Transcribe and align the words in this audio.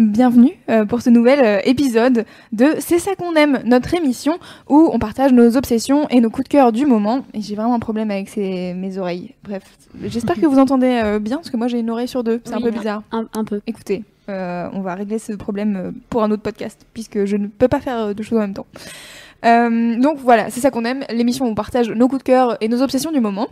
Bienvenue 0.00 0.52
euh, 0.70 0.86
pour 0.86 1.02
ce 1.02 1.10
nouvel 1.10 1.40
euh, 1.44 1.60
épisode 1.64 2.24
de 2.50 2.76
C'est 2.78 2.98
ça 2.98 3.14
qu'on 3.14 3.34
aime, 3.34 3.60
notre 3.66 3.92
émission 3.92 4.38
où 4.70 4.88
on 4.90 4.98
partage 4.98 5.34
nos 5.34 5.58
obsessions 5.58 6.08
et 6.08 6.22
nos 6.22 6.30
coups 6.30 6.44
de 6.44 6.48
cœur 6.48 6.72
du 6.72 6.86
moment. 6.86 7.26
Et 7.34 7.42
j'ai 7.42 7.54
vraiment 7.54 7.74
un 7.74 7.78
problème 7.78 8.10
avec 8.10 8.30
ces, 8.30 8.72
mes 8.72 8.96
oreilles. 8.96 9.34
Bref, 9.44 9.62
j'espère 10.02 10.36
que 10.36 10.46
vous 10.46 10.58
entendez 10.58 10.98
euh, 11.04 11.18
bien 11.18 11.36
parce 11.36 11.50
que 11.50 11.58
moi 11.58 11.68
j'ai 11.68 11.78
une 11.78 11.90
oreille 11.90 12.08
sur 12.08 12.24
deux. 12.24 12.40
C'est 12.42 12.54
un 12.54 12.62
peu 12.62 12.70
bizarre. 12.70 13.02
Un, 13.12 13.26
un 13.34 13.44
peu. 13.44 13.60
Écoutez, 13.66 14.02
euh, 14.30 14.66
on 14.72 14.80
va 14.80 14.94
régler 14.94 15.18
ce 15.18 15.34
problème 15.34 15.92
pour 16.08 16.22
un 16.22 16.30
autre 16.30 16.42
podcast, 16.42 16.86
puisque 16.94 17.26
je 17.26 17.36
ne 17.36 17.48
peux 17.48 17.68
pas 17.68 17.80
faire 17.80 18.14
deux 18.14 18.22
choses 18.22 18.38
en 18.38 18.42
même 18.42 18.54
temps. 18.54 18.66
Euh, 19.44 19.96
donc 20.00 20.18
voilà, 20.18 20.50
c'est 20.50 20.60
ça 20.60 20.70
qu'on 20.70 20.84
aime, 20.84 21.04
l'émission 21.10 21.46
où 21.46 21.48
on 21.48 21.54
partage 21.54 21.90
nos 21.90 22.08
coups 22.08 22.20
de 22.20 22.24
cœur 22.24 22.56
et 22.60 22.68
nos 22.68 22.82
obsessions 22.82 23.10
du 23.10 23.20
moment. 23.20 23.48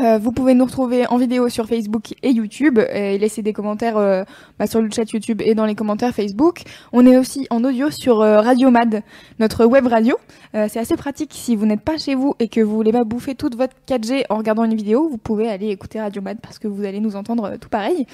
Euh, 0.00 0.18
vous 0.18 0.32
pouvez 0.32 0.54
nous 0.54 0.64
retrouver 0.64 1.06
en 1.06 1.16
vidéo 1.16 1.48
sur 1.48 1.66
Facebook 1.66 2.14
et 2.22 2.30
YouTube 2.30 2.78
et 2.78 3.18
laisser 3.18 3.42
des 3.42 3.52
commentaires 3.52 3.96
euh, 3.96 4.24
bah, 4.58 4.66
sur 4.66 4.80
le 4.80 4.90
chat 4.90 5.10
YouTube 5.12 5.40
et 5.44 5.54
dans 5.54 5.66
les 5.66 5.74
commentaires 5.74 6.12
Facebook. 6.12 6.62
On 6.92 7.06
est 7.06 7.16
aussi 7.16 7.46
en 7.50 7.62
audio 7.64 7.90
sur 7.90 8.20
euh, 8.20 8.40
Radio 8.40 8.70
Mad, 8.70 9.02
notre 9.38 9.66
web 9.66 9.86
radio. 9.86 10.16
Euh, 10.54 10.66
c'est 10.68 10.80
assez 10.80 10.96
pratique 10.96 11.30
si 11.32 11.56
vous 11.56 11.66
n'êtes 11.66 11.82
pas 11.82 11.98
chez 11.98 12.14
vous 12.14 12.34
et 12.40 12.48
que 12.48 12.60
vous 12.60 12.74
voulez 12.74 12.92
pas 12.92 13.04
bouffer 13.04 13.34
toute 13.34 13.56
votre 13.56 13.74
4G 13.88 14.24
en 14.30 14.36
regardant 14.36 14.64
une 14.64 14.74
vidéo, 14.74 15.08
vous 15.08 15.18
pouvez 15.18 15.48
aller 15.48 15.68
écouter 15.68 16.00
Radio 16.00 16.22
Mad 16.22 16.38
parce 16.40 16.58
que 16.58 16.68
vous 16.68 16.84
allez 16.84 17.00
nous 17.00 17.16
entendre 17.16 17.56
tout 17.60 17.68
pareil. 17.68 18.06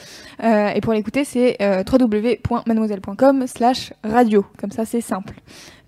Et 0.43 0.81
pour 0.81 0.93
l'écouter, 0.93 1.25
c'est 1.25 1.57
euh, 1.61 1.83
www.mademoiselle.com 1.91 3.47
slash 3.47 3.93
radio. 4.05 4.45
Comme 4.59 4.71
ça, 4.71 4.85
c'est 4.85 5.01
simple. 5.01 5.35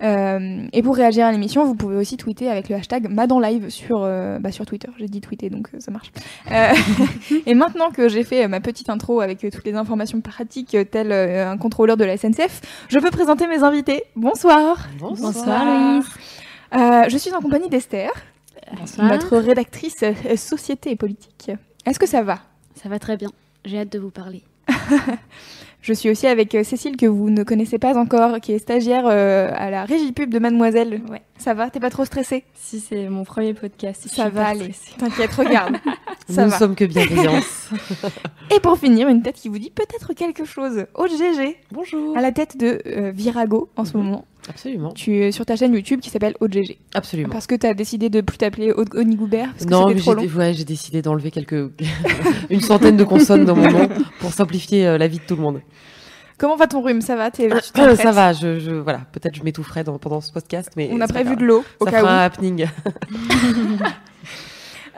Euh, 0.02 0.66
et 0.72 0.82
pour 0.82 0.96
réagir 0.96 1.26
à 1.26 1.32
l'émission, 1.32 1.64
vous 1.64 1.74
pouvez 1.74 1.96
aussi 1.96 2.16
tweeter 2.16 2.48
avec 2.48 2.68
le 2.68 2.76
hashtag 2.76 3.08
MadanLive 3.08 3.68
sur, 3.70 4.02
euh, 4.02 4.38
bah, 4.38 4.50
sur 4.50 4.66
Twitter. 4.66 4.88
J'ai 4.98 5.06
dit 5.06 5.20
tweeter, 5.20 5.48
donc 5.48 5.68
euh, 5.74 5.80
ça 5.80 5.90
marche. 5.90 6.10
Euh, 6.50 6.72
et 7.46 7.54
maintenant 7.54 7.90
que 7.90 8.08
j'ai 8.08 8.24
fait 8.24 8.48
ma 8.48 8.60
petite 8.60 8.90
intro 8.90 9.20
avec 9.20 9.38
toutes 9.38 9.64
les 9.64 9.74
informations 9.74 10.20
pratiques, 10.20 10.76
tel 10.90 11.12
un 11.12 11.56
contrôleur 11.56 11.96
de 11.96 12.04
la 12.04 12.16
SNCF, 12.16 12.60
je 12.88 12.98
peux 12.98 13.10
présenter 13.10 13.46
mes 13.46 13.62
invités. 13.62 14.04
Bonsoir. 14.16 14.88
Bonsoir, 14.98 15.64
Louise. 15.64 16.06
Euh, 16.74 17.04
je 17.08 17.16
suis 17.18 17.32
en 17.34 17.40
compagnie 17.40 17.68
d'Esther, 17.68 18.10
Bonsoir. 18.78 19.08
notre 19.08 19.36
rédactrice 19.36 20.04
société 20.36 20.90
et 20.90 20.96
politique. 20.96 21.50
Est-ce 21.84 21.98
que 21.98 22.06
ça 22.06 22.22
va? 22.22 22.38
Ça 22.74 22.88
va 22.88 22.98
très 22.98 23.16
bien. 23.16 23.28
J'ai 23.64 23.80
hâte 23.80 23.92
de 23.92 23.98
vous 23.98 24.10
parler. 24.10 24.42
Je 25.82 25.92
suis 25.92 26.08
aussi 26.10 26.28
avec 26.28 26.54
euh, 26.54 26.62
Cécile 26.62 26.96
que 26.96 27.06
vous 27.06 27.28
ne 27.28 27.42
connaissez 27.42 27.78
pas 27.78 27.96
encore, 27.98 28.38
qui 28.40 28.52
est 28.52 28.58
stagiaire 28.60 29.04
euh, 29.06 29.50
à 29.52 29.68
la 29.68 29.84
régie 29.84 30.12
pub 30.12 30.30
de 30.30 30.38
Mademoiselle. 30.38 31.02
Ouais. 31.10 31.22
Ça 31.38 31.54
va? 31.54 31.70
T'es 31.70 31.80
pas 31.80 31.90
trop 31.90 32.04
stressée? 32.04 32.44
Si 32.54 32.78
c'est 32.78 33.08
mon 33.08 33.24
premier 33.24 33.52
podcast, 33.52 34.02
je 34.04 34.14
Ça 34.14 34.22
suis 34.26 34.30
va 34.32 34.46
aller. 34.46 34.70
T'inquiète, 34.96 35.32
regarde. 35.32 35.78
Nous 36.28 36.34
Ça 36.36 36.44
ne 36.46 36.50
va. 36.50 36.58
sommes 36.58 36.76
que 36.76 36.84
bienveillance. 36.84 37.70
Et 38.54 38.60
pour 38.60 38.78
finir, 38.78 39.08
une 39.08 39.22
tête 39.22 39.34
qui 39.34 39.48
vous 39.48 39.58
dit 39.58 39.70
peut-être 39.70 40.12
quelque 40.12 40.44
chose. 40.44 40.86
Aude 40.94 41.10
GG, 41.10 41.56
Bonjour. 41.72 42.16
à 42.16 42.20
la 42.20 42.30
tête 42.30 42.56
de 42.56 42.80
euh, 42.86 43.10
Virago 43.12 43.68
en 43.76 43.84
ce 43.84 43.96
Mhm. 43.96 44.04
moment. 44.04 44.24
Absolument. 44.48 44.90
Tu 44.92 45.18
es 45.22 45.32
sur 45.32 45.46
ta 45.46 45.54
chaîne 45.56 45.72
YouTube 45.72 46.00
qui 46.00 46.10
s'appelle 46.10 46.34
Aude 46.40 46.52
GG. 46.52 46.78
Absolument. 46.94 47.28
Parce 47.30 47.46
que 47.46 47.54
t'as 47.54 47.74
décidé 47.74 48.08
de 48.10 48.20
plus 48.20 48.38
t'appeler 48.38 48.72
Aude 48.72 48.88
Goubert 48.90 49.50
parce 49.52 49.64
que 49.66 49.70
Non, 49.70 49.88
mais 49.88 49.94
trop 49.94 50.14
long. 50.14 50.24
ouais, 50.24 50.52
j'ai 50.54 50.64
décidé 50.64 51.00
d'enlever 51.02 51.30
quelques 51.30 51.70
une 52.50 52.60
centaine 52.60 52.96
de 52.96 53.04
consonnes 53.04 53.44
dans 53.44 53.54
mon 53.56 53.70
nom 53.70 53.88
pour 54.20 54.32
simplifier 54.32 54.86
euh, 54.86 54.98
la 54.98 55.06
vie 55.08 55.18
de 55.18 55.24
tout 55.24 55.36
le 55.36 55.42
monde. 55.42 55.60
Comment 56.38 56.56
va 56.56 56.66
ton 56.66 56.82
rhume? 56.82 57.02
Ça 57.02 57.14
va? 57.14 57.30
Tu 57.30 57.42
Euh, 57.42 57.94
ça 57.94 58.10
va, 58.10 58.32
je, 58.32 58.58
je 58.58 58.72
voilà, 58.72 59.02
peut-être 59.12 59.36
je 59.36 59.44
m'étoufferai 59.44 59.84
pendant 59.84 60.20
ce 60.20 60.32
podcast, 60.32 60.70
mais 60.76 60.90
On 60.92 61.00
a 61.00 61.06
prévu 61.06 61.36
de 61.36 61.44
l'eau 61.44 61.62
au 61.78 61.84
Ça 61.84 61.90
cas 61.92 61.98
où. 61.98 62.00
fera 62.00 62.20
un 62.22 62.24
happening. 62.24 62.66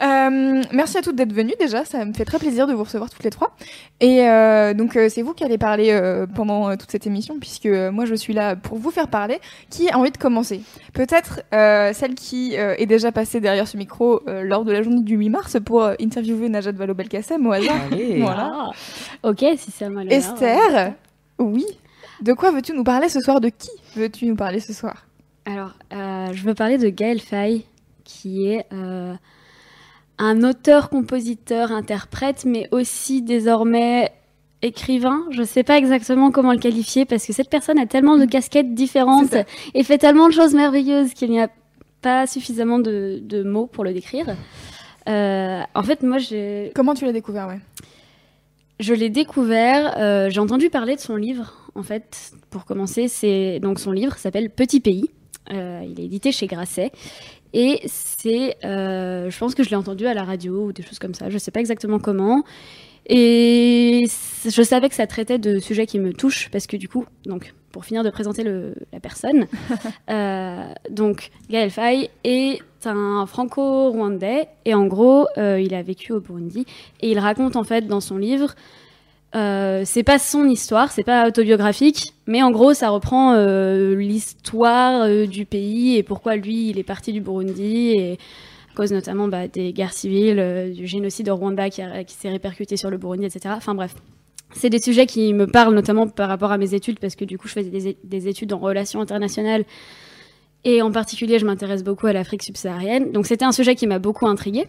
Euh, 0.04 0.62
merci 0.72 0.98
à 0.98 1.02
toutes 1.02 1.16
d'être 1.16 1.32
venues 1.32 1.54
déjà, 1.58 1.84
ça 1.84 2.04
me 2.04 2.12
fait 2.12 2.24
très 2.26 2.38
plaisir 2.38 2.66
de 2.66 2.74
vous 2.74 2.84
recevoir 2.84 3.08
toutes 3.08 3.24
les 3.24 3.30
trois. 3.30 3.56
Et 4.00 4.28
euh, 4.28 4.74
donc 4.74 4.96
euh, 4.96 5.08
c'est 5.08 5.22
vous 5.22 5.32
qui 5.32 5.44
allez 5.44 5.56
parler 5.56 5.92
euh, 5.92 6.26
pendant 6.26 6.68
euh, 6.68 6.76
toute 6.76 6.90
cette 6.90 7.06
émission 7.06 7.38
puisque 7.40 7.66
euh, 7.66 7.90
moi 7.90 8.04
je 8.04 8.14
suis 8.14 8.34
là 8.34 8.54
pour 8.54 8.76
vous 8.76 8.90
faire 8.90 9.08
parler. 9.08 9.38
Qui 9.70 9.88
a 9.88 9.98
envie 9.98 10.10
de 10.10 10.18
commencer? 10.18 10.60
Peut-être 10.92 11.40
euh, 11.54 11.92
celle 11.94 12.14
qui 12.14 12.56
euh, 12.58 12.74
est 12.76 12.86
déjà 12.86 13.12
passée 13.12 13.40
derrière 13.40 13.66
ce 13.66 13.76
micro 13.76 14.20
euh, 14.28 14.42
lors 14.42 14.64
de 14.64 14.72
la 14.72 14.82
journée 14.82 15.02
du 15.02 15.16
8 15.16 15.28
mars 15.30 15.56
pour 15.64 15.82
euh, 15.82 15.94
interviewer 16.00 16.48
Najat 16.48 16.72
Vallaud-Belkacem 16.72 17.46
au 17.46 17.52
hasard. 17.52 17.76
Allez. 17.90 18.18
Voilà. 18.20 18.52
Ah, 18.54 18.70
ok, 19.22 19.44
si 19.56 19.70
ça 19.70 19.88
m'a. 19.88 20.04
Esther, 20.04 20.92
oui. 21.38 21.64
De 22.20 22.32
quoi 22.32 22.50
veux-tu 22.50 22.72
nous 22.74 22.84
parler 22.84 23.08
ce 23.08 23.20
soir? 23.20 23.40
De 23.40 23.48
qui 23.48 23.70
veux-tu 23.96 24.26
nous 24.26 24.36
parler 24.36 24.60
ce 24.60 24.72
soir? 24.72 25.06
Alors, 25.46 25.72
euh, 25.92 26.32
je 26.32 26.42
veux 26.42 26.54
parler 26.54 26.78
de 26.78 26.88
Gaël 26.88 27.20
Faye, 27.20 27.64
qui 28.04 28.46
est 28.48 28.66
euh, 28.72 29.14
un 30.18 30.42
auteur, 30.42 30.90
compositeur, 30.90 31.72
interprète, 31.72 32.44
mais 32.44 32.68
aussi 32.70 33.22
désormais 33.22 34.12
écrivain. 34.62 35.24
Je 35.30 35.40
ne 35.40 35.46
sais 35.46 35.62
pas 35.62 35.76
exactement 35.76 36.30
comment 36.30 36.52
le 36.52 36.58
qualifier 36.58 37.04
parce 37.04 37.26
que 37.26 37.32
cette 37.32 37.50
personne 37.50 37.78
a 37.78 37.86
tellement 37.86 38.16
de 38.16 38.24
casquettes 38.24 38.74
différentes 38.74 39.36
et 39.74 39.82
fait 39.82 39.98
tellement 39.98 40.28
de 40.28 40.32
choses 40.32 40.54
merveilleuses 40.54 41.12
qu'il 41.14 41.30
n'y 41.30 41.40
a 41.40 41.48
pas 42.00 42.26
suffisamment 42.26 42.78
de, 42.78 43.20
de 43.22 43.42
mots 43.42 43.66
pour 43.66 43.84
le 43.84 43.92
décrire. 43.92 44.36
Euh, 45.08 45.60
en 45.74 45.82
fait, 45.82 46.02
moi, 46.02 46.18
j'ai 46.18 46.72
Comment 46.74 46.94
tu 46.94 47.04
l'as 47.04 47.12
découvert 47.12 47.48
ouais? 47.48 47.60
Je 48.80 48.92
l'ai 48.92 49.10
découvert, 49.10 49.94
euh, 49.98 50.30
j'ai 50.30 50.40
entendu 50.40 50.68
parler 50.68 50.96
de 50.96 51.00
son 51.00 51.16
livre, 51.16 51.70
en 51.74 51.82
fait, 51.82 52.32
pour 52.50 52.64
commencer. 52.64 53.06
C'est 53.08 53.60
donc 53.60 53.78
son 53.78 53.92
livre 53.92 54.16
s'appelle 54.16 54.50
Petit 54.50 54.80
pays. 54.80 55.10
Euh, 55.52 55.82
il 55.88 56.00
est 56.00 56.04
édité 56.04 56.32
chez 56.32 56.46
Grasset. 56.46 56.90
Et 57.56 57.80
c'est, 57.86 58.56
euh, 58.64 59.30
je 59.30 59.38
pense 59.38 59.54
que 59.54 59.62
je 59.62 59.70
l'ai 59.70 59.76
entendu 59.76 60.06
à 60.06 60.12
la 60.12 60.24
radio 60.24 60.66
ou 60.66 60.72
des 60.72 60.82
choses 60.82 60.98
comme 60.98 61.14
ça. 61.14 61.30
Je 61.30 61.38
sais 61.38 61.50
pas 61.52 61.60
exactement 61.60 61.98
comment. 62.00 62.42
Et 63.06 64.06
je 64.44 64.62
savais 64.62 64.88
que 64.88 64.94
ça 64.94 65.06
traitait 65.06 65.38
de 65.38 65.58
sujets 65.58 65.86
qui 65.86 65.98
me 65.98 66.12
touchent 66.12 66.48
parce 66.50 66.66
que 66.66 66.76
du 66.76 66.88
coup, 66.88 67.04
donc 67.26 67.54
pour 67.70 67.84
finir 67.84 68.02
de 68.02 68.10
présenter 68.10 68.42
le- 68.44 68.74
la 68.92 69.00
personne, 69.00 69.46
euh, 70.10 70.62
donc 70.90 71.30
Gaël 71.50 71.70
Faye 71.70 72.10
est 72.24 72.60
un 72.86 73.24
franco-rwandais 73.26 74.48
et 74.64 74.74
en 74.74 74.86
gros, 74.86 75.26
euh, 75.38 75.60
il 75.60 75.74
a 75.74 75.82
vécu 75.82 76.12
au 76.12 76.20
Burundi 76.20 76.66
et 77.00 77.10
il 77.10 77.18
raconte 77.18 77.56
en 77.56 77.64
fait 77.64 77.86
dans 77.86 78.00
son 78.00 78.16
livre, 78.16 78.54
euh, 79.34 79.82
c'est 79.84 80.04
pas 80.04 80.18
son 80.18 80.46
histoire, 80.46 80.92
c'est 80.92 81.02
pas 81.02 81.26
autobiographique, 81.26 82.14
mais 82.26 82.42
en 82.42 82.52
gros, 82.52 82.72
ça 82.72 82.90
reprend 82.90 83.34
euh, 83.34 83.96
l'histoire 83.96 85.02
euh, 85.02 85.26
du 85.26 85.44
pays 85.44 85.96
et 85.96 86.04
pourquoi 86.04 86.36
lui, 86.36 86.70
il 86.70 86.78
est 86.78 86.84
parti 86.84 87.12
du 87.12 87.20
Burundi 87.20 88.16
à 88.70 88.76
cause 88.76 88.92
notamment 88.92 89.26
bah, 89.28 89.48
des 89.48 89.72
guerres 89.72 89.92
civiles, 89.92 90.72
du 90.74 90.86
génocide 90.86 91.28
au 91.28 91.36
Rwanda 91.36 91.68
qui, 91.70 91.82
s'est 92.08 92.28
répercuté 92.28 92.76
sur 92.76 92.90
le 92.90 92.98
Burundi, 92.98 93.24
etc. 93.24 93.54
Enfin 93.56 93.74
bref. 93.74 93.94
C'est 94.52 94.70
des 94.70 94.80
sujets 94.80 95.06
qui 95.06 95.34
me 95.34 95.48
parlent 95.48 95.74
notamment 95.74 96.06
par 96.06 96.28
rapport 96.28 96.52
à 96.52 96.58
mes 96.58 96.74
études, 96.74 97.00
parce 97.00 97.16
que 97.16 97.24
du 97.24 97.38
coup, 97.38 97.48
je 97.48 97.54
faisais 97.54 97.70
des, 97.70 97.96
des 98.04 98.28
études 98.28 98.52
en 98.52 98.58
relations 98.58 99.00
internationales. 99.00 99.64
Et 100.64 100.80
en 100.80 100.92
particulier, 100.92 101.40
je 101.40 101.46
m'intéresse 101.46 101.82
beaucoup 101.82 102.06
à 102.06 102.12
l'Afrique 102.12 102.42
subsaharienne. 102.44 103.10
Donc 103.10 103.26
c'était 103.26 103.44
un 103.44 103.52
sujet 103.52 103.74
qui 103.74 103.88
m'a 103.88 103.98
beaucoup 103.98 104.26
intriguée. 104.26 104.66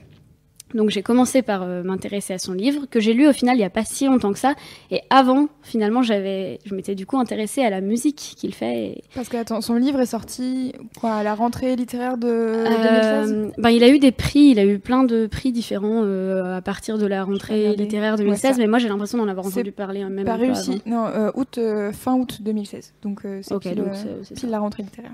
Donc 0.75 0.89
j'ai 0.91 1.01
commencé 1.01 1.41
par 1.41 1.63
euh, 1.63 1.81
m'intéresser 1.83 2.33
à 2.33 2.37
son 2.37 2.53
livre, 2.53 2.85
que 2.91 2.99
j'ai 2.99 3.13
lu 3.13 3.27
au 3.27 3.33
final 3.33 3.55
il 3.55 3.59
n'y 3.59 3.65
a 3.65 3.69
pas 3.69 3.83
si 3.85 4.05
longtemps 4.05 4.33
que 4.33 4.39
ça. 4.39 4.53
Et 4.91 5.01
avant, 5.09 5.47
finalement, 5.63 6.03
j'avais, 6.03 6.59
je 6.65 6.75
m'étais 6.75 6.93
du 6.95 7.05
coup 7.05 7.17
intéressée 7.17 7.63
à 7.63 7.69
la 7.69 7.81
musique 7.81 8.35
qu'il 8.37 8.53
fait. 8.53 8.77
et- 8.87 9.03
Parce 9.15 9.29
que 9.29 9.37
attends, 9.37 9.61
son 9.61 9.75
livre 9.75 10.01
est 10.01 10.05
sorti 10.05 10.73
quoi 10.99 11.13
à 11.15 11.23
la 11.23 11.33
rentrée 11.33 11.75
littéraire 11.75 12.17
de 12.17 12.27
Euh, 12.27 13.23
2016 13.23 13.53
ben, 13.57 13.69
il 13.69 13.83
a 13.83 13.89
eu 13.89 13.99
des 13.99 14.11
prix, 14.11 14.49
il 14.51 14.59
a 14.59 14.65
eu 14.65 14.77
plein 14.79 15.03
de 15.03 15.25
prix 15.27 15.51
différents 15.51 16.03
euh, 16.03 16.57
à 16.57 16.61
partir 16.61 16.97
de 16.97 17.05
la 17.07 17.23
rentrée 17.23 17.75
littéraire 17.75 18.13
Ouais, 18.13 18.17
2016, 18.19 18.55
ça. 18.55 18.61
mais 18.61 18.67
moi 18.67 18.77
j'ai 18.79 18.89
l'impression 18.89 19.17
d'en 19.17 19.27
avoir 19.27 19.45
entendu 19.45 19.71
parler 19.71 20.01
hein, 20.01 20.09
même 20.09 20.25
Pas 20.25 20.35
réussi. 20.35 20.81
Non, 20.85 21.05
euh, 21.07 21.31
août, 21.35 21.57
euh, 21.57 21.93
fin 21.93 22.15
août 22.15 22.39
2016. 22.41 22.93
Donc 23.01 23.21
euh, 23.25 23.39
c'est 23.43 23.53
Ok, 23.53 23.61
pile, 23.63 23.79
euh, 23.79 24.23
pile 24.35 24.49
la 24.49 24.59
rentrée 24.59 24.83
littéraire. 24.83 25.11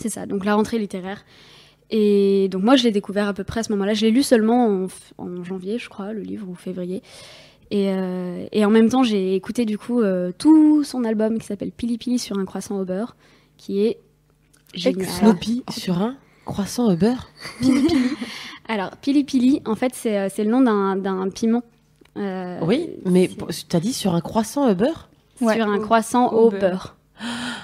C'est 0.00 0.08
ça, 0.10 0.26
donc 0.26 0.44
la 0.44 0.54
rentrée 0.54 0.78
littéraire. 0.78 1.24
Et 1.90 2.48
donc 2.50 2.62
moi 2.62 2.76
je 2.76 2.84
l'ai 2.84 2.90
découvert 2.90 3.28
à 3.28 3.32
peu 3.34 3.44
près 3.44 3.60
à 3.60 3.62
ce 3.62 3.72
moment-là. 3.72 3.94
Je 3.94 4.04
l'ai 4.04 4.10
lu 4.10 4.22
seulement 4.22 4.86
en, 5.18 5.44
janvier, 5.44 5.78
je 5.78 5.88
crois, 5.88 6.12
le 6.12 6.20
livre, 6.20 6.46
ou 6.48 6.54
février. 6.54 7.02
Et, 7.70 7.90
euh, 7.90 8.46
et 8.52 8.64
en 8.64 8.70
même 8.70 8.88
temps, 8.88 9.02
j'ai 9.02 9.34
écouté 9.34 9.64
du 9.66 9.76
coup 9.78 10.00
euh, 10.00 10.32
tout 10.36 10.84
son 10.84 11.04
album 11.04 11.38
qui 11.38 11.46
s'appelle 11.46 11.70
Pili 11.70 11.98
Pili 11.98 12.18
sur 12.18 12.38
un 12.38 12.44
croissant 12.46 12.78
au 12.78 12.84
beurre, 12.84 13.14
qui 13.58 13.80
est 13.80 13.98
génial. 14.74 15.06
Snoopy 15.06 15.64
sur 15.70 15.98
un 15.98 16.16
croissant 16.46 16.90
au 16.90 16.96
beurre. 16.96 17.28
Alors, 18.68 18.90
Pili 19.02 19.24
Pili, 19.24 19.62
en 19.66 19.74
fait, 19.74 19.94
c'est 19.94 20.18
euh, 20.18 20.28
le 20.38 20.44
nom 20.44 20.60
d'un 20.60 21.28
piment. 21.30 21.62
Euh, 22.16 22.58
Oui, 22.62 22.90
mais 23.04 23.28
pour- 23.28 23.48
t'as 23.68 23.80
dit 23.80 23.92
sur 23.92 24.14
un 24.14 24.20
croissant 24.20 24.70
au 24.70 24.74
beurre? 24.74 25.08
Ouais. 25.40 25.54
sur 25.54 25.68
un 25.68 25.78
croissant 25.78 26.32
au 26.32 26.46
au, 26.46 26.50
beurre. 26.50 26.60
beurre. 26.60 26.96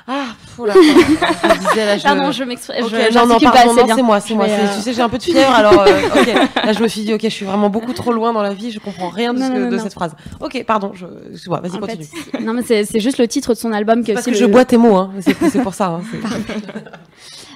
Ah, 0.06 0.26
Oh 0.58 0.66
là, 0.66 0.74
je 0.76 1.58
disais, 1.68 1.86
là, 1.86 1.98
je... 1.98 2.02
Pardon, 2.04 2.30
je 2.32 2.44
m'exprime. 2.44 2.84
Ok, 2.84 2.90
je- 2.90 3.14
non, 3.18 3.26
non, 3.26 3.38
pardon, 3.40 3.58
assez 3.72 3.80
non, 3.88 3.94
c'est 3.96 4.02
moi, 4.02 4.20
c'est 4.20 4.34
moi. 4.34 4.46
euh, 4.48 4.68
Tu 4.76 4.80
sais, 4.82 4.92
j'ai 4.92 5.02
un 5.02 5.08
peu 5.08 5.18
de 5.18 5.22
fièvre, 5.22 5.50
alors 5.54 5.80
euh, 5.80 6.00
ok. 6.20 6.26
Là, 6.64 6.72
je 6.72 6.82
me 6.82 6.88
suis 6.88 7.02
dit, 7.02 7.12
ok, 7.12 7.20
je 7.22 7.28
suis 7.28 7.44
vraiment 7.44 7.70
beaucoup 7.70 7.92
trop 7.92 8.12
loin 8.12 8.32
dans 8.32 8.42
la 8.42 8.54
vie, 8.54 8.70
je 8.70 8.78
comprends 8.78 9.08
rien 9.08 9.34
de, 9.34 9.40
Non, 9.40 9.46
ce 9.46 9.52
que- 9.52 9.58
non, 9.58 9.70
de 9.70 9.78
cette 9.78 9.94
phrase. 9.94 10.14
Ok, 10.40 10.62
pardon, 10.66 10.92
je, 10.94 11.06
je 11.32 11.44
vois, 11.46 11.60
vas-y, 11.60 11.72
fait, 11.72 11.78
continue. 11.80 12.04
c'est- 12.32 12.40
non, 12.40 12.52
mais 12.52 12.62
c'est 12.62 13.00
juste 13.00 13.18
le 13.18 13.26
titre 13.28 13.54
de 13.54 13.58
son 13.58 13.72
album 13.72 14.04
qui 14.04 14.10
est 14.12 14.14
Parce 14.14 14.26
que 14.26 14.34
je 14.34 14.44
bois 14.46 14.64
tes 14.64 14.76
mots, 14.76 14.96
hein. 14.96 15.10
C'est 15.20 15.62
pour 15.62 15.74
ça. 15.74 15.86
hein, 15.86 16.02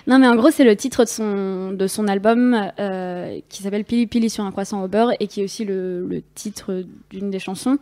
Non, 0.07 0.19
mais 0.19 0.27
en 0.27 0.37
gros, 0.37 0.51
c'est 0.51 0.65
le 0.65 0.75
titre 0.75 1.05
de 1.05 1.09
son, 1.09 1.73
de 1.73 1.87
son 1.87 2.09
album 2.09 2.71
euh, 2.81 3.39
qui 3.51 3.63
s'appelle 3.63 3.85
Pili 3.85 4.07
Pili 4.07 4.31
sur 4.31 4.43
un 4.45 4.51
croissant 4.51 4.83
au 4.83 4.89
beurre 4.89 5.13
et 5.21 5.27
qui 5.27 5.43
est 5.43 5.45
aussi 5.45 5.65
le, 5.67 6.07
le 6.07 6.23
titre 6.35 6.83
d'une 7.11 7.31
des 7.31 7.39
chansons. 7.39 7.77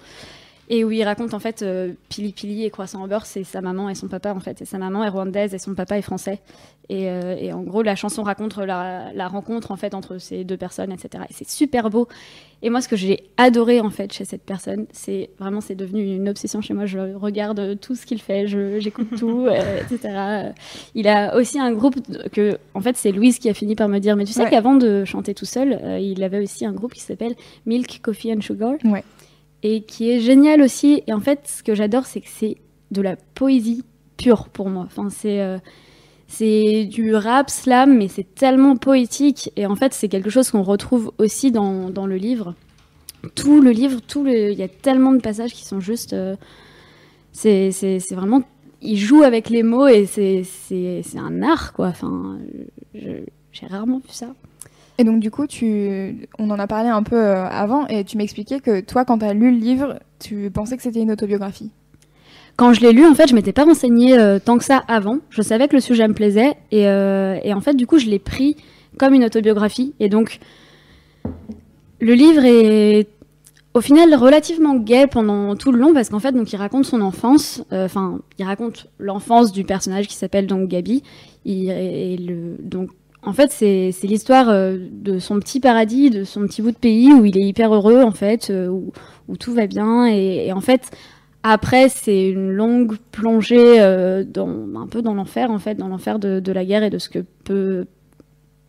Et 0.68 0.82
où 0.84 0.90
il 0.90 1.02
raconte 1.04 1.32
en 1.32 1.38
fait 1.38 1.62
euh, 1.62 1.92
Pili 2.08 2.32
Pili 2.32 2.64
et 2.64 2.70
croissant 2.70 3.04
au 3.04 3.06
beurre, 3.06 3.24
c'est 3.26 3.44
sa 3.44 3.60
maman 3.60 3.88
et 3.88 3.94
son 3.94 4.08
papa 4.08 4.32
en 4.34 4.40
fait. 4.40 4.62
Et 4.62 4.64
sa 4.64 4.78
maman 4.78 5.04
est 5.04 5.08
rwandaise 5.08 5.54
et 5.54 5.58
son 5.58 5.74
papa 5.74 5.96
est 5.96 6.02
français. 6.02 6.40
Et, 6.88 7.08
euh, 7.10 7.36
et 7.38 7.52
en 7.52 7.62
gros, 7.62 7.82
la 7.82 7.96
chanson 7.96 8.22
raconte 8.22 8.56
la, 8.58 9.12
la 9.12 9.28
rencontre 9.28 9.70
en 9.72 9.76
fait 9.76 9.94
entre 9.94 10.18
ces 10.18 10.44
deux 10.44 10.56
personnes, 10.56 10.92
etc. 10.92 11.24
Et 11.28 11.32
c'est 11.32 11.48
super 11.48 11.90
beau. 11.90 12.08
Et 12.62 12.70
moi, 12.70 12.80
ce 12.80 12.88
que 12.88 12.96
j'ai 12.96 13.24
adoré 13.36 13.80
en 13.80 13.90
fait 13.90 14.12
chez 14.12 14.24
cette 14.24 14.42
personne, 14.42 14.86
c'est 14.92 15.30
vraiment 15.38 15.60
c'est 15.60 15.74
devenu 15.74 16.14
une 16.16 16.28
obsession 16.28 16.60
chez 16.60 16.74
moi. 16.74 16.86
Je 16.86 17.14
regarde 17.14 17.78
tout 17.80 17.94
ce 17.94 18.06
qu'il 18.06 18.20
fait, 18.20 18.46
j'écoute 18.80 19.08
tout, 19.18 19.46
euh, 19.50 19.80
etc. 19.82 20.52
Il 20.94 21.06
a 21.06 21.36
aussi 21.36 21.58
un 21.60 21.72
groupe 21.72 21.96
que, 22.32 22.58
en 22.74 22.80
fait, 22.80 22.96
c'est 22.96 23.12
Louise 23.12 23.38
qui 23.38 23.48
a 23.48 23.54
fini 23.54 23.74
par 23.76 23.88
me 23.88 23.98
dire, 23.98 24.16
mais 24.16 24.24
tu 24.24 24.32
sais 24.32 24.42
Ouais. 24.44 24.50
qu'avant 24.50 24.74
de 24.74 25.04
chanter 25.04 25.34
tout 25.34 25.44
seul, 25.44 25.78
euh, 25.82 25.98
il 25.98 26.22
avait 26.22 26.40
aussi 26.42 26.64
un 26.66 26.72
groupe 26.72 26.94
qui 26.94 27.00
s'appelle 27.02 27.34
Milk, 27.66 28.00
Coffee 28.02 28.32
and 28.32 28.40
Sugar. 28.40 28.74
Ouais. 28.84 29.04
Et 29.62 29.82
qui 29.82 30.10
est 30.10 30.20
génial 30.20 30.62
aussi. 30.62 31.02
Et 31.06 31.12
en 31.12 31.20
fait, 31.20 31.40
ce 31.48 31.62
que 31.62 31.74
j'adore, 31.74 32.06
c'est 32.06 32.20
que 32.20 32.28
c'est 32.28 32.56
de 32.90 33.02
la 33.02 33.16
poésie 33.16 33.82
pure 34.16 34.48
pour 34.48 34.68
moi. 34.68 34.84
Enfin, 34.86 35.08
c'est 35.10 35.40
euh, 35.40 35.58
c'est 36.28 36.84
du 36.84 37.14
rap 37.14 37.50
slam, 37.50 37.96
mais 37.96 38.08
c'est 38.08 38.34
tellement 38.34 38.76
poétique. 38.76 39.50
Et 39.56 39.66
en 39.66 39.76
fait, 39.76 39.94
c'est 39.94 40.08
quelque 40.08 40.30
chose 40.30 40.50
qu'on 40.50 40.62
retrouve 40.62 41.12
aussi 41.18 41.50
dans, 41.52 41.90
dans 41.90 42.06
le 42.06 42.16
livre. 42.16 42.54
Tout 43.34 43.60
le 43.60 43.70
livre, 43.70 44.00
tout 44.06 44.22
le, 44.22 44.52
il 44.52 44.58
y 44.58 44.62
a 44.62 44.68
tellement 44.68 45.12
de 45.12 45.20
passages 45.20 45.52
qui 45.52 45.64
sont 45.64 45.80
juste. 45.80 46.12
euh, 46.12 46.36
c'est 47.32 47.70
vraiment. 48.12 48.42
Il 48.82 48.98
joue 48.98 49.22
avec 49.22 49.50
les 49.50 49.62
mots 49.62 49.88
et 49.88 50.06
c'est 50.06 50.44
un 51.16 51.42
art, 51.42 51.72
quoi. 51.72 51.88
Enfin, 51.88 52.38
j'ai 52.94 53.66
rarement 53.66 53.98
vu 53.98 54.10
ça. 54.10 54.34
Et 54.98 55.04
donc 55.04 55.20
du 55.20 55.30
coup, 55.30 55.46
on 56.38 56.50
en 56.50 56.58
a 56.58 56.66
parlé 56.66 56.88
un 56.88 57.02
peu 57.02 57.16
euh, 57.16 57.46
avant, 57.46 57.86
et 57.86 58.04
tu 58.04 58.16
m'expliquais 58.16 58.60
que 58.60 58.80
toi, 58.80 59.04
quand 59.04 59.18
tu 59.18 59.24
as 59.26 59.34
lu 59.34 59.50
le 59.50 59.58
livre, 59.58 59.98
tu 60.18 60.50
pensais 60.50 60.76
que 60.76 60.82
c'était 60.82 61.02
une 61.02 61.10
autobiographie. 61.10 61.70
Quand 62.56 62.72
je 62.72 62.80
l'ai 62.80 62.92
lu, 62.92 63.04
en 63.04 63.14
fait, 63.14 63.28
je 63.28 63.34
m'étais 63.34 63.52
pas 63.52 63.64
renseignée 63.64 64.18
euh, 64.18 64.38
tant 64.42 64.56
que 64.56 64.64
ça 64.64 64.82
avant. 64.88 65.18
Je 65.28 65.42
savais 65.42 65.68
que 65.68 65.74
le 65.74 65.82
sujet 65.82 66.08
me 66.08 66.14
plaisait 66.14 66.54
et, 66.72 66.88
euh, 66.88 67.38
et 67.42 67.52
en 67.52 67.60
fait, 67.60 67.74
du 67.74 67.86
coup, 67.86 67.98
je 67.98 68.06
l'ai 68.06 68.18
pris 68.18 68.56
comme 68.96 69.12
une 69.12 69.24
autobiographie. 69.24 69.92
Et 70.00 70.08
donc, 70.08 70.38
le 72.00 72.14
livre 72.14 72.46
est 72.46 73.08
au 73.74 73.82
final 73.82 74.14
relativement 74.14 74.74
gai 74.74 75.06
pendant 75.06 75.54
tout 75.54 75.70
le 75.70 75.78
long 75.78 75.92
parce 75.92 76.08
qu'en 76.08 76.18
fait, 76.18 76.32
donc, 76.32 76.50
il 76.50 76.56
raconte 76.56 76.86
son 76.86 77.02
enfance. 77.02 77.62
Enfin, 77.70 78.20
il 78.38 78.46
raconte 78.46 78.86
l'enfance 78.98 79.52
du 79.52 79.64
personnage 79.64 80.08
qui 80.08 80.14
s'appelle 80.14 80.46
donc 80.46 80.66
Gabi. 80.70 81.02
Et 81.44 82.16
le, 82.18 82.56
donc, 82.58 82.88
en 83.26 83.32
fait, 83.32 83.50
c'est 83.50 83.92
l'histoire 84.04 84.48
euh, 84.48 84.78
de 84.92 85.18
son 85.18 85.40
petit 85.40 85.58
paradis, 85.58 86.10
de 86.10 86.22
son 86.22 86.42
petit 86.42 86.62
bout 86.62 86.70
de 86.70 86.76
pays 86.76 87.12
où 87.12 87.24
il 87.24 87.36
est 87.36 87.42
hyper 87.42 87.74
heureux 87.74 88.00
en 88.02 88.12
fait, 88.12 88.50
euh, 88.50 88.68
où, 88.68 89.36
tout 89.36 89.52
va 89.52 89.66
bien. 89.66 90.06
Et, 90.06 90.52
en 90.52 90.60
fait, 90.60 90.96
après, 91.42 91.88
c'est 91.88 92.30
une 92.30 92.52
longue 92.52 92.96
plongée 93.10 93.80
euh, 93.80 94.22
dans, 94.22 94.48
un 94.76 94.86
peu 94.86 95.02
dans 95.02 95.12
l'enfer, 95.12 95.50
en 95.50 95.58
fait, 95.58 95.74
dans 95.74 95.88
l'enfer 95.88 96.20
de, 96.20 96.52
la 96.52 96.64
guerre 96.64 96.84
et 96.84 96.90
de 96.90 96.98
ce 96.98 97.08
que 97.08 97.18
peut 97.42 97.86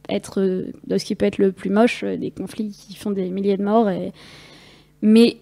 être, 0.10 0.42
de 0.42 0.98
ce 0.98 1.06
qui 1.06 1.14
peut 1.14 1.28
être 1.28 1.38
le 1.38 1.52
plus 1.52 1.70
moche, 1.70 2.04
des 2.04 2.32
conflits 2.32 2.72
qui 2.72 2.96
font 2.96 3.12
des 3.12 3.30
milliers 3.30 3.58
de 3.58 3.64
morts. 3.64 3.92
Mais 5.04 5.38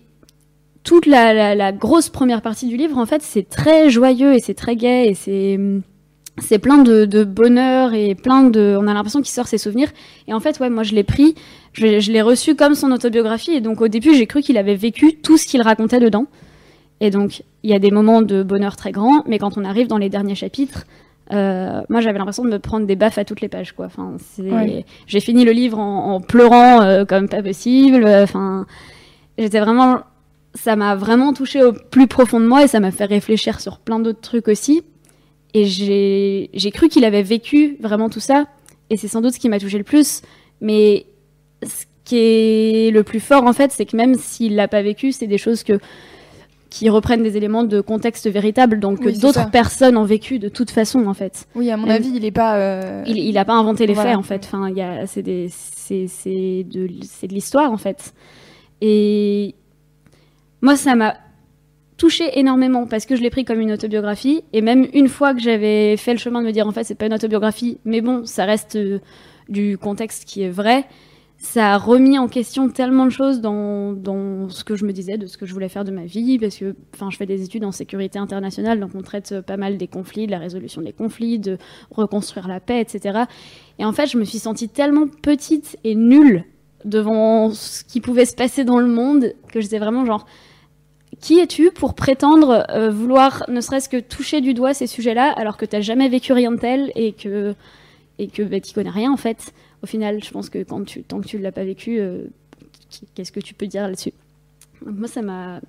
toute 0.83 1.05
la, 1.05 1.55
la- 1.55 1.71
grosse 1.71 2.09
première 2.09 2.41
partie 2.41 2.67
du 2.67 2.75
livre, 2.75 2.97
en 2.97 3.05
fait, 3.05 3.21
c'est 3.21 3.47
très 3.47 3.89
joyeux 3.89 4.33
et 4.33 4.39
c'est 4.39 4.55
très 4.55 4.75
gai 4.75 5.07
et 5.07 5.13
c'est 5.13 5.57
c'est 6.37 6.59
plein 6.59 6.79
de, 6.79 7.05
de 7.05 7.23
bonheur 7.23 7.93
et 7.93 8.13
plein 8.15 8.43
de. 8.43 8.77
On 8.79 8.87
a 8.87 8.93
l'impression 8.93 9.21
qu'il 9.21 9.31
sort 9.31 9.47
ses 9.47 9.57
souvenirs. 9.57 9.89
Et 10.27 10.33
en 10.33 10.39
fait, 10.39 10.59
ouais, 10.59 10.69
moi, 10.69 10.83
je 10.83 10.93
l'ai 10.93 11.03
pris, 11.03 11.35
je, 11.73 11.99
je 11.99 12.11
l'ai 12.11 12.21
reçu 12.21 12.55
comme 12.55 12.75
son 12.75 12.91
autobiographie. 12.91 13.51
Et 13.51 13.61
donc, 13.61 13.81
au 13.81 13.87
début, 13.87 14.13
j'ai 14.15 14.27
cru 14.27 14.41
qu'il 14.41 14.57
avait 14.57 14.75
vécu 14.75 15.15
tout 15.15 15.37
ce 15.37 15.45
qu'il 15.45 15.61
racontait 15.61 15.99
dedans. 15.99 16.25
Et 16.99 17.09
donc, 17.09 17.43
il 17.63 17.69
y 17.69 17.73
a 17.73 17.79
des 17.79 17.91
moments 17.91 18.21
de 18.21 18.43
bonheur 18.43 18.75
très 18.75 18.91
grands, 18.91 19.23
mais 19.27 19.39
quand 19.39 19.57
on 19.57 19.65
arrive 19.65 19.87
dans 19.87 19.97
les 19.97 20.09
derniers 20.09 20.35
chapitres, 20.35 20.85
euh, 21.33 21.81
moi 21.89 22.01
j'avais 22.01 22.19
l'impression 22.19 22.45
de 22.45 22.49
me 22.51 22.59
prendre 22.59 22.85
des 22.85 22.95
baffes 22.95 23.17
à 23.17 23.25
toutes 23.25 23.41
les 23.41 23.49
pages. 23.49 23.71
Quoi. 23.73 23.87
Enfin, 23.87 24.13
Ouais. 24.39 24.85
J'ai 25.07 25.19
fini 25.19 25.43
le 25.43 25.51
livre 25.51 25.79
en, 25.79 26.13
en 26.15 26.21
pleurant 26.21 26.81
euh, 26.81 27.03
comme 27.03 27.27
pas 27.27 27.41
possible. 27.41 28.05
Enfin, 28.05 28.65
j'étais 29.37 29.59
vraiment. 29.59 29.99
Ça 30.53 30.77
m'a 30.77 30.95
vraiment 30.95 31.33
touché 31.33 31.61
au 31.63 31.73
plus 31.73 32.07
profond 32.07 32.39
de 32.39 32.45
moi 32.45 32.63
et 32.63 32.67
ça 32.67 32.79
m'a 32.79 32.91
fait 32.91 33.03
réfléchir 33.05 33.59
sur 33.59 33.79
plein 33.79 33.99
d'autres 33.99 34.21
trucs 34.21 34.47
aussi. 34.47 34.83
Et 35.57 35.63
j'ai 35.65 36.71
cru 36.71 36.89
qu'il 36.89 37.05
avait 37.05 37.23
vécu 37.23 37.77
vraiment 37.79 38.09
tout 38.09 38.19
ça. 38.19 38.45
Et 38.89 38.97
c'est 38.97 39.07
sans 39.07 39.21
doute 39.21 39.33
ce 39.33 39.39
qui 39.39 39.47
m'a 39.49 39.57
touché 39.59 39.77
le 39.77 39.83
plus. 39.85 40.21
Mais 40.59 41.05
ce 41.63 41.85
qui 42.03 42.17
est 42.17 42.91
le 42.93 43.03
plus 43.03 43.19
fort 43.21 43.45
en 43.45 43.53
fait, 43.53 43.71
c'est 43.71 43.85
que 43.85 43.95
même 43.95 44.15
s'il 44.15 44.55
l'a 44.55 44.67
pas 44.67 44.81
vécu, 44.81 45.11
c'est 45.13 45.27
des 45.27 45.37
choses 45.37 45.63
que 45.63 45.79
qui 46.69 46.89
reprennent 46.89 47.23
des 47.23 47.37
éléments 47.37 47.63
de 47.63 47.79
contexte 47.79 48.29
véritable, 48.29 48.81
donc 48.81 48.99
que 48.99 49.05
Oui, 49.07 49.17
d'autres 49.17 49.49
personnes 49.49 49.95
ont 49.95 50.03
vécu 50.03 50.39
de 50.39 50.49
toute 50.49 50.71
façon 50.71 51.07
en 51.07 51.13
fait. 51.13 51.47
Oui, 51.55 51.71
à 51.71 51.77
mon 51.77 51.89
avis, 51.89 52.11
il 52.13 52.25
est 52.25 52.31
pas. 52.31 52.57
euh, 52.57 53.01
Il, 53.07 53.17
il 53.17 53.37
a 53.37 53.45
pas 53.45 53.53
inventé 53.53 53.87
les 53.87 53.93
Voilà. 53.93 54.09
faits 54.09 54.19
en 54.19 54.23
fait. 54.23 54.41
Enfin, 54.51 54.73
c'est 55.05 55.21
de, 55.23 55.47
c'est 55.49 56.65
de 56.69 57.33
l'histoire 57.33 57.71
en 57.71 57.77
fait. 57.77 58.13
Et 58.81 59.55
moi, 60.61 60.75
ça 60.75 60.95
m'a 60.95 61.15
touché 61.97 62.39
énormément 62.39 62.87
parce 62.87 63.05
que 63.05 63.15
je 63.15 63.21
l'ai 63.21 63.29
pris 63.29 63.45
comme 63.45 63.59
une 63.59 63.71
autobiographie. 63.71 64.43
Et 64.53 64.61
même 64.61 64.87
une 64.93 65.07
fois 65.07 65.33
que 65.33 65.39
j'avais 65.39 65.97
fait 65.97 66.13
le 66.13 66.19
chemin 66.19 66.41
de 66.41 66.47
me 66.47 66.51
dire 66.51 66.67
en 66.67 66.71
fait, 66.71 66.83
c'est 66.83 66.95
pas 66.95 67.05
une 67.05 67.13
autobiographie, 67.13 67.79
mais 67.85 68.01
bon, 68.01 68.25
ça 68.25 68.45
reste 68.45 68.75
euh, 68.75 68.99
du 69.49 69.77
contexte 69.77 70.25
qui 70.25 70.41
est 70.41 70.49
vrai. 70.49 70.85
Ça 71.37 71.73
a 71.73 71.77
remis 71.77 72.17
en 72.17 72.27
question 72.27 72.69
tellement 72.69 73.05
de 73.05 73.11
choses 73.11 73.41
dans, 73.41 73.91
dans 73.91 74.49
ce 74.49 74.63
que 74.63 74.75
je 74.75 74.85
me 74.85 74.93
disais, 74.93 75.17
de 75.17 75.27
ce 75.27 75.37
que 75.37 75.45
je 75.45 75.53
voulais 75.53 75.69
faire 75.69 75.83
de 75.83 75.91
ma 75.91 76.05
vie, 76.05 76.39
parce 76.39 76.57
que 76.57 76.75
enfin, 76.93 77.09
je 77.11 77.17
fais 77.17 77.25
des 77.25 77.43
études 77.43 77.65
en 77.65 77.71
sécurité 77.71 78.17
internationale, 78.17 78.79
donc 78.79 78.91
on 78.95 79.01
traite 79.01 79.33
euh, 79.33 79.41
pas 79.41 79.57
mal 79.57 79.77
des 79.77 79.87
conflits, 79.87 80.27
de 80.27 80.31
la 80.31 80.39
résolution 80.39 80.81
des 80.81 80.93
conflits, 80.93 81.37
de 81.37 81.57
reconstruire 81.91 82.47
la 82.47 82.59
paix, 82.59 82.81
etc. 82.81 83.25
Et 83.79 83.85
en 83.85 83.91
fait, 83.91 84.07
je 84.07 84.17
me 84.17 84.23
suis 84.23 84.39
sentie 84.39 84.69
tellement 84.69 85.07
petite 85.07 85.77
et 85.83 85.93
nulle 85.93 86.45
devant 86.85 87.51
ce 87.51 87.83
qui 87.83 87.99
pouvait 87.99 88.25
se 88.25 88.35
passer 88.35 88.63
dans 88.63 88.79
le 88.79 88.87
monde 88.87 89.33
que 89.51 89.59
j'étais 89.59 89.79
vraiment 89.79 90.05
genre 90.05 90.25
qui 91.25 91.39
es-tu 91.39 91.71
pour 91.71 91.95
prétendre 91.95 92.67
euh, 92.69 92.91
vouloir 92.91 93.45
ne 93.47 93.59
serait-ce 93.59 93.89
que 93.89 93.97
toucher 93.97 94.41
du 94.41 94.53
doigt 94.53 94.75
ces 94.75 94.85
sujets-là 94.85 95.33
alors 95.35 95.57
que 95.57 95.65
t'as 95.65 95.81
jamais 95.81 96.07
vécu 96.07 96.33
rien 96.33 96.51
de 96.51 96.59
tel 96.59 96.91
et 96.93 97.13
que 97.13 97.55
et 98.19 98.27
que 98.27 98.43
bah, 98.43 98.59
t'y 98.59 98.73
connais 98.73 98.91
rien 98.91 99.11
en 99.11 99.17
fait? 99.17 99.51
Au 99.81 99.87
final 99.87 100.23
je 100.23 100.29
pense 100.29 100.51
que 100.51 100.61
quand 100.61 100.85
tu 100.85 101.01
tant 101.01 101.19
que 101.19 101.25
tu 101.25 101.39
l'as 101.39 101.51
pas 101.51 101.63
vécu 101.63 101.97
euh, 101.99 102.25
qu'est-ce 103.15 103.31
que 103.31 103.39
tu 103.39 103.55
peux 103.55 103.65
dire 103.65 103.87
là-dessus? 103.87 104.13
Donc 104.85 104.99
moi 104.99 105.07
ça 105.07 105.23
m'a 105.23 105.61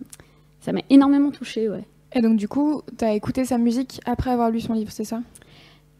ça 0.61 0.73
m'a 0.73 0.83
énormément 0.91 1.31
touchée 1.31 1.71
ouais. 1.71 1.85
Et 2.13 2.21
donc 2.21 2.37
du 2.37 2.49
coup, 2.49 2.83
t'as 2.99 3.15
écouté 3.15 3.47
sa 3.47 3.57
musique 3.57 4.03
après 4.05 4.33
avoir 4.33 4.51
lu 4.51 4.61
son 4.61 4.75
livre, 4.75 4.93
c'est 4.93 5.05
ça? 5.05 5.23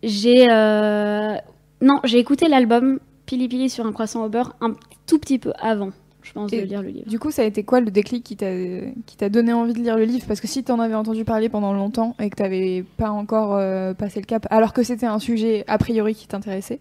J'ai 0.03 0.51
euh, 0.51 1.35
non, 1.81 2.01
j'ai 2.05 2.19
écouté 2.19 2.49
l'album 2.49 3.01
Pili 3.25 3.49
Pili 3.49 3.71
sur 3.71 3.87
un 3.87 3.93
croissant 3.93 4.23
au 4.23 4.29
beurre 4.29 4.55
un 4.61 4.75
tout 5.07 5.19
petit 5.19 5.39
peu 5.39 5.55
avant, 5.59 5.93
je 6.27 6.33
pense, 6.33 6.53
Et 6.53 6.61
de 6.61 6.67
lire 6.67 6.83
le 6.83 6.89
livre. 6.89 7.09
Du 7.09 7.19
coup, 7.19 7.31
ça 7.31 7.43
a 7.43 7.45
été 7.45 7.63
quoi 7.63 7.81
le 7.81 7.91
déclic 7.91 8.23
qui 8.25 8.37
t'a 8.37 9.29
donné 9.29 9.53
envie 9.53 9.73
de 9.73 9.79
lire 9.79 9.97
le 9.97 10.05
livre? 10.05 10.25
Parce 10.27 10.41
que 10.41 10.47
si 10.47 10.65
t'en 10.65 10.81
avais 10.81 10.95
entendu 10.95 11.25
parler 11.25 11.49
pendant 11.49 11.73
longtemps 11.73 12.15
et 12.21 12.29
que 12.31 12.37
t'avais 12.37 12.85
pas 12.97 13.11
encore 13.11 13.55
euh, 13.55 13.95
passé 13.95 14.21
le 14.21 14.27
cap, 14.27 14.47
alors 14.51 14.73
que 14.73 14.83
c'était 14.83 15.07
un 15.07 15.19
sujet 15.19 15.65
a 15.69 15.79
priori 15.79 16.15
qui 16.15 16.27
t'intéressait? 16.27 16.81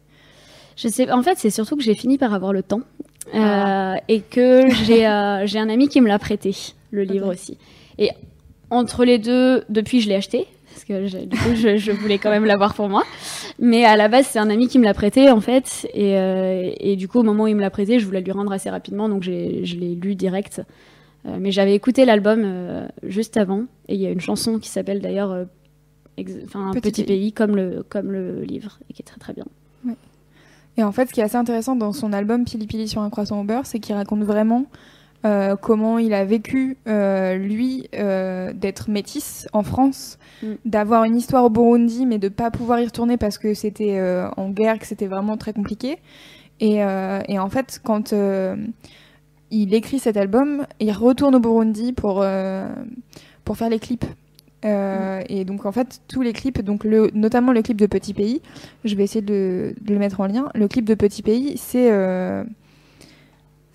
Je 0.75 0.87
sais, 0.87 1.09
en 1.11 1.21
fait, 1.23 1.37
c'est 1.37 1.51
surtout 1.51 1.77
que 1.77 1.83
j'ai 1.83 1.95
fini 1.95 2.17
par 2.17 2.33
avoir 2.33 2.51
le 2.51 2.61
temps 2.63 2.81
euh, 3.33 3.37
Ah. 3.39 3.95
et 4.09 4.21
que 4.21 4.69
j'ai 4.85 5.07
euh, 5.07 5.45
j'ai 5.45 5.59
un 5.59 5.69
ami 5.69 5.87
qui 5.87 6.01
me 6.01 6.07
l'a 6.07 6.19
prêté, 6.19 6.53
le 6.91 7.03
livre 7.03 7.27
Ok. 7.27 7.33
aussi. 7.33 7.57
Et 7.97 8.09
entre 8.71 9.05
les 9.05 9.17
deux, 9.19 9.63
depuis, 9.69 10.01
je 10.01 10.09
l'ai 10.09 10.15
acheté 10.15 10.47
parce 10.87 11.01
que 11.01 11.07
j'ai- 11.07 11.25
du 11.25 11.37
coup, 11.37 11.55
je, 11.55 11.77
je 11.77 11.91
voulais 11.91 12.17
quand 12.17 12.29
même 12.29 12.45
l'avoir 12.45 12.73
pour 12.73 12.89
moi. 12.89 13.03
Mais 13.59 13.85
à 13.85 13.95
la 13.95 14.07
base, 14.07 14.27
c'est 14.27 14.39
un 14.39 14.49
ami 14.49 14.67
qui 14.67 14.79
me 14.79 14.83
l'a 14.83 14.93
prêté 14.93 15.29
en 15.31 15.39
fait, 15.41 15.87
et, 15.93 16.17
euh, 16.17 16.71
et 16.79 16.95
du 16.95 17.07
coup, 17.07 17.19
au 17.19 17.23
moment 17.23 17.43
où 17.45 17.47
il 17.47 17.55
me 17.55 17.61
l'a 17.61 17.69
prêté, 17.69 17.99
je 17.99 18.05
voulais 18.05 18.21
lui 18.21 18.31
rendre 18.31 18.51
assez 18.51 18.69
rapidement, 18.69 19.07
donc 19.09 19.23
je 19.23 19.31
l'ai 19.31 19.95
lu 19.95 20.15
direct. 20.15 20.61
Euh, 21.27 21.37
mais 21.39 21.51
j'avais 21.51 21.73
écouté 21.73 22.05
l'album 22.05 22.41
euh, 22.45 22.87
juste 23.03 23.37
avant, 23.37 23.63
et 23.87 23.95
il 23.95 24.01
y 24.01 24.05
a 24.05 24.11
une 24.11 24.21
chanson 24.21 24.59
qui 24.59 24.69
s'appelle 24.69 25.01
d'ailleurs 25.01 25.45
enfin, 26.45 26.71
Petit 26.73 26.81
Petit, 26.91 27.03
pays. 27.03 27.17
pays, 27.17 27.33
comme 27.33 27.55
le, 27.55 27.83
comme 27.87 28.11
le 28.11 28.41
livre, 28.43 28.79
et 28.89 28.93
qui 28.93 29.01
est 29.01 29.05
très 29.05 29.17
très 29.19 29.33
bien. 29.33 29.45
Et 30.77 30.83
en 30.83 30.91
fait, 30.91 31.07
ce 31.07 31.13
qui 31.13 31.21
est 31.21 31.23
assez 31.23 31.37
intéressant 31.37 31.77
dans 31.77 31.93
son 31.93 32.11
album 32.11 32.43
Pili 32.43 32.67
Pili 32.67 32.87
sur 32.89 33.01
un 33.01 33.09
croissant 33.09 33.39
au 33.39 33.43
beurre, 33.45 33.65
c'est 33.65 33.79
qu'il 33.79 33.95
raconte 33.95 34.23
vraiment 34.23 34.65
euh, 35.23 35.55
comment 35.55 35.97
il 35.97 36.13
a 36.13 36.25
vécu, 36.25 36.77
euh, 36.87 37.35
lui, 37.35 37.87
euh, 37.95 38.53
d'être 38.53 38.89
métis 38.89 39.47
en 39.53 39.63
France, 39.63 40.17
Mm. 40.43 40.47
d'avoir 40.65 41.05
une 41.05 41.15
histoire 41.15 41.45
au 41.45 41.49
Burundi, 41.49 42.05
mais 42.05 42.17
de 42.17 42.27
pas 42.29 42.51
pouvoir 42.51 42.79
y 42.81 42.85
retourner 42.85 43.15
parce 43.17 43.37
que 43.37 43.53
c'était 43.53 44.01
en 44.35 44.49
guerre, 44.49 44.77
que 44.79 44.85
c'était 44.85 45.07
vraiment 45.07 45.37
très 45.37 45.53
compliqué. 45.53 45.97
Et, 46.59 46.79
et 47.29 47.39
en 47.39 47.49
fait, 47.49 47.79
quand 47.83 48.13
il 49.51 49.73
écrit 49.73 49.99
cet 49.99 50.17
album, 50.17 50.65
il 50.81 50.91
retourne 50.91 51.35
au 51.35 51.39
Burundi 51.39 51.93
pour, 51.93 52.25
pour 53.45 53.57
faire 53.57 53.69
les 53.69 53.79
clips. 53.79 54.05
Euh, 54.65 55.21
Et 55.29 55.45
donc 55.45 55.65
en 55.65 55.71
fait 55.71 56.01
tous 56.07 56.21
les 56.21 56.33
clips, 56.33 56.61
donc 56.61 56.83
le, 56.83 57.11
notamment 57.13 57.51
le 57.51 57.61
clip 57.61 57.77
de 57.79 57.85
Petit 57.85 58.13
Pays, 58.13 58.41
je 58.83 58.95
vais 58.95 59.03
essayer 59.03 59.21
de, 59.21 59.75
de 59.79 59.93
le 59.93 59.99
mettre 59.99 60.19
en 60.19 60.27
lien. 60.27 60.49
Le 60.55 60.67
clip 60.67 60.85
de 60.85 60.95
Petit 60.95 61.21
Pays, 61.21 61.55
c'est 61.57 61.91
euh, 61.91 62.43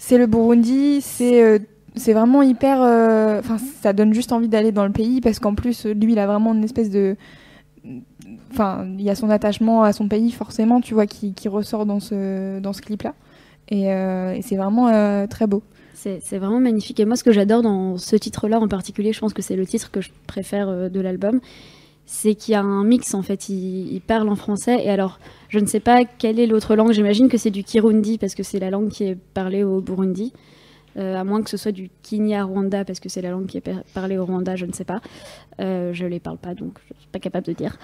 c'est 0.03 0.17
le 0.17 0.27
Burundi, 0.27 1.01
c'est 1.03 1.43
euh, 1.43 1.59
vraiment 2.09 2.43
hyper, 2.43 2.81
euh, 2.81 3.39
enfin 3.39 3.59
ça 3.83 3.93
donne 3.93 4.15
juste 4.15 4.33
envie 4.33 4.49
d'aller 4.49 4.73
dans 4.73 4.87
le 4.87 4.93
pays 4.93 5.21
parce 5.21 5.39
qu'en 5.39 5.55
plus 5.55 5.85
lui 5.85 6.13
il 6.13 6.19
a 6.19 6.27
vraiment 6.27 6.55
une 6.55 6.65
espèce 6.65 6.89
de, 6.89 7.17
enfin 8.51 8.87
il 8.99 9.03
y 9.03 9.11
a 9.11 9.15
son 9.15 9.29
attachement 9.29 9.83
à 9.83 9.93
son 9.93 10.09
pays 10.09 10.33
forcément, 10.33 10.81
tu 10.81 10.95
vois, 10.95 11.07
qui, 11.07 11.35
qui 11.35 11.49
ressort 11.49 11.85
dans 11.85 12.01
ce 12.01 12.61
dans 12.61 12.73
ce 12.73 12.81
clip 12.81 13.03
là. 13.03 13.15
Et, 13.69 13.93
euh, 13.93 14.33
et 14.35 14.43
c'est 14.43 14.57
vraiment 14.57 14.89
euh, 14.89 15.27
très 15.27 15.47
beau. 15.47 15.63
C'est 15.95 16.39
vraiment 16.39 16.61
magnifique. 16.61 16.99
Et 16.99 17.05
moi, 17.05 17.15
ce 17.15 17.23
que 17.23 17.31
j'adore 17.31 17.61
dans 17.61 17.99
ce 17.99 18.17
titre-là 18.17 18.59
en 18.59 18.69
particulier, 18.69 19.13
je 19.13 19.21
pense 19.21 19.35
que 19.35 19.43
c'est 19.43 19.55
le 19.55 19.67
titre 19.67 19.91
que 19.91 20.01
je 20.01 20.09
préfère 20.27 20.69
euh, 20.71 20.89
de 20.89 20.99
l'album, 20.99 21.41
c'est 22.13 22.35
qu'il 22.35 22.53
y 22.53 22.55
a 22.57 22.61
un 22.61 22.83
mix 22.83 23.15
en 23.15 23.23
fait. 23.23 23.49
Il, 23.49 23.93
il 23.93 24.01
parle 24.01 24.29
en 24.29 24.35
français 24.35 24.85
et 24.85 24.91
alors, 24.91 25.21
je 25.49 25.61
ne 25.61 25.67
sais 25.67 25.79
pas 25.79 26.05
quelle 26.05 26.41
est 26.41 26.47
l'autre 26.47 26.75
langue. 26.75 26.91
J'imagine 26.91 27.29
que 27.29 27.39
c'est 27.39 27.53
du 27.53 27.63
Kirundi 27.63 28.19
parce 28.19 28.35
que 28.35 28.43
c'est 28.43 28.59
la 28.59 28.69
langue 28.69 28.89
qui 28.89 29.05
est 29.05 29.15
parlée 29.15 29.63
au 29.63 29.81
Burundi. 29.81 30.33
Euh, 30.97 31.15
à 31.15 31.23
moins 31.23 31.41
que 31.41 31.49
ce 31.49 31.57
soit 31.57 31.71
du 31.71 31.89
Kinyarwanda 32.03 32.85
parce 32.85 32.99
que 32.99 33.09
c'est 33.09 33.23
la 33.23 33.31
langue 33.31 33.47
qui 33.47 33.59
est 33.59 33.61
par- 33.61 33.85
parlée 33.95 34.19
au 34.19 34.25
Rwanda, 34.25 34.57
je 34.57 34.67
ne 34.67 34.73
sais 34.73 34.85
pas. 34.85 35.01
Euh, 35.61 35.93
je 35.93 36.05
les 36.05 36.19
parle 36.19 36.39
pas 36.39 36.55
donc 36.55 36.81
je 36.89 36.99
suis 36.99 37.09
pas 37.13 37.21
capable 37.21 37.47
de 37.47 37.53
dire. 37.53 37.79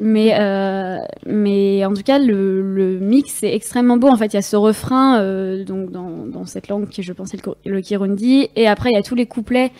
Mais, 0.00 0.34
euh, 0.40 0.96
mais 1.24 1.84
en 1.84 1.94
tout 1.94 2.02
cas, 2.02 2.18
le, 2.18 2.98
mix 3.00 3.44
est 3.44 3.54
extrêmement 3.54 3.98
beau. 3.98 4.08
En 4.08 4.16
fait, 4.16 4.32
il 4.32 4.34
y 4.34 4.38
a 4.38 4.42
ce 4.42 4.56
refrain 4.56 5.22
donc 5.62 5.92
dans, 5.92 6.44
cette 6.44 6.68
langue 6.68 6.88
qui, 6.88 7.04
je 7.04 7.12
pense, 7.12 7.34
est 7.34 7.46
le, 7.46 7.54
le 7.66 7.80
Kirundi. 7.82 8.48
Et 8.56 8.66
après, 8.66 8.90
il 8.90 8.94
y 8.94 8.98
a 8.98 9.02
tous 9.02 9.14
les 9.14 9.26
couplets 9.26 9.70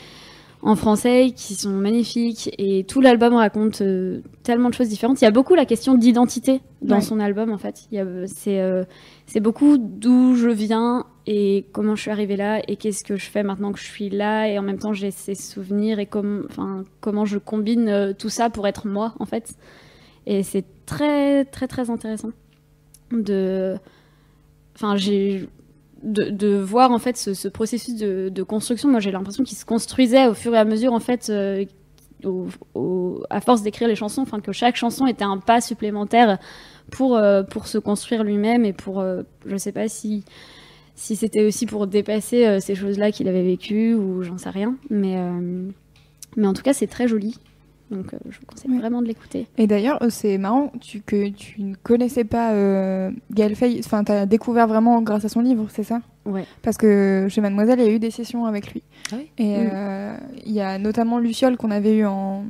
en 0.62 0.76
français 0.76 1.32
qui 1.34 1.54
sont 1.54 1.70
magnifiques. 1.70 2.50
Et 2.58 2.84
tout 2.84 3.00
l'album 3.00 3.34
raconte 3.34 3.80
euh, 3.80 4.20
tellement 4.42 4.68
de 4.68 4.74
choses 4.74 4.88
différentes. 4.88 5.20
Il 5.20 5.24
y 5.24 5.28
a 5.28 5.30
beaucoup 5.30 5.54
la 5.54 5.64
question 5.64 5.94
d'identité 5.94 6.60
dans 6.82 6.96
Ouais. 6.96 7.00
son 7.00 7.18
album, 7.20 7.50
en 7.52 7.58
fait. 7.58 7.88
Euh, 7.94 8.24
C'est 8.26 8.60
euh, 8.60 8.84
c'est 9.26 9.40
beaucoup 9.40 9.78
d'où 9.78 10.34
je 10.34 10.48
viens 10.48 11.06
et 11.26 11.66
comment 11.72 11.94
je 11.94 12.02
suis 12.02 12.10
arrivée 12.10 12.36
là 12.36 12.60
et 12.68 12.76
qu'est-ce 12.76 13.04
que 13.04 13.16
je 13.16 13.30
fais 13.30 13.42
maintenant 13.42 13.72
que 13.72 13.78
je 13.78 13.84
suis 13.84 14.10
là. 14.10 14.48
Et 14.48 14.58
en 14.58 14.62
même 14.62 14.78
temps, 14.78 14.92
j'ai 14.92 15.10
ces 15.10 15.34
souvenirs 15.34 15.98
et 15.98 16.06
com- 16.06 16.46
comment 17.00 17.24
je 17.24 17.38
combine 17.38 17.88
euh, 17.88 18.12
tout 18.12 18.28
ça 18.30 18.50
pour 18.50 18.66
être 18.66 18.86
moi, 18.86 19.14
en 19.20 19.26
fait. 19.26 19.54
Et 20.26 20.42
c'est 20.42 20.64
très, 20.84 21.44
très, 21.46 21.68
très 21.68 21.88
intéressant 21.90 22.30
de. 23.12 23.76
Enfin, 24.76 24.96
j'ai. 24.96 25.48
De, 26.02 26.56
voir 26.56 26.92
en 26.92 26.98
fait 26.98 27.18
ce, 27.18 27.34
ce 27.34 27.46
processus 27.48 27.94
de, 27.96 28.42
construction, 28.42 28.88
moi 28.88 29.00
j'ai 29.00 29.10
l'impression 29.10 29.44
qu'il 29.44 29.58
se 29.58 29.66
construisait 29.66 30.28
au 30.28 30.34
fur 30.34 30.54
et 30.54 30.58
à 30.58 30.64
mesure 30.64 30.94
en 30.94 31.00
fait, 31.00 31.28
euh, 31.28 31.64
à 33.30 33.40
force 33.40 33.62
d'écrire 33.62 33.88
les 33.88 33.94
chansons, 33.94 34.22
enfin 34.22 34.40
que 34.40 34.52
chaque 34.52 34.76
chanson 34.76 35.06
était 35.06 35.24
un 35.24 35.38
pas 35.38 35.60
supplémentaire 35.60 36.38
pour 36.90 37.16
euh, 37.16 37.42
se 37.64 37.78
construire 37.78 38.24
lui-même 38.24 38.64
et 38.64 38.72
pour, 38.72 39.00
euh, 39.00 39.22
je 39.46 39.56
sais 39.56 39.72
pas 39.72 39.88
si 39.88 40.24
c'était 40.94 41.44
aussi 41.44 41.66
pour 41.66 41.86
dépasser 41.86 42.46
euh, 42.46 42.60
ces 42.60 42.74
choses-là 42.74 43.12
qu'il 43.12 43.28
avait 43.28 43.42
vécues 43.42 43.94
ou 43.94 44.22
j'en 44.22 44.38
sais 44.38 44.50
rien, 44.50 44.76
mais 44.90 45.16
mais 46.36 46.46
en 46.46 46.52
tout 46.52 46.62
cas 46.62 46.72
c'est 46.72 46.86
très 46.86 47.08
joli, 47.08 47.36
donc 47.90 48.14
euh, 48.14 48.18
je 48.28 48.38
vous 48.38 48.46
conseille 48.46 48.70
Ouais. 48.70 48.78
vraiment 48.78 49.02
de 49.02 49.06
l'écouter. 49.06 49.46
Et 49.58 49.66
d'ailleurs, 49.66 50.02
euh, 50.02 50.10
c'est 50.10 50.38
marrant 50.38 50.72
tu, 50.80 51.00
que 51.00 51.28
tu 51.28 51.62
ne 51.62 51.74
connaissais 51.74 52.24
pas 52.24 52.52
euh, 52.52 53.10
Gaël 53.32 53.54
Faye. 53.56 53.80
Enfin, 53.84 54.04
tu 54.04 54.12
as 54.12 54.26
découvert 54.26 54.66
vraiment 54.68 55.02
grâce 55.02 55.24
à 55.24 55.28
son 55.28 55.40
livre, 55.40 55.66
c'est 55.70 55.82
ça? 55.82 56.00
Ouais. 56.26 56.44
Parce 56.62 56.76
que 56.76 57.26
chez 57.28 57.40
Mademoiselle, 57.40 57.80
il 57.80 57.86
y 57.86 57.88
a 57.88 57.92
eu 57.92 57.98
des 57.98 58.10
sessions 58.10 58.46
avec 58.46 58.72
lui. 58.72 58.82
Ah 59.12 59.16
oui? 59.18 59.30
Et 59.38 59.56
Mm. 59.58 59.70
euh, 59.72 60.16
il 60.46 60.52
y 60.52 60.60
a 60.60 60.78
notamment 60.78 61.18
Luciole 61.18 61.56
qu'on 61.56 61.70
avait 61.70 61.96
eu 61.96 62.06
en 62.06 62.44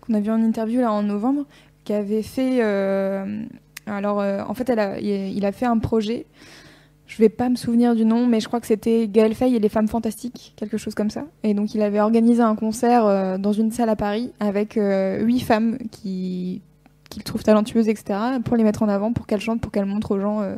qu'on 0.00 0.14
a 0.14 0.20
vu 0.20 0.30
en 0.30 0.42
interview 0.42 0.80
là 0.80 0.92
en 0.92 1.02
novembre, 1.02 1.44
qui 1.84 1.92
avait 1.92 2.22
fait. 2.22 2.58
euh, 2.62 3.42
alors, 3.86 4.20
euh, 4.20 4.42
en 4.46 4.54
fait, 4.54 4.68
elle 4.70 4.78
a- 4.78 4.98
il 5.00 5.36
il 5.36 5.44
a 5.46 5.52
fait 5.52 5.66
un 5.66 5.78
projet. 5.78 6.26
Je 7.08 7.18
vais 7.18 7.28
pas 7.30 7.48
me 7.48 7.56
souvenir 7.56 7.96
du 7.96 8.04
nom, 8.04 8.26
mais 8.26 8.38
je 8.38 8.46
crois 8.46 8.60
que 8.60 8.66
c'était 8.66 9.08
Gaël 9.08 9.34
Faye 9.34 9.56
et 9.56 9.58
les 9.58 9.68
femmes 9.68 9.88
fantastiques, 9.88 10.52
quelque 10.56 10.76
chose 10.76 10.94
comme 10.94 11.10
ça. 11.10 11.24
Et 11.42 11.54
donc, 11.54 11.74
il 11.74 11.82
avait 11.82 12.00
organisé 12.00 12.42
un 12.42 12.54
concert 12.54 13.06
euh, 13.06 13.38
dans 13.38 13.52
une 13.52 13.72
salle 13.72 13.88
à 13.88 13.96
Paris 13.96 14.32
avec 14.40 14.76
euh, 14.76 15.20
huit 15.24 15.40
femmes 15.40 15.78
qui 15.90 16.62
qu'il 17.08 17.22
trouve 17.22 17.42
talentueuses, 17.42 17.88
etc., 17.88 18.18
pour 18.44 18.56
les 18.56 18.64
mettre 18.64 18.82
en 18.82 18.88
avant, 18.88 19.12
pour 19.12 19.26
qu'elles 19.26 19.40
chantent, 19.40 19.60
pour 19.60 19.72
qu'elles 19.72 19.86
montrent 19.86 20.12
aux 20.12 20.20
gens 20.20 20.40
euh, 20.40 20.56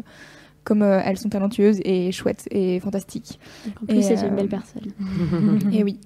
comme 0.65 0.83
euh, 0.83 1.01
elles 1.05 1.19
sont 1.19 1.29
talentueuses 1.29 1.81
et 1.85 2.13
chouettes 2.13 2.47
et 2.51 2.81
fantastiques. 2.81 3.39
Donc, 3.65 3.75
en 3.83 3.87
plus 3.87 4.03
c'est 4.03 4.23
euh, 4.23 4.29
une 4.29 4.37
belle 4.37 4.49
personne. 4.49 4.93
Et 5.73 5.85
oui. 5.85 5.99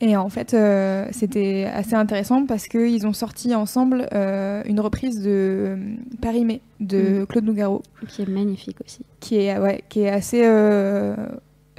Et 0.00 0.16
en 0.16 0.28
fait, 0.28 0.54
euh, 0.54 1.06
c'était 1.10 1.64
assez 1.74 1.94
intéressant 1.94 2.46
parce 2.46 2.68
qu'ils 2.68 3.04
ont 3.06 3.12
sorti 3.12 3.52
ensemble 3.54 4.06
euh, 4.14 4.62
une 4.64 4.78
reprise 4.78 5.20
de 5.20 5.30
euh, 5.30 5.76
Paris-Mai 6.22 6.60
de 6.78 7.24
Claude 7.24 7.44
Nougaro, 7.44 7.82
qui 8.06 8.22
est 8.22 8.28
magnifique 8.28 8.76
aussi. 8.84 9.00
qui 9.18 9.36
est, 9.40 9.58
ouais, 9.58 9.82
qui 9.88 10.02
est 10.02 10.10
assez. 10.10 10.42
Euh... 10.44 11.16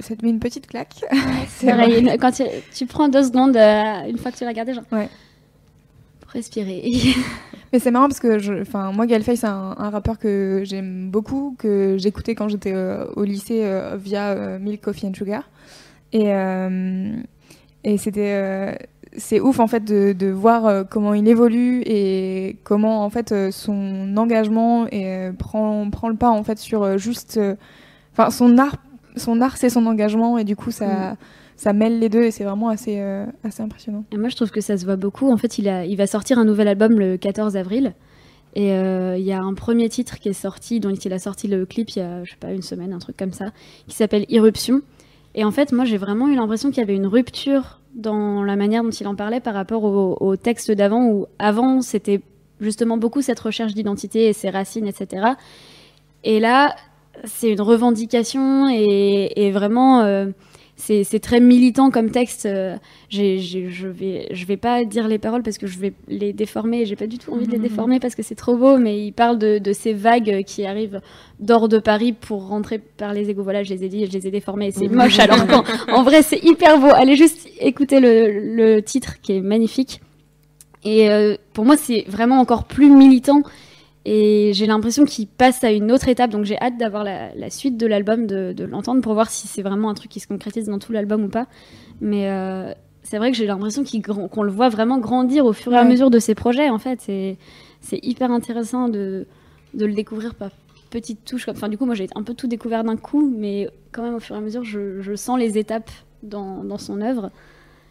Ça 0.00 0.16
te 0.16 0.24
met 0.24 0.30
une 0.30 0.38
petite 0.38 0.66
claque. 0.66 0.96
C'est 1.48 1.72
vrai. 1.72 1.98
une- 1.98 2.10
quand 2.18 2.30
tu, 2.32 2.42
tu 2.74 2.84
prends 2.86 3.08
deux 3.08 3.22
secondes, 3.24 3.56
une 3.56 4.18
fois 4.18 4.30
que 4.32 4.36
tu 4.36 4.44
l'as 4.44 4.50
regardé, 4.50 4.74
genre. 4.74 4.84
Ouais. 4.92 5.08
Pour 6.20 6.30
respirer. 6.32 6.82
Mais 7.72 7.78
c'est 7.78 7.90
marrant 7.90 8.08
parce 8.08 8.18
que 8.20 8.38
je, 8.38 8.52
enfin, 8.62 8.92
moi, 8.92 9.06
Gaël 9.06 9.22
Faye, 9.22 9.36
c'est 9.36 9.46
un, 9.46 9.74
un 9.78 9.90
rappeur 9.90 10.18
que 10.18 10.62
j'aime 10.64 11.08
beaucoup, 11.10 11.54
que 11.58 11.96
j'écoutais 11.98 12.34
quand 12.34 12.48
j'étais 12.48 12.74
au 13.16 13.24
lycée 13.24 13.64
via 13.96 14.58
Milk 14.58 14.80
Coffee 14.82 15.06
and 15.06 15.14
Sugar. 15.14 15.48
Et, 16.12 16.24
et 17.84 17.98
c'était. 17.98 18.34
euh, 18.34 18.74
c'est 19.16 19.40
ouf 19.40 19.58
en 19.58 19.66
fait 19.66 19.84
de, 19.84 20.12
de 20.12 20.28
voir 20.28 20.66
euh, 20.66 20.84
comment 20.88 21.14
il 21.14 21.26
évolue 21.26 21.82
et 21.84 22.58
comment 22.62 23.04
en 23.04 23.10
fait 23.10 23.32
euh, 23.32 23.50
son 23.50 24.16
engagement 24.16 24.86
et, 24.86 25.30
prend, 25.36 25.90
prend 25.90 26.08
le 26.08 26.14
pas 26.14 26.30
en 26.30 26.44
fait 26.44 26.58
sur 26.58 26.96
juste. 26.96 27.40
Enfin, 28.12 28.30
son 28.30 28.56
art, 28.58 28.76
son 29.16 29.40
art 29.40 29.56
c'est 29.56 29.70
son 29.70 29.86
engagement 29.86 30.38
et 30.38 30.44
du 30.44 30.54
coup 30.54 30.70
ça, 30.70 31.16
ça 31.60 31.74
mêle 31.74 31.98
les 31.98 32.08
deux 32.08 32.22
et 32.22 32.30
c'est 32.30 32.44
vraiment 32.44 32.70
assez, 32.70 33.00
euh, 33.00 33.26
assez 33.44 33.62
impressionnant. 33.62 34.04
Et 34.12 34.16
moi, 34.16 34.30
je 34.30 34.36
trouve 34.36 34.50
que 34.50 34.62
ça 34.62 34.78
se 34.78 34.86
voit 34.86 34.96
beaucoup. 34.96 35.30
En 35.30 35.36
fait, 35.36 35.58
il, 35.58 35.68
a, 35.68 35.84
il 35.84 35.94
va 35.94 36.06
sortir 36.06 36.38
un 36.38 36.46
nouvel 36.46 36.66
album 36.68 36.98
le 36.98 37.18
14 37.18 37.54
avril. 37.54 37.92
Et 38.54 38.72
euh, 38.72 39.18
il 39.18 39.24
y 39.26 39.32
a 39.32 39.42
un 39.42 39.52
premier 39.52 39.90
titre 39.90 40.18
qui 40.18 40.30
est 40.30 40.32
sorti, 40.32 40.80
dont 40.80 40.88
il 40.88 41.12
a 41.12 41.18
sorti 41.18 41.48
le 41.48 41.66
clip 41.66 41.90
il 41.90 41.98
y 41.98 42.02
a, 42.02 42.24
je 42.24 42.30
sais 42.30 42.38
pas, 42.40 42.52
une 42.52 42.62
semaine, 42.62 42.94
un 42.94 42.98
truc 42.98 43.14
comme 43.18 43.34
ça, 43.34 43.50
qui 43.86 43.94
s'appelle 43.94 44.24
Irruption. 44.30 44.80
Et 45.34 45.44
en 45.44 45.50
fait, 45.50 45.72
moi, 45.72 45.84
j'ai 45.84 45.96
vraiment 45.96 46.28
eu 46.28 46.34
l'impression 46.34 46.70
qu'il 46.70 46.78
y 46.78 46.82
avait 46.82 46.96
une 46.96 47.06
rupture 47.06 47.80
dans 47.94 48.42
la 48.42 48.56
manière 48.56 48.82
dont 48.82 48.90
il 48.90 49.06
en 49.06 49.14
parlait 49.14 49.40
par 49.40 49.54
rapport 49.54 49.84
au, 49.84 50.36
texte 50.36 50.70
d'avant, 50.70 51.06
où 51.06 51.26
avant, 51.38 51.82
c'était 51.82 52.20
justement 52.60 52.96
beaucoup 52.96 53.22
cette 53.22 53.40
recherche 53.40 53.74
d'identité 53.74 54.26
et 54.26 54.32
ses 54.32 54.50
racines, 54.50 54.86
etc. 54.86 55.34
Et 56.24 56.40
là, 56.40 56.74
c'est 57.24 57.50
une 57.50 57.60
revendication 57.60 58.68
et, 58.68 59.32
et 59.36 59.50
vraiment, 59.50 60.00
euh, 60.00 60.26
c'est 60.80 61.20
très 61.20 61.40
militant 61.40 61.90
comme 61.90 62.10
texte. 62.10 62.46
euh, 62.46 62.76
je 63.10 63.86
vais, 63.88 64.28
je 64.30 64.46
vais 64.46 64.56
pas 64.56 64.84
dire 64.84 65.06
les 65.08 65.18
paroles 65.18 65.42
parce 65.42 65.58
que 65.58 65.66
je 65.66 65.78
vais 65.78 65.92
les 66.08 66.32
déformer. 66.32 66.86
J'ai 66.86 66.96
pas 66.96 67.06
du 67.06 67.18
tout 67.18 67.32
envie 67.32 67.46
de 67.46 67.52
les 67.52 67.58
déformer 67.58 68.00
parce 68.00 68.14
que 68.14 68.22
c'est 68.22 68.34
trop 68.34 68.56
beau. 68.56 68.78
Mais 68.78 69.04
il 69.06 69.12
parle 69.12 69.38
de, 69.38 69.58
de 69.58 69.72
ces 69.72 69.92
vagues 69.92 70.42
qui 70.44 70.64
arrivent 70.64 71.00
d'or 71.38 71.68
de 71.68 71.78
Paris 71.78 72.12
pour 72.12 72.48
rentrer 72.48 72.78
par 72.78 73.12
les 73.14 73.30
égouts. 73.30 73.44
Voilà, 73.44 73.62
je 73.62 73.72
les 73.74 73.84
ai 73.84 73.88
dit, 73.88 74.06
je 74.06 74.12
les 74.12 74.26
ai 74.26 74.30
déformés. 74.30 74.70
C'est 74.72 74.88
moche 74.88 75.18
alors 75.18 75.46
qu'en 75.46 75.64
en 75.92 76.02
vrai 76.02 76.22
c'est 76.22 76.42
hyper 76.42 76.78
beau. 76.78 76.88
Allez 76.94 77.16
juste 77.16 77.48
écouter 77.60 78.00
le, 78.00 78.30
le 78.56 78.82
titre 78.82 79.20
qui 79.22 79.32
est 79.36 79.40
magnifique. 79.40 80.00
Et 80.84 81.10
euh, 81.10 81.36
pour 81.52 81.64
moi 81.64 81.76
c'est 81.76 82.04
vraiment 82.08 82.40
encore 82.40 82.64
plus 82.64 82.88
militant. 82.90 83.42
Et 84.06 84.52
j'ai 84.54 84.66
l'impression 84.66 85.04
qu'il 85.04 85.26
passe 85.26 85.62
à 85.62 85.72
une 85.72 85.92
autre 85.92 86.08
étape, 86.08 86.30
donc 86.30 86.44
j'ai 86.44 86.58
hâte 86.58 86.78
d'avoir 86.78 87.04
la, 87.04 87.34
la 87.34 87.50
suite 87.50 87.76
de 87.76 87.86
l'album, 87.86 88.26
de, 88.26 88.52
de 88.52 88.64
l'entendre 88.64 89.02
pour 89.02 89.12
voir 89.12 89.28
si 89.30 89.46
c'est 89.46 89.62
vraiment 89.62 89.90
un 89.90 89.94
truc 89.94 90.10
qui 90.10 90.20
se 90.20 90.26
concrétise 90.26 90.66
dans 90.66 90.78
tout 90.78 90.92
l'album 90.92 91.24
ou 91.24 91.28
pas. 91.28 91.46
Mais 92.00 92.30
euh, 92.30 92.72
c'est 93.02 93.18
vrai 93.18 93.30
que 93.30 93.36
j'ai 93.36 93.46
l'impression 93.46 93.84
qu'on 94.28 94.42
le 94.42 94.50
voit 94.50 94.70
vraiment 94.70 94.98
grandir 94.98 95.44
au 95.44 95.52
fur 95.52 95.72
et 95.74 95.76
à 95.76 95.84
mesure 95.84 96.10
de 96.10 96.18
ses 96.18 96.34
projets, 96.34 96.70
en 96.70 96.78
fait. 96.78 97.00
C'est 97.00 97.98
hyper 98.02 98.30
intéressant 98.30 98.88
de, 98.88 99.26
de 99.74 99.84
le 99.84 99.92
découvrir 99.92 100.34
par 100.34 100.50
petites 100.90 101.24
touches. 101.24 101.48
Enfin, 101.48 101.68
du 101.68 101.78
coup, 101.78 101.86
moi 101.86 101.94
j'ai 101.94 102.08
un 102.14 102.22
peu 102.22 102.34
tout 102.34 102.46
découvert 102.48 102.84
d'un 102.84 102.96
coup, 102.96 103.32
mais 103.36 103.68
quand 103.92 104.02
même 104.02 104.14
au 104.14 104.20
fur 104.20 104.34
et 104.34 104.38
à 104.38 104.42
mesure, 104.42 104.64
je, 104.64 105.00
je 105.00 105.14
sens 105.14 105.38
les 105.38 105.58
étapes 105.58 105.90
dans, 106.22 106.64
dans 106.64 106.78
son 106.78 107.00
œuvre. 107.00 107.30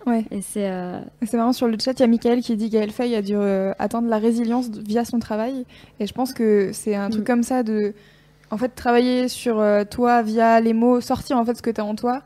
Ouais. 0.06 0.26
Et 0.32 0.42
c'est. 0.42 0.70
euh, 0.70 1.00
C'est 1.24 1.38
marrant, 1.38 1.54
sur 1.54 1.68
le 1.68 1.78
chat, 1.80 1.92
il 1.94 2.00
y 2.00 2.04
a 2.04 2.08
Michael 2.08 2.42
qui 2.42 2.56
dit 2.56 2.70
Gaël 2.70 2.92
Faye 2.92 3.16
a 3.16 3.22
dû 3.22 3.34
euh, 3.36 3.74
atteindre 3.80 4.08
la 4.08 4.18
résilience 4.18 4.70
via 4.70 5.06
son 5.06 5.20
travail. 5.20 5.66
Et 6.00 6.08
je 6.08 6.14
pense 6.14 6.34
que 6.34 6.72
c'est 6.74 6.96
un 6.96 7.10
truc 7.10 7.24
Mm. 7.24 7.28
comme 7.28 7.44
ça 7.44 7.64
de, 7.64 7.94
en 8.52 8.58
fait, 8.58 8.70
travailler 8.70 9.28
sur 9.28 9.60
euh, 9.60 9.84
toi 9.84 10.22
via 10.22 10.60
les 10.62 10.74
mots, 10.74 11.02
sortir 11.02 11.38
en 11.38 11.46
fait 11.46 11.56
ce 11.56 11.62
que 11.62 11.70
tu 11.70 11.82
as 11.82 11.86
en 11.86 11.96
toi 11.96 12.22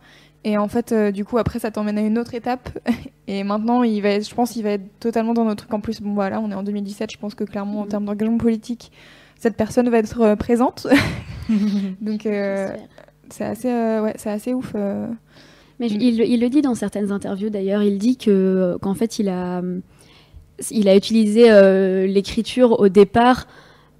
Et 0.45 0.57
en 0.57 0.67
fait, 0.67 0.91
euh, 0.91 1.11
du 1.11 1.25
coup, 1.25 1.37
après, 1.37 1.57
ça 1.59 1.71
t'emmène 1.71 1.97
à 1.97 2.01
une 2.01 2.17
autre 2.19 2.33
étape. 2.35 2.69
Et 3.27 3.43
maintenant, 3.43 3.83
il 3.83 4.01
va 4.01 4.09
être- 4.09 4.29
je 4.29 4.35
pense 4.35 4.51
qu'il 4.51 4.63
va 4.63 4.71
être 4.71 4.99
totalement 4.99 5.33
dans 5.33 5.45
notre 5.45 5.63
truc. 5.65 5.73
En 5.73 5.79
plus, 5.79 6.01
bon, 6.01 6.13
voilà, 6.13 6.39
on 6.41 6.51
est 6.51 6.55
en 6.55 6.63
2017. 6.63 7.11
Je 7.11 7.17
pense 7.17 7.33
que 7.35 7.43
clairement, 7.45 7.81
en 7.81 7.85
termes 7.87 8.05
d'engagement 8.05 8.37
politique, 8.37 8.91
cette 9.39 9.55
personne 9.57 9.89
va 9.89 9.97
être 9.97 10.35
présente. 10.35 10.85
Donc, 12.01 12.21
c'est 12.23 13.43
assez, 13.45 13.67
ouais, 13.69 14.13
c'est 14.17 14.29
assez 14.29 14.53
ouf. 14.53 14.73
Euh. 15.73 15.77
Mais 15.79 15.87
Mm. 15.89 16.01
il, 16.01 16.21
il 16.21 16.39
le 16.41 16.49
dit 16.49 16.61
dans 16.61 16.75
certaines 16.75 17.11
interviews 17.11 17.49
d'ailleurs, 17.49 17.81
il 17.83 17.97
dit 17.97 18.17
que 18.17 18.77
qu'en 18.81 18.93
fait 18.93 19.19
il 19.19 19.29
a 19.29 19.61
il 20.71 20.87
a 20.87 20.95
utilisé 20.95 21.51
euh, 21.51 22.05
l'écriture 22.05 22.79
au 22.79 22.87
départ 22.87 23.47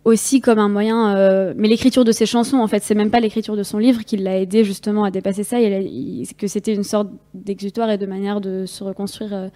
aussi 0.06 0.40
comme 0.42 0.60
un 0.60 0.70
moyen 0.70 1.16
euh, 1.16 1.54
mais 1.58 1.68
l'écriture 1.68 2.04
de 2.06 2.12
ses 2.12 2.26
chansons 2.26 2.58
en 2.58 2.68
fait, 2.68 2.84
c'est 2.84 2.94
même 2.96 3.10
pas 3.10 3.20
l'écriture 3.20 3.56
de 3.56 3.64
son 3.64 3.78
livre 3.80 4.04
qui 4.04 4.18
l'a 4.18 4.38
aidé 4.40 4.64
justement 4.64 5.04
à 5.06 5.12
dépasser 5.12 5.44
ça, 5.44 5.60
il 5.62 5.74
a- 5.74 5.80
il- 5.82 6.28
que 6.38 6.48
c'était 6.48 6.74
une 6.74 6.84
sorte 6.84 7.10
d'exutoire 7.34 7.90
et 7.90 7.98
de 7.98 8.06
manière 8.06 8.40
de 8.42 8.66
se 8.66 8.84
reconstruire 8.84 9.50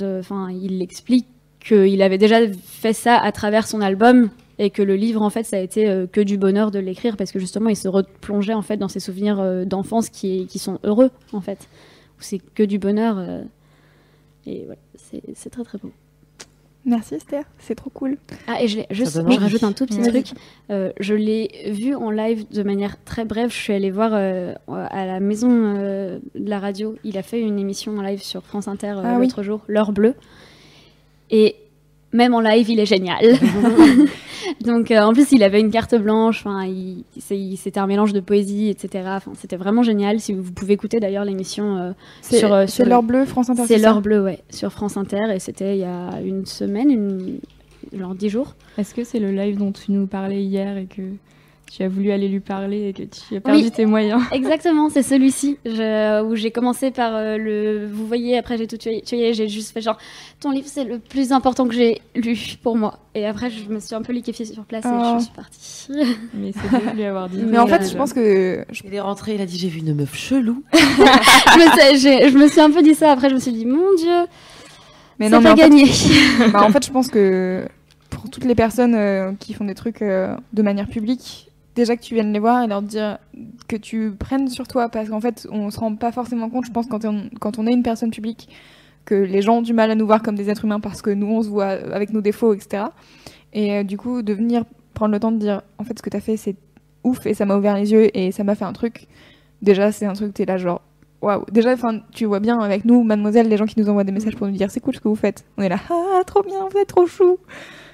euh, 0.00 0.20
enfin 0.20 0.48
il 0.50 0.80
explique 0.82 1.26
qu'il 1.64 2.02
avait 2.02 2.18
déjà 2.18 2.38
fait 2.64 2.92
ça 2.92 3.16
à 3.16 3.32
travers 3.32 3.66
son 3.66 3.80
album 3.80 4.30
et 4.58 4.70
que 4.70 4.82
le 4.82 4.96
livre 4.96 5.22
en 5.22 5.30
fait 5.30 5.44
ça 5.44 5.56
a 5.56 5.60
été 5.60 5.88
euh, 5.88 6.06
que 6.06 6.20
du 6.20 6.38
bonheur 6.38 6.70
de 6.70 6.78
l'écrire 6.78 7.16
parce 7.16 7.32
que 7.32 7.38
justement 7.38 7.68
il 7.68 7.76
se 7.76 7.88
replongeait 7.88 8.54
en 8.54 8.62
fait 8.62 8.76
dans 8.76 8.88
ses 8.88 9.00
souvenirs 9.00 9.40
euh, 9.40 9.64
d'enfance 9.64 10.08
qui, 10.08 10.46
qui 10.46 10.58
sont 10.58 10.78
heureux 10.84 11.10
en 11.32 11.40
fait. 11.40 11.68
C'est 12.18 12.38
que 12.54 12.62
du 12.62 12.78
bonheur 12.78 13.16
euh, 13.18 13.42
et 14.46 14.64
voilà 14.66 14.80
c'est 15.34 15.50
très 15.50 15.64
très 15.64 15.78
beau. 15.78 15.90
Merci 16.84 17.14
Esther, 17.14 17.44
c'est 17.58 17.76
trop 17.76 17.90
cool. 17.90 18.18
ah 18.48 18.60
et 18.60 18.66
je, 18.66 18.80
juste 18.90 19.14
je 19.14 19.38
rajoute 19.38 19.62
un 19.62 19.70
tout 19.70 19.86
petit 19.86 20.02
truc. 20.02 20.32
Euh, 20.70 20.90
je 20.98 21.14
l'ai 21.14 21.70
vu 21.70 21.94
en 21.94 22.10
live 22.10 22.44
de 22.50 22.62
manière 22.64 22.96
très 23.04 23.24
brève. 23.24 23.50
Je 23.50 23.56
suis 23.56 23.72
allée 23.72 23.92
voir 23.92 24.10
euh, 24.14 24.52
à 24.66 25.06
la 25.06 25.20
maison 25.20 25.48
euh, 25.50 26.18
de 26.34 26.50
la 26.50 26.58
radio. 26.58 26.96
Il 27.04 27.16
a 27.18 27.22
fait 27.22 27.40
une 27.40 27.60
émission 27.60 27.96
en 27.96 28.02
live 28.02 28.20
sur 28.20 28.42
France 28.42 28.66
Inter 28.66 28.94
euh, 28.96 29.02
Ah 29.04 29.16
oui. 29.20 29.26
l'autre 29.26 29.44
jour 29.44 29.60
l'heure 29.68 29.92
bleue. 29.92 30.14
Et 31.30 31.54
même 32.12 32.34
en 32.34 32.40
live, 32.40 32.68
il 32.68 32.78
est 32.80 32.86
génial. 32.86 33.24
Donc, 34.64 34.90
euh, 34.90 35.00
en 35.00 35.12
plus, 35.12 35.32
il 35.32 35.42
avait 35.42 35.60
une 35.60 35.70
carte 35.70 35.94
blanche. 35.94 36.44
Il- 36.66 37.04
il- 37.30 37.56
c'était 37.56 37.80
un 37.80 37.86
mélange 37.86 38.12
de 38.12 38.20
poésie, 38.20 38.68
etc. 38.68 39.04
Enfin, 39.08 39.32
c'était 39.38 39.56
vraiment 39.56 39.82
génial. 39.82 40.20
Si 40.20 40.32
vous, 40.32 40.52
pouvez 40.52 40.74
écouter 40.74 41.00
d'ailleurs 41.00 41.24
l'émission 41.24 41.76
euh, 41.76 41.92
sur, 42.22 42.52
euh, 42.52 42.64
c'est 42.66 42.76
sur 42.82 42.86
l'heure 42.86 43.02
bleue, 43.02 43.24
France 43.24 43.50
Inter. 43.50 43.62
c'est 43.66 43.78
l'heure 43.78 44.00
bleue, 44.02 44.22
ouais, 44.22 44.40
sur 44.50 44.72
France 44.72 44.96
Inter, 44.96 45.32
et 45.34 45.38
c'était 45.38 45.76
il 45.76 45.80
y 45.80 45.84
a 45.84 46.20
une 46.24 46.44
semaine, 46.46 46.90
une... 46.90 47.38
genre 47.98 48.14
dix 48.14 48.28
jours. 48.30 48.54
Est-ce 48.78 48.94
que 48.94 49.04
c'est 49.04 49.20
le 49.20 49.30
live 49.30 49.56
dont 49.58 49.72
tu 49.72 49.92
nous 49.92 50.06
parlais 50.06 50.42
hier 50.42 50.76
et 50.76 50.86
que 50.86 51.02
tu 51.74 51.82
as 51.82 51.88
voulu 51.88 52.10
aller 52.12 52.28
lui 52.28 52.40
parler 52.40 52.88
et 52.88 52.92
que 52.92 53.02
tu 53.04 53.36
as 53.36 53.40
perdu 53.40 53.62
Oui. 53.62 53.70
tes 53.70 53.86
moyens 53.86 54.20
Exactement, 54.32 54.90
c'est 54.90 55.02
celui-ci 55.02 55.56
je- 55.64 56.22
où 56.22 56.34
j'ai 56.36 56.50
commencé 56.50 56.90
par 56.90 57.14
euh, 57.14 57.38
le. 57.38 57.88
Vous 57.90 58.06
voyez, 58.06 58.36
après 58.36 58.58
j'ai 58.58 58.66
tout 58.66 58.76
tué, 58.76 59.00
tué, 59.00 59.32
j'ai 59.32 59.48
juste 59.48 59.72
fait 59.72 59.80
genre 59.80 59.96
ton 60.40 60.50
livre 60.50 60.66
c'est 60.68 60.84
le 60.84 60.98
plus 60.98 61.32
important 61.32 61.66
que 61.66 61.74
j'ai 61.74 62.02
lu 62.14 62.36
pour 62.62 62.76
moi. 62.76 62.98
Et 63.14 63.26
après 63.26 63.48
je 63.50 63.68
me 63.70 63.80
suis 63.80 63.94
un 63.94 64.02
peu 64.02 64.12
liquéfiée 64.12 64.44
sur 64.44 64.64
place 64.64 64.84
Oh. 64.86 65.16
et 65.16 65.18
je 65.20 65.24
suis 65.24 65.32
partie. 65.34 65.88
Mais 66.34 66.52
c'est 66.52 66.68
bien 66.82 66.92
de 66.92 66.96
lui 66.96 67.04
avoir 67.04 67.28
dit. 67.30 67.38
Mais 67.46 67.56
en 67.58 67.64
Mais, 67.64 67.70
fait, 67.78 67.84
euh, 67.84 67.88
je 67.90 67.96
pense 67.96 68.12
que 68.12 68.64
je- 68.70 68.82
Il 68.84 68.92
est 68.94 69.00
rentré, 69.00 69.34
il 69.36 69.40
a 69.40 69.46
dit 69.46 69.56
j'ai 69.58 69.68
vu 69.68 69.78
une 69.80 69.94
meuf 69.94 70.14
chelou. 70.14 70.62
je, 70.74 70.78
me 70.78 71.96
suis, 71.96 71.98
j'ai- 72.00 72.28
je 72.28 72.36
me 72.36 72.48
suis 72.48 72.60
un 72.60 72.70
peu 72.70 72.82
dit 72.82 72.94
ça. 72.94 73.12
Après 73.12 73.30
je 73.30 73.34
me 73.34 73.40
suis 73.40 73.52
dit 73.52 73.64
mon 73.64 73.94
dieu, 73.96 74.26
mais 75.18 75.26
c'est 75.26 75.32
non, 75.34 75.40
mais 75.40 75.50
en 75.50 75.56
fait, 75.56 75.62
gagné. 75.62 75.84
bah, 76.52 76.64
en 76.64 76.70
fait, 76.70 76.84
je 76.84 76.90
pense 76.90 77.08
que 77.08 77.64
pour 78.10 78.28
toutes 78.28 78.44
les 78.44 78.54
personnes 78.54 78.94
euh, 78.94 79.32
qui 79.38 79.54
font 79.54 79.64
des 79.64 79.74
trucs 79.74 80.02
euh, 80.02 80.36
de 80.52 80.60
manière 80.62 80.86
publique, 80.88 81.48
déjà 81.74 81.96
que 81.96 82.02
tu 82.02 82.14
viennes 82.14 82.32
les 82.32 82.38
voir 82.38 82.62
et 82.62 82.66
leur 82.66 82.82
dire 82.82 83.18
que 83.68 83.76
tu 83.76 84.12
prennes 84.18 84.48
sur 84.48 84.68
toi, 84.68 84.88
parce 84.88 85.08
qu'en 85.08 85.20
fait, 85.20 85.46
on 85.50 85.70
se 85.70 85.78
rend 85.78 85.94
pas 85.96 86.12
forcément 86.12 86.50
compte, 86.50 86.66
je 86.66 86.72
pense, 86.72 86.86
quand 86.86 87.04
on, 87.04 87.30
quand 87.40 87.58
on 87.58 87.66
est 87.66 87.72
une 87.72 87.82
personne 87.82 88.10
publique, 88.10 88.48
que 89.04 89.14
les 89.14 89.42
gens 89.42 89.58
ont 89.58 89.62
du 89.62 89.72
mal 89.72 89.90
à 89.90 89.94
nous 89.94 90.06
voir 90.06 90.22
comme 90.22 90.36
des 90.36 90.48
êtres 90.50 90.64
humains 90.64 90.80
parce 90.80 91.02
que 91.02 91.10
nous, 91.10 91.26
on 91.26 91.42
se 91.42 91.48
voit 91.48 91.66
avec 91.66 92.12
nos 92.12 92.20
défauts, 92.20 92.54
etc. 92.54 92.84
Et 93.52 93.72
euh, 93.72 93.82
du 93.82 93.96
coup, 93.96 94.22
de 94.22 94.32
venir 94.32 94.64
prendre 94.94 95.12
le 95.12 95.20
temps 95.20 95.32
de 95.32 95.38
dire, 95.38 95.62
en 95.78 95.84
fait, 95.84 95.98
ce 95.98 96.02
que 96.02 96.10
t'as 96.10 96.20
fait, 96.20 96.36
c'est 96.36 96.56
ouf 97.04 97.26
et 97.26 97.34
ça 97.34 97.44
m'a 97.44 97.56
ouvert 97.56 97.76
les 97.76 97.92
yeux 97.92 98.16
et 98.16 98.32
ça 98.32 98.44
m'a 98.44 98.54
fait 98.54 98.64
un 98.64 98.72
truc. 98.72 99.06
Déjà, 99.60 99.92
c'est 99.92 100.06
un 100.06 100.12
truc, 100.12 100.34
t'es 100.34 100.44
là, 100.44 100.56
genre, 100.56 100.82
waouh. 101.20 101.44
Déjà, 101.50 101.72
enfin, 101.72 102.00
tu 102.12 102.24
vois 102.26 102.40
bien 102.40 102.58
avec 102.60 102.84
nous, 102.84 103.02
mademoiselle, 103.02 103.48
les 103.48 103.56
gens 103.56 103.66
qui 103.66 103.78
nous 103.80 103.88
envoient 103.88 104.04
des 104.04 104.12
messages 104.12 104.36
pour 104.36 104.46
nous 104.46 104.52
dire, 104.52 104.70
c'est 104.70 104.80
cool 104.80 104.94
ce 104.94 105.00
que 105.00 105.08
vous 105.08 105.16
faites. 105.16 105.44
On 105.56 105.62
est 105.62 105.68
là, 105.68 105.78
ah, 105.90 106.22
trop 106.26 106.42
bien, 106.42 106.68
vous 106.70 106.78
êtes 106.78 106.88
trop 106.88 107.06
chou. 107.06 107.38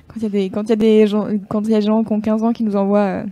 Quand 0.08 0.16
il 0.16 0.22
y 0.22 0.26
a 0.26 0.28
des, 0.30 0.50
quand 0.50 0.62
il 0.64 0.70
y 0.70 0.72
a 0.72 0.76
des 0.76 1.06
gens, 1.06 1.28
quand 1.48 1.62
il 1.62 1.70
y 1.70 1.74
a 1.74 1.80
des 1.80 1.86
gens 1.86 2.02
qui 2.02 2.12
ont 2.12 2.20
15 2.20 2.42
ans 2.42 2.52
qui 2.52 2.64
nous 2.64 2.76
envoient, 2.76 2.98
euh, 2.98 3.24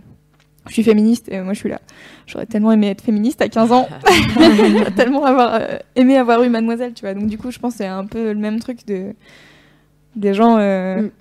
je 0.67 0.73
suis 0.73 0.83
féministe, 0.83 1.29
et 1.31 1.41
moi 1.41 1.53
je 1.53 1.59
suis 1.59 1.69
là. 1.69 1.81
J'aurais 2.25 2.45
tellement 2.45 2.71
aimé 2.71 2.87
être 2.89 3.01
féministe 3.01 3.41
à 3.41 3.49
15 3.49 3.71
ans. 3.71 3.87
J'aurais 4.33 4.91
tellement 4.95 5.25
avoir, 5.25 5.55
euh, 5.55 5.77
aimé 5.95 6.17
avoir 6.17 6.43
eu 6.43 6.49
mademoiselle, 6.49 6.93
tu 6.93 7.01
vois. 7.01 7.13
Donc 7.13 7.27
du 7.27 7.37
coup, 7.37 7.51
je 7.51 7.59
pense 7.59 7.73
que 7.73 7.77
c'est 7.79 7.87
un 7.87 8.05
peu 8.05 8.31
le 8.31 8.39
même 8.39 8.59
truc 8.59 8.85
de, 8.85 9.13
des 10.15 10.33
gens, 10.33 10.57
euh, 10.57 11.01
Mm. 11.01 11.11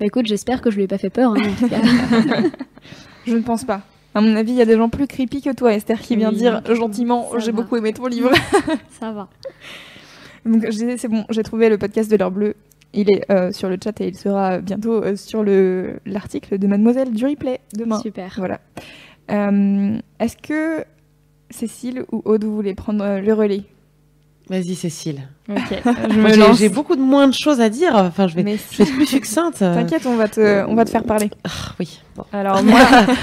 Bah 0.00 0.06
écoute, 0.06 0.26
j'espère 0.26 0.60
que 0.60 0.70
je 0.70 0.76
lui 0.76 0.84
ai 0.84 0.88
pas 0.88 0.98
fait 0.98 1.10
peur. 1.10 1.32
hein, 1.32 1.36
en 1.40 1.54
tout 1.54 1.68
cas. 1.68 1.80
je 3.26 3.34
ne 3.34 3.42
pense 3.42 3.64
pas. 3.64 3.82
À 4.14 4.20
mon 4.20 4.34
avis, 4.36 4.52
il 4.52 4.58
y 4.58 4.62
a 4.62 4.64
des 4.64 4.76
gens 4.76 4.88
plus 4.88 5.06
creepy 5.06 5.40
que 5.40 5.52
toi, 5.52 5.72
Esther, 5.72 6.00
qui 6.00 6.16
vient 6.16 6.32
dire 6.32 6.62
gentiment, 6.74 7.30
ça 7.32 7.38
j'ai 7.38 7.52
beaucoup 7.52 7.76
aimé 7.76 7.92
ton 7.92 8.06
livre. 8.06 8.30
Ça 9.00 9.12
va. 9.12 9.28
Donc 10.44 10.62
je 10.64 10.70
disais, 10.70 10.96
c'est 10.98 11.08
bon, 11.08 11.24
j'ai 11.30 11.42
trouvé 11.42 11.68
le 11.68 11.78
podcast 11.78 12.10
de 12.10 12.16
l'heure 12.16 12.30
bleue. 12.30 12.54
Il 12.94 13.10
est 13.10 13.30
euh, 13.30 13.50
sur 13.52 13.68
le 13.68 13.76
chat 13.82 14.00
et 14.00 14.08
il 14.08 14.16
sera 14.16 14.58
bientôt 14.60 15.02
euh, 15.02 15.16
sur 15.16 15.42
le 15.42 15.98
l'article 16.06 16.58
de 16.58 16.66
Mademoiselle 16.66 17.12
du 17.12 17.26
replay 17.26 17.60
demain. 17.74 18.00
Super. 18.00 18.34
Voilà. 18.38 18.60
Euh, 19.30 19.98
Est-ce 20.20 20.36
que 20.36 20.84
Cécile 21.50 22.04
ou 22.12 22.22
Aude, 22.24 22.44
vous 22.44 22.54
voulez 22.54 22.74
prendre 22.74 23.20
le 23.20 23.32
relais? 23.34 23.62
Vas-y 24.48 24.74
Cécile. 24.74 25.22
Ok, 25.48 25.56
je 25.84 26.18
Moi, 26.20 26.36
me 26.50 26.54
j'ai- 26.54 26.68
beaucoup 26.68 26.96
de 26.96 27.00
moins 27.00 27.26
de 27.28 27.32
choses 27.32 27.60
à 27.62 27.70
dire. 27.70 27.92
Enfin, 27.96 28.28
je 28.28 28.34
vais, 28.36 28.42
Mais 28.42 28.56
je 28.70 28.76
vais 28.78 28.84
être 28.84 28.92
plus 28.94 29.06
succincte. 29.18 29.58
T'inquiète, 29.60 30.04
on 30.06 30.16
va 30.16 30.28
te, 30.28 30.64
on 30.66 30.74
va 30.74 30.84
te 30.84 30.90
faire 30.90 31.04
parler. 31.04 31.30
Ah, 31.44 31.48
oui. 31.80 32.00
Bon. 32.14 32.24
Alors 32.32 32.62
moi, 32.62 32.80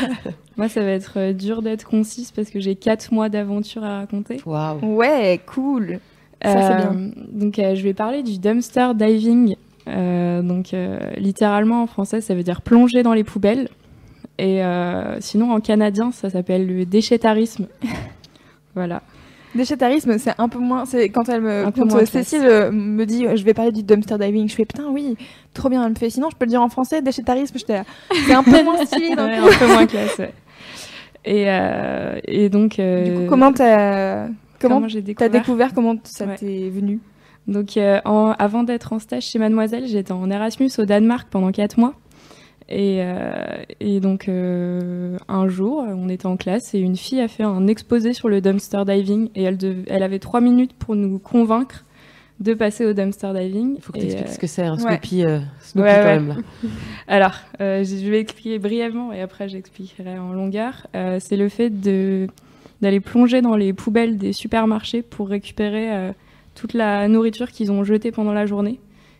moi, 0.57 0.67
ça 0.67 0.81
va 0.81 0.89
être 0.89 1.31
dur 1.33 1.61
d'être 1.61 1.87
concise 1.87 2.31
parce 2.31 2.49
que 2.49 2.59
j'ai 2.59 2.75
quatre 2.75 3.11
mois 3.13 3.29
d'aventure 3.29 3.83
à 3.83 3.99
raconter. 3.99 4.41
Waouh. 4.45 4.79
Ouais, 4.95 5.39
cool. 5.45 5.99
Ça, 6.43 6.75
bien. 6.75 6.95
Euh, 6.95 7.09
Donc, 7.31 7.59
euh, 7.59 7.75
je 7.75 7.83
vais 7.83 7.93
parler 7.93 8.23
du 8.23 8.39
dumpster 8.39 8.93
diving. 8.95 9.55
Euh, 9.87 10.41
donc, 10.41 10.75
littéralement 11.17 11.83
en 11.83 11.87
français, 11.87 12.21
ça 12.21 12.33
veut 12.35 12.43
dire 12.43 12.61
plonger 12.61 13.03
dans 13.03 13.13
les 13.13 13.23
poubelles. 13.23 13.69
Et 14.39 14.61
sinon, 15.19 15.51
en 15.53 15.59
canadien, 15.59 16.11
ça 16.11 16.29
s'appelle 16.29 16.65
le 16.67 16.85
déchetarisme. 16.85 17.67
voilà. 18.75 19.01
Déchetarisme, 19.53 20.17
c'est 20.17 20.33
un 20.37 20.47
peu 20.47 20.59
moins. 20.59 20.85
C'est 20.85 21.09
quand 21.09 21.27
elle 21.27 21.41
me, 21.41 21.65
quand 21.71 21.85
moins 21.85 21.97
classe. 22.05 22.09
Cécile 22.09 22.69
me 22.71 23.03
dit, 23.05 23.25
je 23.35 23.43
vais 23.43 23.53
parler 23.53 23.71
du 23.73 23.83
dumpster 23.83 24.17
diving. 24.17 24.47
Je 24.49 24.55
fais 24.55 24.65
putain, 24.65 24.85
oui, 24.89 25.17
trop 25.53 25.67
bien. 25.69 25.83
Elle 25.83 25.89
me 25.91 25.95
fait. 25.95 26.09
Sinon, 26.09 26.29
je 26.31 26.37
peux 26.37 26.45
le 26.45 26.49
dire 26.51 26.61
en 26.61 26.69
français. 26.69 27.01
Déchetarisme. 27.01 27.57
C'est 27.67 28.33
un 28.33 28.43
peu 28.43 28.63
moins 28.63 28.77
stylé. 28.85 29.09
Ouais, 29.09 29.37
un 29.37 29.57
peu 29.59 29.67
moins 29.67 29.85
classe. 29.85 30.17
ouais. 30.19 30.33
Et, 31.25 31.45
euh, 31.47 32.19
et 32.25 32.49
donc. 32.49 32.79
euh, 32.79 33.03
Du 33.03 33.11
coup, 33.11 33.25
comment 33.29 33.51
t'as, 33.51 34.27
comment 34.61 34.75
comment 34.75 34.87
j'ai 34.87 35.01
t'as 35.01 35.27
découvert 35.29 35.31
découvert 35.31 35.73
comment 35.73 35.95
ça 36.03 36.25
Ouais. 36.25 36.35
t'est 36.35 36.69
venu? 36.69 36.99
Donc, 37.47 37.75
euh, 37.77 37.99
en- 38.05 38.35
avant 38.37 38.63
d'être 38.63 38.93
en 38.93 38.99
stage 38.99 39.23
chez 39.23 39.39
Mademoiselle, 39.39 39.87
j'étais 39.87 40.11
en 40.11 40.29
Erasmus 40.29 40.69
au 40.77 40.85
Danemark 40.85 41.27
pendant 41.29 41.51
quatre 41.51 41.77
mois. 41.77 41.93
Et, 42.69 42.99
euh, 43.01 43.33
et 43.81 43.99
donc, 43.99 44.29
euh, 44.29 45.17
un 45.27 45.47
jour, 45.49 45.83
on 45.85 46.07
était 46.07 46.27
en 46.27 46.37
classe 46.37 46.73
et 46.73 46.79
une 46.79 46.95
fille 46.95 47.19
a 47.19 47.27
fait 47.27 47.43
un 47.43 47.67
exposé 47.67 48.13
sur 48.13 48.29
le 48.29 48.39
dumpster 48.39 48.83
diving. 48.85 49.29
Et 49.35 49.43
elle, 49.43 49.57
dev- 49.57 49.83
elle 49.87 50.03
avait 50.03 50.19
trois 50.19 50.39
minutes 50.39 50.71
pour 50.73 50.95
nous 50.95 51.19
convaincre 51.19 51.83
de 52.39 52.53
passer 52.53 52.85
au 52.85 52.93
dumpster 52.93 53.33
diving. 53.35 53.73
Il 53.75 53.81
faut 53.81 53.91
que 53.91 53.97
tu 53.99 54.05
expliques 54.05 54.27
euh, 54.29 54.33
ce 54.33 54.39
que 54.39 54.47
c'est, 54.47 54.63
un 54.63 54.75
ouais. 54.75 54.79
Snoopy, 54.79 55.25
euh, 55.25 55.39
Snoopy 55.61 55.89
Ouais, 55.89 55.95
quand 55.95 56.03
ouais. 56.05 56.19
même 56.19 56.27
là. 56.29 56.35
Alors, 57.07 57.33
euh, 57.59 57.83
je 57.83 58.09
vais 58.09 58.19
expliquer 58.19 58.57
brièvement 58.59 59.11
et 59.11 59.19
après 59.21 59.49
j'expliquerai 59.49 60.17
en 60.17 60.31
longueur. 60.31 60.87
Euh, 60.95 61.17
c'est 61.19 61.37
le 61.37 61.49
fait 61.49 61.69
de 61.69 62.27
d'aller 62.81 62.99
plonger 62.99 63.41
dans 63.41 63.55
les 63.55 63.73
poubelles 63.73 64.17
des 64.17 64.33
supermarchés 64.33 65.01
pour 65.01 65.29
récupérer 65.29 65.93
euh, 65.93 66.11
toute 66.55 66.73
la 66.73 67.07
nourriture 67.07 67.51
qu'ils 67.51 67.71
ont 67.71 67.83
jetée 67.83 68.11
pendant 68.11 68.33
la 68.33 68.45
journée 68.45 68.79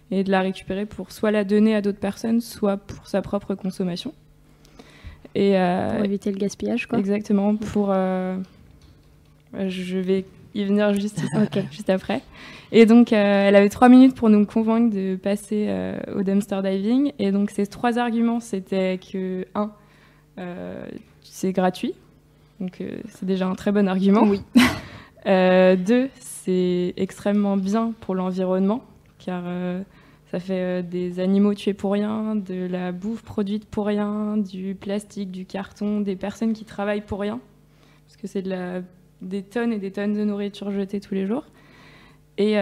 et 0.10 0.24
de 0.24 0.32
la 0.32 0.42
récupérer 0.42 0.86
pour 0.86 1.12
soit 1.12 1.32
la 1.32 1.44
donner 1.44 1.76
à 1.76 1.82
d'autres 1.82 2.00
personnes, 2.00 2.42
soit 2.42 2.78
pour 2.78 3.08
sa 3.08 3.22
propre 3.22 3.56
consommation. 3.56 4.14
Et 5.36 5.58
euh, 5.58 5.96
Pour 5.96 6.06
éviter 6.06 6.32
le 6.32 6.38
gaspillage, 6.38 6.88
quoi. 6.88 7.00
Exactement, 7.00 7.56
pour... 7.56 7.90
euh, 7.92 8.38
je 9.54 9.98
vais 9.98 10.26
y 10.54 10.66
venir 10.66 10.94
juste, 10.94 11.22
juste 11.72 11.90
après. 11.90 12.22
Et 12.74 12.86
donc, 12.86 13.14
elle 13.14 13.56
avait 13.56 13.70
trois 13.70 13.88
minutes 13.88 14.16
pour 14.16 14.30
nous 14.30 14.46
convaincre 14.46 14.94
de 14.94 15.16
passer 15.16 15.70
au 16.14 16.24
dumpster 16.24 16.62
diving. 16.64 17.14
Et 17.20 17.32
donc, 17.32 17.52
ces 17.52 17.68
trois 17.68 17.98
arguments, 17.98 18.42
c'était 18.42 18.98
que, 18.98 19.46
un, 19.56 19.72
c'est 21.22 21.54
gratuit. 21.54 21.94
Donc, 22.62 22.80
euh, 22.80 23.00
c'est 23.10 23.26
déjà 23.26 23.48
un 23.48 23.56
très 23.56 23.72
bon 23.72 23.88
argument. 23.90 24.24
Oui. 24.24 24.42
Euh, 25.28 25.76
deux, 25.76 26.10
c'est 26.20 26.96
extrêmement 26.98 27.56
bien 27.56 27.94
pour 28.02 28.16
l'environnement, 28.16 28.84
car 29.20 29.44
euh, 29.46 29.84
ça 30.32 30.40
fait 30.40 30.82
des 30.82 31.20
animaux 31.20 31.54
tués 31.54 31.76
pour 31.76 31.92
rien, 31.92 32.36
de 32.36 32.66
la 32.66 32.92
bouffe 32.92 33.22
produite 33.22 33.66
pour 33.66 33.86
rien, 33.86 34.36
du 34.38 34.74
plastique, 34.74 35.30
du 35.30 35.46
carton, 35.46 36.02
des 36.02 36.16
personnes 36.16 36.54
qui 36.54 36.66
travaillent 36.66 37.06
pour 37.06 37.20
rien, 37.20 37.40
parce 38.08 38.18
que 38.18 38.26
c'est 38.26 38.42
de 38.42 38.50
la 38.50 38.82
des 39.22 39.44
tonnes 39.44 39.74
et 39.74 39.78
des 39.78 39.92
tonnes 39.92 40.14
de 40.14 40.24
nourriture 40.24 40.72
jetée 40.72 41.00
tous 41.00 41.14
les 41.14 41.28
jours. 41.28 41.46
Et 42.40 42.56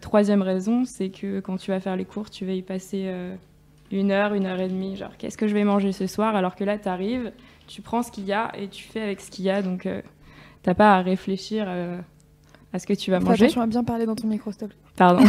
troisième 0.00 0.42
raison, 0.42 0.84
c'est 0.84 1.08
que 1.08 1.40
quand 1.40 1.56
tu 1.56 1.72
vas 1.72 1.80
faire 1.80 1.96
les 1.96 2.04
cours, 2.04 2.30
tu 2.30 2.46
vas 2.46 2.52
y 2.52 2.62
passer 2.62 3.12
une 3.90 4.12
heure, 4.12 4.34
une 4.34 4.46
heure 4.46 4.60
et 4.60 4.68
demie. 4.68 4.94
Genre, 4.94 5.16
qu'est-ce 5.18 5.36
que 5.36 5.48
je 5.48 5.54
vais 5.54 5.64
manger 5.64 5.90
ce 5.90 6.06
soir 6.06 6.36
Alors 6.36 6.54
que 6.54 6.62
là, 6.62 6.78
tu 6.78 6.88
arrives, 6.88 7.32
tu 7.68 7.82
prends 7.82 8.02
ce 8.02 8.10
qu'il 8.10 8.24
y 8.24 8.32
a 8.32 8.50
et 8.58 8.66
tu 8.66 8.82
fais 8.82 9.00
avec 9.00 9.20
ce 9.20 9.30
qu'il 9.30 9.44
y 9.44 9.50
a. 9.50 9.62
Donc, 9.62 9.86
euh, 9.86 10.02
t'as 10.62 10.74
pas 10.74 10.96
à 10.96 11.02
réfléchir 11.02 11.66
euh, 11.68 12.00
à 12.72 12.78
ce 12.78 12.86
que 12.86 12.94
tu 12.94 13.10
vas 13.10 13.20
manger. 13.20 13.44
attention 13.44 13.60
à 13.60 13.66
bien 13.66 13.84
parler 13.84 14.06
dans 14.06 14.16
ton 14.16 14.26
micro, 14.26 14.50
s'il. 14.50 14.68
Pardon. 14.96 15.24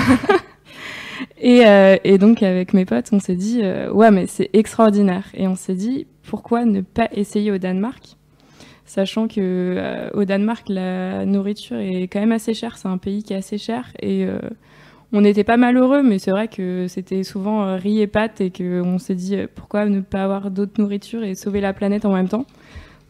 et, 1.37 1.67
euh, 1.67 1.97
et 2.03 2.17
donc, 2.17 2.41
avec 2.41 2.73
mes 2.73 2.85
potes, 2.85 3.09
on 3.11 3.19
s'est 3.19 3.35
dit, 3.35 3.59
euh, 3.61 3.91
ouais, 3.91 4.09
mais 4.09 4.25
c'est 4.25 4.49
extraordinaire. 4.53 5.25
Et 5.33 5.47
on 5.47 5.55
s'est 5.55 5.75
dit, 5.75 6.07
pourquoi 6.23 6.65
ne 6.65 6.81
pas 6.81 7.09
essayer 7.11 7.51
au 7.51 7.57
Danemark? 7.57 8.15
Sachant 8.85 9.27
que 9.27 10.09
au 10.15 10.25
Danemark, 10.25 10.67
la 10.67 11.23
nourriture 11.23 11.77
est 11.77 12.07
quand 12.11 12.19
même 12.21 12.31
assez 12.31 12.55
chère. 12.55 12.79
C'est 12.79 12.87
un 12.87 12.97
pays 12.97 13.21
qui 13.21 13.33
est 13.33 13.35
assez 13.35 13.59
cher. 13.59 13.91
Et 14.01 14.27
on 15.11 15.21
n'était 15.21 15.43
pas 15.43 15.57
malheureux, 15.57 16.03
mais 16.03 16.19
c'est 16.19 16.31
vrai 16.31 16.47
que 16.47 16.85
c'était 16.87 17.23
souvent 17.23 17.63
euh, 17.63 17.75
riz 17.77 17.99
et 18.01 18.07
pâtes. 18.07 18.41
Et 18.41 18.51
qu'on 18.51 18.99
s'est 18.99 19.15
dit, 19.15 19.35
euh, 19.35 19.47
pourquoi 19.53 19.85
ne 19.85 20.01
pas 20.01 20.23
avoir 20.23 20.51
d'autres 20.51 20.79
nourritures 20.79 21.23
et 21.23 21.33
sauver 21.35 21.61
la 21.61 21.73
planète 21.73 22.05
en 22.05 22.13
même 22.13 22.29
temps 22.29 22.45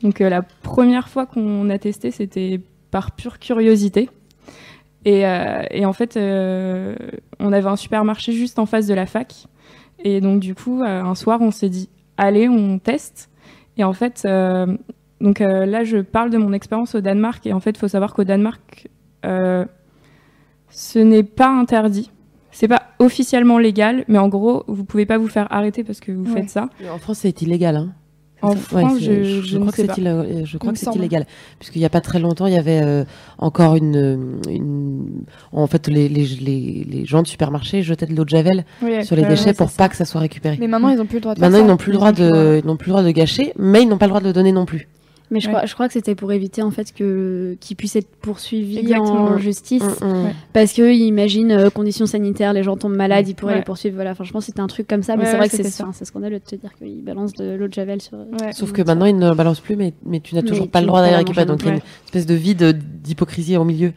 Donc, 0.01 0.21
euh, 0.21 0.29
la 0.29 0.41
première 0.41 1.09
fois 1.09 1.25
qu'on 1.25 1.69
a 1.69 1.77
testé, 1.77 2.12
c'était 2.12 2.62
par 2.89 3.12
pure 3.12 3.39
curiosité. 3.39 4.09
Et, 5.05 5.25
en 5.25 5.93
fait, 5.93 6.17
on 6.17 7.53
avait 7.53 7.67
un 7.67 7.75
supermarché 7.77 8.33
juste 8.33 8.59
en 8.59 8.65
face 8.65 8.85
de 8.85 8.93
la 8.93 9.05
fac. 9.05 9.33
Et 10.03 10.21
donc, 10.21 10.39
du 10.39 10.55
coup, 10.55 10.81
un 10.83 11.15
soir, 11.15 11.41
on 11.41 11.51
s'est 11.51 11.69
dit, 11.69 11.89
allez, 12.17 12.49
on 12.49 12.79
teste. 12.79 13.29
Et 13.77 13.83
en 13.83 13.93
fait, 13.93 14.27
donc 15.21 15.39
là, 15.39 15.83
je 15.85 15.97
parle 15.99 16.29
de 16.29 16.38
mon 16.38 16.51
expérience 16.51 16.95
au 16.95 17.01
Danemark. 17.01 17.47
Et 17.47 17.53
en 17.53 17.62
fait, 17.62 17.71
il 17.71 17.77
faut 17.77 17.88
savoir 17.88 18.13
qu'au 18.13 18.25
Danemark, 18.25 18.89
ce 20.71 20.99
n'est 20.99 21.23
pas 21.23 21.49
interdit. 21.49 22.12
C'est 22.51 22.67
pas 22.67 22.84
officiellement 22.99 23.58
légal, 23.58 24.03
mais 24.08 24.17
en 24.17 24.27
gros, 24.27 24.63
vous 24.67 24.84
pouvez 24.84 25.05
pas 25.05 25.17
vous 25.17 25.27
faire 25.27 25.47
arrêter 25.51 25.84
parce 25.84 25.99
que 25.99 26.12
vous 26.12 26.25
Ouais. 26.34 26.41
faites 26.41 26.49
ça. 26.49 26.69
En 26.93 26.97
France, 26.97 27.19
c'est 27.19 27.41
illégal. 27.41 27.75
Hein. 27.77 27.89
En 28.41 28.55
France, 28.55 28.99
je- 29.01 29.58
crois 29.58 29.71
que 29.71 29.75
c'est 29.75 30.08
euh, 30.08 30.45
je 30.45 30.58
crois 30.58 30.71
que 30.71 30.79
c'est 30.79 30.95
illégal. 30.95 31.25
Puisqu'il 31.60 31.79
n'y 31.79 31.86
a 31.86 31.89
pas 31.89 31.99
très 31.99 32.19
longtemps, 32.19 32.47
il 32.47 32.53
y 32.53 32.58
avait 32.58 32.82
euh, 32.82 33.03
encore 33.38 33.75
une, 33.75 34.39
une. 34.49 35.23
En 35.51 35.67
fait, 35.67 35.88
les, 35.89 36.08
les, 36.08 36.25
les, 36.25 36.86
les 36.89 37.05
gens 37.05 37.21
de 37.21 37.27
supermarché 37.27 37.84
jetaient 37.84 38.05
de 38.05 38.15
l'eau 38.15 38.23
de 38.23 38.29
Javel 38.29 38.63
Oui, 38.82 39.03
sur 39.05 39.17
les 39.17 39.23
déchets 39.25 39.47
ouais, 39.47 39.53
pour 39.53 39.67
pas 39.67 39.84
ça. 39.84 39.89
que 39.89 39.95
ça 39.97 40.05
soit 40.05 40.21
récupéré. 40.21 40.58
Mais 40.60 40.67
maintenant, 40.67 40.88
ils 40.89 41.01
ont 41.01 41.05
plus 41.05 41.15
le 41.17 41.21
droit 41.21 41.36
de 41.36 41.41
Maintenant, 41.41 41.60
ils 41.60 41.65
n'ont 41.67 41.75
plus 41.77 41.91
le 41.91 41.97
droit 41.97 42.12
de, 42.13 42.62
ils 42.63 42.65
n'ont 42.67 42.77
plus 42.77 42.88
le 42.89 42.93
droit 42.93 43.03
de 43.03 43.12
gâcher, 43.12 43.51
mais 43.58 43.82
ils 43.84 43.89
n'ont 43.89 43.97
pas 43.97 44.05
le 44.05 44.12
droit 44.12 44.21
de 44.21 44.27
le 44.27 44.34
donner 44.34 44.53
non 44.53 44.65
plus. 44.65 44.88
Mais 45.32 45.39
je, 45.39 45.48
Ouais. 45.48 45.54
crois, 45.54 45.65
je 45.68 45.74
crois 45.76 45.88
que 45.88 45.94
c'était 45.94 46.15
pour 46.15 46.32
éviter 46.32 46.63
en 46.63 46.72
fait 46.72 46.92
que 46.92 47.56
qu'ils 47.60 47.78
puissent 47.78 47.96
être 47.96 48.10
poursuivis 48.22 48.80
Exactement. 48.80 49.26
en 49.26 49.38
justice 49.38 49.84
Mm, 49.84 50.06
mm. 50.06 50.24
Ouais. 50.26 50.36
parce 50.54 50.74
que 50.74 50.92
imaginent 50.92 51.52
euh, 51.52 51.70
conditions 51.70 52.08
sanitaires, 52.08 52.52
les 52.54 52.63
gens 52.63 52.78
tombent 52.78 52.96
malades, 52.96 53.28
ils 53.28 53.36
pourraient 53.36 53.54
Ouais. 53.54 53.60
les 53.60 53.63
poursuivre. 53.65 53.94
Voilà, 53.96 54.12
enfin, 54.12 54.24
je 54.24 54.32
pense 54.32 54.44
que 54.46 54.48
c'était 54.48 54.62
un 54.62 54.68
truc 54.68 54.88
comme 54.88 55.04
ça, 55.04 55.15
mais 55.15 55.22
Ouais, 55.22 55.26
c'est 55.28 55.32
ouais, 55.34 55.38
vrai 55.38 55.50
que 55.50 55.56
c'est 55.58 55.63
ça. 55.70 55.88
c'est 55.94 56.06
scandaleux 56.06 56.39
de 56.39 56.44
te 56.44 56.56
dire 56.56 56.72
qu'ils 56.78 57.04
balancent 57.04 57.34
de 57.34 57.52
l'eau 57.56 57.68
de 57.68 57.74
javel 57.74 58.02
sur. 58.02 58.18
Ouais. 58.18 58.52
Sauf 58.54 58.72
que 58.72 58.82
maintenant, 58.82 59.06
ils 59.06 59.18
ne 59.18 59.30
le 59.30 59.36
balancent 59.36 59.60
plus, 59.62 59.76
mais, 59.76 59.94
mais 60.06 60.20
tu 60.20 60.34
n'as 60.36 60.42
toujours 60.42 60.70
pas 60.70 60.82
le 60.82 60.88
droit 60.88 61.02
d'aller 61.02 61.18
récupérer. 61.18 61.46
Donc, 61.46 61.62
il 61.62 61.68
y 61.68 61.70
a 61.70 61.74
une 61.74 61.82
espèce 62.06 62.26
de 62.26 62.34
vide 62.36 62.80
d'hypocrisie 63.04 63.56
au 63.58 63.65
milieu. 63.65 63.94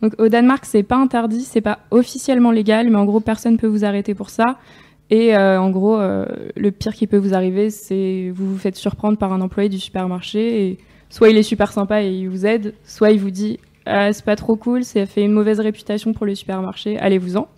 Donc 0.00 0.12
au 0.18 0.28
Danemark, 0.28 0.64
c'est 0.64 0.84
pas 0.84 0.96
interdit, 0.96 1.40
c'est 1.40 1.60
pas 1.60 1.80
officiellement 1.90 2.52
légal, 2.52 2.88
mais 2.88 2.96
en 2.96 3.04
gros, 3.04 3.18
personne 3.18 3.56
peut 3.58 3.66
vous 3.66 3.84
arrêter 3.84 4.14
pour 4.14 4.30
ça. 4.30 4.56
Et 5.10 5.34
euh, 5.36 5.60
en 5.60 5.70
gros, 5.70 5.98
euh, 5.98 6.26
le 6.56 6.70
pire 6.70 6.92
qui 6.94 7.06
peut 7.06 7.16
vous 7.16 7.34
arriver, 7.34 7.70
c'est 7.70 8.30
vous 8.34 8.52
vous 8.52 8.58
faites 8.58 8.76
surprendre 8.76 9.16
par 9.16 9.32
un 9.32 9.40
employé 9.40 9.68
du 9.70 9.78
supermarché 9.78 10.66
et 10.66 10.78
soit 11.08 11.30
il 11.30 11.36
est 11.38 11.42
super 11.42 11.72
sympa 11.72 12.02
et 12.02 12.10
il 12.12 12.28
vous 12.28 12.44
aide, 12.44 12.74
soit 12.84 13.10
il 13.10 13.18
vous 13.20 13.30
dit 13.30 13.58
ah, 13.86 14.12
c'est 14.12 14.24
pas 14.24 14.36
trop 14.36 14.56
cool, 14.56 14.84
ça 14.84 15.06
fait 15.06 15.22
une 15.24 15.32
mauvaise 15.32 15.60
réputation 15.60 16.12
pour 16.12 16.26
le 16.26 16.34
supermarché, 16.34 16.98
allez-vous-en. 16.98 17.48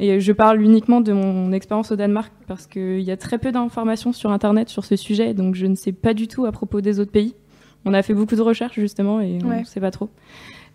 Et 0.00 0.20
je 0.20 0.32
parle 0.32 0.60
uniquement 0.62 1.00
de 1.00 1.12
mon 1.12 1.52
expérience 1.52 1.90
au 1.90 1.96
Danemark 1.96 2.30
parce 2.46 2.66
qu'il 2.66 3.00
y 3.00 3.10
a 3.10 3.16
très 3.16 3.38
peu 3.38 3.50
d'informations 3.50 4.12
sur 4.12 4.30
Internet 4.30 4.68
sur 4.68 4.84
ce 4.84 4.94
sujet, 4.94 5.32
donc 5.32 5.54
je 5.54 5.66
ne 5.66 5.74
sais 5.74 5.92
pas 5.92 6.12
du 6.12 6.28
tout 6.28 6.44
à 6.44 6.52
propos 6.52 6.82
des 6.82 7.00
autres 7.00 7.10
pays. 7.10 7.34
On 7.86 7.94
a 7.94 8.02
fait 8.02 8.12
beaucoup 8.14 8.36
de 8.36 8.42
recherches 8.42 8.78
justement 8.78 9.20
et 9.22 9.38
on 9.42 9.48
Ouais. 9.48 9.60
ne 9.60 9.64
sait 9.64 9.80
pas 9.80 9.90
trop. 9.90 10.10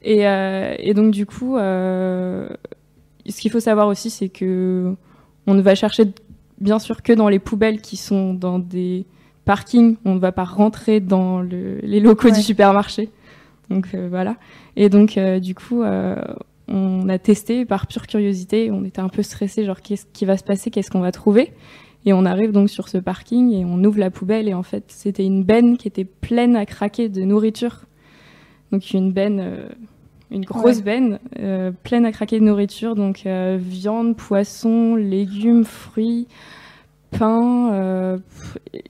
Et, 0.02 0.28
euh, 0.28 0.74
et 0.80 0.94
donc 0.96 1.12
du 1.12 1.26
coup, 1.28 1.56
euh, 1.56 2.50
ce 3.30 3.40
qu'il 3.40 3.52
faut 3.52 3.60
savoir 3.62 3.88
aussi, 3.88 4.10
c'est 4.10 4.30
que 4.30 4.96
on 5.48 5.54
ne 5.54 5.62
va 5.62 5.76
chercher 5.76 6.06
bien 6.60 6.80
sûr 6.80 7.02
que 7.04 7.14
dans 7.14 7.30
les 7.30 7.40
poubelles 7.40 7.82
qui 7.82 7.98
sont 7.98 8.34
dans 8.34 8.60
des 8.60 9.06
parkings. 9.46 9.98
On 10.06 10.16
ne 10.16 10.20
va 10.20 10.32
pas 10.32 10.44
rentrer 10.46 11.00
dans 11.00 11.42
le- 11.42 11.80
les 11.84 12.00
locaux 12.00 12.30
Ouais. 12.30 12.34
du 12.36 12.42
supermarché. 12.42 13.10
Donc 13.70 13.88
euh, 13.94 14.08
voilà. 14.10 14.36
Et 14.76 14.90
donc 14.90 15.18
euh, 15.18 15.40
du 15.40 15.56
coup, 15.56 15.82
euh, 15.84 16.16
on 16.68 17.10
a 17.10 17.18
testé 17.18 17.66
par 17.66 17.88
pure 17.88 18.08
curiosité. 18.08 18.72
On 18.72 18.86
était 18.86 19.02
un 19.02 19.10
peu 19.10 19.22
stressé, 19.24 19.66
genre 19.66 19.82
qu'est-ce 19.82 20.06
qui 20.14 20.26
va 20.26 20.38
se 20.38 20.44
passer, 20.44 20.70
qu'est-ce 20.72 20.90
qu'on 20.92 21.02
va 21.02 21.12
trouver? 21.12 21.52
Et 22.06 22.14
on 22.14 22.26
arrive 22.26 22.52
donc 22.52 22.70
sur 22.70 22.88
ce 22.90 22.98
parking 22.98 23.52
et 23.54 23.64
on 23.66 23.82
ouvre 23.84 23.98
la 24.00 24.12
poubelle 24.12 24.48
et 24.50 24.54
en 24.54 24.64
fait 24.64 24.84
c'était 24.88 25.26
une 25.26 25.44
benne 25.44 25.78
qui 25.78 25.88
était 25.88 26.04
pleine 26.06 26.56
à 26.58 26.66
craquer 26.66 27.08
de 27.10 27.22
nourriture. 27.24 27.82
Donc 28.72 28.92
une 28.92 29.12
benne, 29.14 29.40
une 30.34 30.44
grosse 30.46 30.78
Ouais. 30.78 30.82
benne 30.84 31.20
euh, 31.40 31.72
pleine 31.84 32.06
à 32.06 32.12
craquer 32.12 32.40
de 32.40 32.46
nourriture, 32.46 32.96
donc 32.96 33.24
euh, 33.26 33.58
viande, 33.60 34.16
poisson, 34.18 34.96
légumes, 34.96 35.64
fruits, 35.64 36.28
pain. 37.12 37.72
euh, 37.74 38.18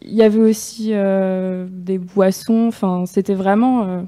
Il 0.02 0.14
y 0.14 0.22
avait 0.24 0.40
aussi 0.42 0.92
des 0.92 1.98
boissons. 1.98 2.68
Enfin 2.68 3.06
c'était 3.06 3.34
vraiment, 3.36 4.06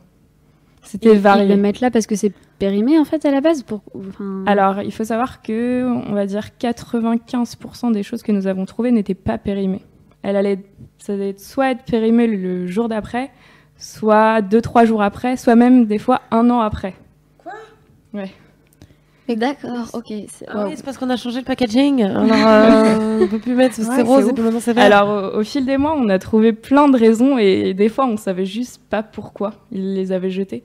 c'était 0.81 1.13
ils 1.13 1.19
varié. 1.19 1.47
le 1.55 1.61
mettent 1.61 1.81
là 1.81 1.91
parce 1.91 2.07
que 2.07 2.15
c'est 2.15 2.31
périmé 2.59 2.97
en 2.97 3.05
fait 3.05 3.25
à 3.25 3.31
la 3.31 3.41
base. 3.41 3.63
Pour, 3.63 3.81
enfin, 3.97 4.43
Alors, 4.45 4.81
il 4.81 4.93
faut 4.93 5.03
savoir 5.03 5.41
que, 5.41 5.83
on 6.09 6.13
va 6.13 6.25
dire, 6.25 6.49
95% 6.59 7.91
des 7.91 8.03
choses 8.03 8.23
que 8.23 8.31
nous 8.31 8.47
avons 8.47 8.65
trouvées 8.65 8.91
n'étaient 8.91 9.13
pas 9.13 9.37
périmées. 9.37 9.81
Elle 10.23 10.37
allait, 10.37 10.59
ça 10.97 11.13
allait 11.13 11.29
être 11.31 11.39
soit 11.41 11.71
être 11.71 11.83
périmée 11.83 12.27
le, 12.27 12.37
le 12.37 12.67
jour 12.67 12.87
d'après, 12.87 13.29
soit 13.77 14.41
deux, 14.41 14.61
trois 14.61 14.85
jours 14.85 15.01
après, 15.03 15.35
soit 15.37 15.55
même 15.55 15.85
des 15.85 15.97
fois 15.99 16.21
un 16.31 16.49
an 16.49 16.61
après. 16.61 16.95
D'accord, 19.27 19.89
ok. 19.93 20.13
Ah 20.47 20.65
oui, 20.67 20.73
c'est 20.75 20.85
parce 20.85 20.97
qu'on 20.97 21.09
a 21.09 21.17
changé 21.17 21.39
le 21.39 21.45
packaging. 21.45 22.03
Alors, 22.03 22.23
euh, 22.23 23.21
on 23.23 23.27
peut 23.27 23.39
plus 23.39 23.55
mettre, 23.55 23.79
Ouais, 23.79 23.85
c'est 23.95 24.01
rose 24.03 24.25
et 24.25 24.27
ouf. 24.27 24.33
puis 24.33 24.43
maintenant 24.43 24.59
c'est 24.59 24.73
vert. 24.73 24.83
Alors, 24.83 25.33
au, 25.33 25.39
au 25.39 25.43
fil 25.43 25.65
des 25.65 25.77
mois, 25.77 25.95
on 25.97 26.09
a 26.09 26.19
trouvé 26.19 26.53
plein 26.53 26.87
de 26.89 26.97
raisons 26.97 27.37
et, 27.39 27.73
des 27.73 27.89
fois, 27.89 28.05
on 28.05 28.17
savait 28.17 28.45
juste 28.45 28.81
pas 28.89 29.01
pourquoi 29.01 29.53
ils 29.71 29.95
les 29.95 30.11
avaient 30.11 30.29
jetés. 30.29 30.63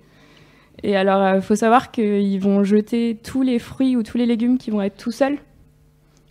Et 0.83 0.95
alors, 0.95 1.37
il 1.37 1.43
faut 1.43 1.57
savoir 1.57 1.91
qu'ils 1.91 2.41
vont 2.41 2.63
jeter 2.63 3.19
tous 3.23 3.43
les 3.43 3.59
fruits 3.59 3.97
ou 3.97 4.03
tous 4.03 4.19
les 4.19 4.27
légumes 4.27 4.59
qui 4.59 4.71
vont 4.71 4.83
être 4.83 4.97
tout 4.97 5.11
seuls. 5.13 5.39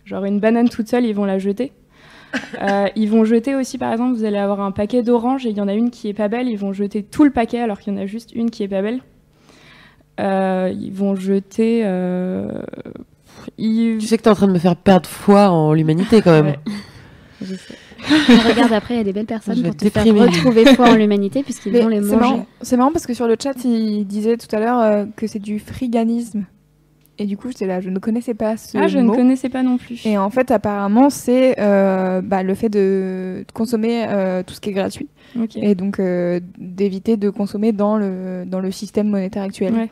Genre 0.04 0.24
une 0.24 0.40
banane 0.40 0.68
toute 0.68 0.88
seule, 0.88 1.06
ils 1.06 1.14
vont 1.14 1.24
la 1.24 1.38
jeter. 1.38 1.72
Euh, 2.62 2.86
ils 2.94 3.10
vont 3.10 3.24
jeter 3.24 3.56
aussi, 3.56 3.76
par 3.76 3.90
exemple, 3.90 4.14
vous 4.14 4.22
allez 4.22 4.36
avoir 4.38 4.60
un 4.60 4.70
paquet 4.70 5.02
d'oranges 5.02 5.46
et 5.46 5.50
il 5.50 5.56
y 5.56 5.60
en 5.60 5.66
a 5.66 5.74
une 5.74 5.90
qui 5.90 6.08
est 6.08 6.14
pas 6.14 6.28
belle, 6.28 6.48
ils 6.48 6.56
vont 6.56 6.72
jeter 6.72 7.02
tout 7.02 7.24
le 7.24 7.30
paquet 7.30 7.58
alors 7.58 7.80
qu'il 7.80 7.92
y 7.92 7.96
en 7.96 7.98
a 8.00 8.06
juste 8.06 8.30
une 8.36 8.50
qui 8.50 8.62
est 8.62 8.68
pas 8.68 8.82
belle. 8.82 9.00
Euh, 10.18 10.72
ils 10.74 10.92
vont 10.92 11.14
jeter. 11.14 11.82
euh, 11.84 12.62
ils- 13.58 13.98
Tu 13.98 14.06
sais 14.06 14.18
que 14.18 14.22
t'es 14.22 14.30
en 14.30 14.34
train 14.34 14.48
de 14.48 14.52
me 14.52 14.58
faire 14.58 14.76
perdre 14.76 15.08
foi 15.08 15.48
en 15.50 15.72
l'humanité 15.72 16.20
quand 16.22 16.32
même. 16.42 16.54
Ouais. 17.42 17.46
Je 17.48 17.54
sais. 17.54 17.74
Regarde 18.50 18.72
après, 18.74 18.94
il 18.94 18.96
y 18.98 19.00
a 19.00 19.04
des 19.04 19.14
belles 19.14 19.24
personnes 19.24 19.56
Je 19.56 19.62
pour 19.62 19.74
te 19.74 19.88
faire 19.88 20.04
retrouver 20.04 20.66
foi 20.74 20.90
en 20.90 20.94
l'humanité 20.94 21.42
puisqu'ils 21.42 21.72
vont 21.72 21.88
les 21.88 21.96
c'est 21.96 22.02
manger. 22.02 22.16
marrant. 22.18 22.46
C'est 22.60 22.76
marrant 22.76 22.92
parce 22.92 23.06
que 23.06 23.14
sur 23.14 23.26
le 23.26 23.36
chat, 23.42 23.54
il 23.64 24.04
disait 24.06 24.36
tout 24.36 24.54
à 24.54 24.60
l'heure 24.60 24.78
euh, 24.78 25.04
que 25.16 25.26
c'est 25.26 25.38
du 25.38 25.58
friganisme. 25.58 26.44
Et 27.22 27.26
du 27.26 27.36
coup, 27.36 27.48
j'étais 27.48 27.66
là, 27.66 27.82
je 27.82 27.90
ne 27.90 27.98
connaissais 27.98 28.32
pas 28.32 28.56
ce 28.56 28.78
Ah, 28.78 28.86
je 28.88 28.98
mot. 28.98 29.10
ne 29.12 29.14
connaissais 29.16 29.50
pas 29.50 29.62
non 29.62 29.76
plus. 29.76 30.06
Et 30.06 30.16
en 30.16 30.30
fait, 30.30 30.50
apparemment, 30.50 31.10
c'est 31.10 31.60
euh, 31.60 32.22
bah, 32.22 32.42
le 32.42 32.54
fait 32.54 32.70
de, 32.70 33.44
consommer 33.52 34.06
euh, 34.08 34.42
tout 34.42 34.54
ce 34.54 34.60
qui 34.62 34.70
est 34.70 34.72
gratuit. 34.72 35.06
Et 35.56 35.74
donc, 35.74 36.00
euh, 36.00 36.40
d'éviter 36.56 37.18
de 37.18 37.28
consommer 37.28 37.72
dans 37.72 37.98
le, 37.98 38.44
dans 38.46 38.60
le 38.60 38.70
système 38.70 39.08
monétaire 39.08 39.42
actuel. 39.42 39.74
Ouais. 39.74 39.90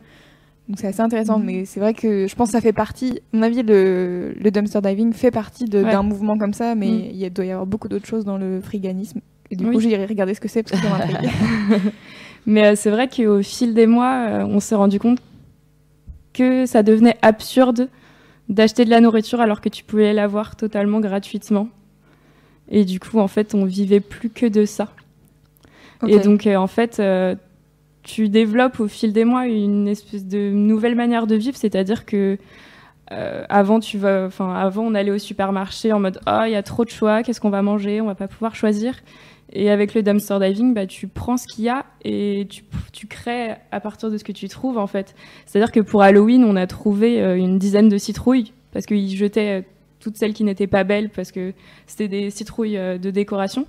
Donc, 0.70 0.78
c'est 0.80 0.86
assez 0.86 1.02
intéressant. 1.02 1.38
Mhm. 1.38 1.44
Mais 1.44 1.64
c'est 1.66 1.80
vrai 1.80 1.92
que 1.92 2.26
je 2.26 2.34
pense 2.34 2.48
que 2.48 2.52
ça 2.52 2.62
fait 2.62 2.72
partie, 2.72 3.20
à 3.34 3.36
mon 3.36 3.42
avis, 3.42 3.62
le, 3.62 4.32
le 4.40 4.50
dumpster 4.50 4.80
diving 4.80 5.12
fait 5.12 5.30
partie 5.30 5.64
Ouais. 5.70 5.82
d'un 5.82 6.02
mouvement 6.02 6.38
comme 6.38 6.54
ça. 6.54 6.74
Mais 6.74 6.86
Mhm. 6.88 7.02
il 7.12 7.30
doit 7.30 7.44
y 7.44 7.50
avoir 7.50 7.66
beaucoup 7.66 7.88
d'autres 7.88 8.06
choses 8.06 8.24
dans 8.24 8.38
le 8.38 8.62
friganisme. 8.62 9.20
Et 9.50 9.56
du 9.56 9.66
Oui. 9.66 9.74
coup, 9.74 9.80
j'irai 9.80 10.06
regarder 10.06 10.32
ce 10.32 10.40
que 10.40 10.48
c'est 10.48 10.62
parce 10.62 10.80
que 10.80 10.86
ça 10.88 10.96
m'intrigue. 10.96 11.30
Mais 12.46 12.74
c'est 12.76 12.90
vrai 12.90 13.08
qu'au 13.08 13.42
fil 13.42 13.74
des 13.74 13.86
mois, 13.86 14.44
on 14.48 14.60
s'est 14.60 14.74
rendu 14.74 14.98
compte 14.98 15.18
que 16.38 16.66
ça 16.66 16.82
devenait 16.82 17.16
absurde 17.20 17.88
d'acheter 18.48 18.84
de 18.84 18.90
la 18.90 19.00
nourriture 19.00 19.40
alors 19.40 19.60
que 19.60 19.68
tu 19.68 19.82
pouvais 19.82 20.12
l'avoir 20.12 20.56
totalement 20.56 21.00
gratuitement. 21.00 21.68
Et 22.70 22.84
du 22.84 23.00
coup, 23.00 23.18
en 23.18 23.28
fait, 23.28 23.54
on 23.54 23.64
vivait 23.64 24.00
plus 24.00 24.30
que 24.30 24.46
de 24.46 24.64
ça. 24.64 24.92
Et 26.06 26.20
donc, 26.20 26.46
euh, 26.46 26.54
en 26.54 26.68
fait, 26.68 27.00
euh, 27.00 27.34
tu 28.04 28.28
développes 28.28 28.78
au 28.78 28.86
fil 28.86 29.12
des 29.12 29.24
mois 29.24 29.46
une 29.46 29.88
espèce 29.88 30.26
de 30.26 30.50
nouvelle 30.50 30.94
manière 30.94 31.26
de 31.26 31.34
vivre, 31.34 31.56
c'est-à-dire 31.56 32.06
que 32.06 32.38
euh, 33.10 33.44
avant, 33.48 33.80
tu 33.80 33.98
vas, 33.98 34.26
enfin, 34.26 34.54
avant, 34.54 34.84
on 34.84 34.94
allait 34.94 35.10
au 35.10 35.18
supermarché 35.18 35.92
en 35.92 35.98
mode 35.98 36.20
ah, 36.26 36.46
il 36.46 36.52
y 36.52 36.56
a 36.56 36.62
trop 36.62 36.84
de 36.84 36.90
choix, 36.90 37.22
qu'est-ce 37.22 37.40
qu'on 37.40 37.50
va 37.50 37.62
manger, 37.62 38.00
on 38.00 38.06
va 38.06 38.14
pas 38.14 38.28
pouvoir 38.28 38.54
choisir. 38.54 38.94
Et 39.52 39.70
avec 39.70 39.94
le 39.94 40.02
dumpster 40.02 40.38
diving, 40.40 40.74
bah, 40.74 40.86
tu 40.86 41.08
prends 41.08 41.36
ce 41.36 41.46
qu'il 41.46 41.64
y 41.64 41.68
a 41.68 41.86
et 42.04 42.46
tu, 42.50 42.64
tu 42.92 43.06
crées 43.06 43.54
à 43.70 43.80
partir 43.80 44.10
de 44.10 44.18
ce 44.18 44.24
que 44.24 44.32
tu 44.32 44.48
trouves 44.48 44.76
en 44.76 44.86
fait. 44.86 45.14
C'est-à-dire 45.46 45.72
que 45.72 45.80
pour 45.80 46.02
Halloween, 46.02 46.44
on 46.44 46.56
a 46.56 46.66
trouvé 46.66 47.22
euh, 47.22 47.36
une 47.36 47.58
dizaine 47.58 47.88
de 47.88 47.96
citrouilles 47.96 48.52
parce 48.72 48.84
qu'ils 48.84 49.16
jetaient 49.16 49.60
euh, 49.60 49.62
toutes 50.00 50.16
celles 50.16 50.34
qui 50.34 50.44
n'étaient 50.44 50.66
pas 50.66 50.84
belles 50.84 51.08
parce 51.10 51.32
que 51.32 51.54
c'était 51.86 52.08
des 52.08 52.30
citrouilles 52.30 52.76
euh, 52.76 52.98
de 52.98 53.10
décoration. 53.10 53.66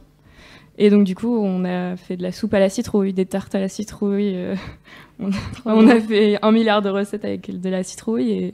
Et 0.78 0.90
donc 0.90 1.04
du 1.06 1.16
coup, 1.16 1.38
on 1.38 1.66
a 1.66 1.96
fait 1.98 2.18
de 2.18 2.24
la 2.24 2.32
soupe 2.32 2.54
à 2.54 2.60
la 2.60 2.70
citrouille, 2.70 3.14
des 3.14 3.26
tartes 3.26 3.56
à 3.56 3.60
la 3.60 3.70
citrouille. 3.70 4.34
euh, 4.36 4.56
on, 5.20 5.30
on 5.66 5.88
a 5.88 6.00
fait 6.00 6.40
un 6.42 6.52
milliard 6.52 6.82
de 6.82 6.90
recettes 6.90 7.26
avec 7.26 7.60
de 7.60 7.70
la 7.70 7.84
citrouille 7.84 8.32
et, 8.32 8.54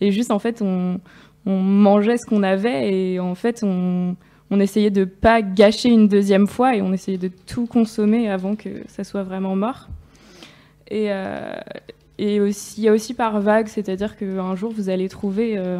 et 0.00 0.12
juste 0.12 0.30
en 0.30 0.38
fait, 0.38 0.62
on, 0.62 1.00
on 1.46 1.58
mangeait 1.58 2.16
ce 2.16 2.26
qu'on 2.26 2.42
avait 2.42 2.92
et 2.92 3.20
en 3.20 3.34
fait, 3.34 3.62
on, 3.62 4.16
on 4.54 4.60
essayait 4.60 4.90
de 4.90 5.04
pas 5.04 5.42
gâcher 5.42 5.88
une 5.88 6.06
deuxième 6.06 6.46
fois 6.46 6.76
et 6.76 6.80
on 6.82 6.92
essayait 6.92 7.18
de 7.18 7.30
tout 7.46 7.66
consommer 7.66 8.30
avant 8.30 8.54
que 8.54 8.68
ça 8.88 9.02
soit 9.02 9.24
vraiment 9.24 9.56
mort. 9.56 9.88
Et, 10.88 11.06
euh, 11.10 11.54
et 12.18 12.40
aussi, 12.40 12.80
il 12.82 12.84
y 12.84 12.88
a 12.88 12.92
aussi 12.92 13.14
par 13.14 13.40
vague, 13.40 13.66
c'est-à-dire 13.66 14.16
qu'un 14.16 14.54
jour 14.54 14.72
vous 14.72 14.88
allez 14.90 15.08
trouver 15.08 15.58
euh, 15.58 15.78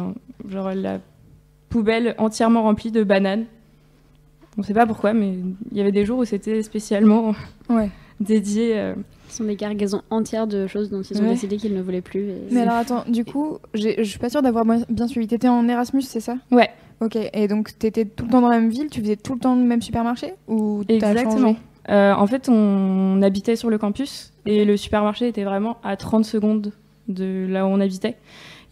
genre 0.49 0.71
la 0.73 0.99
poubelle 1.69 2.15
entièrement 2.17 2.63
remplie 2.63 2.91
de 2.91 3.03
bananes. 3.03 3.45
On 4.57 4.61
ne 4.61 4.65
sait 4.65 4.73
pas 4.73 4.85
pourquoi, 4.85 5.13
mais 5.13 5.33
il 5.71 5.77
y 5.77 5.81
avait 5.81 5.91
des 5.91 6.05
jours 6.05 6.19
où 6.19 6.25
c'était 6.25 6.61
spécialement 6.63 7.33
Ouais. 7.69 7.89
dédié. 8.19 8.77
euh, 8.77 8.95
Ce 9.29 9.37
sont 9.37 9.43
des 9.45 9.55
cargaisons 9.57 10.01
entières 10.09 10.47
de 10.47 10.67
choses 10.67 10.89
dont 10.89 11.01
ils 11.01 11.17
ont 11.17 11.23
Ouais. 11.23 11.29
décidé 11.31 11.57
qu'ils 11.57 11.73
ne 11.75 11.81
voulaient 11.81 12.01
plus. 12.01 12.21
et- 12.29 12.41
Mais 12.51 12.61
alors 12.61 12.75
attends, 12.75 13.03
du 13.07 13.23
coup, 13.25 13.57
je 13.73 14.03
suis 14.03 14.19
pas 14.19 14.29
sûre 14.29 14.41
d'avoir 14.41 14.65
bien 14.65 14.81
bien 14.89 15.07
suivi. 15.07 15.27
T'étais 15.27 15.47
en 15.49 15.67
Erasmus, 15.67 16.01
c'est 16.03 16.19
ça? 16.21 16.35
Ouais. 16.51 16.69
Ok, 17.01 17.17
et 17.33 17.47
donc 17.47 17.77
t'étais 17.77 18.05
tout 18.05 18.25
le 18.25 18.31
temps 18.31 18.41
dans 18.41 18.49
la 18.49 18.59
même 18.59 18.69
ville, 18.69 18.89
tu 18.89 19.01
faisais 19.01 19.17
tout 19.17 19.33
le 19.33 19.39
temps 19.39 19.55
le 19.55 19.63
même 19.63 19.81
supermarché 19.81 20.33
Ou 20.47 20.83
Exactement. 20.87 21.39
changé 21.39 21.57
Euh, 21.89 22.13
en 22.13 22.25
fait, 22.25 22.49
on 22.49 23.21
habitait 23.21 23.55
sur 23.55 23.69
le 23.69 23.77
campus 23.77 24.33
et 24.45 24.65
le 24.65 24.75
supermarché 24.77 25.27
était 25.27 25.43
vraiment 25.43 25.77
à 25.83 25.97
30 25.97 26.25
secondes 26.25 26.71
de 27.07 27.45
là 27.49 27.65
où 27.65 27.69
on 27.69 27.79
habitait. 27.79 28.15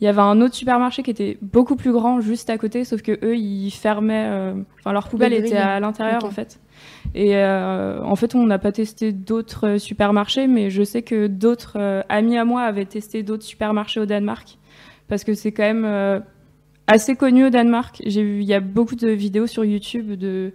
Il 0.01 0.05
y 0.05 0.07
avait 0.07 0.21
un 0.21 0.41
autre 0.41 0.55
supermarché 0.55 1.03
qui 1.03 1.11
était 1.11 1.37
beaucoup 1.41 1.75
plus 1.75 1.91
grand 1.91 2.21
juste 2.21 2.49
à 2.49 2.57
côté, 2.57 2.83
sauf 2.85 3.01
que 3.01 3.11
eux, 3.23 3.37
ils 3.37 3.69
fermaient. 3.71 4.25
euh, 4.27 4.53
Enfin, 4.79 4.93
leur 4.93 5.07
poubelle 5.09 5.33
était 5.33 5.57
à 5.57 5.79
l'intérieur 5.79 6.25
en 6.25 6.31
fait. 6.31 6.59
Et 7.13 7.35
euh, 7.37 8.01
en 8.03 8.15
fait, 8.15 8.33
on 8.35 8.45
n'a 8.45 8.57
pas 8.57 8.71
testé 8.71 9.11
d'autres 9.11 9.77
supermarchés, 9.77 10.47
mais 10.47 10.69
je 10.71 10.83
sais 10.83 11.03
que 11.03 11.27
d'autres 11.27 12.03
amis 12.09 12.37
à 12.37 12.45
moi 12.45 12.63
avaient 12.63 12.85
testé 12.85 13.21
d'autres 13.21 13.43
supermarchés 13.43 13.99
au 13.99 14.05
Danemark 14.05 14.57
parce 15.07 15.23
que 15.23 15.33
c'est 15.35 15.51
quand 15.51 15.63
même 15.63 16.23
assez 16.87 17.15
connu 17.15 17.45
au 17.45 17.49
Danemark. 17.49 18.01
J'ai 18.05 18.23
vu, 18.23 18.39
il 18.41 18.47
y 18.47 18.53
a 18.53 18.59
beaucoup 18.59 18.95
de 18.95 19.07
vidéos 19.09 19.47
sur 19.47 19.63
YouTube 19.65 20.11
de 20.13 20.51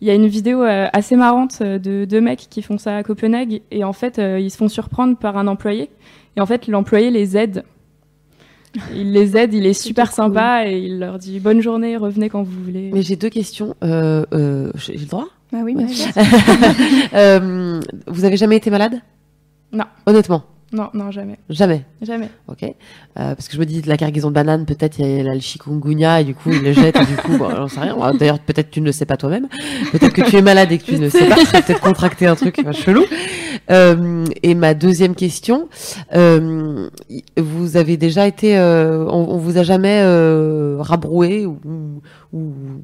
il 0.00 0.08
y 0.08 0.10
a 0.10 0.14
une 0.14 0.26
vidéo 0.26 0.62
euh, 0.64 0.88
assez 0.92 1.14
marrante 1.14 1.58
euh, 1.60 1.78
de 1.78 2.04
deux 2.04 2.20
mecs 2.20 2.48
qui 2.50 2.60
font 2.60 2.76
ça 2.76 2.96
à 2.96 3.02
Copenhague 3.04 3.62
et 3.70 3.84
en 3.84 3.92
fait 3.92 4.18
euh, 4.18 4.40
ils 4.40 4.50
se 4.50 4.56
font 4.56 4.68
surprendre 4.68 5.16
par 5.16 5.36
un 5.36 5.46
employé 5.46 5.90
et 6.36 6.40
en 6.40 6.46
fait 6.46 6.66
l'employé 6.66 7.10
les 7.12 7.36
aide. 7.36 7.62
Il 8.94 9.12
les 9.12 9.36
aide, 9.36 9.54
il 9.54 9.64
est 9.64 9.74
super 9.74 10.06
cool. 10.08 10.14
sympa 10.14 10.66
et 10.66 10.78
il 10.78 10.98
leur 10.98 11.18
dit 11.18 11.38
bonne 11.38 11.60
journée, 11.60 11.96
revenez 11.96 12.28
quand 12.30 12.42
vous 12.42 12.62
voulez. 12.64 12.90
Mais 12.92 13.02
j'ai 13.02 13.14
deux 13.14 13.28
questions. 13.28 13.76
Euh, 13.84 14.24
euh, 14.34 14.72
j'ai 14.74 14.94
le 14.96 15.04
droit? 15.06 15.28
Ah 15.54 15.60
oui, 15.64 15.74
Ouais. 15.76 15.84
bien 15.84 15.88
sûr. 15.94 16.10
Euh, 17.14 17.80
Vous 18.06 18.24
avez 18.24 18.36
jamais 18.36 18.56
été 18.56 18.70
malade? 18.70 19.00
Non. 19.72 19.84
Honnêtement, 20.06 20.42
Non, 20.72 20.88
non, 20.94 21.10
jamais, 21.10 21.38
jamais. 21.50 21.84
jamais. 22.00 22.30
Ok. 22.48 22.62
Euh, 22.62 22.72
parce 23.14 23.46
que 23.48 23.54
je 23.54 23.58
me 23.58 23.66
dis, 23.66 23.82
la 23.82 23.98
cargaison 23.98 24.30
de 24.30 24.34
bananes, 24.34 24.64
peut-être 24.64 24.98
il 24.98 25.06
y 25.06 25.28
a 25.28 25.34
le 25.34 25.40
chikungunya 25.40 26.20
et 26.20 26.24
du 26.24 26.34
coup 26.34 26.50
il 26.50 26.62
le 26.62 26.72
jette 26.72 26.96
et 26.96 27.04
du 27.04 27.16
coup, 27.16 27.36
bon, 27.36 27.50
j'en 27.50 27.68
sais 27.68 27.80
rien. 27.80 27.96
D'ailleurs, 28.14 28.38
peut-être 28.38 28.70
tu 28.70 28.80
ne 28.80 28.86
le 28.86 28.92
sais 28.92 29.04
pas 29.04 29.16
toi-même. 29.18 29.48
Peut-être 29.92 30.12
que 30.14 30.22
tu 30.22 30.36
es 30.36 30.42
malade 30.42 30.72
et 30.72 30.78
que 30.78 30.84
tu 30.84 30.98
ne 30.98 31.10
sais 31.10 31.28
pas. 31.28 31.36
Tu 31.36 31.56
as 31.56 31.62
peut-être 31.62 31.80
contracté 31.80 32.26
un 32.26 32.36
truc 32.36 32.56
enfin, 32.60 32.72
chelou. 32.72 33.04
Euh, 33.70 34.24
et 34.42 34.54
ma 34.54 34.74
deuxième 34.74 35.14
question, 35.14 35.68
euh, 36.14 36.88
vous 37.36 37.76
avez 37.76 37.96
déjà 37.96 38.26
été, 38.26 38.58
euh, 38.58 39.06
on, 39.06 39.28
on 39.28 39.38
vous 39.38 39.58
a 39.58 39.62
jamais 39.62 40.02
rabroué 40.80 41.46
ou, 41.46 41.58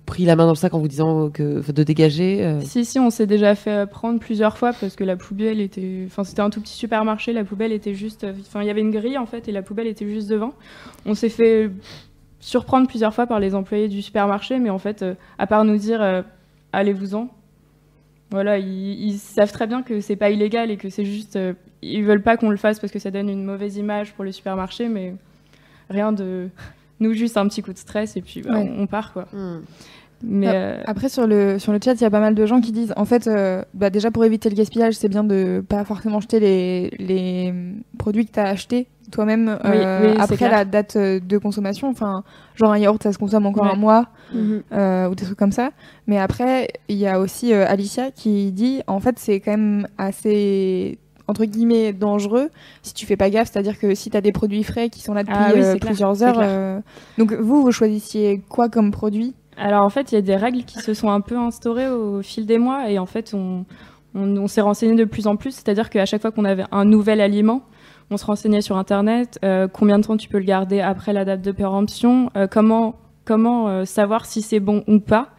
pris 0.04 0.24
la 0.24 0.36
main 0.36 0.44
dans 0.44 0.52
le 0.52 0.56
sac 0.56 0.74
en 0.74 0.78
vous 0.78 0.88
disant 0.88 1.28
de 1.28 1.82
dégager 1.82 2.58
Si, 2.62 2.84
si, 2.84 2.98
on 2.98 3.10
s'est 3.10 3.26
déjà 3.26 3.54
fait 3.54 3.88
prendre 3.88 4.20
plusieurs 4.20 4.58
fois 4.58 4.72
parce 4.78 4.94
que 4.94 5.04
la 5.04 5.16
poubelle 5.16 5.60
était. 5.60 6.04
Enfin, 6.06 6.24
c'était 6.24 6.42
un 6.42 6.50
tout 6.50 6.60
petit 6.60 6.74
supermarché, 6.74 7.32
la 7.32 7.44
poubelle 7.44 7.72
était 7.72 7.94
juste. 7.94 8.26
Enfin, 8.40 8.62
il 8.62 8.66
y 8.66 8.70
avait 8.70 8.82
une 8.82 8.90
grille 8.90 9.18
en 9.18 9.26
fait 9.26 9.48
et 9.48 9.52
la 9.52 9.62
poubelle 9.62 9.86
était 9.86 10.06
juste 10.06 10.28
devant. 10.28 10.52
On 11.06 11.14
s'est 11.14 11.30
fait 11.30 11.70
surprendre 12.40 12.86
plusieurs 12.86 13.14
fois 13.14 13.26
par 13.26 13.40
les 13.40 13.54
employés 13.54 13.88
du 13.88 14.02
supermarché, 14.02 14.58
mais 14.58 14.70
en 14.70 14.78
fait, 14.78 15.04
à 15.38 15.46
part 15.46 15.64
nous 15.64 15.78
dire 15.78 16.24
allez-vous-en, 16.72 17.28
voilà, 18.30 18.58
ils, 18.58 19.08
ils 19.08 19.18
savent 19.18 19.52
très 19.52 19.66
bien 19.66 19.82
que 19.82 20.00
c'est 20.00 20.16
pas 20.16 20.30
illégal 20.30 20.70
et 20.70 20.76
que 20.76 20.90
c'est 20.90 21.04
juste. 21.04 21.36
euh, 21.36 21.54
ils 21.82 22.04
veulent 22.04 22.22
pas 22.22 22.36
qu'on 22.36 22.50
le 22.50 22.56
fasse 22.56 22.80
parce 22.80 22.92
que 22.92 22.98
ça 22.98 23.10
donne 23.10 23.28
une 23.28 23.44
mauvaise 23.44 23.76
image 23.76 24.12
pour 24.14 24.24
le 24.24 24.32
supermarché, 24.32 24.88
mais 24.88 25.14
rien 25.90 26.12
de. 26.12 26.48
Nous, 27.00 27.12
juste 27.14 27.36
un 27.36 27.46
petit 27.48 27.62
coup 27.62 27.72
de 27.72 27.78
stress 27.78 28.16
et 28.16 28.22
puis 28.22 28.42
bah, 28.42 28.54
Ouais. 28.58 28.68
on, 28.76 28.82
on 28.82 28.86
part 28.88 29.12
quoi. 29.12 29.28
hmm. 29.32 29.60
Mais. 30.22 30.46
Ah, 30.48 30.52
euh, 30.52 30.82
Après 30.86 31.08
sur 31.08 31.26
le 31.26 31.58
sur 31.58 31.72
le 31.72 31.78
chat, 31.84 31.94
il 31.94 32.00
y 32.00 32.04
a 32.04 32.10
pas 32.10 32.20
mal 32.20 32.34
de 32.34 32.46
gens 32.46 32.60
qui 32.60 32.72
disent 32.72 32.92
en 32.96 33.04
fait 33.04 33.26
euh, 33.28 33.62
bah 33.74 33.88
déjà 33.90 34.10
pour 34.10 34.24
éviter 34.24 34.48
le 34.50 34.54
gaspillage, 34.56 34.94
c'est 34.94 35.08
bien 35.08 35.24
de 35.24 35.62
pas 35.68 35.84
forcément 35.84 36.20
jeter 36.20 36.40
les 36.40 36.90
les 36.98 37.54
produits 37.98 38.26
que 38.26 38.32
tu 38.32 38.40
as 38.40 38.46
achetés 38.48 38.88
toi-même 39.10 39.58
euh, 39.64 40.10
oui, 40.12 40.16
après 40.20 40.50
la 40.50 40.64
date 40.66 40.98
de 40.98 41.38
consommation, 41.38 41.88
enfin 41.88 42.24
genre 42.56 42.72
un 42.72 42.78
yaourt 42.78 43.02
ça 43.02 43.12
se 43.12 43.16
consomme 43.18 43.46
encore 43.46 43.64
Ouais. 43.64 43.70
un 43.72 43.76
mois 43.76 44.08
Mhm. 44.34 44.62
ou 45.10 45.14
des 45.14 45.24
trucs 45.24 45.38
comme 45.38 45.52
ça. 45.52 45.70
Mais 46.06 46.18
après, 46.18 46.68
il 46.88 46.96
y 46.98 47.06
a 47.06 47.18
aussi 47.18 47.54
Alicia 47.54 48.10
qui 48.10 48.52
dit 48.52 48.82
en 48.86 49.00
fait 49.00 49.18
c'est 49.18 49.40
quand 49.40 49.52
même 49.52 49.86
assez 49.96 50.98
entre 51.26 51.44
guillemets 51.44 51.92
dangereux 51.94 52.50
si 52.82 52.92
tu 52.92 53.06
fais 53.06 53.16
pas 53.16 53.30
gaffe, 53.30 53.50
c'est-à-dire 53.52 53.78
que 53.78 53.94
si 53.94 54.10
tu 54.10 54.16
as 54.16 54.20
des 54.20 54.32
produits 54.32 54.64
frais 54.64 54.88
qui 54.90 55.00
sont 55.00 55.14
là 55.14 55.22
depuis 55.22 55.36
Ah 55.38 55.52
oui, 55.54 55.78
plusieurs 55.80 56.22
heures 56.22 56.80
donc 57.18 57.32
vous 57.32 57.62
vous 57.62 57.72
choisissiez 57.72 58.42
quoi 58.48 58.68
comme 58.68 58.90
produit 58.90 59.34
Alors 59.58 59.84
en 59.84 59.90
fait, 59.90 60.12
il 60.12 60.14
y 60.14 60.18
a 60.18 60.22
des 60.22 60.36
règles 60.36 60.64
qui 60.64 60.78
se 60.78 60.94
sont 60.94 61.10
un 61.10 61.20
peu 61.20 61.36
instaurées 61.36 61.88
au 61.88 62.22
fil 62.22 62.46
des 62.46 62.58
mois 62.58 62.90
et 62.90 62.98
en 62.98 63.06
fait, 63.06 63.32
on, 63.34 63.64
on, 64.14 64.36
on 64.36 64.46
s'est 64.46 64.60
renseigné 64.60 64.94
de 64.94 65.04
plus 65.04 65.26
en 65.26 65.36
plus. 65.36 65.52
C'est-à-dire 65.52 65.90
qu'à 65.90 66.06
chaque 66.06 66.22
fois 66.22 66.30
qu'on 66.30 66.44
avait 66.44 66.64
un 66.70 66.84
nouvel 66.84 67.20
aliment, 67.20 67.62
on 68.10 68.16
se 68.16 68.24
renseignait 68.24 68.62
sur 68.62 68.76
Internet, 68.76 69.38
euh, 69.44 69.68
combien 69.68 69.98
de 69.98 70.04
temps 70.04 70.16
tu 70.16 70.28
peux 70.28 70.38
le 70.38 70.44
garder 70.44 70.80
après 70.80 71.12
la 71.12 71.24
date 71.24 71.42
de 71.42 71.52
péremption, 71.52 72.30
euh, 72.36 72.46
comment, 72.46 72.96
comment 73.24 73.68
euh, 73.68 73.84
savoir 73.84 74.24
si 74.26 74.40
c'est 74.42 74.60
bon 74.60 74.82
ou 74.86 74.98
pas. 74.98 75.30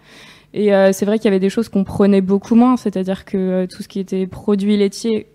Et 0.51 0.71
c'est 0.93 1.05
vrai 1.05 1.19
qu'il 1.19 1.25
y 1.25 1.27
avait 1.27 1.39
des 1.39 1.51
choses 1.51 1.69
qu'on 1.69 1.83
prenait 1.83 2.21
beaucoup 2.21 2.55
moins, 2.55 2.75
c'est-à-dire 2.75 3.23
que 3.23 3.67
tout 3.67 3.83
ce 3.83 3.87
qui 3.87 3.99
était 3.99 4.25
produits 4.25 4.77
laitiers, 4.77 5.27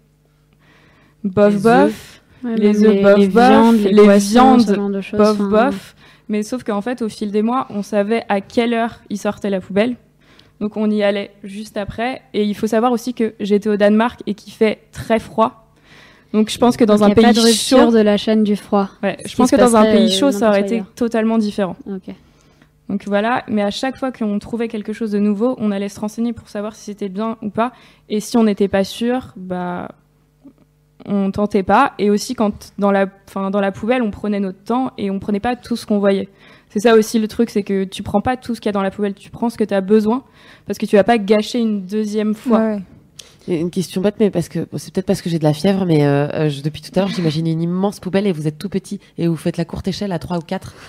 bof 1.22 1.54
Les 1.54 1.60
bof, 1.60 2.22
Les 2.42 2.84
œufs, 2.84 3.00
bof, 3.00 3.18
les 3.18 3.28
bof, 3.28 3.48
viandes, 3.48 3.76
les, 3.76 4.18
viandes, 4.18 5.00
bof 5.12 5.38
bof. 5.38 5.94
Mais 6.28 6.42
sauf 6.42 6.64
qu'en 6.64 6.80
fait, 6.80 7.02
au 7.02 7.08
fil 7.08 7.30
des 7.30 7.42
mois, 7.42 7.66
on 7.70 7.82
savait 7.82 8.24
à 8.28 8.40
quelle 8.40 8.74
heure 8.74 9.00
il 9.10 9.18
sortait 9.18 9.50
la 9.50 9.60
poubelle. 9.60 9.96
Donc 10.60 10.76
on 10.76 10.90
y 10.90 11.02
allait 11.02 11.32
juste 11.42 11.76
après. 11.76 12.22
Et 12.32 12.44
il 12.44 12.54
faut 12.54 12.66
savoir 12.66 12.92
aussi 12.92 13.14
que 13.14 13.34
j'étais 13.40 13.68
au 13.68 13.76
Danemark 13.76 14.22
et 14.26 14.34
qu'il 14.34 14.52
fait 14.52 14.80
très 14.92 15.18
froid. 15.18 15.64
Donc 16.32 16.50
je 16.50 16.58
pense 16.58 16.76
que 16.76 16.84
dans 16.84 16.96
donc 16.96 17.04
un 17.04 17.08
y 17.08 17.12
a 17.12 17.14
pays 17.14 17.24
pas 17.24 17.32
de 17.32 17.52
chaud, 17.52 17.90
de 17.92 17.98
la 18.00 18.16
chaîne 18.16 18.42
du 18.42 18.56
froid. 18.56 18.88
ouais, 19.02 19.16
je 19.24 19.36
pense 19.36 19.50
se 19.50 19.56
que 19.56 19.60
dans 19.60 19.76
un 19.76 19.84
pays 19.84 20.12
euh, 20.12 20.18
chaud, 20.18 20.32
ça 20.32 20.48
aurait 20.48 20.62
été 20.62 20.74
ailleurs. 20.76 20.92
totalement 20.96 21.38
différent. 21.38 21.76
Donc 22.88 23.04
voilà, 23.06 23.44
mais 23.48 23.62
à 23.62 23.70
chaque 23.70 23.96
fois 23.96 24.12
qu'on 24.12 24.38
trouvait 24.38 24.68
quelque 24.68 24.92
chose 24.92 25.12
de 25.12 25.18
nouveau, 25.18 25.54
on 25.58 25.70
allait 25.70 25.88
se 25.88 25.98
renseigner 25.98 26.32
pour 26.32 26.48
savoir 26.48 26.74
si 26.74 26.84
c'était 26.84 27.08
bien 27.08 27.38
ou 27.40 27.50
pas. 27.50 27.72
Et 28.08 28.20
si 28.20 28.36
on 28.36 28.44
n'était 28.44 28.68
pas 28.68 28.84
sûr, 28.84 29.32
bah 29.36 29.92
on 31.06 31.30
tentait 31.30 31.62
pas. 31.62 31.92
Et 31.98 32.10
aussi 32.10 32.34
quand 32.34 32.72
dans 32.78 32.90
la, 32.90 33.06
enfin, 33.28 33.50
dans 33.50 33.60
la 33.60 33.72
poubelle, 33.72 34.02
on 34.02 34.10
prenait 34.10 34.40
notre 34.40 34.62
temps 34.62 34.92
et 34.98 35.10
on 35.10 35.18
prenait 35.18 35.40
pas 35.40 35.56
tout 35.56 35.76
ce 35.76 35.86
qu'on 35.86 35.98
voyait. 35.98 36.28
C'est 36.70 36.80
ça 36.80 36.94
aussi 36.94 37.18
le 37.18 37.28
truc, 37.28 37.50
c'est 37.50 37.62
que 37.62 37.84
tu 37.84 38.02
prends 38.02 38.20
pas 38.20 38.36
tout 38.36 38.54
ce 38.54 38.60
qu'il 38.60 38.68
y 38.68 38.70
a 38.70 38.72
dans 38.72 38.82
la 38.82 38.90
poubelle, 38.90 39.14
tu 39.14 39.30
prends 39.30 39.48
ce 39.48 39.56
que 39.56 39.64
tu 39.64 39.74
as 39.74 39.80
besoin 39.80 40.24
parce 40.66 40.78
que 40.78 40.86
tu 40.86 40.96
vas 40.96 41.04
pas 41.04 41.18
gâcher 41.18 41.60
une 41.60 41.82
deuxième 41.82 42.34
fois. 42.34 42.78
Une 43.46 43.70
question 43.70 44.00
bête, 44.00 44.14
mais 44.20 44.30
parce 44.30 44.48
que 44.48 44.60
bon, 44.60 44.78
c'est 44.78 44.90
peut-être 44.92 45.04
parce 45.06 45.20
que 45.20 45.28
j'ai 45.28 45.38
de 45.38 45.44
la 45.44 45.52
fièvre, 45.52 45.84
mais 45.84 46.04
euh, 46.06 46.28
euh, 46.32 46.48
je- 46.48 46.62
depuis 46.62 46.80
tout 46.80 46.90
à 46.96 47.00
l'heure, 47.00 47.10
j'imagine 47.14 47.46
une 47.46 47.60
immense 47.60 48.00
poubelle 48.00 48.26
et 48.26 48.32
vous 48.32 48.46
êtes 48.48 48.56
tout 48.56 48.70
petit 48.70 49.00
et 49.18 49.28
vous 49.28 49.36
faites 49.36 49.58
la 49.58 49.66
courte 49.66 49.86
échelle 49.86 50.12
à 50.12 50.18
3 50.18 50.38
ou 50.38 50.40
4. 50.40 50.72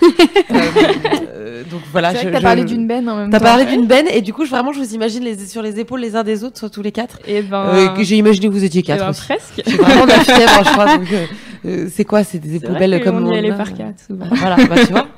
donc 1.70 1.80
voilà. 1.92 2.10
c'est 2.12 2.16
vrai 2.16 2.22
je- 2.24 2.28
que 2.28 2.32
t'as 2.32 2.38
je- 2.38 2.42
parlé 2.44 2.64
d'une 2.64 2.86
benne 2.86 3.08
en 3.08 3.16
même 3.16 3.30
T'as 3.30 3.38
temps. 3.40 3.44
parlé 3.44 3.64
d'une 3.66 3.86
benne 3.86 4.06
et 4.10 4.22
du 4.22 4.32
coup, 4.32 4.44
je, 4.44 4.50
vraiment, 4.50 4.72
je 4.72 4.78
vous 4.80 4.94
imagine 4.94 5.22
les, 5.22 5.38
sur 5.46 5.60
les 5.62 5.78
épaules 5.78 6.00
les 6.00 6.16
uns 6.16 6.24
des 6.24 6.44
autres, 6.44 6.68
tous 6.68 6.82
les 6.82 6.92
quatre. 6.92 7.18
Et 7.26 7.42
ben, 7.42 7.66
Euh, 7.74 7.88
j'ai 8.02 8.16
imaginé 8.16 8.46
que 8.48 8.52
vous 8.52 8.64
étiez 8.64 8.80
eh 8.80 8.84
quatre 8.84 9.04
ben, 9.04 9.10
aussi. 9.10 9.20
presque. 9.22 9.62
J'ai 9.66 9.76
vraiment 9.76 10.04
de 10.04 10.10
la 10.10 10.20
fièvre, 10.20 10.64
je 10.64 10.70
crois. 10.72 10.96
donc, 10.96 11.12
euh, 11.12 11.26
euh, 11.66 11.88
c'est 11.92 12.04
quoi 12.04 12.24
C'est 12.24 12.38
des 12.38 12.60
poubelles 12.60 13.02
comme 13.02 13.20
y 13.26 13.28
on 13.28 13.32
allait 13.34 13.50
a, 13.50 13.54
par 13.54 13.68
euh, 13.68 13.76
quatre 13.76 14.00
souvent. 14.06 14.26
Voilà, 14.32 14.56
bah, 14.66 14.76
tu 14.78 14.92
vois. 14.92 15.06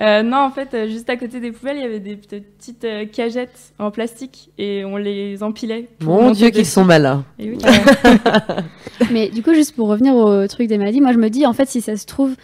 Euh, 0.00 0.22
non, 0.22 0.38
en 0.38 0.50
fait, 0.50 0.74
euh, 0.74 0.88
juste 0.88 1.08
à 1.10 1.16
côté 1.16 1.40
des 1.40 1.52
poubelles, 1.52 1.76
il 1.76 1.82
y 1.82 1.86
avait 1.86 2.00
des 2.00 2.16
petites 2.16 2.84
euh, 2.84 3.04
cagettes 3.06 3.72
en 3.78 3.90
plastique 3.90 4.50
et 4.58 4.84
on 4.84 4.96
les 4.96 5.42
empilait. 5.42 5.88
Mon 6.02 6.30
Dieu, 6.32 6.50
qu'ils 6.50 6.66
sont 6.66 6.84
malins. 6.84 7.24
Et 7.38 7.50
oui. 7.50 7.58
Mais 9.10 9.28
du 9.28 9.42
coup, 9.42 9.54
juste 9.54 9.74
pour 9.74 9.88
revenir 9.88 10.14
au 10.14 10.46
truc 10.46 10.68
des 10.68 10.78
maladies, 10.78 11.00
moi 11.00 11.12
je 11.12 11.18
me 11.18 11.30
dis, 11.30 11.46
en 11.46 11.52
fait, 11.52 11.68
si 11.68 11.80
ça 11.80 11.96
se 11.96 12.06
trouve, 12.06 12.34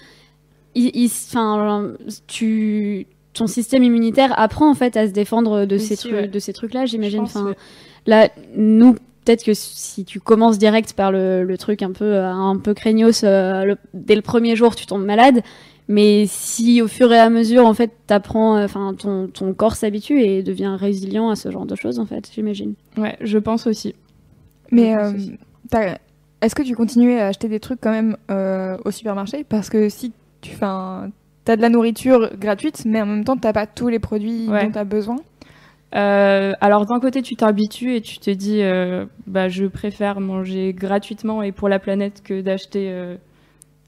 il, 0.74 0.90
il- 0.94 1.10
enfin, 1.28 1.92
tu, 2.26 3.06
ton 3.34 3.46
système 3.46 3.82
immunitaire 3.82 4.38
apprend 4.38 4.70
en 4.70 4.74
fait 4.74 4.96
à 4.96 5.06
se 5.06 5.12
défendre 5.12 5.64
de 5.64 5.78
ces 5.78 5.94
Aussi, 5.94 6.08
trucs, 6.08 6.12
ouais. 6.20 6.28
de 6.28 6.38
ces 6.38 6.52
trucs-là, 6.52 6.86
j'imagine. 6.86 7.20
pense, 7.20 7.36
Enfin, 7.36 7.46
ouais. 7.50 7.56
Là, 8.06 8.28
nous, 8.56 8.94
peut-être 9.24 9.44
que 9.44 9.52
si 9.54 10.04
tu 10.04 10.20
commences 10.20 10.58
direct 10.58 10.92
par 10.92 11.10
le, 11.12 11.42
le 11.44 11.58
truc 11.58 11.82
un 11.82 11.92
peu, 11.92 12.16
un 12.18 12.56
peu 12.56 12.72
craignos, 12.74 13.22
euh, 13.24 13.64
le- 13.64 13.76
dès 13.94 14.14
le 14.14 14.22
premier 14.22 14.54
jour, 14.56 14.76
tu 14.76 14.86
tombes 14.86 15.04
malade. 15.04 15.42
Mais 15.88 16.24
si 16.26 16.82
au 16.82 16.88
fur 16.88 17.12
et 17.12 17.18
à 17.18 17.30
mesure, 17.30 17.64
en 17.64 17.74
fait, 17.74 17.92
t'apprends, 18.08 18.56
euh, 18.56 18.64
enfin, 18.64 18.94
ton, 18.98 19.28
ton 19.28 19.52
corps 19.54 19.76
s'habitue 19.76 20.20
et 20.20 20.42
devient 20.42 20.76
résilient 20.78 21.30
à 21.30 21.36
ce 21.36 21.50
genre 21.50 21.64
de 21.66 21.76
choses, 21.76 22.00
en 22.00 22.06
fait, 22.06 22.28
j'imagine. 22.34 22.74
Ouais, 22.98 23.16
je 23.20 23.38
pense 23.38 23.66
aussi. 23.68 23.94
Mais 24.72 24.96
euh, 24.96 25.12
est-ce 26.40 26.54
que 26.56 26.62
tu 26.62 26.74
continuais 26.74 27.20
à 27.20 27.28
acheter 27.28 27.48
des 27.48 27.60
trucs 27.60 27.80
quand 27.80 27.92
même 27.92 28.16
euh, 28.32 28.76
au 28.84 28.90
supermarché? 28.90 29.44
Parce 29.48 29.70
que 29.70 29.88
si 29.88 30.12
tu 30.40 30.50
fais 30.50 30.64
un... 30.66 31.10
T'as 31.44 31.54
de 31.54 31.62
la 31.62 31.68
nourriture 31.68 32.30
gratuite, 32.36 32.82
mais 32.84 33.00
en 33.00 33.06
même 33.06 33.24
temps, 33.24 33.36
t'as 33.36 33.52
pas 33.52 33.66
tous 33.68 33.86
les 33.86 34.00
produits 34.00 34.48
Ouais. 34.48 34.64
dont 34.66 34.72
t'as 34.72 34.82
besoin? 34.82 35.16
Euh, 35.94 36.52
alors 36.60 36.84
d'un 36.86 36.98
côté, 36.98 37.22
tu 37.22 37.36
t'habitues 37.36 37.94
et 37.94 38.00
tu 38.00 38.18
te 38.18 38.30
dis, 38.30 38.60
euh, 38.62 39.06
bah, 39.28 39.48
je 39.48 39.66
préfère 39.66 40.18
manger 40.20 40.72
gratuitement 40.72 41.42
et 41.42 41.52
pour 41.52 41.68
la 41.68 41.78
planète 41.78 42.22
que 42.24 42.40
d'acheter 42.40 42.88
euh, 42.90 43.16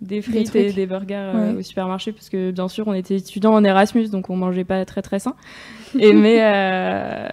des 0.00 0.22
frites 0.22 0.54
et 0.54 0.64
trucs. 0.66 0.74
des 0.74 0.87
burgers 0.87 1.14
euh, 1.34 1.52
Ouais. 1.52 1.58
au 1.58 1.62
supermarché, 1.62 2.12
parce 2.12 2.28
que 2.28 2.50
bien 2.50 2.68
sûr, 2.68 2.87
on 2.88 2.94
était 2.94 3.16
étudiants 3.16 3.54
en 3.54 3.64
Erasmus, 3.64 4.08
donc 4.08 4.30
on 4.30 4.37
mangeait 4.37 4.64
pas 4.64 4.84
très 4.84 5.02
très 5.02 5.18
sain. 5.18 5.34
et 5.98 6.12
mais 6.12 6.38
euh, 6.40 7.28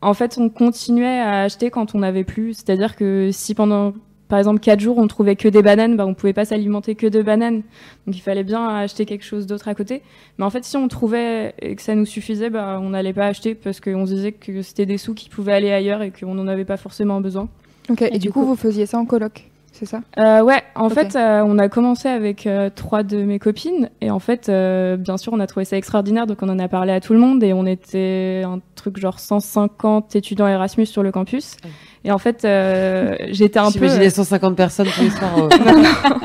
en 0.00 0.14
fait, 0.14 0.38
on 0.38 0.48
continuait 0.48 1.18
à 1.20 1.42
acheter 1.42 1.70
quand 1.70 1.94
on 1.94 1.98
n'avait 1.98 2.24
plus. 2.24 2.54
C'est-à-dire 2.54 2.96
que 2.96 3.30
si 3.32 3.54
pendant 3.54 3.92
par 4.28 4.38
exemple, 4.38 4.60
quatre 4.60 4.80
jours, 4.80 4.98
on 4.98 5.06
trouvait 5.06 5.36
que 5.36 5.48
des 5.48 5.62
bananes, 5.62 5.96
bah, 5.96 6.04
on 6.04 6.12
pouvait 6.12 6.34
pas 6.34 6.44
s'alimenter 6.44 6.94
que 6.94 7.06
de 7.06 7.22
bananes. 7.22 7.62
Donc, 8.06 8.14
il 8.14 8.20
fallait 8.20 8.44
bien 8.44 8.68
acheter 8.68 9.06
quelque 9.06 9.24
chose 9.24 9.46
d'autre 9.46 9.68
à 9.68 9.74
côté. 9.74 10.02
Mais 10.36 10.44
en 10.44 10.50
fait, 10.50 10.64
si 10.64 10.76
on 10.76 10.86
trouvait 10.86 11.54
et 11.62 11.74
que 11.76 11.80
ça 11.80 11.94
nous 11.94 12.04
suffisait, 12.04 12.50
bah, 12.50 12.78
on 12.82 12.90
n'allait 12.90 13.14
pas 13.14 13.24
acheter 13.24 13.54
parce 13.54 13.80
qu'on 13.80 14.04
se 14.04 14.12
disait 14.12 14.32
que 14.32 14.60
c'était 14.60 14.84
des 14.84 14.98
sous 14.98 15.14
qui 15.14 15.30
pouvaient 15.30 15.54
aller 15.54 15.70
ailleurs 15.72 16.02
et 16.02 16.10
qu'on 16.10 16.34
n'en 16.34 16.46
avait 16.46 16.66
pas 16.66 16.76
forcément 16.76 17.22
besoin. 17.22 17.48
Ok, 17.88 18.02
et, 18.02 18.08
Et 18.16 18.18
du 18.18 18.26
du 18.26 18.30
coup, 18.30 18.40
coup- 18.42 18.48
vous 18.48 18.56
faisiez 18.56 18.84
ça 18.84 18.98
en 18.98 19.06
coloc, 19.06 19.44
c'est 19.78 19.86
ça? 19.86 20.00
Euh, 20.18 20.42
ouais, 20.42 20.62
en 20.74 20.88
fait, 20.88 21.14
euh, 21.14 21.42
on 21.46 21.58
a 21.58 21.68
commencé 21.68 22.08
avec 22.08 22.46
euh, 22.46 22.68
trois 22.74 23.02
de 23.02 23.18
mes 23.22 23.38
copines 23.38 23.90
et 24.00 24.10
en 24.10 24.18
fait, 24.18 24.48
euh, 24.48 24.96
bien 24.96 25.16
sûr, 25.16 25.32
on 25.32 25.40
a 25.40 25.46
trouvé 25.46 25.64
ça 25.64 25.76
extraordinaire, 25.76 26.26
donc 26.26 26.38
on 26.42 26.48
en 26.48 26.58
a 26.58 26.68
parlé 26.68 26.92
à 26.92 27.00
tout 27.00 27.12
le 27.12 27.18
monde 27.20 27.42
et 27.44 27.52
on 27.52 27.64
était 27.66 28.42
un 28.44 28.60
truc 28.74 28.98
genre 28.98 29.18
150 29.20 30.16
étudiants 30.16 30.48
Erasmus 30.48 30.86
sur 30.86 31.02
le 31.02 31.12
campus. 31.12 31.56
Et 32.04 32.12
en 32.12 32.18
fait, 32.18 32.44
euh, 32.44 33.16
j'étais 33.30 33.58
un 33.58 33.66
peu 33.72 33.80
J'imaginais 33.80 34.10
150 34.10 34.56
personnes 34.56 34.86
tous 34.94 35.02
les 35.02 35.10
soirs. 35.10 35.36
euh, 35.38 35.48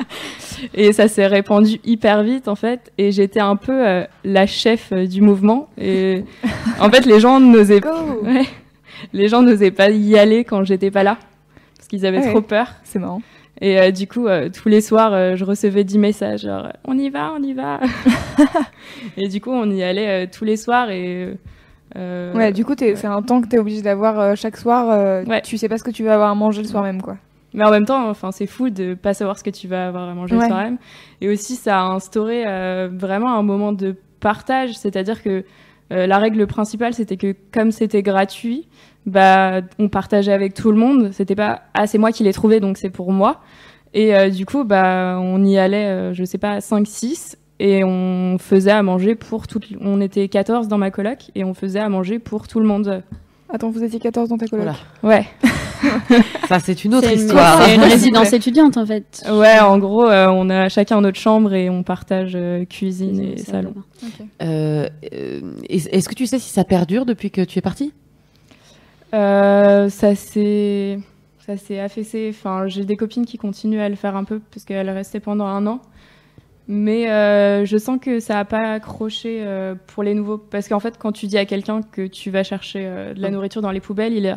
et 0.74 0.94
ça 0.94 1.08
s'est 1.08 1.28
répandu 1.28 1.80
hyper 1.84 2.24
vite 2.24 2.48
en 2.48 2.56
fait. 2.56 2.92
Et 2.98 3.12
j'étais 3.12 3.40
un 3.40 3.56
peu 3.56 3.86
euh, 3.88 4.04
la 4.24 4.46
chef 4.46 4.94
du 4.94 5.22
mouvement. 5.22 5.70
Et 5.78 6.24
en 6.80 6.90
fait 6.90 7.06
les 7.06 7.20
gens 7.20 7.40
n'osaient 7.40 7.80
Go. 7.82 7.90
Ouais, 8.24 8.46
les 9.14 9.28
gens 9.28 9.42
n'osaient 9.42 9.72
pas 9.72 9.90
y 9.90 10.18
aller 10.18 10.44
quand 10.44 10.64
j'étais 10.64 10.92
pas 10.92 11.04
là 11.04 11.18
parce 11.76 11.88
qu'ils 11.88 12.06
avaient 12.06 12.20
Ouais. 12.20 12.30
trop 12.32 12.42
peur. 12.42 12.68
C'est 12.84 13.00
marrant. 13.00 13.22
Et 13.62 13.80
euh, 13.80 13.92
du 13.92 14.08
coup 14.08 14.28
euh, 14.28 14.50
tous 14.50 14.68
les 14.68 14.82
soirs 14.82 15.14
euh, 15.14 15.36
je 15.36 15.46
recevais 15.46 15.84
10 15.84 15.98
messages 16.00 16.42
genre 16.42 16.70
on 16.86 16.98
y 16.98 17.10
va 17.10 17.34
on 17.38 17.44
y 17.44 17.54
va 17.54 17.80
et 19.18 19.28
du 19.28 19.40
coup 19.42 19.52
on 19.52 19.70
y 19.70 19.84
allait 19.84 20.28
tous 20.28 20.46
les 20.46 20.58
soirs 20.58 20.90
et 20.90 21.38
Ouais, 21.96 22.52
du 22.52 22.66
coup, 22.66 22.74
ouais. 22.74 22.96
c'est 22.96 23.06
un 23.06 23.22
temps 23.22 23.40
que 23.40 23.48
t'es 23.48 23.60
obligé 23.60 23.84
d'avoir 23.84 24.36
chaque 24.36 24.58
soir. 24.58 25.28
Ouais. 25.28 25.42
Tu 25.44 25.60
sais 25.60 25.70
pas 25.70 25.78
ce 25.78 25.84
que 25.84 25.92
tu 25.92 26.04
vas 26.04 26.16
avoir 26.16 26.32
à 26.32 26.34
manger 26.34 26.64
le 26.64 26.68
soir 26.68 26.82
même, 26.82 27.04
quoi. 27.04 27.18
Mais 27.54 27.64
en 27.64 27.70
même 27.70 27.86
temps, 27.86 28.10
enfin, 28.10 28.32
c'est 28.32 28.48
fou 28.48 28.72
de 28.72 28.96
pas 28.96 29.14
savoir 29.14 29.38
ce 29.38 29.44
que 29.44 29.52
tu 29.52 29.68
vas 29.68 29.90
avoir 29.90 30.10
à 30.10 30.16
manger 30.16 30.34
Ouais. 30.36 30.42
le 30.42 30.48
soir 30.48 30.64
même. 30.64 30.78
Et 31.22 31.30
aussi, 31.30 31.56
ça 31.56 31.82
a 31.82 31.84
instauré 31.84 32.46
vraiment 32.90 33.36
un 33.38 33.44
moment 33.44 33.74
de 33.74 33.96
partage. 34.22 34.74
C'est-à-dire 34.74 35.22
que 35.22 35.44
la 35.92 36.18
règle 36.18 36.48
principale, 36.48 36.96
c'était 36.96 37.18
que 37.18 37.36
comme 37.52 37.72
c'était 37.72 38.02
gratuit, 38.02 38.68
bah, 39.06 39.62
on 39.80 39.90
partageait 39.90 40.34
avec 40.34 40.54
tout 40.54 40.72
le 40.72 40.78
monde. 40.78 41.12
C'était 41.14 41.36
pas 41.36 41.64
ah 41.74 41.88
c'est 41.88 41.98
moi 41.98 42.12
qui 42.12 42.24
l'ai 42.24 42.34
trouvé 42.34 42.60
donc 42.60 42.78
c'est 42.78 42.90
pour 42.90 43.12
moi. 43.12 43.42
Et 43.94 44.16
euh, 44.16 44.30
du 44.30 44.46
coup, 44.46 44.64
bah, 44.64 45.20
on 45.22 45.44
y 45.46 45.58
allait, 45.58 45.86
euh, 45.86 46.14
je 46.14 46.24
sais 46.24 46.40
pas, 46.40 46.60
5-6 46.60 47.36
et 47.60 47.84
on 47.84 48.38
faisait 48.40 48.72
à 48.72 48.82
manger 48.82 49.14
pour 49.16 49.46
tout. 49.48 49.60
On 49.82 50.02
était 50.02 50.28
14 50.28 50.68
dans 50.68 50.80
ma 50.80 50.90
coloc 50.90 51.30
et 51.36 51.44
on 51.44 51.54
faisait 51.54 51.80
à 51.80 51.90
manger 51.90 52.18
pour 52.18 52.48
tout 52.48 52.60
le 52.60 52.66
monde. 52.66 53.04
Attends, 53.54 53.70
vous 53.70 53.84
étiez 53.84 54.00
14 54.00 54.30
dans 54.30 54.38
ta 54.40 54.48
coloc. 54.48 54.66
voilà. 54.66 55.18
Ouais. 55.18 55.26
Ça, 56.48 56.60
c'est 56.60 56.86
une 56.86 56.96
autre 56.96 57.08
une- 57.12 57.20
histoire. 57.20 57.62
C'est 57.64 57.76
une 57.76 57.82
résidence 57.84 58.34
étudiante, 58.34 58.78
en 58.78 58.86
fait. 58.88 59.24
Ouais, 59.32 59.60
en 59.60 59.78
gros, 59.78 60.08
euh, 60.10 60.28
on 60.32 60.50
a 60.50 60.70
chacun 60.70 61.00
notre 61.02 61.20
chambre 61.20 61.54
et 61.54 61.70
on 61.70 61.84
partage 61.84 62.34
euh, 62.36 62.66
cuisine 62.66 63.20
et 63.22 63.38
salon. 63.38 63.76
Euh, 64.42 64.88
euh, 65.14 65.42
est- 65.70 65.94
Est-ce 65.94 66.10
que 66.10 66.16
tu 66.16 66.26
sais 66.26 66.40
si 66.40 66.50
ça 66.50 66.64
perdure 66.64 67.06
depuis 67.06 67.30
que 67.30 67.42
tu 67.42 67.60
es 67.60 67.62
partie? 67.62 67.94
Euh, 69.14 69.90
ça 69.90 70.16
s'est 70.16 71.00
ça 71.46 71.58
s'est 71.58 71.80
affaissé. 71.80 72.28
Enfin, 72.30 72.68
j'ai 72.68 72.86
des 72.86 72.96
copines 72.96 73.26
qui 73.26 73.38
continuent 73.38 73.82
à 73.82 73.90
le 73.90 73.96
faire 73.96 74.16
un 74.16 74.24
peu 74.24 74.40
parce 74.40 74.64
qu'elles 74.66 74.90
restaient 74.90 75.20
pendant 75.20 75.46
un 75.46 75.68
an. 75.68 75.82
Mais 76.68 77.12
euh, 77.12 77.66
je 77.66 77.78
sens 77.78 78.00
que 78.00 78.20
ça 78.22 78.36
n'a 78.36 78.46
pas 78.46 78.74
accroché 78.74 79.42
euh, 79.44 79.76
pour 79.88 80.04
les 80.04 80.14
nouveaux. 80.14 80.38
Parce 80.38 80.70
qu'en 80.70 80.80
fait, 80.80 80.98
quand 80.98 81.12
tu 81.12 81.28
dis 81.28 81.38
à 81.38 81.46
quelqu'un 81.46 81.82
que 81.82 82.08
tu 82.08 82.30
vas 82.30 82.44
chercher 82.44 82.86
euh, 82.86 83.14
de 83.14 83.22
la 83.22 83.30
nourriture 83.30 83.62
dans 83.62 83.72
les 83.72 83.82
poubelles, 83.82 84.14
il 84.14 84.26
est 84.26 84.36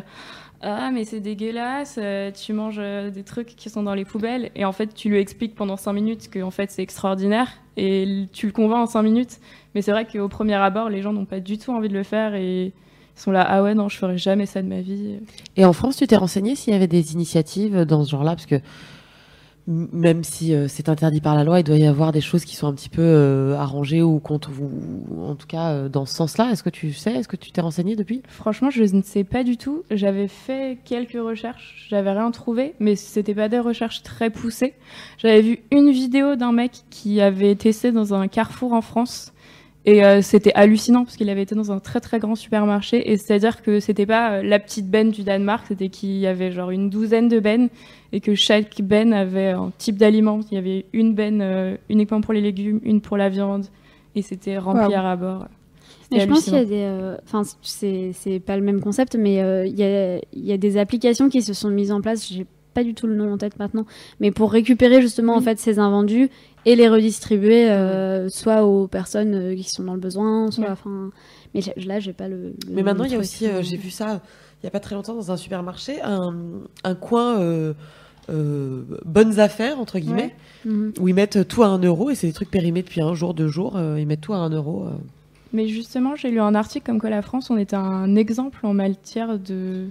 Ah, 0.61 0.91
mais 0.91 1.05
c'est 1.05 1.21
dégueulasse, 1.21 1.99
tu 2.35 2.51
manges 2.53 2.81
des 3.13 3.23
trucs 3.23 3.55
qui 3.55 3.69
sont 3.69 3.83
dans 3.83 3.93
les 3.93 4.05
poubelles. 4.05 4.51
Et 4.55 4.65
en 4.65 4.73
fait, 4.73 4.93
tu 4.93 5.09
lui 5.09 5.19
expliques 5.19 5.55
pendant 5.55 5.77
cinq 5.77 5.93
minutes 5.93 6.29
que 6.29 6.41
en 6.41 6.51
fait, 6.51 6.71
c'est 6.71 6.83
extraordinaire. 6.83 7.47
Et 7.77 8.25
tu 8.33 8.47
le 8.47 8.51
convaincs 8.51 8.79
en 8.79 8.87
cinq 8.87 9.03
minutes. 9.03 9.39
Mais 9.75 9.81
c'est 9.81 9.91
vrai 9.91 10.05
qu'au 10.05 10.27
premier 10.27 10.55
abord, 10.55 10.89
les 10.89 11.01
gens 11.01 11.13
n'ont 11.13 11.25
pas 11.25 11.39
du 11.39 11.57
tout 11.57 11.71
envie 11.71 11.89
de 11.89 11.93
le 11.93 12.03
faire. 12.03 12.35
Et 12.35 12.73
sont 13.21 13.31
là, 13.31 13.45
ah 13.47 13.63
ouais, 13.63 13.73
non, 13.73 13.89
je 13.89 13.97
ferai 13.97 14.17
jamais 14.17 14.45
ça 14.45 14.61
de 14.61 14.67
ma 14.67 14.81
vie. 14.81 15.19
Et 15.55 15.65
en 15.65 15.73
France, 15.73 15.97
tu 15.97 16.07
t'es 16.07 16.15
renseigné 16.15 16.55
s'il 16.55 16.73
y 16.73 16.75
avait 16.75 16.87
des 16.87 17.13
initiatives 17.13 17.85
dans 17.85 18.03
ce 18.03 18.11
genre-là? 18.11 18.31
Parce 18.31 18.45
que 18.45 18.61
même 19.67 20.23
si 20.23 20.53
euh, 20.53 20.67
c'est 20.69 20.87
interdit 20.87 21.19
par 21.19 21.35
la 21.35 21.43
loi, 21.43 21.59
il 21.59 21.63
doit 21.63 21.75
y 21.75 21.85
avoir 21.85 22.13
des 22.13 22.21
choses 22.21 22.45
qui 22.45 22.55
sont 22.55 22.67
un 22.67 22.73
petit 22.73 22.87
peu 22.87 23.01
euh, 23.01 23.57
arrangées 23.57 24.01
ou, 24.01 24.19
contre, 24.19 24.49
ou 24.61 25.25
en 25.25 25.35
tout 25.35 25.45
cas 25.45 25.71
euh, 25.71 25.89
dans 25.89 26.05
ce 26.05 26.15
sens-là. 26.15 26.51
Est-ce 26.51 26.63
que 26.63 26.69
tu 26.69 26.93
sais? 26.93 27.13
Est-ce 27.13 27.27
que 27.27 27.35
tu 27.35 27.51
t'es 27.51 27.59
renseigné 27.59 27.97
depuis? 27.97 28.23
Franchement, 28.29 28.69
je 28.69 28.83
ne 28.83 29.01
sais 29.01 29.25
pas 29.25 29.43
du 29.43 29.57
tout. 29.57 29.83
J'avais 29.91 30.29
fait 30.29 30.77
quelques 30.85 31.21
recherches, 31.21 31.87
j'avais 31.89 32.11
rien 32.11 32.31
trouvé, 32.31 32.75
mais 32.79 32.95
c'était 32.95 33.35
pas 33.35 33.49
des 33.49 33.59
recherches 33.59 34.03
très 34.03 34.29
poussées. 34.29 34.73
J'avais 35.17 35.41
vu 35.41 35.59
une 35.71 35.91
vidéo 35.91 36.37
d'un 36.37 36.53
mec 36.53 36.71
qui 36.89 37.19
avait 37.19 37.55
testé 37.55 37.91
dans 37.91 38.13
un 38.13 38.29
carrefour 38.29 38.71
en 38.71 38.81
France. 38.81 39.33
Et 39.89 40.03
euh, 40.03 40.21
c'était 40.21 40.51
hallucinant 40.53 41.05
parce 41.05 41.15
qu'il 41.15 41.29
avait 41.29 41.43
été 41.43 41.55
dans 41.55 41.71
un 41.71 41.79
très 41.79 42.01
très 42.01 42.19
grand 42.19 42.35
supermarché 42.35 43.09
et 43.09 43.15
c'est-à-dire 43.15 43.61
que 43.61 43.79
c'était 43.79 44.05
pas 44.05 44.33
euh, 44.33 44.43
la 44.43 44.59
petite 44.59 44.89
benne 44.89 45.11
du 45.11 45.23
Danemark, 45.23 45.63
c'était 45.67 45.87
qu'il 45.87 46.17
y 46.17 46.27
avait 46.27 46.51
genre 46.51 46.71
une 46.71 46.89
douzaine 46.89 47.29
de 47.29 47.39
bennes 47.39 47.69
et 48.11 48.19
que 48.19 48.35
chaque 48.35 48.81
benne 48.81 49.13
avait 49.13 49.51
un 49.51 49.71
type 49.77 49.95
d'aliment. 49.97 50.41
Il 50.51 50.55
y 50.55 50.57
avait 50.57 50.85
une 50.91 51.15
benne 51.15 51.39
euh, 51.41 51.77
uniquement 51.89 52.19
pour 52.19 52.33
les 52.33 52.41
légumes, 52.41 52.81
une 52.83 52.99
pour 52.99 53.15
la 53.15 53.29
viande 53.29 53.65
et 54.13 54.21
c'était 54.21 54.57
rempli 54.57 54.87
Wow. 54.87 54.93
à 54.93 55.01
ras-bord. 55.01 55.45
Mais 56.11 56.19
je 56.19 56.25
pense 56.27 56.43
qu'il 56.43 56.53
y 56.53 56.57
a 56.57 56.65
des. 56.65 56.83
euh, 56.83 57.15
Enfin, 57.25 57.43
c'est 57.61 58.11
c'est 58.13 58.39
pas 58.41 58.57
le 58.57 58.63
même 58.63 58.81
concept, 58.81 59.15
mais 59.15 59.41
euh, 59.41 59.65
il 59.65 59.77
y, 59.79 59.83
a, 59.83 60.19
y 60.33 60.51
a 60.51 60.57
des 60.57 60.77
applications 60.77 61.29
qui 61.29 61.41
se 61.41 61.53
sont 61.53 61.69
mises 61.69 61.91
en 61.93 62.01
place. 62.01 62.27
J'ai 62.29 62.45
pas 62.73 62.83
du 62.83 62.93
tout 62.93 63.07
le 63.07 63.15
nom 63.15 63.33
en 63.33 63.37
tête 63.37 63.57
maintenant, 63.57 63.85
mais 64.19 64.31
pour 64.31 64.51
récupérer 64.51 65.01
justement 65.01 65.35
en 65.35 65.41
fait 65.41 65.57
ces 65.59 65.79
invendus 65.79 66.29
et 66.69 66.75
les 66.75 66.87
redistribuer 66.89 67.69
euh, 67.69 68.29
soit 68.29 68.63
aux 68.65 68.87
personnes 68.87 69.33
euh, 69.35 69.55
qui 69.55 69.63
sont 69.69 69.83
dans 69.83 69.93
le 69.93 69.99
besoin, 69.99 70.51
soit. 70.51 70.69
Enfin, 70.71 71.09
mais 71.53 71.61
là, 71.85 71.99
j'ai 71.99 72.13
pas 72.13 72.27
le. 72.27 72.37
le 72.67 72.73
Mais 72.75 72.83
maintenant, 72.83 73.05
il 73.05 73.11
y 73.11 73.15
a 73.15 73.19
aussi, 73.19 73.47
euh, 73.47 73.61
j'ai 73.63 73.77
vu 73.77 73.89
ça 73.89 74.21
il 74.61 74.65
n'y 74.65 74.67
a 74.67 74.71
pas 74.71 74.79
très 74.79 74.95
longtemps 74.95 75.13
dans 75.13 75.31
un 75.31 75.37
supermarché, 75.37 76.01
un, 76.01 76.33
un 76.83 76.95
coin 76.95 77.39
euh, 77.39 77.73
euh, 78.29 78.81
bonnes 79.05 79.39
affaires, 79.39 79.79
entre 79.79 79.99
guillemets, 79.99 80.33
Mhm. 80.65 80.93
où 80.99 81.07
ils 81.07 81.13
mettent 81.13 81.47
tout 81.47 81.61
à 81.63 81.67
un 81.67 81.77
euro 81.79 82.09
et 82.09 82.15
c'est 82.15 82.25
des 82.27 82.33
trucs 82.33 82.49
périmés 82.51 82.81
depuis 82.81 82.99
un 83.01 83.13
jour, 83.13 83.33
deux 83.35 83.47
jours. 83.47 83.75
euh, 83.77 83.97
ils 83.99 84.07
mettent 84.07 84.21
tout 84.21 84.33
à 84.33 84.37
un 84.37 84.49
euro. 84.49 84.85
euh. 84.85 84.89
Mais 85.53 85.67
justement, 85.67 86.15
j'ai 86.15 86.31
lu 86.31 86.39
un 86.41 86.55
article 86.55 86.85
comme 86.87 86.99
quoi 86.99 87.09
la 87.11 87.21
France, 87.21 87.49
on 87.51 87.57
était 87.57 87.75
un 87.75 88.15
exemple 88.15 88.59
en 88.65 88.73
matière 88.73 89.37
de, 89.39 89.85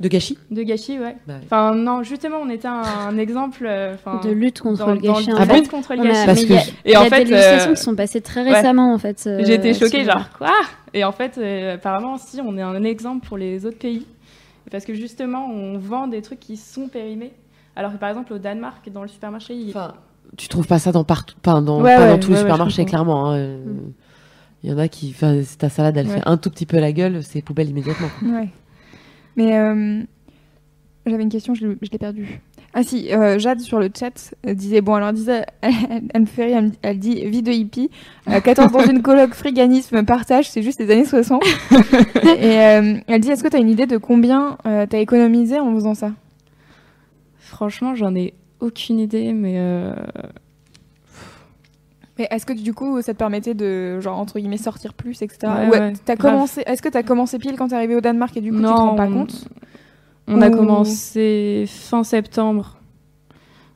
De 0.00 0.08
gâchis 0.08 0.38
de 0.50 0.62
gâchis, 0.62 0.98
ouais. 0.98 1.16
Bah 1.26 1.34
ouais. 1.34 1.40
Enfin, 1.44 1.74
non, 1.74 2.02
justement, 2.04 2.36
on 2.42 2.48
était 2.50 2.68
un, 2.68 2.82
un 2.82 3.18
exemple. 3.18 3.64
euh, 3.68 3.94
De 4.22 4.30
lutte 4.30 4.60
contre 4.60 4.78
dans- 4.86 4.92
le 4.94 4.98
dans 5.00 5.14
gâchis. 5.14 5.26
le 5.30 5.34
en 5.34 5.38
Ah 5.40 5.46
fait. 5.46 5.54
lutte 5.56 5.68
contre 5.70 5.94
le 5.94 6.00
a- 6.00 6.04
gâchis. 6.04 6.26
Parce 6.26 6.38
mais 6.40 6.44
il 6.46 6.52
y 6.52 6.56
a, 6.56 6.60
que- 6.60 6.66
Et 6.68 6.72
il 6.86 6.92
y 6.92 6.96
en 6.96 7.00
a 7.00 7.04
fait, 7.06 7.24
des 7.24 7.30
législations 7.32 7.70
euh, 7.70 7.74
qui 7.74 7.82
sont 7.82 7.94
passées 7.96 8.20
très 8.20 8.44
ouais. 8.44 8.54
récemment 8.54 8.94
en 8.94 8.98
fait. 8.98 9.24
euh, 9.26 9.42
J'ai 9.44 9.54
été 9.54 9.74
choquée, 9.74 10.04
genre 10.04 10.30
quoi 10.38 10.52
Et 10.94 11.04
en 11.04 11.12
fait, 11.12 11.36
euh, 11.38 11.74
apparemment, 11.74 12.16
si, 12.18 12.40
on 12.40 12.56
est 12.56 12.62
un 12.62 12.84
exemple 12.84 13.26
pour 13.26 13.36
les 13.38 13.66
autres 13.66 13.78
pays. 13.78 14.06
Parce 14.70 14.84
que 14.84 14.94
justement, 14.94 15.46
on 15.50 15.78
vend 15.78 16.06
des 16.08 16.22
trucs 16.22 16.40
qui 16.40 16.56
sont 16.56 16.88
périmés. 16.88 17.32
Alors 17.74 17.92
que 17.92 17.96
par 17.96 18.08
exemple, 18.10 18.32
au 18.34 18.38
Danemark, 18.38 18.88
dans 18.92 19.02
le 19.02 19.08
supermarché, 19.08 19.54
il... 19.54 19.70
Enfin, 19.70 19.94
tu 20.36 20.46
trouves 20.48 20.66
pas 20.66 20.78
ça 20.78 20.92
dans 20.92 21.04
partout, 21.04 21.36
pas 21.42 21.60
dans, 21.60 21.80
Ouais, 21.80 21.96
pas 21.96 22.02
ouais, 22.02 22.08
dans 22.10 22.18
tous 22.18 22.30
les 22.32 22.36
supermarchés, 22.38 22.84
clairement. 22.84 23.30
hein, 23.30 23.38
Mm. 23.56 23.92
Il 24.64 24.70
y 24.70 24.72
en 24.74 24.78
a 24.78 24.88
qui, 24.88 25.14
ta 25.58 25.68
salade, 25.68 25.96
elle 25.96 26.08
Ouais. 26.08 26.14
fait 26.16 26.22
un 26.26 26.36
tout 26.36 26.50
petit 26.50 26.66
peu 26.66 26.78
la 26.80 26.90
gueule, 26.92 27.22
c'est 27.22 27.40
poubelle 27.42 27.68
immédiatement. 27.70 28.08
Ouais. 28.24 28.48
Mais 29.38 29.56
euh, 29.56 30.02
j'avais 31.06 31.22
une 31.22 31.28
question, 31.30 31.54
je 31.54 31.66
l'ai 31.68 31.98
perdue. 31.98 32.40
Ah 32.74 32.82
si, 32.82 33.12
euh, 33.14 33.38
Jade 33.38 33.60
sur 33.60 33.78
le 33.78 33.88
chat 33.98 34.34
euh, 34.46 34.52
disait 34.52 34.82
bon 34.82 34.94
alors 34.94 35.12
disait 35.14 35.46
Anne 35.62 36.26
Ferry 36.26 36.52
elle, 36.52 36.72
elle 36.82 36.98
dit 36.98 37.24
vie 37.24 37.42
de 37.42 37.50
hippie, 37.50 37.88
euh, 38.28 38.40
14 38.40 38.70
dans 38.70 38.84
une 38.84 39.00
coloc 39.00 39.32
friganisme 39.32 40.04
partage 40.04 40.50
c'est 40.50 40.60
juste 40.60 40.78
les 40.78 40.90
années 40.90 41.06
60 41.06 41.42
et 42.24 42.46
elle 42.46 43.20
dit 43.20 43.30
est-ce 43.30 43.42
que 43.42 43.48
tu 43.48 43.56
as 43.56 43.60
une 43.60 43.70
idée 43.70 43.86
de 43.86 43.96
combien 43.96 44.58
euh, 44.66 44.84
t'as 44.86 44.98
économisé 44.98 45.58
en 45.58 45.72
faisant 45.74 45.94
ça? 45.94 46.12
Franchement, 47.38 47.94
j'en 47.94 48.14
ai 48.14 48.34
aucune 48.60 48.98
idée, 48.98 49.32
mais 49.32 49.54
euh, 49.56 49.94
Mais 52.18 52.26
est-ce 52.30 52.44
que 52.46 52.52
du 52.52 52.74
coup 52.74 53.00
ça 53.02 53.12
te 53.14 53.18
permettait 53.18 53.54
de 53.54 54.00
genre 54.00 54.18
entre 54.18 54.38
guillemets 54.38 54.56
sortir 54.58 54.92
plus 54.94 55.22
etc. 55.22 55.52
Ouais, 55.70 55.92
commencé 56.18 56.62
est-ce 56.66 56.82
que 56.82 56.88
t'as 56.88 57.02
commencé 57.04 57.38
pile 57.38 57.56
quand 57.56 57.68
t'es 57.68 57.76
arrivé 57.76 57.94
au 57.94 58.00
Danemark 58.00 58.36
et 58.36 58.40
du 58.40 58.50
coup 58.50 58.56
tu 58.58 58.62
te 58.64 58.68
Non, 58.68 58.74
rends 58.76 58.94
pas 58.96 59.06
compte? 59.06 59.44
on 60.26 60.42
a 60.42 60.48
Ou- 60.48 60.56
commencé 60.56 61.64
fin 61.68 62.04
septembre. 62.04 62.76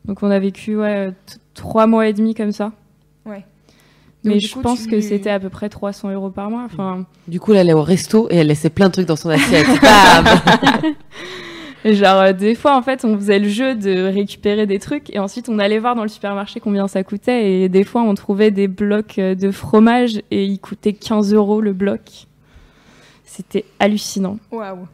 Donc 0.05 0.23
on 0.23 0.31
a 0.31 0.39
vécu 0.41 0.77
ouais, 0.77 1.13
trois 1.55 1.87
mois 1.87 2.09
et 2.09 2.13
demi 2.13 2.35
comme 2.35 2.53
ça. 2.53 2.73
Ouais. 3.25 3.45
Mais 4.25 4.33
Donc, 4.35 4.41
je 4.43 4.53
coup, 4.55 4.61
pense 4.61 4.83
tu- 4.85 4.89
que 4.91 5.01
c'était 5.01 5.31
à 5.31 5.41
peu 5.41 5.49
près 5.49 5.69
300 5.69 6.11
euros 6.11 6.31
par 6.31 6.51
mois. 6.51 6.63
Enfin, 6.65 7.07
Du 7.29 7.41
coup, 7.41 7.53
elle 7.53 7.59
allait 7.59 7.73
au 7.73 7.83
resto 7.83 8.29
et 8.31 8.37
elle 8.37 8.49
laissait 8.49 8.71
plein 8.71 8.87
de 8.89 8.93
trucs 8.93 9.07
dans 9.07 9.17
son 9.17 9.31
assiette. 9.31 9.67
Genre, 11.93 12.21
euh, 12.21 12.33
des 12.33 12.55
fois, 12.55 12.77
en 12.77 12.83
fait, 12.83 13.05
on 13.05 13.17
faisait 13.17 13.39
le 13.39 13.49
jeu 13.49 13.75
de 13.75 14.05
récupérer 14.05 14.67
des 14.67 14.79
trucs 14.79 15.15
et 15.15 15.19
ensuite 15.19 15.49
on 15.49 15.59
allait 15.59 15.79
voir 15.79 15.95
dans 15.95 16.03
le 16.03 16.09
supermarché 16.09 16.61
combien 16.61 16.87
ça 16.89 17.03
coûtait. 17.03 17.53
Et 17.53 17.69
des 17.69 17.85
fois, 17.85 18.03
on 18.03 18.15
trouvait 18.15 18.51
des 18.51 18.69
blocs 18.69 19.19
euh, 19.19 19.35
de 19.35 19.51
fromage 19.51 20.21
et 20.31 20.45
ils 20.45 20.59
coûtaient 20.61 20.93
15 20.93 21.35
euros 21.35 21.61
le 21.61 21.73
bloc. 21.73 22.27
C'était 23.25 23.65
hallucinant. 23.81 24.39
Waouh. 24.51 24.87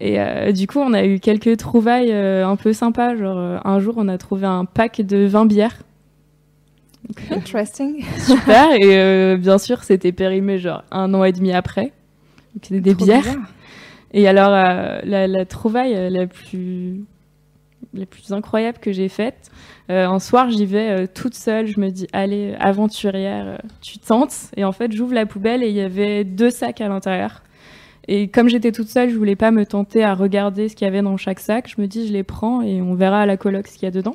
Et 0.00 0.20
euh, 0.20 0.52
du 0.52 0.66
coup, 0.66 0.80
on 0.80 0.92
a 0.92 1.04
eu 1.04 1.20
quelques 1.20 1.56
trouvailles 1.56 2.12
euh, 2.12 2.46
un 2.46 2.56
peu 2.56 2.72
sympas. 2.72 3.16
Genre, 3.16 3.38
euh, 3.38 3.58
un 3.64 3.78
jour, 3.78 3.94
on 3.96 4.08
a 4.08 4.18
trouvé 4.18 4.46
un 4.46 4.64
pack 4.64 5.00
de 5.00 5.24
20 5.26 5.46
bières. 5.46 5.76
Interesting. 7.30 8.04
Super. 8.18 8.72
et 8.80 9.36
bien 9.36 9.58
sûr, 9.58 9.84
c'était 9.84 10.12
périmé 10.12 10.58
genre 10.58 10.82
un 10.90 11.12
an 11.14 11.22
et 11.24 11.32
demi 11.32 11.52
après. 11.52 11.92
Donc, 12.54 12.62
c'était 12.64 12.80
des 12.80 12.94
Trop 12.94 13.04
bières. 13.04 13.20
bizarre. 13.22 13.36
Et 14.16 14.28
alors, 14.28 14.50
euh, 14.54 15.00
la, 15.04 15.44
trouvaille 15.44 15.96
euh, 15.96 16.08
la 16.08 16.28
plus, 16.28 17.00
la 17.94 18.06
plus 18.06 18.32
incroyable 18.32 18.78
que 18.78 18.92
j'ai 18.92 19.08
faite, 19.08 19.50
euh, 19.90 20.06
un 20.06 20.20
soir, 20.20 20.50
j'y 20.50 20.66
vais 20.66 20.88
euh, 20.88 21.06
toute 21.12 21.34
seule. 21.34 21.66
Je 21.66 21.80
me 21.80 21.90
dis, 21.90 22.06
allez, 22.12 22.54
aventurière, 22.60 23.60
tu 23.82 23.98
tentes. 23.98 24.52
Et 24.56 24.64
en 24.64 24.70
fait, 24.70 24.92
j'ouvre 24.92 25.14
la 25.14 25.26
poubelle 25.26 25.64
et 25.64 25.68
il 25.68 25.74
y 25.74 25.80
avait 25.80 26.22
deux 26.22 26.50
sacs 26.50 26.80
à 26.80 26.88
l'intérieur. 26.88 27.42
Et 28.06 28.28
comme 28.28 28.48
j'étais 28.48 28.70
toute 28.70 28.88
seule, 28.88 29.10
je 29.10 29.16
voulais 29.16 29.34
pas 29.34 29.50
me 29.50 29.66
tenter 29.66 30.04
à 30.04 30.14
regarder 30.14 30.68
ce 30.68 30.76
qu'il 30.76 30.84
y 30.84 30.88
avait 30.88 31.02
dans 31.02 31.16
chaque 31.16 31.40
sac. 31.40 31.68
Je 31.74 31.82
me 31.82 31.88
dis, 31.88 32.06
je 32.06 32.12
les 32.12 32.22
prends 32.22 32.62
et 32.62 32.80
on 32.80 32.94
verra 32.94 33.22
à 33.22 33.26
la 33.26 33.36
coloc 33.36 33.66
ce 33.66 33.74
qu'il 33.74 33.82
y 33.82 33.88
a 33.88 33.90
dedans. 33.90 34.14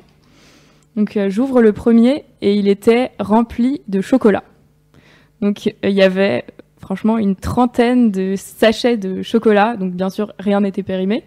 Donc, 0.96 1.18
j'ouvre 1.28 1.60
le 1.60 1.72
premier 1.72 2.24
et 2.40 2.54
il 2.54 2.68
était 2.68 3.10
rempli 3.20 3.82
de 3.86 4.00
chocolat. 4.00 4.44
Donc, 5.42 5.66
il 5.66 5.90
y 5.90 6.02
avait 6.02 6.44
franchement 6.80 7.18
une 7.18 7.36
trentaine 7.36 8.10
de 8.10 8.34
sachets 8.36 8.96
de 8.96 9.22
chocolat. 9.22 9.76
Donc 9.76 9.92
bien 9.92 10.10
sûr, 10.10 10.32
rien 10.38 10.60
n'était 10.60 10.82
périmé. 10.82 11.24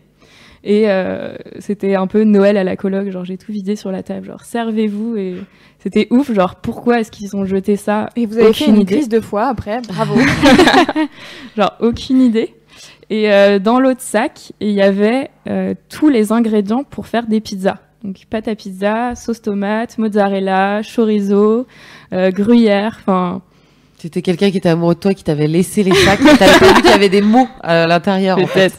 Et 0.64 0.90
euh, 0.90 1.36
c'était 1.60 1.96
un 1.96 2.08
peu 2.08 2.24
Noël 2.24 2.56
à 2.56 2.64
la 2.64 2.78
coloc, 2.78 3.10
genre 3.10 3.26
j'ai 3.26 3.38
tout 3.38 3.52
vidé 3.52 3.76
sur 3.76 3.92
la 3.92 4.02
table, 4.02 4.28
genre 4.28 4.46
servez-vous 4.46 5.18
et 5.18 5.36
c'était 5.80 6.08
ouf, 6.10 6.32
genre 6.34 6.56
pourquoi 6.56 7.02
est-ce 7.02 7.12
qu'ils 7.12 7.36
ont 7.36 7.44
jeté 7.44 7.76
ça? 7.76 8.10
Et 8.16 8.26
vous 8.26 8.38
avez 8.38 8.54
fait 8.54 8.64
Aucune 8.64 8.76
une 8.76 8.82
idée. 8.84 8.96
crise 8.96 9.10
de 9.10 9.20
foi 9.20 9.46
après, 9.48 9.82
bravo. 9.82 10.16
Genre 11.58 11.74
aucune 11.82 12.22
idée. 12.22 12.56
Et 13.10 13.30
euh, 13.30 13.60
dans 13.60 13.82
l'autre 13.82 14.00
sac, 14.00 14.54
il 14.62 14.72
y 14.72 14.82
avait 14.82 15.30
euh, 15.50 15.74
tous 15.90 16.08
les 16.08 16.32
ingrédients 16.32 16.86
pour 16.86 17.08
faire 17.08 17.28
des 17.28 17.42
pizzas. 17.42 17.80
Donc 18.02 18.24
pâte 18.30 18.48
à 18.48 18.56
pizza, 18.56 19.16
sauce 19.16 19.42
tomate, 19.42 19.98
mozzarella, 19.98 20.82
chorizo, 20.84 21.68
gruyère, 22.12 22.98
enfin 23.02 23.42
C'était 24.04 24.22
quelqu'un 24.22 24.52
qui 24.52 24.58
était 24.58 24.68
amoureux 24.68 24.96
de 24.96 25.00
toi, 25.00 25.14
qui 25.14 25.24
t'avait 25.24 25.48
laissé 25.48 25.82
les 25.82 25.94
sacs, 25.94 26.20
mais 26.20 26.36
t'avais 26.36 26.60
pas 26.60 26.74
vu 26.74 26.82
qu'il 26.82 26.92
y 26.92 26.94
avait 26.94 27.08
des 27.08 27.22
mots 27.22 27.48
à 27.62 27.88
l'intérieur. 27.88 28.38
en 28.38 28.48
fait. 28.48 28.74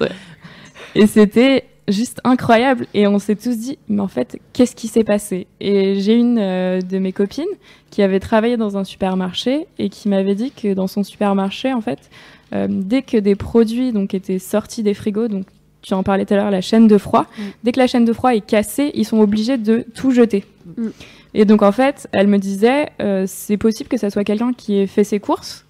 Et 0.94 1.06
c'était 1.06 1.64
juste 1.88 2.20
incroyable. 2.24 2.86
Et 2.92 3.06
on 3.06 3.18
s'est 3.18 3.34
tous 3.34 3.56
dit, 3.56 3.78
mais 3.88 4.02
en 4.02 4.08
fait, 4.08 4.38
qu'est-ce 4.52 4.76
qui 4.76 4.86
s'est 4.86 5.02
passé? 5.02 5.46
Et 5.62 5.98
j'ai 5.98 6.12
une 6.14 6.36
euh, 6.38 6.82
de 6.82 6.98
mes 6.98 7.12
copines 7.12 7.46
qui 7.90 8.02
avait 8.02 8.20
travaillé 8.20 8.58
dans 8.58 8.76
un 8.76 8.84
supermarché 8.84 9.66
et 9.78 9.88
qui 9.88 10.10
m'avait 10.10 10.34
dit 10.34 10.50
que 10.50 10.74
dans 10.74 10.88
son 10.88 11.02
supermarché, 11.02 11.72
en 11.72 11.80
fait, 11.80 12.10
euh, 12.54 12.66
dès 12.68 13.00
que 13.00 13.16
des 13.16 13.34
produits 13.34 13.92
donc 13.92 14.12
étaient 14.12 14.38
sortis 14.38 14.82
des 14.82 14.92
frigos, 14.92 15.28
donc 15.28 15.46
tu 15.80 15.94
en 15.94 16.02
parlais 16.02 16.26
tout 16.26 16.34
à 16.34 16.36
l'heure, 16.36 16.50
la 16.50 16.60
chaîne 16.60 16.86
de 16.86 16.98
froid, 16.98 17.24
Mm. 17.38 17.42
dès 17.64 17.72
que 17.72 17.80
la 17.80 17.86
chaîne 17.86 18.04
de 18.04 18.12
froid 18.12 18.34
est 18.34 18.44
cassée, 18.44 18.90
ils 18.92 19.06
sont 19.06 19.20
obligés 19.20 19.56
de 19.56 19.86
tout 19.94 20.10
jeter. 20.10 20.44
Mm. 20.76 20.88
Et 21.34 21.44
donc 21.44 21.62
en 21.62 21.72
fait, 21.72 22.08
elle 22.12 22.28
me 22.28 22.38
disait, 22.38 22.90
euh, 23.02 23.24
c'est 23.26 23.56
possible 23.56 23.88
que 23.88 23.96
ça 23.96 24.10
soit 24.10 24.24
quelqu'un 24.24 24.52
qui 24.52 24.78
ait 24.78 24.86
fait 24.86 25.04
ses 25.04 25.18
courses. 25.20 25.66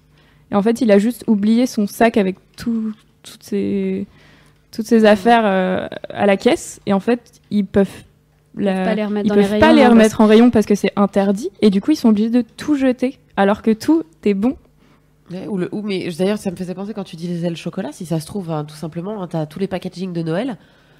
Et 0.51 0.55
en 0.55 0.61
fait, 0.61 0.79
il 0.81 0.91
a 0.91 0.99
juste 0.99 1.23
oublié 1.27 1.65
son 1.65 1.87
sac 1.87 2.17
avec 2.17 2.35
tout, 2.55 2.93
toutes 3.23 3.43
ses 3.43 4.05
toutes 4.71 4.85
ces 4.87 5.05
affaires 5.05 5.43
euh, 5.45 5.87
à 6.09 6.25
la 6.25 6.35
caisse 6.35 6.81
et 6.85 6.91
en 6.91 6.99
fait 6.99 7.39
ils 7.49 7.65
peuvent 7.65 7.87
la- 8.57 8.83
pas 8.83 8.93
les 8.95 9.05
remettre 9.05 9.25
ils 9.25 9.29
dans 9.29 9.35
les 9.35 9.41
peuvent 9.43 9.51
rayons, 9.51 9.65
pas 9.65 9.71
les 9.73 9.83
hein, 9.83 9.89
remettre 9.89 10.19
en 10.19 10.25
rayon 10.27 10.49
parce 10.51 10.65
que 10.65 10.75
c'est 10.75 10.91
interdit 10.97 11.49
et 11.61 11.69
du 11.69 11.79
coup 11.79 11.91
ils 11.91 11.95
sont 11.95 12.09
obligés 12.09 12.29
de 12.29 12.41
tout 12.41 12.75
jeter 12.75 13.17
alors 13.37 13.61
que 13.61 13.71
tout 13.71 14.03
est 14.25 14.33
bon 14.33 14.57
Ouais, 15.31 15.47
ou 15.47 15.57
le, 15.57 15.69
ou, 15.71 15.81
mais 15.81 16.07
d'ailleurs, 16.11 16.37
ça 16.37 16.51
me 16.51 16.55
faisait 16.55 16.75
penser 16.75 16.93
quand 16.93 17.03
tu 17.05 17.15
disais 17.15 17.49
le 17.49 17.55
chocolat, 17.55 17.91
si 17.91 18.05
ça 18.05 18.19
se 18.19 18.27
trouve, 18.27 18.51
hein, 18.51 18.63
tout 18.63 18.75
simplement, 18.75 19.23
hein, 19.23 19.27
t'as 19.27 19.47
tous 19.47 19.57
les 19.57 19.65
packaging 19.67 20.13
de 20.13 20.21
Noël. 20.21 20.57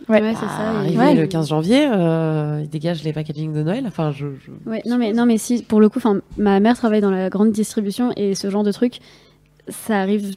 Ouais. 0.07 0.21
Ouais, 0.21 0.33
c'est 0.35 0.45
Ah, 0.47 0.57
ça. 0.57 0.73
et- 0.73 0.77
Arrivé 0.77 0.97
Ouais. 0.97 1.15
le 1.15 1.27
15 1.27 1.49
janvier, 1.49 1.87
euh, 1.91 2.59
ils 2.63 2.69
dégagent 2.69 3.03
les 3.03 3.13
packaging 3.13 3.53
de 3.53 3.63
Noël. 3.63 3.85
Enfin, 3.87 4.11
je. 4.11 4.27
je- 4.45 4.69
Ouais, 4.69 4.81
non 4.85 4.97
mais 4.97 5.13
non 5.13 5.25
mais 5.25 5.37
si 5.37 5.63
pour 5.63 5.79
le 5.79 5.89
coup, 5.89 5.97
enfin 5.99 6.21
ma 6.37 6.59
mère 6.59 6.77
travaille 6.77 7.01
dans 7.01 7.11
la 7.11 7.29
grande 7.29 7.51
distribution 7.51 8.11
et 8.15 8.35
ce 8.35 8.49
genre 8.49 8.63
de 8.63 8.71
truc, 8.71 8.99
ça 9.69 9.99
arrive 10.01 10.35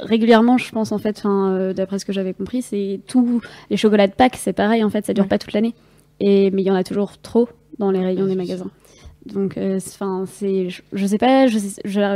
régulièrement, 0.00 0.58
je 0.58 0.70
pense 0.72 0.90
en 0.92 0.98
fait. 0.98 1.18
Enfin, 1.18 1.50
euh, 1.52 1.72
d'après 1.72 1.98
ce 1.98 2.04
que 2.04 2.12
j'avais 2.12 2.34
compris, 2.34 2.62
c'est 2.62 3.00
tout 3.06 3.40
les 3.70 3.76
chocolats 3.76 4.08
de 4.08 4.12
Pâques, 4.12 4.36
c'est 4.36 4.52
pareil 4.52 4.82
en 4.82 4.90
fait, 4.90 5.06
ça 5.06 5.12
dure 5.14 5.24
Ouais. 5.24 5.28
pas 5.28 5.38
toute 5.38 5.52
l'année. 5.52 5.74
Et 6.20 6.50
mais 6.50 6.62
il 6.62 6.66
y 6.66 6.70
en 6.70 6.74
a 6.74 6.84
toujours 6.84 7.18
trop 7.18 7.48
dans 7.78 7.90
les 7.90 8.00
rayons 8.04 8.22
Ouais, 8.24 8.28
des 8.30 8.34
magasins. 8.36 8.70
Donc, 9.26 9.56
euh, 9.56 9.78
c'est- 9.80 9.94
enfin, 9.94 10.24
c'est, 10.26 10.68
je, 10.68 10.82
je 10.92 11.06
sais 11.06 11.16
pas, 11.16 11.46
je- 11.46 11.58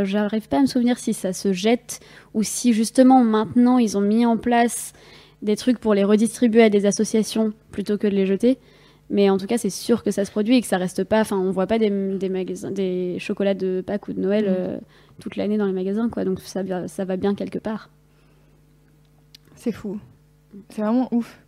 j'arrive 0.04 0.46
pas 0.48 0.58
à 0.58 0.60
me 0.60 0.66
souvenir 0.66 0.98
si 0.98 1.14
ça 1.14 1.32
se 1.32 1.52
jette 1.54 2.00
ou 2.34 2.42
si 2.42 2.74
justement 2.74 3.24
maintenant 3.24 3.78
ils 3.78 3.96
ont 3.96 4.02
mis 4.02 4.26
en 4.26 4.36
place 4.36 4.92
des 5.42 5.56
trucs 5.56 5.78
pour 5.78 5.94
les 5.94 6.04
redistribuer 6.04 6.62
à 6.62 6.70
des 6.70 6.86
associations 6.86 7.52
plutôt 7.70 7.96
que 7.98 8.06
de 8.06 8.14
les 8.14 8.26
jeter. 8.26 8.58
Mais 9.10 9.30
en 9.30 9.38
tout 9.38 9.46
cas, 9.46 9.56
c'est 9.56 9.70
sûr 9.70 10.02
que 10.02 10.10
ça 10.10 10.24
se 10.26 10.30
produit 10.30 10.56
et 10.56 10.60
que 10.60 10.66
ça 10.66 10.76
reste 10.76 11.02
pas. 11.04 11.20
Enfin, 11.20 11.38
on 11.38 11.50
voit 11.50 11.66
pas 11.66 11.78
des, 11.78 11.88
des 12.18 12.28
magasins, 12.28 12.70
des 12.70 13.16
chocolats 13.18 13.54
de 13.54 13.80
Pâques 13.86 14.08
ou 14.08 14.12
de 14.12 14.20
Noël 14.20 14.44
Mm. 14.44 14.48
euh, 14.58 14.78
toute 15.20 15.36
l'année 15.36 15.56
dans 15.56 15.66
les 15.66 15.72
magasins, 15.72 16.08
quoi. 16.10 16.24
Donc 16.24 16.40
ça, 16.40 16.62
va- 16.62 16.88
ça 16.88 17.04
va 17.04 17.16
bien 17.16 17.34
quelque 17.34 17.58
part. 17.58 17.88
C'est 19.56 19.72
fou. 19.72 19.98
C'est 20.68 20.82
vraiment 20.82 21.08
ouf. 21.12 21.38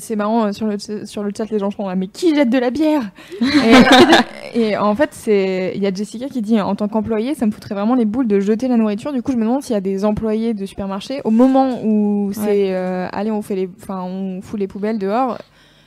C'est 0.00 0.16
marrant, 0.16 0.46
euh, 0.46 0.52
sur 0.52 0.66
le, 0.66 0.76
sur 1.06 1.22
le 1.22 1.30
chat, 1.36 1.48
les 1.50 1.60
gens 1.60 1.70
sont 1.70 1.86
là, 1.86 1.94
mais 1.94 2.08
qui 2.08 2.34
jette 2.34 2.50
de 2.50 2.58
la 2.58 2.70
bière? 2.70 3.02
Et, 3.40 3.44
et 4.54 4.76
en 4.76 4.94
fait, 4.94 5.10
c'est 5.12 5.72
il 5.74 5.82
y 5.82 5.86
a 5.86 5.92
Jessica 5.92 6.28
qui 6.28 6.42
dit, 6.42 6.60
en 6.60 6.74
tant 6.74 6.88
qu'employé, 6.88 7.34
ça 7.34 7.46
me 7.46 7.50
foutrait 7.50 7.74
vraiment 7.74 7.94
les 7.94 8.04
boules 8.04 8.26
de 8.26 8.40
jeter 8.40 8.68
la 8.68 8.76
nourriture. 8.76 9.12
Du 9.12 9.22
coup, 9.22 9.32
je 9.32 9.36
me 9.36 9.42
demande 9.42 9.62
s'il 9.62 9.74
y 9.74 9.76
a 9.76 9.80
des 9.80 10.04
employés 10.04 10.54
de 10.54 10.66
supermarché, 10.66 11.20
au 11.24 11.30
moment 11.30 11.82
où 11.84 12.30
c'est, 12.32 12.74
euh, 12.74 13.08
allez, 13.12 13.30
on, 13.30 13.42
fait 13.42 13.56
les, 13.56 13.68
enfin, 13.80 14.02
on 14.02 14.40
fout 14.42 14.58
les 14.58 14.68
poubelles 14.68 14.98
dehors, 14.98 15.38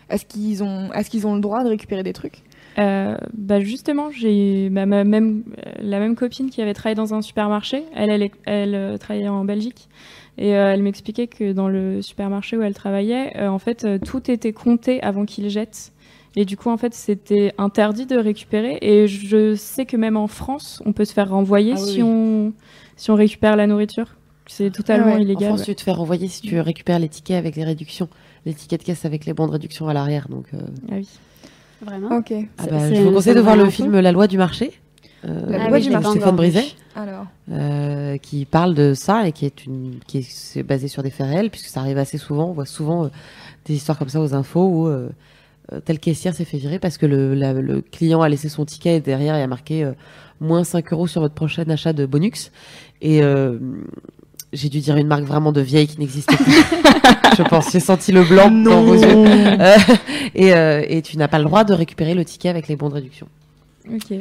est-ce 0.09 0.26
qu'ils 0.26 0.63
ont, 0.63 0.91
est 0.93 1.07
qu'ils 1.09 1.26
ont 1.28 1.36
le 1.36 1.41
droit 1.41 1.63
de 1.63 1.70
récupérer 1.70 2.03
des 2.03 2.13
trucs? 2.13 2.43
Euh, 2.78 3.16
bah 3.34 3.61
justement, 3.61 4.11
j'ai 4.11 4.70
ma, 4.70 4.86
ma- 4.86 5.05
même, 5.05 5.43
euh, 5.66 5.72
la 5.80 5.99
même 5.99 6.16
copine 6.16 6.49
qui 6.49 6.61
avait 6.61 6.74
travaillé 6.74 6.95
dans 6.95 7.13
un 7.13 7.22
supermarché. 7.22 7.84
Elle, 7.95 8.09
elle, 8.09 8.30
elle, 8.45 8.76
euh, 8.76 8.97
travaillait 8.97 9.30
en 9.30 9.45
Belgique. 9.45 9.88
Et 10.38 10.55
euh, 10.55 10.74
elle 10.74 10.84
m'expliquait 10.84 11.28
que 11.28 11.53
dans 11.53 11.70
le 11.70 12.01
supermarché 12.01 12.57
où 12.57 12.61
elle 12.61 12.74
travaillait, 12.74 13.39
en 13.47 13.59
fait, 13.59 13.88
tout 14.03 14.30
était 14.30 14.51
compté 14.51 15.01
avant 15.01 15.24
qu'ils 15.24 15.49
jettent. 15.49 15.93
Et 16.36 16.43
du 16.45 16.57
coup, 16.57 16.69
en 16.69 16.77
fait, 16.77 16.93
c'était 16.93 17.53
interdit 17.57 18.05
de 18.05 18.17
récupérer. 18.17 18.77
Et 18.81 19.07
je 19.07 19.55
sais 19.55 19.86
que 19.86 19.95
même 19.97 20.17
en 20.17 20.27
France, 20.27 20.81
on 20.86 20.91
peut 20.93 21.05
se 21.05 21.13
faire 21.13 21.29
renvoyer 21.29 21.73
Ah 21.75 21.77
si, 21.77 22.01
oui. 22.01 22.03
On, 22.03 22.53
si 22.97 23.09
on 23.11 23.15
récupère 23.15 23.55
la 23.55 23.67
nourriture. 23.67 24.15
C'est 24.47 24.69
totalement 24.69 25.15
ouais. 25.15 25.21
illégal. 25.21 25.51
En 25.51 25.55
France, 25.55 25.65
tu 25.65 25.75
te 25.75 25.81
fais 25.81 25.91
renvoyer 25.91 26.27
si 26.27 26.41
tu 26.41 26.59
récupères 26.59 26.99
les 26.99 27.09
tickets 27.09 27.38
avec 27.38 27.55
les 27.55 27.63
réductions. 27.63 28.09
Les 28.45 28.53
tickets 28.53 28.81
de 28.81 28.86
caisse 28.86 29.05
avec 29.05 29.25
les 29.25 29.33
bons 29.33 29.47
de 29.47 29.53
réduction 29.53 29.88
à 29.88 29.93
l'arrière. 29.93 30.27
Donc, 30.29 30.45
euh, 30.53 30.57
Ah 30.91 30.95
oui. 30.97 31.07
Vraiment. 31.81 32.17
Ok. 32.17 32.33
ah 32.57 32.63
bah, 32.69 32.93
je 32.93 33.01
vous 33.01 33.11
conseille 33.11 33.36
de 33.36 33.39
voir 33.41 33.55
le 33.55 33.69
film. 33.69 33.99
La 33.99 34.11
loi 34.11 34.27
du 34.27 34.38
marché. 34.38 34.71
euh, 35.25 35.49
La 35.49 35.63
Ah 35.63 35.67
loi 35.69 35.77
oui, 35.77 35.83
du 35.83 35.89
marché. 35.89 36.09
Stéphane. 36.11 36.36
Brizet. 36.36 36.65
Alors, 36.95 37.25
euh, 37.51 38.17
qui 38.17 38.45
parle 38.45 38.73
de 38.75 38.93
ça 38.93 39.27
et 39.27 39.31
qui 39.33 39.45
est 39.45 39.65
une 39.65 39.95
qui 40.07 40.19
est 40.19 40.63
basé 40.63 40.88
sur 40.88 41.03
des 41.03 41.09
faits 41.09 41.27
réels 41.27 41.49
puisque 41.49 41.67
ça 41.67 41.81
arrive 41.81 41.97
assez 41.97 42.17
souvent 42.17 42.45
on 42.51 42.53
voit 42.53 42.65
souvent 42.65 43.03
euh, 43.03 43.09
des 43.65 43.73
histoires 43.73 43.97
comme 43.99 44.07
ça 44.07 44.21
aux 44.21 44.33
infos 44.33 44.65
où 44.65 44.88
telle 45.86 45.99
caissière 45.99 46.36
s'est 46.36 46.45
fait 46.45 46.57
virer 46.57 46.80
parce 46.80 46.97
que 46.97 47.05
le, 47.05 47.34
la- 47.34 47.53
le 47.53 47.82
client 47.82 48.22
a 48.22 48.30
laissé 48.30 48.49
son 48.49 48.66
ticket 48.66 48.97
et 48.97 48.99
derrière 49.01 49.36
il 49.36 49.39
y 49.39 49.43
a 49.43 49.47
marqué 49.47 49.84
euh, 49.84 49.91
moins 50.39 50.63
5 50.63 50.91
euros 50.93 51.07
sur 51.07 51.22
votre 51.22 51.34
prochain 51.36 51.63
achat 51.70 51.93
de 51.93 52.05
Bonux 52.05 52.51
et 53.01 53.22
euh, 53.24 53.57
J'ai 54.53 54.70
dû 54.70 54.80
dire 54.80 54.95
une 54.95 55.07
marque 55.07 55.24
vraiment 55.24 55.51
de 55.51 55.59
vieille 55.61 55.88
qui 55.88 55.99
n'existe 55.99 56.30
plus. 56.36 56.53
je 57.38 57.43
pense. 57.43 57.72
J'ai 57.72 57.80
senti 57.82 58.11
le 58.13 58.24
blanc 58.24 58.49
dans 58.49 58.84
vos 58.84 58.95
yeux. 58.95 59.26
Euh, 59.59 59.78
et, 60.34 60.53
euh, 60.53 60.84
et 60.88 61.01
tu 61.01 61.18
n'as 61.18 61.28
pas 61.28 61.39
le 61.39 61.45
droit 61.45 61.63
de 61.63 61.74
récupérer 61.74 62.13
le 62.13 62.24
ticket 62.26 62.49
avec 62.49 62.68
les 62.68 62.76
bons 62.76 62.89
de 62.89 62.95
réduction. 62.95 63.28
Ok. 63.93 64.13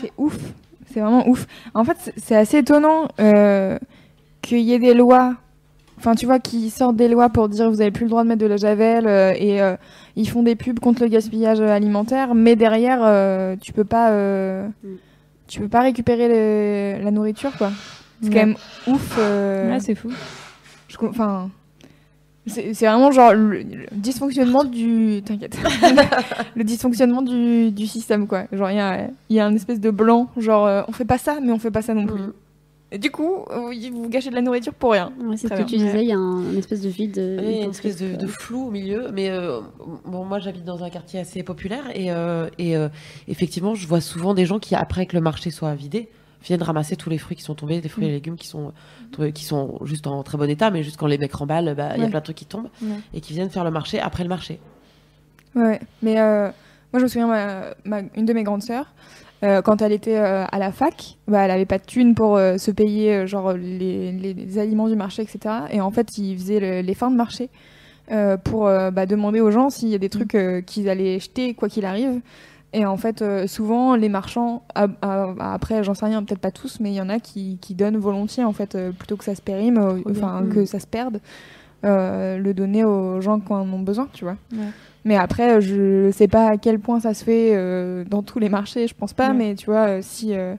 C'est 0.00 0.12
ouf. 0.18 0.36
C'est 0.92 1.00
vraiment 1.00 1.26
ouf. 1.28 1.46
En 1.74 1.84
fait, 1.84 1.96
c'est- 2.00 2.14
c'est 2.16 2.36
assez 2.36 2.58
étonnant 2.58 3.08
euh, 3.20 3.78
qu'il 4.42 4.60
y 4.60 4.72
ait 4.72 4.78
des 4.78 4.94
lois. 4.94 5.34
Enfin, 6.04 6.14
tu 6.16 6.26
vois, 6.26 6.38
qui 6.38 6.68
sortent 6.68 6.96
des 6.96 7.08
lois 7.08 7.30
pour 7.30 7.48
dire 7.48 7.70
vous 7.70 7.80
avez 7.80 7.90
plus 7.90 8.04
le 8.04 8.10
droit 8.10 8.24
de 8.24 8.28
mettre 8.28 8.42
de 8.42 8.46
la 8.46 8.58
javel 8.58 9.06
euh, 9.06 9.32
et 9.38 9.62
euh, 9.62 9.74
ils 10.16 10.28
font 10.28 10.42
des 10.42 10.54
pubs 10.54 10.78
contre 10.78 11.00
le 11.02 11.08
gaspillage 11.08 11.60
alimentaire, 11.62 12.34
mais 12.34 12.56
derrière, 12.56 12.98
euh, 13.02 13.56
tu 13.58 13.72
peux 13.72 13.84
pas, 13.84 14.10
euh, 14.10 14.68
Mm. 14.82 14.88
tu 15.48 15.60
peux 15.60 15.68
pas 15.68 15.80
récupérer 15.80 16.28
le- 16.98 17.02
la 17.02 17.10
nourriture, 17.10 17.52
quoi. 17.56 17.70
C'est 18.20 18.28
Ouais. 18.28 18.34
quand 18.34 18.46
même 18.46 18.56
ouf. 18.86 19.16
euh, 19.18 19.70
Ouais, 19.72 19.80
c'est 19.80 19.94
fou. 19.94 20.10
Enfin, 21.08 21.48
c'est 22.46 22.72
vraiment 22.74 23.10
genre 23.10 23.32
le, 23.32 23.62
le 23.62 23.86
dysfonctionnement 23.92 24.64
du. 24.64 25.22
T'inquiète. 25.24 25.56
le 26.54 26.64
dysfonctionnement 26.64 27.22
du, 27.22 27.70
du 27.70 27.86
système, 27.86 28.26
quoi. 28.26 28.44
Genre, 28.52 28.70
il 28.70 28.76
y 28.76 28.80
a, 28.80 29.08
il 29.30 29.36
y 29.36 29.40
a 29.40 29.46
un 29.46 29.54
espèce 29.54 29.80
de 29.80 29.90
blanc, 29.90 30.28
genre, 30.36 30.66
euh, 30.66 30.82
on 30.86 30.92
fait 30.92 31.06
pas 31.06 31.16
ça, 31.18 31.38
mais 31.42 31.50
on 31.52 31.58
fait 31.58 31.70
pas 31.70 31.80
ça 31.82 31.94
non 31.94 32.04
plus. 32.06 32.20
Mhm. 32.20 32.32
Et 32.94 32.98
du 32.98 33.10
coup, 33.10 33.44
vous 33.50 34.08
gâchez 34.08 34.30
de 34.30 34.36
la 34.36 34.40
nourriture 34.40 34.72
pour 34.72 34.92
rien. 34.92 35.12
Ouais, 35.20 35.36
c'est 35.36 35.48
ce 35.48 35.52
que 35.54 35.62
tu 35.68 35.76
disais, 35.78 36.02
il 36.02 36.08
y 36.08 36.12
a 36.12 36.16
un, 36.16 36.46
un 36.52 36.56
espèce 36.56 36.80
de 36.80 36.88
vide. 36.88 37.18
euh, 37.18 37.38
Oui, 37.40 37.44
il 37.50 37.56
y 37.58 37.60
a 37.62 37.64
une 37.64 37.70
espèce 37.70 37.96
de, 37.96 38.14
de 38.14 38.26
flou 38.28 38.68
au 38.68 38.70
milieu. 38.70 39.10
Mais 39.12 39.30
euh, 39.30 39.60
bon, 40.04 40.24
moi, 40.24 40.38
j'habite 40.38 40.64
dans 40.64 40.84
un 40.84 40.90
quartier 40.90 41.18
assez 41.18 41.42
populaire 41.42 41.84
et, 41.92 42.12
euh, 42.12 42.48
et 42.58 42.76
euh, 42.76 42.88
effectivement, 43.26 43.74
je 43.74 43.88
vois 43.88 44.00
souvent 44.00 44.32
des 44.32 44.46
gens 44.46 44.60
qui, 44.60 44.76
après 44.76 45.06
que 45.06 45.16
le 45.16 45.22
marché 45.22 45.50
soit 45.50 45.74
vidé, 45.74 46.08
viennent 46.44 46.62
ramasser 46.62 46.94
tous 46.94 47.10
les 47.10 47.18
fruits 47.18 47.36
qui 47.36 47.42
sont 47.42 47.54
tombés, 47.56 47.80
les 47.80 47.88
fruits 47.88 48.04
et 48.06 48.10
Mm. 48.10 48.12
légumes 48.12 48.36
qui 48.36 48.46
sont 48.46 48.72
tombés- 49.10 49.32
qui 49.32 49.44
sont 49.44 49.78
juste 49.84 50.06
en 50.06 50.22
très 50.22 50.38
bon 50.38 50.48
état, 50.48 50.70
mais 50.70 50.84
juste 50.84 50.96
quand 50.96 51.08
les 51.08 51.18
mecs 51.18 51.34
remballent, 51.34 51.74
bah, 51.74 51.94
il 51.96 52.02
y 52.02 52.04
a 52.04 52.08
plein 52.08 52.20
de 52.20 52.24
trucs 52.24 52.36
qui 52.36 52.46
tombent 52.46 52.68
Ouais. 52.80 52.88
et 53.12 53.20
qui 53.20 53.32
viennent 53.32 53.50
faire 53.50 53.64
le 53.64 53.70
marché 53.72 53.98
après 53.98 54.22
le 54.22 54.28
marché. 54.28 54.60
Ouais, 55.56 55.62
ouais. 55.64 55.80
Mais 56.02 56.20
euh, 56.20 56.44
moi, 56.92 56.98
je 57.00 57.02
me 57.02 57.08
souviens, 57.08 57.26
ma, 57.26 57.74
ma- 57.84 58.06
une 58.14 58.24
de 58.26 58.32
mes 58.34 58.44
grandes 58.44 58.62
sœurs, 58.62 58.92
euh, 59.44 59.60
quand 59.62 59.82
elle 59.82 59.92
était 59.92 60.16
euh, 60.16 60.44
à 60.50 60.58
la 60.58 60.72
fac, 60.72 61.16
bah, 61.28 61.42
elle 61.44 61.50
avait 61.50 61.66
pas 61.66 61.78
de 61.78 61.84
thunes 61.84 62.14
pour 62.14 62.36
euh, 62.36 62.56
se 62.56 62.70
payer 62.70 63.26
genre 63.26 63.52
les, 63.52 64.10
les- 64.12 64.58
aliments 64.58 64.88
du 64.88 64.96
marché, 64.96 65.22
etc. 65.22 65.38
Et 65.70 65.80
en 65.80 65.90
fait, 65.90 66.16
ils 66.18 66.36
faisaient 66.38 66.60
le- 66.60 66.80
les 66.80 66.94
fins 66.94 67.10
de 67.10 67.16
marché 67.16 67.50
pour 68.44 68.64
bah, 68.64 69.06
demander 69.06 69.40
aux 69.40 69.50
gens 69.50 69.70
s'il 69.70 69.88
y 69.88 69.94
a 69.94 69.98
des 69.98 70.10
trucs 70.10 70.36
qu'ils 70.66 70.88
allaient 70.90 71.18
jeter 71.18 71.54
quoi 71.54 71.68
qu'il 71.70 71.86
arrive. 71.86 72.20
Et 72.74 72.84
en 72.84 72.96
fait, 72.96 73.24
souvent, 73.46 73.94
les 73.96 74.08
marchands, 74.10 74.62
à- 74.74 74.88
à- 75.00 75.54
après, 75.54 75.82
j'en 75.84 75.94
sais 75.94 76.04
rien, 76.06 76.22
peut-être 76.22 76.40
pas 76.40 76.50
tous, 76.50 76.80
mais 76.80 76.90
il 76.90 76.96
y 76.96 77.00
en 77.00 77.08
a 77.08 77.18
qui, 77.18 77.56
qui 77.62 77.74
donnent 77.74 77.96
volontiers, 77.96 78.44
en 78.44 78.52
fait, 78.52 78.76
plutôt 78.98 79.16
que 79.16 79.24
ça 79.24 79.34
se 79.34 79.40
périme, 79.42 80.02
enfin, 80.10 80.44
que 80.52 80.64
ça 80.66 80.80
se 80.80 80.86
perde, 80.86 81.20
le 81.82 82.52
donner 82.52 82.84
aux 82.84 83.20
gens 83.20 83.40
qui 83.40 83.52
en 83.52 83.70
ont 83.72 83.78
besoin, 83.80 84.08
tu 84.12 84.24
vois. 84.24 84.36
Ouais. 84.52 84.68
Mais 85.04 85.16
après, 85.16 85.60
je 85.60 86.10
sais 86.12 86.28
pas 86.28 86.48
à 86.50 86.56
quel 86.56 86.78
point 86.78 87.00
ça 87.00 87.12
se 87.14 87.24
fait 87.24 87.50
euh, 87.54 88.04
dans 88.08 88.22
tous 88.22 88.38
les 88.38 88.48
marchés, 88.48 88.86
je 88.88 88.94
pense 88.94 89.12
pas, 89.12 89.28
Ouais. 89.28 89.34
mais 89.34 89.54
tu 89.54 89.66
vois, 89.66 89.88
euh, 89.88 89.98
si, 90.02 90.34
euh, 90.34 90.54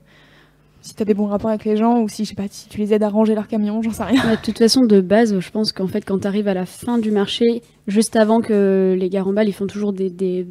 si 0.82 0.94
tu 0.94 1.02
as 1.02 1.06
des 1.06 1.16
bons 1.16 1.26
rapports 1.26 1.50
avec 1.50 1.66
les 1.66 1.76
gens, 1.78 2.00
ou 2.02 2.08
si, 2.10 2.26
je 2.26 2.30
sais 2.30 2.36
pas, 2.36 2.44
si 2.48 2.68
tu 2.70 2.78
les 2.80 2.94
aides 2.94 3.02
à 3.02 3.10
ranger 3.10 3.34
leur 3.34 3.48
camion, 3.48 3.82
j'en 3.82 3.90
sais 3.92 4.04
rien. 4.04 4.24
Ouais, 4.24 4.36
de 4.36 4.42
toute 4.42 4.60
façon, 4.60 4.86
de 4.86 5.02
base, 5.02 5.40
je 5.40 5.50
pense 5.50 5.72
qu'en 5.72 5.88
fait, 5.88 6.02
quand 6.06 6.20
tu 6.20 6.28
arrives 6.28 6.48
à 6.48 6.54
la 6.54 6.68
fin 6.68 7.00
du 7.00 7.10
marché, 7.10 7.64
juste 7.88 8.16
avant 8.16 8.40
que 8.42 8.96
les 8.96 9.10
gars 9.10 9.24
remballent, 9.24 9.50
ils 9.50 9.54
font 9.54 9.66
toujours 9.68 9.94
des. 9.94 10.12
des- 10.12 10.46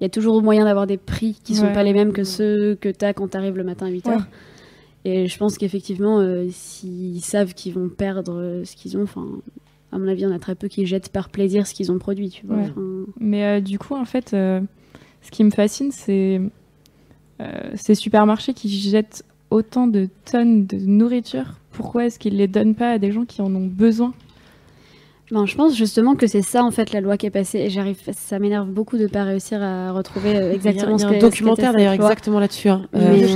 Il 0.00 0.02
y 0.02 0.06
a 0.06 0.08
toujours 0.10 0.42
moyen 0.42 0.64
d'avoir 0.64 0.86
des 0.88 0.96
prix 0.98 1.38
qui 1.44 1.54
sont 1.54 1.66
Ouais. 1.66 1.72
pas 1.72 1.84
les 1.84 1.92
mêmes 1.92 2.12
que 2.12 2.24
ceux 2.24 2.74
que 2.80 2.88
tu 2.88 3.04
as 3.04 3.14
quand 3.14 3.28
tu 3.28 3.36
arrives 3.36 3.56
le 3.56 3.64
matin 3.64 3.86
à 3.86 3.90
8h. 3.90 4.08
Ouais. 4.10 4.22
Et 5.04 5.26
je 5.28 5.38
pense 5.38 5.56
qu'effectivement, 5.56 6.18
euh, 6.18 6.48
s'ils 6.50 7.22
savent 7.22 7.54
qu'ils 7.54 7.74
vont 7.74 7.88
perdre 7.88 8.34
euh, 8.40 8.64
ce 8.64 8.74
qu'ils 8.74 8.96
ont, 8.98 9.04
enfin, 9.04 9.24
à 9.96 9.98
mon 9.98 10.08
avis, 10.08 10.20
il 10.20 10.24
y 10.24 10.26
en 10.26 10.34
a 10.34 10.38
très 10.38 10.54
peu 10.54 10.68
qui 10.68 10.86
jettent 10.86 11.08
par 11.08 11.30
plaisir 11.30 11.66
ce 11.66 11.74
qu'ils 11.74 11.90
ont 11.90 11.98
produit, 11.98 12.28
tu 12.30 12.46
vois. 12.46 12.56
Ouais. 12.56 12.62
Enfin, 12.70 13.06
Mais 13.18 13.44
euh, 13.44 13.60
du 13.60 13.78
coup, 13.78 13.94
en 13.96 14.04
fait, 14.04 14.32
euh, 14.34 14.60
ce 15.22 15.30
qui 15.30 15.42
me 15.42 15.50
fascine, 15.50 15.90
c'est 15.90 16.40
euh, 17.40 17.44
ces 17.74 17.94
supermarchés 17.94 18.52
qui 18.52 18.68
jettent 18.68 19.24
autant 19.50 19.86
de 19.86 20.08
tonnes 20.30 20.66
de 20.66 20.76
nourriture. 20.76 21.58
Pourquoi 21.72 22.06
est-ce 22.06 22.18
qu'ils 22.18 22.36
les 22.36 22.46
donnent 22.46 22.74
pas 22.74 22.92
à 22.92 22.98
des 22.98 23.10
gens 23.10 23.24
qui 23.24 23.42
en 23.42 23.54
ont 23.54 23.66
besoin? 23.66 24.12
Ben, 25.30 25.44
je 25.44 25.56
pense 25.56 25.76
justement 25.76 26.14
que 26.14 26.28
c'est 26.28 26.42
ça 26.42 26.62
en 26.62 26.70
fait 26.70 26.92
la 26.92 27.00
loi 27.00 27.16
qui 27.16 27.26
est 27.26 27.30
passée 27.30 27.58
et 27.58 27.68
j'arrive 27.68 27.98
ça 28.12 28.38
m'énerve 28.38 28.68
beaucoup 28.68 28.96
de 28.96 29.08
pas 29.08 29.24
réussir 29.24 29.60
à 29.60 29.90
retrouver 29.90 30.36
exactement 30.36 30.96
il 30.96 31.02
y 31.02 31.04
a, 31.04 31.08
ce 31.08 31.08
il 31.08 31.10
y 31.10 31.14
a 31.14 31.18
un 31.18 31.20
documentaire 31.20 31.72
d'ailleurs 31.72 31.94
exactement 31.94 32.38
là-dessus. 32.38 32.68
hein. 32.68 32.86
Mais, 32.92 33.26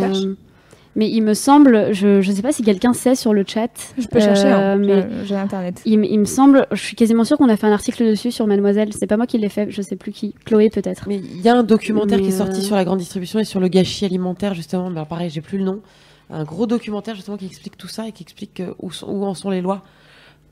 mais 0.97 1.09
il 1.09 1.21
me 1.23 1.35
semble, 1.35 1.93
je 1.93 2.17
ne 2.19 2.35
sais 2.35 2.43
pas 2.43 2.53
si 2.53 2.63
quelqu'un 2.63 2.93
sait 2.93 3.15
sur 3.15 3.33
le 3.33 3.45
chat. 3.47 3.69
Je 3.99 4.07
peux 4.09 4.19
chercher, 4.21 4.47
euh, 4.49 4.75
hein, 4.75 4.77
mais 4.77 5.07
j'ai- 5.25 5.37
internet. 5.37 5.81
il, 5.85 5.99
me 5.99 6.25
semble, 6.25 6.67
je 6.73 6.81
suis 6.83 6.97
quasiment 6.97 7.25
sûre 7.25 7.39
qu'on 7.39 7.49
a 7.49 7.57
fait 7.57 7.67
un 7.67 7.73
article 7.73 8.05
dessus 8.09 8.33
sur 8.33 8.47
Mademoiselle. 8.47 8.93
C'est 8.93 9.07
pas 9.07 9.17
moi 9.17 9.27
qui 9.27 9.39
l'ai 9.39 9.49
fait, 9.49 9.71
je 9.71 9.83
sais 9.83 9.97
plus 9.97 10.11
qui. 10.13 10.35
Chloé 10.45 10.69
peut-être. 10.71 11.05
Mais 11.09 11.17
il 11.19 11.41
y 11.41 11.49
a 11.49 11.57
un 11.57 11.63
documentaire 11.63 12.19
Mais, 12.19 12.25
qui 12.25 12.31
est 12.31 12.37
sorti 12.39 12.61
euh, 12.61 12.65
sur 12.65 12.77
la 12.77 12.85
grande 12.85 12.99
distribution 12.99 13.39
et 13.39 13.45
sur 13.45 13.61
le 13.61 13.69
gâchis 13.69 14.05
alimentaire, 14.05 14.55
justement. 14.55 14.91
Mais 14.91 15.05
pareil, 15.05 15.31
j'ai 15.31 15.41
plus 15.41 15.59
le 15.59 15.65
nom. 15.65 15.81
Un 16.29 16.45
gros 16.45 16.67
documentaire, 16.67 17.15
justement, 17.15 17.37
qui 17.37 17.47
explique 17.47 17.77
tout 17.77 17.89
ça 17.89 18.07
et 18.09 18.13
qui 18.13 18.23
explique 18.23 18.61
euh, 18.61 18.75
où, 18.81 18.91
sont- 18.91 19.07
où 19.09 19.25
en 19.25 19.35
sont 19.35 19.51
les 19.51 19.61
lois 19.61 19.83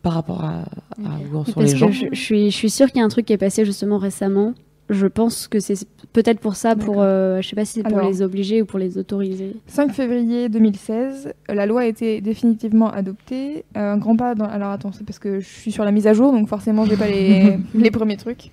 par 0.03 0.13
rapport 0.13 0.45
à, 0.45 0.61
à 1.05 1.19
où 1.33 1.37
en 1.39 1.45
sont 1.45 1.53
Parce 1.55 1.67
les 1.67 1.73
que 1.73 1.79
gens. 1.79 1.91
je, 1.91 2.07
je 2.13 2.21
suis, 2.21 2.51
je 2.51 2.57
suis 2.57 2.71
sûre 2.71 2.87
qu'il 2.89 2.99
y 2.99 3.03
a 3.03 3.05
un 3.05 3.09
truc 3.09 3.27
qui 3.27 3.33
est 3.33 3.37
passé 3.39 3.65
justement 3.65 3.99
récemment. 3.99 4.55
Je 4.91 5.07
pense 5.07 5.49
que 5.49 5.61
c'est 5.61 5.87
peut-être 6.15 6.41
pour 6.41 6.57
ça, 6.57 6.75
pour, 6.75 7.03
euh, 7.03 7.43
je 7.43 7.49
sais 7.49 7.57
pas 7.57 7.67
si 7.67 7.75
c'est 7.75 7.83
pour 7.83 7.99
Alors. 7.99 8.09
les 8.09 8.23
obliger 8.23 8.63
ou 8.63 8.65
pour 8.65 8.79
les 8.79 8.97
autoriser. 8.97 9.55
5 9.67 9.93
février 9.93 10.49
2016, 10.49 11.35
la 11.49 11.67
loi 11.67 11.83
a 11.83 11.85
été 11.85 12.23
définitivement 12.23 12.91
adoptée. 12.91 13.67
Euh, 13.77 13.93
un 13.93 13.99
grand 13.99 14.17
pas 14.17 14.35
dans... 14.35 14.47
Alors 14.47 14.71
attends, 14.71 14.93
c'est 14.93 15.05
parce 15.05 15.19
que 15.19 15.41
je 15.41 15.47
suis 15.47 15.73
sur 15.73 15.85
la 15.85 15.93
mise 15.93 16.07
à 16.07 16.15
jour, 16.15 16.33
donc 16.33 16.49
forcément 16.49 16.87
j'ai 16.87 16.97
pas 16.97 17.09
les... 17.09 17.59
les 17.75 17.91
premiers 17.91 18.17
trucs. 18.17 18.51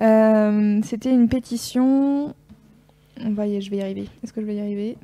Euh, 0.00 0.80
C'était 0.84 1.10
une 1.10 1.28
pétition. 1.28 2.32
On 3.24 3.30
va 3.30 3.48
y... 3.48 3.60
Je 3.60 3.68
vais 3.68 3.78
y 3.78 3.82
arriver. 3.82 4.08
Est-ce 4.22 4.32
que 4.32 4.40
je 4.40 4.46
vais 4.46 4.54
y 4.54 4.60
arriver? 4.60 4.96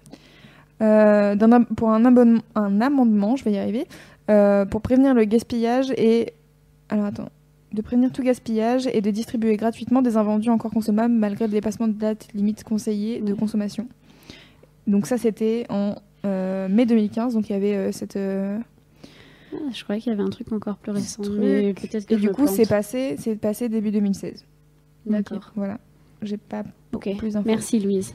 Euh, 0.81 1.35
Pour 1.77 1.91
un, 1.91 2.05
abonnement... 2.05 2.43
un 2.55 2.81
amendement, 2.81 3.35
je 3.35 3.45
vais 3.45 3.53
y 3.53 3.59
arriver, 3.59 3.87
pour 4.71 4.81
prévenir 4.81 5.13
le 5.15 5.25
gaspillage 5.25 5.91
et... 5.97 6.35
Alors 6.89 7.07
attends. 7.07 7.31
De 7.73 7.81
prévenir 7.81 8.12
tout 8.12 8.23
gaspillage 8.23 8.87
et 8.93 9.01
de 9.01 9.11
distribuer 9.11 9.57
gratuitement 9.57 10.03
des 10.03 10.16
invendus 10.16 10.51
encore 10.51 10.70
consommables 10.70 11.14
malgré 11.14 11.47
le 11.47 11.53
dépassement 11.53 11.89
de 11.89 11.95
date 11.95 12.29
limite 12.35 12.64
conseillée 12.64 13.20
de 13.20 13.33
consommation. 13.33 13.89
Donc 14.87 15.07
ça, 15.07 15.16
c'était 15.16 15.64
en 15.70 15.97
euh, 16.25 16.68
mai 16.68 16.87
2015. 16.87 17.35
Donc 17.35 17.49
il 17.49 17.53
y 17.53 17.57
avait 17.57 17.75
euh, 17.75 17.93
cette... 17.93 18.16
euh, 18.16 18.59
Ah, 19.55 19.57
je 19.73 19.83
croyais 19.85 20.01
qu'il 20.01 20.12
y 20.12 20.14
avait 20.14 20.25
un 20.25 20.31
truc 20.31 20.53
encore 20.53 20.77
plus 20.77 20.93
récent, 20.93 21.23
mais 21.39 21.75
que 21.75 22.12
Et 22.12 22.16
du 22.16 22.31
coup, 22.31 22.47
c'est 22.47 22.68
passé, 22.68 23.16
c'est 23.18 23.37
passé 23.37 23.68
début 23.68 23.91
2016. 23.91 24.45
D'accord. 25.07 25.53
Voilà. 25.57 25.79
J'ai 26.20 26.37
pas 26.37 26.64
plus 27.01 27.33
d'infos. 27.33 27.47
Merci 27.47 27.81
Louise. 27.81 28.14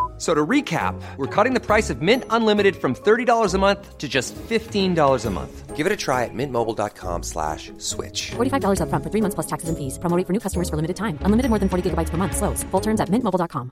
So 0.21 0.35
to 0.35 0.45
recap, 0.45 0.93
we're 1.17 1.25
cutting 1.25 1.55
the 1.55 1.59
price 1.59 1.89
of 1.89 2.03
Mint 2.03 2.25
Unlimited 2.29 2.75
from 2.75 2.93
$30 2.93 3.55
a 3.55 3.57
month 3.57 3.97
to 3.97 4.07
just 4.07 4.35
$15 4.35 5.25
a 5.25 5.29
month. 5.31 5.75
Give 5.75 5.87
it 5.87 5.91
a 5.91 5.97
try 5.97 6.25
at 6.25 6.29
mintmobile.com 6.35 7.23
slash 7.23 7.71
switch. 7.79 8.29
$45 8.37 8.81
upfront 8.85 9.01
for 9.03 9.09
three 9.09 9.21
months 9.21 9.33
plus 9.33 9.47
taxes 9.47 9.69
and 9.69 9.77
fees. 9.79 9.97
Promo 9.97 10.23
for 10.23 10.31
new 10.31 10.39
customers 10.39 10.69
for 10.69 10.75
limited 10.75 10.95
time. 10.95 11.17
Unlimited 11.25 11.49
more 11.49 11.57
than 11.57 11.69
40 11.69 11.89
gigabytes 11.89 12.11
per 12.11 12.17
month. 12.17 12.37
Slows. 12.37 12.63
Full 12.69 12.81
terms 12.81 12.99
at 13.01 13.09
mintmobile.com. 13.09 13.71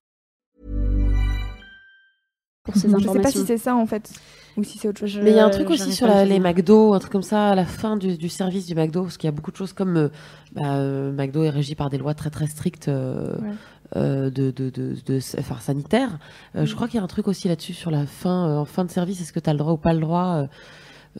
Pour 2.65 2.75
ces 2.75 2.89
Je 2.89 3.07
sais 3.07 3.21
pas 3.21 3.31
si 3.31 3.45
c'est 3.45 3.57
ça 3.57 3.75
en 3.75 3.85
fait, 3.85 4.11
ou 4.57 4.63
si 4.63 4.77
c'est 4.79 4.87
autre 4.89 5.05
chose. 5.07 5.21
Mais 5.23 5.31
il 5.31 5.35
y 5.37 5.39
a 5.39 5.45
un 5.45 5.49
truc 5.49 5.69
aussi 5.69 5.93
sur 5.93 6.07
la- 6.07 6.23
le 6.25 6.29
les. 6.31 6.39
McDo, 6.39 6.93
un 6.93 6.99
truc 6.99 7.11
comme 7.11 7.23
ça, 7.23 7.49
à 7.49 7.55
la 7.55 7.65
fin 7.65 7.95
du, 7.95 8.17
du 8.17 8.27
service 8.29 8.65
du 8.65 8.75
McDo, 8.75 9.03
parce 9.03 9.17
qu'il 9.17 9.27
y 9.27 9.33
a 9.33 9.35
beaucoup 9.35 9.51
de 9.51 9.55
choses 9.55 9.73
comme 9.73 9.95
euh, 9.97 10.09
bah, 10.51 10.75
euh, 10.75 11.11
McDo 11.11 11.43
est 11.43 11.49
régi 11.51 11.75
par 11.75 11.89
des 11.89 11.97
lois 11.97 12.13
très 12.15 12.29
très 12.31 12.47
strictes 12.47 12.87
euh, 12.87 13.37
Ouais. 13.39 13.53
Euh, 13.95 14.29
de, 14.29 14.51
de, 14.51 14.69
de, 14.69 14.95
de- 15.05 15.19
enfin, 15.39 15.55
sanitaires. 15.59 16.19
Euh, 16.55 16.65
Je 16.65 16.75
crois 16.75 16.87
qu'il 16.87 16.97
y 16.97 17.01
a 17.01 17.03
un 17.03 17.07
truc 17.07 17.27
aussi 17.27 17.47
là-dessus 17.47 17.73
sur 17.73 17.91
la 17.91 18.05
fin, 18.05 18.47
euh, 18.49 18.57
en 18.57 18.65
fin 18.65 18.83
de 18.85 18.91
service, 18.91 19.21
est-ce 19.21 19.33
que 19.33 19.39
tu 19.39 19.49
as 19.49 19.53
le 19.53 19.59
droit 19.59 19.73
ou 19.73 19.77
pas 19.77 19.93
le 19.93 19.99
droit 19.99 20.45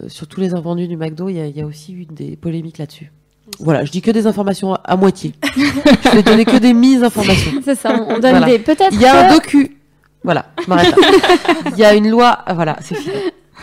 Sur 0.08 0.28
tous 0.28 0.40
les 0.40 0.54
invendus 0.54 0.88
du 0.88 0.98
McDo, 0.98 1.30
il 1.30 1.36
y, 1.36 1.40
a- 1.42 1.48
il 1.48 1.56
y 1.58 1.62
a 1.62 1.66
aussi 1.66 1.94
eu 1.94 2.06
des 2.06 2.36
polémiques 2.36 2.78
là-dessus. 2.78 3.12
Voilà, 3.60 3.84
je 3.84 3.92
dis 3.92 4.02
que 4.02 4.12
des 4.12 4.28
informations 4.28 4.74
à, 4.76 4.82
à 4.84 4.96
moitié. 4.96 5.34
je 5.56 6.10
vais 6.16 6.22
donner 6.22 6.46
que 6.46 6.58
des 6.58 6.74
mises 6.74 7.02
informations. 7.04 7.54
C'est 7.66 7.74
ça, 7.76 7.94
on 8.00 8.04
on 8.16 8.20
donne 8.20 8.38
Voilà. 8.38 8.46
des. 8.46 8.60
Peut-être. 8.60 8.90
Il 8.94 9.02
y 9.02 9.06
a 9.06 9.28
un 9.32 9.34
docu. 9.34 9.76
Voilà, 10.24 10.46
je 10.64 10.70
m'arrête. 10.70 10.94
Il 11.72 11.78
y 11.80 11.84
a 11.86 11.96
une 11.96 12.10
loi. 12.10 12.38
ah, 12.46 12.54
Voilà, 12.54 12.78
c'est 12.82 12.94
fini. 12.96 13.16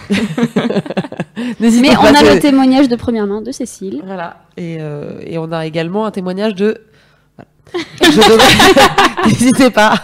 Mais 1.60 1.96
on 1.96 2.04
a 2.14 2.22
le 2.34 2.38
témoignage 2.40 2.88
de 2.88 2.96
première 2.96 3.26
main 3.26 3.42
de 3.42 3.52
Cécile. 3.52 4.02
Voilà. 4.04 4.38
Et, 4.56 4.78
euh, 4.80 5.20
et 5.24 5.38
on 5.38 5.52
a 5.52 5.66
également 5.66 6.06
un 6.06 6.10
témoignage 6.10 6.54
de. 6.54 6.78
N'hésitez 9.26 9.70
pas. 9.70 9.94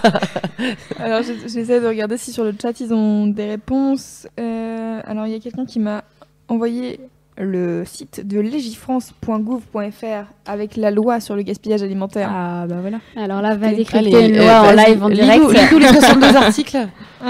Alors, 0.98 1.22
je- 1.22 1.48
j'essaie 1.48 1.80
de 1.80 1.86
regarder 1.86 2.16
si 2.16 2.32
sur 2.32 2.44
le 2.44 2.52
chat 2.60 2.78
ils 2.80 2.92
ont 2.92 3.26
des 3.26 3.46
réponses. 3.48 4.26
Euh, 4.38 5.00
alors, 5.06 5.26
il 5.26 5.32
y 5.32 5.36
a 5.36 5.40
quelqu'un 5.40 5.64
qui 5.66 5.78
m'a 5.78 6.02
envoyé 6.48 7.00
le 7.38 7.84
site 7.86 8.26
de 8.26 8.40
legifrance.gouv.fr 8.40 10.24
avec 10.44 10.76
la 10.76 10.90
loi 10.90 11.18
sur 11.20 11.34
le 11.34 11.42
gaspillage 11.42 11.82
alimentaire. 11.82 12.28
Ah 12.30 12.66
bah 12.68 12.76
voilà. 12.80 12.98
Alors 13.16 13.40
là, 13.40 13.54
va 13.56 13.72
décrypter 13.72 14.26
une 14.28 14.36
euh, 14.36 14.42
loi 14.42 14.60
en 14.60 14.74
vas-y, 14.74 14.90
live, 14.90 15.04
en 15.04 15.08
direct. 15.08 15.44
lis-nous 15.50 15.78
les 15.78 15.88
62 15.88 16.26
articles. 16.36 16.88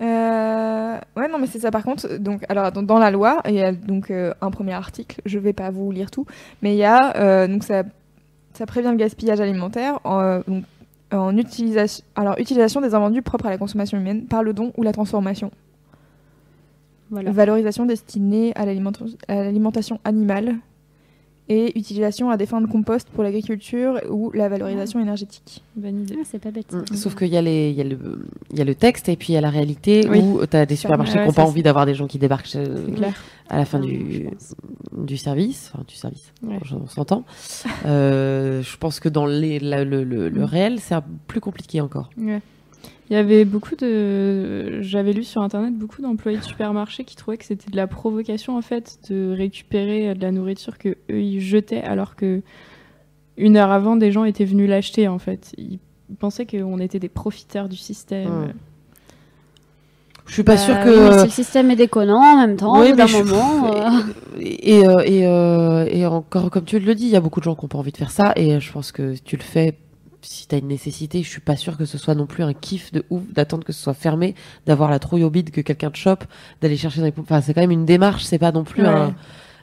Euh, 0.00 0.96
ouais, 1.16 1.28
non, 1.28 1.38
mais 1.40 1.48
c'est 1.48 1.58
ça. 1.58 1.72
Par 1.72 1.82
contre, 1.82 2.18
donc, 2.18 2.42
alors 2.48 2.70
dans 2.70 2.98
la 3.00 3.10
loi, 3.10 3.40
il 3.48 3.54
y 3.54 3.62
a 3.64 3.72
donc 3.72 4.12
euh, 4.12 4.32
un 4.40 4.52
premier 4.52 4.74
article. 4.74 5.20
Je 5.26 5.40
vais 5.40 5.52
pas 5.52 5.70
vous 5.70 5.90
lire 5.90 6.12
tout, 6.12 6.24
mais 6.62 6.74
il 6.74 6.78
y 6.78 6.84
a 6.84 7.16
euh, 7.16 7.48
donc 7.48 7.64
ça, 7.64 7.82
ça 8.58 8.66
prévient 8.66 8.90
le 8.90 8.96
gaspillage 8.96 9.40
alimentaire 9.40 10.00
en, 10.02 10.20
euh, 10.20 10.40
donc, 10.48 10.64
en 11.12 11.36
utilisation, 11.36 12.04
alors 12.16 12.34
utilisation 12.38 12.80
des 12.80 12.92
invendus 12.92 13.22
propres 13.22 13.46
à 13.46 13.50
la 13.50 13.56
consommation 13.58 13.96
humaine 13.96 14.26
par 14.26 14.42
le 14.42 14.52
don 14.52 14.72
ou 14.76 14.82
la 14.82 14.92
transformation, 14.92 15.52
Voilà. 17.10 17.30
valorisation 17.30 17.86
destinée 17.86 18.52
à 18.56 18.66
l'alimentation 18.66 20.00
animale 20.04 20.56
et 21.48 21.78
utilisation 21.78 22.30
à 22.30 22.36
des 22.36 22.46
fins 22.46 22.60
de 22.60 22.66
compost 22.66 23.08
pour 23.10 23.22
l'agriculture 23.24 24.00
ou 24.10 24.30
la 24.32 24.48
valorisation 24.48 25.00
énergétique. 25.00 25.62
Bonne 25.76 26.02
idée. 26.02 26.16
Ah, 26.18 26.22
c'est 26.30 26.38
pas 26.38 26.50
bête. 26.50 26.72
Mm. 26.72 26.94
Sauf 26.94 27.14
qu'il 27.14 27.28
y, 27.28 27.36
a 27.36 27.40
y, 27.40 27.82
le- 27.84 28.26
il 28.50 28.58
y 28.58 28.60
a 28.60 28.64
le 28.64 28.74
texte 28.74 29.08
et 29.08 29.16
puis 29.16 29.28
il 29.30 29.34
y 29.34 29.38
a 29.38 29.40
la 29.40 29.50
réalité 29.50 30.06
Oui. 30.10 30.18
où 30.20 30.46
tu 30.46 30.56
as 30.56 30.66
des 30.66 30.76
supermarchés 30.76 31.14
Ouais, 31.14 31.20
qui 31.22 31.26
n'ont 31.28 31.32
pas 31.34 31.44
envie 31.44 31.62
d'avoir 31.62 31.86
des 31.86 31.94
gens 31.94 32.06
qui 32.06 32.18
débarquent 32.18 32.48
clair. 32.96 33.14
à 33.48 33.56
la 33.58 33.64
fin 33.64 33.78
Non, 33.78 33.86
du, 33.86 35.16
service. 35.16 35.70
Enfin, 35.74 35.84
du 35.88 35.94
service, 35.94 36.32
Ouais. 36.42 36.58
on 36.72 36.86
s'entend. 36.86 37.24
Euh, 37.86 38.62
je 38.62 38.76
pense 38.76 39.00
que 39.00 39.08
dans 39.08 39.26
les, 39.26 39.58
la- 39.58 39.84
le, 39.84 40.04
le- 40.04 40.28
le 40.28 40.44
réel, 40.44 40.78
c'est 40.80 40.96
plus 41.26 41.40
compliqué 41.40 41.80
encore. 41.80 42.10
Ouais. 42.18 42.40
Il 43.10 43.14
y 43.14 43.16
avait 43.16 43.44
beaucoup 43.46 43.74
de. 43.74 44.82
J'avais 44.82 45.12
lu 45.14 45.24
sur 45.24 45.40
internet 45.42 45.72
beaucoup 45.74 46.02
d'employés 46.02 46.38
de 46.38 46.42
supermarchés 46.44 47.04
qui 47.04 47.16
trouvaient 47.16 47.38
que 47.38 47.44
c'était 47.46 47.70
de 47.70 47.76
la 47.76 47.86
provocation 47.86 48.56
en 48.58 48.62
fait 48.62 48.98
de 49.08 49.34
récupérer 49.34 50.14
de 50.14 50.20
la 50.20 50.30
nourriture 50.30 50.76
que 50.76 50.90
eux 51.10 51.22
ils 51.22 51.40
jetaient 51.40 51.80
alors 51.82 52.16
que 52.16 52.42
une 53.38 53.56
heure 53.56 53.70
avant 53.70 53.96
des 53.96 54.12
gens 54.12 54.24
étaient 54.24 54.44
venus 54.44 54.68
l'acheter 54.68 55.08
en 55.08 55.18
fait. 55.18 55.54
Ils 55.56 55.78
pensaient 56.18 56.44
qu'on 56.44 56.78
était 56.80 56.98
des 56.98 57.08
profiteurs 57.08 57.68
du 57.70 57.76
système. 57.76 58.26
Ouais. 58.46 58.52
Je 60.26 60.34
suis 60.34 60.42
pas 60.42 60.56
Bah 60.56 60.58
sûre 60.58 60.74
oui, 60.84 60.84
que. 60.92 61.08
mais 61.08 61.18
si 61.20 61.24
le 61.24 61.30
système 61.30 61.70
est 61.70 61.76
déconnant 61.76 62.20
en 62.20 62.36
même 62.36 62.56
temps, 62.56 62.78
Oui, 62.78 62.88
au 62.88 62.90
bout 62.90 62.96
d'un 62.96 63.06
je- 63.06 63.16
moment. 63.22 63.72
euh, 63.74 63.90
Et, 64.38 64.86
euh, 64.86 64.98
et, 65.06 65.26
euh, 65.26 65.86
et 65.90 66.04
encore, 66.04 66.50
comme 66.50 66.64
tu 66.64 66.78
le 66.78 66.94
dis, 66.94 67.04
il 67.04 67.10
y 67.10 67.16
a 67.16 67.20
beaucoup 67.20 67.40
de 67.40 67.44
gens 67.44 67.54
qui 67.54 67.64
n'ont 67.64 67.68
pas 67.68 67.78
envie 67.78 67.92
de 67.92 67.96
faire 67.96 68.10
ça. 68.10 68.34
Et 68.36 68.60
je 68.60 68.70
pense 68.72 68.92
que 68.92 69.14
tu 69.24 69.36
le 69.38 69.42
fais 69.42 69.74
si 70.22 70.46
tu 70.48 70.54
as 70.54 70.58
une 70.58 70.68
nécessité. 70.68 71.22
Je 71.22 71.28
suis 71.28 71.40
pas 71.40 71.56
sûre 71.56 71.76
que 71.76 71.84
ce 71.84 71.98
soit 71.98 72.14
non 72.14 72.26
plus 72.26 72.42
un 72.42 72.52
kiff 72.52 72.92
de 72.92 73.04
ouf 73.10 73.22
d'attendre 73.32 73.64
que 73.64 73.72
ce 73.72 73.82
soit 73.82 73.94
fermé, 73.94 74.34
d'avoir 74.66 74.90
la 74.90 74.98
trouille 74.98 75.24
au 75.24 75.30
bide 75.30 75.50
que 75.50 75.60
quelqu'un 75.60 75.90
te 75.90 75.96
chope, 75.98 76.24
d'aller 76.60 76.76
chercher 76.76 77.00
dans 77.00 77.06
les 77.06 77.12
Enfin, 77.18 77.40
c'est 77.40 77.54
quand 77.54 77.60
même 77.60 77.70
une 77.70 77.84
démarche, 77.86 78.24
c'est 78.24 78.38
pas 78.38 78.52
non 78.52 78.64
plus 78.64 78.82
Ouais. 78.82 78.88
un, 78.88 79.14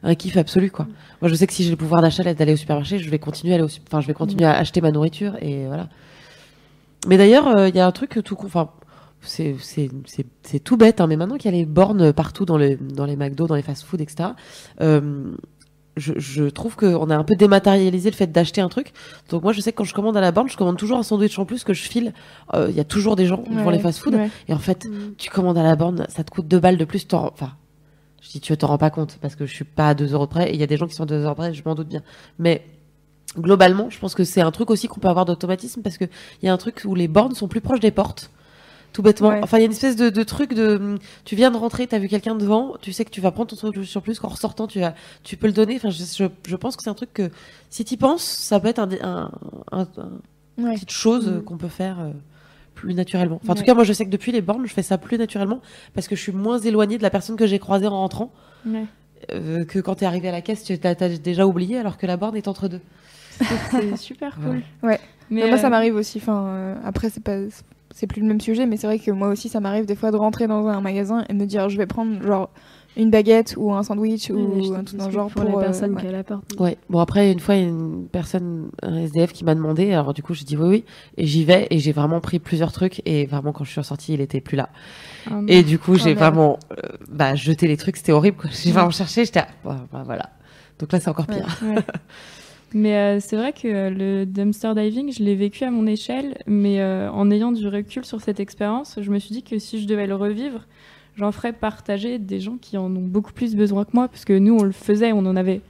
un 0.04 0.16
kiff 0.16 0.38
absolu, 0.38 0.72
quoi. 0.72 0.88
Moi, 1.22 1.30
je 1.30 1.36
sais 1.36 1.48
que 1.48 1.54
si 1.54 1.64
j'ai 1.64 1.72
le 1.72 1.76
pouvoir 1.78 2.02
d'achat 2.02 2.24
d'aller 2.34 2.54
au 2.54 2.58
supermarché, 2.58 3.00
je 3.00 3.10
vais 3.10 3.20
continuer 3.20 3.54
à 3.54 3.56
aller 3.56 3.64
au 3.64 3.70
Enfin, 3.88 4.02
je 4.02 4.08
vais 4.08 4.14
continuer 4.14 4.46
à 4.46 4.54
acheter 4.58 4.82
ma 4.82 4.92
nourriture 4.92 5.36
et 5.42 5.66
voilà. 5.68 5.90
Mais 7.08 7.18
d'ailleurs, 7.18 7.48
euh, 7.58 7.70
il 7.70 7.76
y 7.76 7.80
a 7.80 7.86
un 7.88 7.92
truc 7.92 8.20
tout. 8.24 8.38
Enfin, 8.44 8.70
c'est 9.22 9.56
c'est- 9.60 9.90
c'est- 10.06 10.26
c'est 10.44 10.60
tout 10.60 10.78
bête, 10.78 11.02
hein, 11.02 11.08
mais 11.08 11.16
maintenant 11.18 11.38
qu'il 11.38 11.52
y 11.52 11.54
a 11.54 11.58
les 11.58 11.66
bornes 11.66 12.14
partout 12.14 12.46
dans 12.46 12.58
les, 12.58 12.76
dans 12.76 13.06
les 13.06 13.16
McDo, 13.16 13.48
dans 13.48 13.56
les 13.56 13.62
fast-food, 13.64 14.02
etc., 14.02 14.30
euh, 14.82 15.32
je, 15.98 16.14
je 16.18 16.44
trouve 16.46 16.76
qu'on 16.76 17.10
a 17.10 17.16
un 17.16 17.24
peu 17.24 17.36
dématérialisé 17.36 18.10
le 18.10 18.16
fait 18.16 18.28
d'acheter 18.32 18.62
un 18.62 18.70
truc. 18.70 18.92
Donc 19.30 19.44
moi, 19.44 19.54
je 19.54 19.62
sais 19.62 19.72
que 19.72 19.78
quand 19.78 19.84
je 19.86 19.94
commande 19.94 20.18
à 20.18 20.22
la 20.22 20.32
borne, 20.32 20.50
je 20.50 20.58
commande 20.58 20.78
toujours 20.78 20.98
un 20.98 21.04
sandwich 21.04 21.38
en 21.40 21.46
plus 21.46 21.64
que 21.64 21.74
je 21.74 21.84
file. 21.84 22.14
Euh, 22.54 22.68
Il 22.70 22.76
y 22.76 22.80
a 22.80 22.84
toujours 22.84 23.16
des 23.16 23.26
gens 23.26 23.44
devant 23.50 23.66
Ouais, 23.66 23.74
les 23.74 23.80
fast-food. 23.80 24.14
ouais. 24.16 24.30
Et 24.48 24.54
en 24.54 24.60
fait, 24.60 24.86
Mm. 24.86 25.14
tu 25.18 25.30
commandes 25.30 25.58
à 25.58 25.64
la 25.64 25.76
borne, 25.76 26.06
ça 26.10 26.24
te 26.24 26.32
coûte 26.32 26.48
deux 26.48 26.60
balles 26.60 26.78
de 26.78 26.86
plus. 26.86 27.06
Enfin, 27.14 27.54
je 28.22 28.30
dis 28.32 28.40
tu 28.42 28.56
t'en 28.58 28.68
rends 28.68 28.78
pas 28.78 28.90
compte 28.90 29.18
parce 29.22 29.36
que 29.36 29.46
je 29.46 29.54
suis 29.54 29.64
pas 29.64 29.90
à 29.90 29.94
2 29.94 30.14
euros 30.14 30.28
près. 30.28 30.50
Et 30.50 30.54
il 30.54 30.60
y 30.60 30.64
a 30.64 30.68
des 30.68 30.78
gens 30.78 30.88
qui 30.88 30.96
sont 30.96 31.04
à 31.04 31.08
2 31.08 31.24
euros 31.24 31.36
près, 31.36 31.54
je 31.54 31.62
m'en 31.66 31.76
doute 31.76 31.88
bien. 31.88 32.02
Mais 32.40 32.66
globalement, 33.38 33.90
je 33.90 34.00
pense 34.00 34.16
que 34.16 34.24
c'est 34.24 34.42
un 34.42 34.52
truc 34.52 34.70
aussi 34.70 34.88
qu'on 34.88 35.00
peut 35.00 35.08
avoir 35.10 35.26
d'automatisme 35.26 35.82
parce 35.82 35.98
que 35.98 36.06
il 36.42 36.46
y 36.46 36.50
a 36.50 36.54
un 36.54 36.58
truc 36.58 36.82
où 36.86 36.96
les 36.96 37.08
bornes 37.08 37.36
sont 37.36 37.48
plus 37.48 37.62
proches 37.62 37.80
des 37.82 37.92
portes. 37.92 38.32
Tout 38.96 39.02
bêtement. 39.02 39.28
Ouais. 39.30 39.42
Enfin, 39.44 39.58
il 39.58 39.60
y 39.60 39.64
a 39.64 39.66
une 39.66 39.74
espèce 39.74 39.98
de, 39.98 40.10
de 40.10 40.24
truc 40.24 40.54
de. 40.54 40.98
Tu 41.26 41.36
viens 41.36 41.52
de 41.52 41.58
rentrer, 41.58 41.86
t'as 41.86 42.00
vu 42.00 42.08
quelqu'un 42.08 42.34
devant, 42.36 42.76
tu 42.82 42.94
sais 42.94 43.04
que 43.04 43.10
tu 43.10 43.20
vas 43.20 43.32
prendre 43.32 43.50
ton 43.50 43.58
truc 43.58 43.86
sur 43.86 44.02
plus, 44.02 44.20
qu'en 44.20 44.30
ressortant, 44.30 44.68
tu, 44.68 44.80
vas, 44.80 44.96
tu 45.24 45.36
peux 45.36 45.48
le 45.48 45.54
donner. 45.54 45.76
Enfin, 45.76 45.90
je, 45.90 46.02
je, 46.04 46.26
je 46.48 46.56
pense 46.56 46.78
que 46.78 46.84
c'est 46.84 46.90
un 46.90 46.94
truc 46.94 47.12
que, 47.14 47.30
si 47.70 47.84
tu 47.84 47.98
penses, 47.98 48.24
ça 48.24 48.58
peut 48.62 48.70
être 48.70 48.80
un, 48.80 48.88
un, 49.02 49.32
un, 49.74 49.82
un- 49.82 50.10
Ouais. 50.58 50.76
petite 50.76 50.92
chose 50.92 51.28
Mm. 51.30 51.42
qu'on 51.44 51.58
peut 51.58 51.68
faire 51.68 52.00
euh, 52.00 52.12
plus 52.76 52.94
naturellement. 52.94 53.42
Enfin, 53.44 53.52
en 53.52 53.56
tout 53.56 53.64
cas, 53.66 53.74
moi, 53.74 53.84
je 53.84 53.92
sais 53.92 54.06
que 54.06 54.10
depuis 54.10 54.32
les 54.32 54.40
bornes, 54.42 54.66
je 54.66 54.74
fais 54.74 54.84
ça 54.84 54.98
plus 54.98 55.18
naturellement 55.18 55.60
parce 55.94 56.08
que 56.08 56.16
je 56.16 56.22
suis 56.22 56.32
moins 56.32 56.60
éloignée 56.60 56.98
de 56.98 57.04
la 57.04 57.10
personne 57.10 57.36
que 57.36 57.46
j'ai 57.46 57.60
croisée 57.60 57.88
en 57.88 58.00
rentrant 58.00 58.32
Ouais. 58.66 58.86
euh, 59.34 59.66
que 59.66 59.80
quand 59.80 59.96
t'es 59.96 60.06
arrivé 60.06 60.30
à 60.30 60.32
la 60.32 60.40
caisse, 60.42 60.64
tu 60.64 60.80
t'as 60.80 60.96
t'as 60.96 61.10
déjà 61.10 61.46
oublié 61.46 61.78
alors 61.78 61.98
que 61.98 62.06
la 62.08 62.16
borne 62.16 62.38
est 62.38 62.48
entre 62.48 62.70
deux. 62.70 62.80
C'est 63.72 63.98
super 63.98 64.36
cool. 64.42 64.62
Ouais. 64.82 65.00
Mais 65.30 65.42
Mais 65.42 65.50
moi, 65.50 65.58
ça 65.58 65.68
euh, 65.68 65.70
m'arrive 65.72 65.96
aussi. 65.96 66.20
Enfin, 66.20 66.46
euh, 66.48 66.76
après, 66.86 67.10
c'est 67.10 67.22
pas, 67.24 67.38
c'est 67.50 67.66
plus 68.08 68.22
le 68.22 68.28
même 68.28 68.42
sujet, 68.42 68.66
mais 68.66 68.78
c'est 68.78 68.88
vrai 68.88 69.00
que 69.00 69.12
moi 69.12 69.30
aussi, 69.30 69.50
ça 69.50 69.60
m'arrive 69.60 69.86
des 69.86 69.96
fois 69.96 70.12
de 70.12 70.18
rentrer 70.18 70.48
dans 70.48 70.68
un 70.68 70.82
magasin 70.82 71.24
et 71.30 71.34
me 71.34 71.46
dire, 71.46 71.70
je 71.70 71.78
vais 71.78 71.86
prendre 71.86 72.22
genre 72.22 72.50
une 72.98 73.10
baguette 73.10 73.56
ou 73.58 73.74
un 73.74 73.84
sandwich 73.84 74.30
ou 74.30 74.74
un 74.74 74.84
truc 74.84 75.00
dans 75.00 75.12
genre 75.12 75.30
pour, 75.30 75.44
pour, 75.44 75.52
la 75.52 75.58
euh, 75.58 75.62
personne 75.62 75.94
ouais. 75.94 76.02
qui 76.02 76.06
est 76.08 76.10
à 76.10 76.14
la 76.14 76.24
porte. 76.24 76.44
Ouais. 76.60 76.78
Bon, 76.90 77.00
après, 77.00 77.32
une 77.32 77.40
fois, 77.40 77.56
il 77.56 77.62
y 77.62 77.66
a 77.66 77.68
une 77.68 78.08
personne, 78.08 78.70
un 78.82 78.98
SDF 78.98 79.34
qui 79.34 79.44
m'a 79.44 79.56
demandé, 79.56 79.94
alors 79.94 80.14
du 80.14 80.24
coup, 80.24 80.34
j'ai 80.34 80.46
dit 80.46 80.56
oui, 80.58 80.68
oui, 80.68 80.84
et 81.18 81.26
j'y 81.26 81.44
vais, 81.44 81.68
et 81.70 81.80
j'ai 81.80 81.92
vraiment 81.92 82.22
pris 82.22 82.40
plusieurs 82.40 82.72
trucs, 82.72 83.02
et 83.06 83.26
vraiment, 83.26 83.52
quand 83.52 83.64
je 83.64 83.72
suis 83.72 83.80
ressortie, 83.80 84.14
il 84.14 84.22
était 84.22 84.42
plus 84.42 84.56
là. 84.56 84.70
ah. 85.30 85.40
Et 85.48 85.64
du 85.64 85.80
coup, 85.80 85.96
j'ai 85.96 86.16
merde. 86.16 86.20
vraiment, 86.20 86.60
euh, 86.72 86.90
bah, 87.10 87.36
jeté 87.36 87.68
les 87.68 87.78
trucs, 87.78 87.98
c'était 87.98 88.12
horrible, 88.14 88.38
quoi. 88.38 88.50
J'ai 88.52 88.72
vraiment 88.72 88.92
cherché, 88.92 89.26
j'étais, 89.26 89.42
ah, 89.42 89.48
bah, 89.64 89.88
bah, 89.92 90.04
voilà. 90.06 90.30
Donc 90.80 90.92
là, 90.92 91.00
c'est 91.00 91.10
encore 91.10 91.28
Ouais. 91.30 91.38
pire. 91.38 91.60
Mais 92.78 92.96
euh, 92.98 93.20
c'est 93.22 93.38
vrai 93.38 93.54
que 93.54 93.68
euh, 93.70 93.90
le 93.90 94.26
dumpster 94.26 94.74
diving, 94.76 95.10
je 95.14 95.24
l'ai 95.24 95.36
vécu 95.36 95.64
à 95.64 95.72
mon 95.72 95.88
échelle, 95.88 96.38
mais 96.46 96.82
euh, 96.82 97.10
en 97.10 97.32
ayant 97.32 97.54
du 97.54 97.66
recul 97.70 98.04
sur 98.04 98.20
cette 98.20 98.42
expérience, 98.42 99.00
je 99.02 99.10
me 99.12 99.18
suis 99.18 99.32
dit 99.34 99.44
que 99.44 99.58
si 99.60 99.82
je 99.82 99.88
devais 99.88 100.06
le 100.08 100.16
revivre, 100.16 100.60
j'en 101.16 101.32
ferais 101.32 101.54
partager 101.54 102.20
des 102.20 102.42
gens 102.42 102.58
qui 102.62 102.78
en 102.78 102.94
ont 102.94 103.02
beaucoup 103.08 103.32
plus 103.32 103.56
besoin 103.56 103.86
que 103.86 103.92
moi, 103.94 104.10
parce 104.10 104.26
que 104.26 104.38
nous, 104.38 104.58
on 104.60 104.64
le 104.64 104.74
faisait, 104.74 105.14
on 105.14 105.20
en 105.26 105.38
avait 105.38 105.62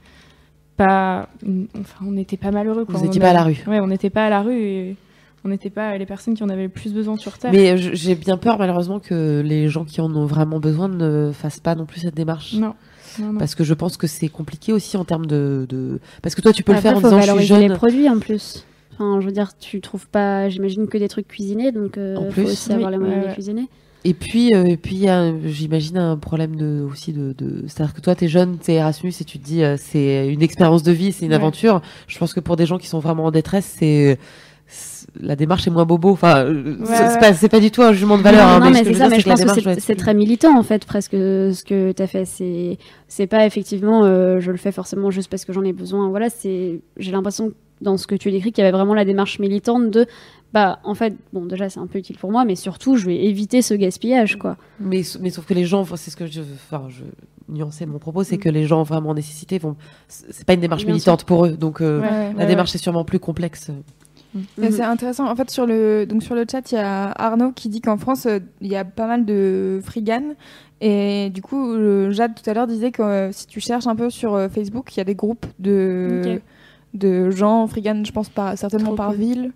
pas. 0.76 1.28
Enfin, 1.78 2.04
on 2.06 2.10
n'était 2.10 2.36
pas 2.36 2.50
malheureux. 2.50 2.84
Quoi. 2.84 2.96
Vous 2.96 3.04
On 3.04 3.06
étiez 3.08 3.20
en 3.20 3.24
pas 3.24 3.30
à 3.30 3.34
la 3.34 3.44
rue. 3.44 3.62
Ouais, 3.68 3.80
on 3.80 3.86
n'était 3.86 4.10
pas 4.10 4.26
à 4.26 4.30
la 4.30 4.42
rue 4.42 4.60
et 4.60 4.96
on 5.44 5.48
n'était 5.48 5.70
pas 5.70 5.96
les 5.96 6.06
personnes 6.06 6.34
qui 6.34 6.42
en 6.42 6.48
avaient 6.48 6.64
le 6.64 6.68
plus 6.68 6.92
besoin 6.92 7.16
sur 7.16 7.38
Terre. 7.38 7.52
Mais 7.52 7.76
je- 7.78 7.94
j'ai 7.94 8.14
bien 8.16 8.36
peur, 8.36 8.58
malheureusement, 8.58 8.98
que 8.98 9.42
les 9.44 9.68
gens 9.68 9.84
qui 9.84 10.00
en 10.00 10.12
ont 10.14 10.26
vraiment 10.26 10.58
besoin 10.58 10.88
ne 10.88 11.30
fassent 11.32 11.60
pas 11.60 11.74
non 11.76 11.86
plus 11.86 12.00
cette 12.00 12.16
démarche. 12.16 12.54
Non. 12.54 12.74
Non, 13.20 13.32
non. 13.32 13.38
Parce 13.38 13.54
que 13.54 13.64
je 13.64 13.74
pense 13.74 13.96
que 13.96 14.06
c'est 14.06 14.28
compliqué 14.28 14.72
aussi 14.72 14.96
en 14.96 15.04
termes 15.04 15.26
de, 15.26 15.66
de... 15.68 15.98
Parce 16.22 16.34
que 16.34 16.40
toi, 16.42 16.52
tu 16.52 16.62
peux 16.62 16.72
Après, 16.72 16.90
le 16.94 16.96
faire 16.96 16.98
en 16.98 17.00
faut 17.00 17.08
disant 17.08 17.20
je 17.20 17.22
suis 17.22 17.30
valoriser 17.30 17.58
les 17.60 17.68
jeune. 17.68 17.76
produits 17.76 18.08
en 18.08 18.18
plus. 18.18 18.64
Enfin, 18.94 19.20
je 19.20 19.26
veux 19.26 19.32
dire, 19.32 19.50
tu 19.58 19.80
trouves 19.80 20.06
pas, 20.08 20.48
j'imagine, 20.48 20.86
que 20.88 20.96
des 20.98 21.08
trucs 21.08 21.28
cuisinés, 21.28 21.70
donc 21.72 21.98
euh, 21.98 22.16
En 22.16 22.24
faut 22.26 22.32
plus, 22.32 22.44
aussi 22.44 22.72
avoir 22.72 22.90
les 22.90 22.98
moyens 22.98 23.22
de 23.22 23.28
ouais. 23.28 23.34
cuisiner. 23.34 23.68
Et 24.04 24.14
puis, 24.14 24.54
euh, 24.54 24.64
et 24.64 24.76
puis 24.76 25.06
j'imagine, 25.46 25.98
un 25.98 26.16
problème 26.16 26.54
de, 26.56 26.86
aussi 26.90 27.12
de, 27.12 27.34
de... 27.36 27.64
C'est-à-dire 27.66 27.92
que 27.92 28.00
toi, 28.00 28.14
t'es 28.14 28.28
jeune, 28.28 28.56
t'es 28.58 28.74
Erasmus 28.74 29.12
et 29.20 29.24
tu 29.24 29.38
te 29.40 29.44
dis 29.44 29.64
euh, 29.64 29.76
c'est 29.78 30.28
une 30.32 30.42
expérience 30.42 30.82
de 30.84 30.92
vie, 30.92 31.10
c'est 31.12 31.24
une 31.26 31.32
Ouais. 31.32 31.36
aventure. 31.36 31.82
Je 32.06 32.16
pense 32.18 32.32
que 32.32 32.38
pour 32.40 32.54
des 32.56 32.66
gens 32.66 32.78
qui 32.78 32.86
sont 32.86 33.00
vraiment 33.00 33.24
en 33.24 33.30
détresse, 33.32 33.74
c'est... 33.78 34.18
La 35.20 35.36
démarche 35.36 35.66
est 35.66 35.70
moins 35.70 35.84
bobo. 35.86 36.10
Enfin, 36.10 36.44
euh, 36.44 36.76
Ouais, 36.78 36.84
c'est 36.86 37.02
ouais. 37.08 37.18
pas, 37.18 37.32
c'est 37.34 37.48
pas 37.48 37.60
du 37.60 37.70
tout 37.70 37.82
un 37.82 37.92
jugement 37.92 38.18
de 38.18 38.22
valeur. 38.22 38.46
hein, 38.46 38.60
non, 38.60 38.70
mais 38.70 38.84
ce 38.84 38.88
que 38.90 38.92
c'est 38.92 38.98
ça, 38.98 39.08
mais 39.08 39.20
je 39.20 39.26
pense 39.28 39.40
que 39.42 39.48
c'est 39.60 39.70
être- 39.70 39.80
c'est 39.80 39.94
très 39.96 40.14
militant 40.14 40.58
en 40.58 40.62
fait, 40.62 40.84
presque 40.84 41.12
ce 41.12 41.64
que 41.64 41.92
tu 41.92 42.02
as 42.02 42.06
fait. 42.06 42.24
C'est 42.24 42.78
c'est 43.08 43.26
pas 43.26 43.46
effectivement, 43.46 44.04
euh, 44.04 44.40
je 44.40 44.50
le 44.50 44.56
fais 44.58 44.72
forcément 44.72 45.10
juste 45.10 45.30
parce 45.30 45.44
que 45.44 45.52
j'en 45.52 45.62
ai 45.64 45.72
besoin. 45.72 46.08
Voilà, 46.10 46.28
c'est 46.30 46.80
j'ai 46.98 47.12
l'impression 47.12 47.52
dans 47.80 47.96
ce 47.96 48.06
que 48.06 48.14
tu 48.14 48.30
décris 48.30 48.52
qu'il 48.52 48.62
y 48.64 48.66
avait 48.66 48.76
vraiment 48.76 48.94
la 48.94 49.04
démarche 49.04 49.38
militante 49.38 49.90
de 49.90 50.06
bah 50.54 50.78
en 50.84 50.94
fait 50.94 51.12
bon 51.34 51.44
déjà 51.44 51.68
c'est 51.68 51.80
un 51.80 51.86
peu 51.86 51.98
utile 51.98 52.16
pour 52.16 52.30
moi, 52.30 52.44
mais 52.46 52.54
surtout 52.56 52.96
je 52.96 53.04
vais 53.06 53.24
éviter 53.24 53.60
ce 53.62 53.74
gaspillage 53.74 54.36
quoi. 54.38 54.56
Mais, 54.80 55.02
mais 55.20 55.28
sauf 55.30 55.44
que 55.44 55.52
les 55.54 55.64
gens, 55.66 55.84
c'est 55.96 56.10
ce 56.10 56.16
que 56.16 56.26
je, 56.26 56.40
enfin, 56.40 56.84
je 56.88 57.02
nuançais 57.52 57.84
mon 57.84 57.98
propos, 57.98 58.22
c'est 58.24 58.38
que 58.38 58.48
les 58.48 58.64
gens 58.66 58.82
vraiment 58.82 59.10
en 59.10 59.14
nécessité 59.14 59.58
vont, 59.58 59.76
c'est 60.08 60.44
pas 60.46 60.54
une 60.54 60.60
démarche 60.60 60.84
Bien 60.84 60.94
militante 60.94 61.24
pour 61.24 61.44
eux, 61.46 61.50
donc 61.52 61.80
euh, 61.80 62.00
Ouais, 62.00 62.06
ouais, 62.08 62.32
la 62.32 62.38
ouais, 62.38 62.46
démarche 62.46 62.74
est 62.74 62.78
sûrement 62.78 63.04
plus 63.04 63.18
complexe. 63.20 63.70
Mhm. 64.58 64.70
C'est 64.70 64.82
intéressant. 64.82 65.28
En 65.28 65.36
fait, 65.36 65.50
sur 65.50 65.66
le, 65.66 66.06
donc 66.06 66.22
sur 66.22 66.34
le 66.34 66.44
chat, 66.50 66.70
il 66.72 66.74
y 66.76 66.78
a 66.78 67.10
Arnaud 67.12 67.52
qui 67.52 67.68
dit 67.68 67.80
qu'en 67.80 67.96
France, 67.96 68.26
euh, 68.26 68.38
il 68.60 68.68
y 68.68 68.76
a 68.76 68.84
pas 68.84 69.06
mal 69.06 69.24
de 69.24 69.80
friganes. 69.84 70.34
Et 70.80 71.30
du 71.30 71.40
coup, 71.42 71.74
Jade 72.12 72.32
tout 72.34 72.48
à 72.50 72.52
l'heure 72.54 72.66
disait 72.66 72.90
que 72.90 73.02
euh, 73.02 73.32
si 73.32 73.46
tu 73.46 73.60
cherches 73.60 73.86
un 73.86 73.96
peu 73.96 74.10
sur 74.10 74.34
euh, 74.34 74.48
Facebook, 74.48 74.94
il 74.94 74.98
y 74.98 75.00
a 75.00 75.04
des 75.04 75.14
groupes 75.14 75.46
de, 75.58 76.38
de 76.92 77.30
gens 77.30 77.66
friganes, 77.66 78.04
je 78.04 78.12
pense 78.12 78.28
par, 78.28 78.58
certainement 78.58 78.88
Trop 78.88 78.96
par 78.96 79.08
cool. 79.08 79.16
ville. 79.16 79.52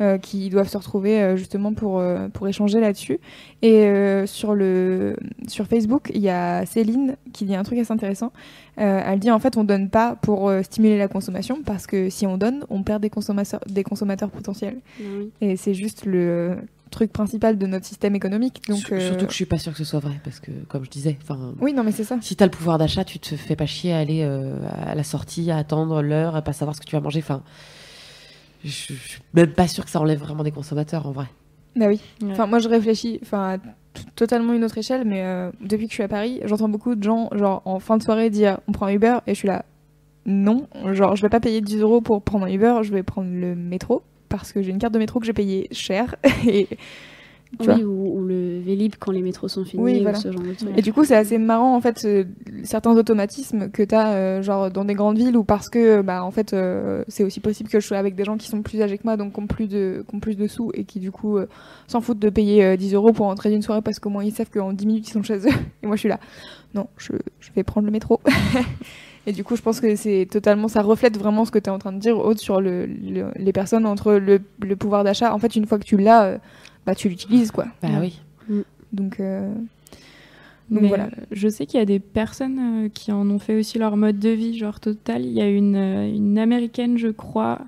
Euh, 0.00 0.18
qui 0.18 0.48
doivent 0.48 0.68
se 0.68 0.76
retrouver 0.76 1.20
euh, 1.20 1.36
justement 1.36 1.72
pour, 1.72 1.98
euh, 1.98 2.28
pour 2.28 2.46
échanger 2.48 2.80
là-dessus. 2.80 3.18
Et 3.62 3.84
euh, 3.84 4.26
sur, 4.26 4.54
le, 4.54 5.16
sur 5.46 5.66
Facebook, 5.66 6.10
il 6.14 6.20
y 6.20 6.28
a 6.28 6.64
Céline 6.66 7.16
qui 7.32 7.44
dit 7.44 7.54
un 7.54 7.62
truc 7.62 7.78
assez 7.78 7.92
intéressant. 7.92 8.32
Euh, 8.80 9.02
elle 9.04 9.18
dit 9.18 9.30
en 9.30 9.40
fait 9.40 9.56
on 9.56 9.64
donne 9.64 9.90
pas 9.90 10.16
pour 10.22 10.48
euh, 10.48 10.62
stimuler 10.62 10.98
la 10.98 11.08
consommation 11.08 11.62
parce 11.64 11.86
que 11.86 12.10
si 12.10 12.26
on 12.26 12.38
donne, 12.38 12.64
on 12.70 12.82
perd 12.82 13.02
des 13.02 13.10
consommateurs, 13.10 13.60
des 13.66 13.82
consommateurs 13.82 14.30
potentiels. 14.30 14.78
Oui. 15.00 15.30
Et 15.40 15.56
c'est 15.56 15.74
juste 15.74 16.06
le 16.06 16.58
truc 16.88 17.12
principal 17.12 17.58
de 17.58 17.66
notre 17.66 17.86
système 17.86 18.14
économique. 18.14 18.62
Donc, 18.68 18.92
euh, 18.92 19.00
Surtout 19.00 19.26
que 19.26 19.30
je 19.30 19.36
suis 19.36 19.46
pas 19.46 19.58
sûre 19.58 19.72
que 19.72 19.78
ce 19.78 19.84
soit 19.84 20.00
vrai, 20.00 20.20
parce 20.24 20.40
que, 20.40 20.50
comme 20.68 20.84
je 20.84 20.90
disais. 20.90 21.18
Oui, 21.60 21.72
non, 21.72 21.84
mais 21.84 21.92
c'est 21.92 22.04
ça. 22.04 22.18
Si 22.20 22.36
t'as 22.36 22.46
le 22.46 22.50
pouvoir 22.50 22.78
d'achat, 22.78 23.04
tu 23.04 23.18
te 23.18 23.36
fais 23.36 23.56
pas 23.56 23.66
chier 23.66 23.92
à 23.92 23.98
aller 23.98 24.22
euh, 24.22 24.54
à 24.86 24.94
la 24.94 25.04
sortie, 25.04 25.50
à 25.50 25.58
attendre 25.58 26.02
l'heure, 26.02 26.36
à 26.36 26.42
pas 26.42 26.52
savoir 26.52 26.74
ce 26.74 26.80
que 26.80 26.86
tu 26.86 26.96
vas 26.96 27.00
manger. 27.00 27.20
Enfin, 27.20 27.42
je 28.64 28.70
je 28.70 28.94
suis 28.94 29.22
même 29.34 29.52
pas 29.52 29.68
sûre 29.68 29.84
que 29.84 29.90
ça 29.90 30.00
enlève 30.00 30.18
vraiment 30.18 30.42
des 30.42 30.50
consommateurs 30.50 31.06
en 31.06 31.12
vrai. 31.12 31.26
Bah 31.76 31.86
oui. 31.88 32.00
Ouais. 32.22 32.32
Enfin, 32.32 32.46
moi, 32.46 32.58
je 32.58 32.68
réfléchis 32.68 33.20
enfin, 33.22 33.58
totalement 34.16 34.52
une 34.52 34.64
autre 34.64 34.78
échelle, 34.78 35.04
mais 35.04 35.22
euh, 35.22 35.50
depuis 35.60 35.86
que 35.86 35.90
je 35.90 35.94
suis 35.94 36.02
à 36.02 36.08
Paris, 36.08 36.40
j'entends 36.44 36.68
beaucoup 36.68 36.94
de 36.94 37.02
gens, 37.02 37.28
genre, 37.32 37.62
en 37.64 37.78
fin 37.78 37.96
de 37.96 38.02
soirée, 38.02 38.30
dire 38.30 38.58
on 38.68 38.72
prend 38.72 38.86
un 38.86 38.92
Uber, 38.92 39.18
et 39.26 39.34
je 39.34 39.38
suis 39.38 39.48
là, 39.48 39.64
non, 40.26 40.66
genre, 40.92 41.16
je 41.16 41.22
vais 41.22 41.28
pas 41.28 41.40
payer 41.40 41.60
10 41.60 41.80
euros 41.80 42.00
pour 42.00 42.22
prendre 42.22 42.46
un 42.46 42.50
Uber, 42.50 42.80
je 42.82 42.92
vais 42.92 43.02
prendre 43.02 43.30
le 43.32 43.54
métro, 43.54 44.02
parce 44.28 44.52
que 44.52 44.60
j'ai 44.62 44.70
une 44.70 44.78
carte 44.78 44.92
de 44.92 44.98
métro 44.98 45.20
que 45.20 45.26
j'ai 45.26 45.32
payée 45.32 45.68
cher. 45.70 46.16
et, 46.46 46.68
tu 47.58 47.64
vois. 47.64 47.74
Oui, 47.76 47.84
ou, 47.84 48.18
ou 48.20 48.24
le 48.26 48.60
Vélib 48.60 48.94
quand 48.98 49.10
les 49.12 49.22
métros 49.22 49.48
sont 49.48 49.64
finis, 49.64 49.82
Oui, 49.82 49.98
ou 49.98 50.02
voilà. 50.02 50.18
ce 50.18 50.30
genre 50.30 50.40
de 50.42 50.52
trucs. 50.54 50.76
Et 50.78 50.82
du 50.82 50.92
coup, 50.92 51.04
c'est 51.04 51.16
assez 51.16 51.38
marrant 51.38 51.74
en 51.74 51.80
fait 51.80 52.04
euh, 52.04 52.24
certains 52.64 52.96
automatismes 52.96 53.70
que 53.70 53.82
tu 53.82 53.94
as 53.94 54.42
genre 54.42 54.70
dans 54.70 54.84
des 54.84 54.94
grandes 54.94 55.16
villes 55.18 55.36
ou 55.36 55.44
parce 55.44 55.68
que 55.68 56.02
bah 56.02 56.22
en 56.24 56.30
fait 56.30 56.52
euh, 56.52 57.04
c'est 57.08 57.24
aussi 57.24 57.40
possible 57.40 57.68
que 57.70 57.80
je 57.80 57.86
sois 57.86 57.96
avec 57.98 58.14
des 58.14 58.24
gens 58.24 58.36
qui 58.36 58.48
sont 58.48 58.62
plus 58.62 58.82
âgés 58.82 58.98
que 58.98 59.04
moi 59.04 59.16
donc 59.16 59.32
qui 59.32 59.40
ont 59.40 59.46
plus 59.46 59.66
de 59.68 60.04
qui 60.08 60.14
ont 60.14 60.20
plus 60.20 60.36
de 60.36 60.46
sous 60.46 60.70
et 60.74 60.84
qui 60.84 61.00
du 61.00 61.10
coup 61.10 61.38
euh, 61.38 61.46
s'en 61.86 62.00
foutent 62.00 62.18
de 62.18 62.30
payer 62.30 62.64
euh, 62.64 62.76
10 62.76 62.94
euros 62.94 63.12
pour 63.12 63.26
entrer 63.26 63.50
d'une 63.50 63.62
soirée 63.62 63.82
parce 63.82 63.98
qu'au 63.98 64.10
moins 64.10 64.24
ils 64.24 64.32
savent 64.32 64.50
qu'en 64.50 64.72
10 64.72 64.86
minutes 64.86 65.08
ils 65.08 65.12
sont 65.12 65.22
chez 65.22 65.38
eux. 65.38 65.52
Et 65.82 65.86
moi 65.86 65.96
je 65.96 66.00
suis 66.00 66.08
là. 66.08 66.20
Non, 66.74 66.86
je, 66.98 67.12
je 67.40 67.50
vais 67.56 67.62
prendre 67.62 67.86
le 67.86 67.92
métro. 67.92 68.20
Et 69.26 69.32
du 69.32 69.44
coup, 69.44 69.56
je 69.56 69.62
pense 69.62 69.80
que 69.80 69.94
c'est 69.96 70.26
totalement, 70.30 70.68
ça 70.68 70.80
reflète 70.80 71.18
vraiment 71.18 71.44
ce 71.44 71.50
que 71.50 71.58
tu 71.58 71.66
es 71.66 71.68
en 71.72 71.78
train 71.78 71.92
de 71.92 71.98
dire, 71.98 72.18
Aude, 72.18 72.38
sur 72.38 72.60
le, 72.62 72.86
le- 72.86 73.30
les 73.36 73.52
personnes 73.52 73.84
entre 73.84 74.14
le, 74.14 74.40
le 74.62 74.76
pouvoir 74.76 75.04
d'achat. 75.04 75.34
En 75.34 75.38
fait, 75.38 75.54
une 75.56 75.66
fois 75.66 75.78
que 75.78 75.84
tu 75.84 75.98
l'as, 75.98 76.24
euh, 76.24 76.38
bah, 76.86 76.94
tu 76.94 77.08
l'utilises, 77.08 77.50
quoi. 77.50 77.66
Bah 77.82 77.88
oui. 78.00 78.20
Donc, 78.92 79.20
euh, 79.20 79.52
donc 80.70 80.82
Mais 80.82 80.88
voilà. 80.88 81.08
je 81.30 81.48
sais 81.48 81.66
qu'il 81.66 81.78
y 81.78 81.82
a 81.82 81.86
des 81.86 81.98
personnes 81.98 82.58
euh, 82.86 82.88
qui 82.88 83.12
en 83.12 83.28
ont 83.30 83.38
fait 83.38 83.58
aussi 83.58 83.78
leur 83.78 83.96
mode 83.96 84.18
de 84.18 84.30
vie, 84.30 84.56
genre 84.56 84.80
total. 84.80 85.24
Il 85.24 85.32
y 85.32 85.40
a 85.40 85.48
une, 85.48 85.76
euh, 85.76 86.14
une 86.14 86.38
américaine, 86.38 86.98
je 86.98 87.08
crois, 87.08 87.60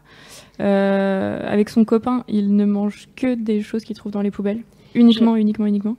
euh, 0.61 1.41
avec 1.47 1.71
son 1.71 1.85
copain, 1.85 2.25
il 2.29 2.55
ne 2.57 2.65
mange 2.67 3.09
que 3.17 3.35
des 3.35 3.63
choses 3.63 3.85
qu'il 3.85 3.97
trouve 3.97 4.13
dans 4.13 4.23
les 4.23 4.31
poubelles. 4.31 4.63
Uniquement, 4.95 5.37
uniquement, 5.37 5.67
uniquement. 5.67 5.97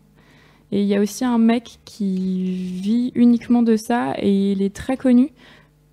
Et 0.71 0.81
il 0.81 0.87
y 0.87 0.95
a 0.95 1.01
aussi 1.01 1.25
un 1.25 1.37
mec 1.37 1.79
qui 1.85 2.53
vit 2.81 3.11
uniquement 3.15 3.61
de 3.63 3.75
ça 3.75 4.13
et 4.17 4.51
il 4.51 4.61
est 4.61 4.73
très 4.73 4.95
connu. 4.95 5.29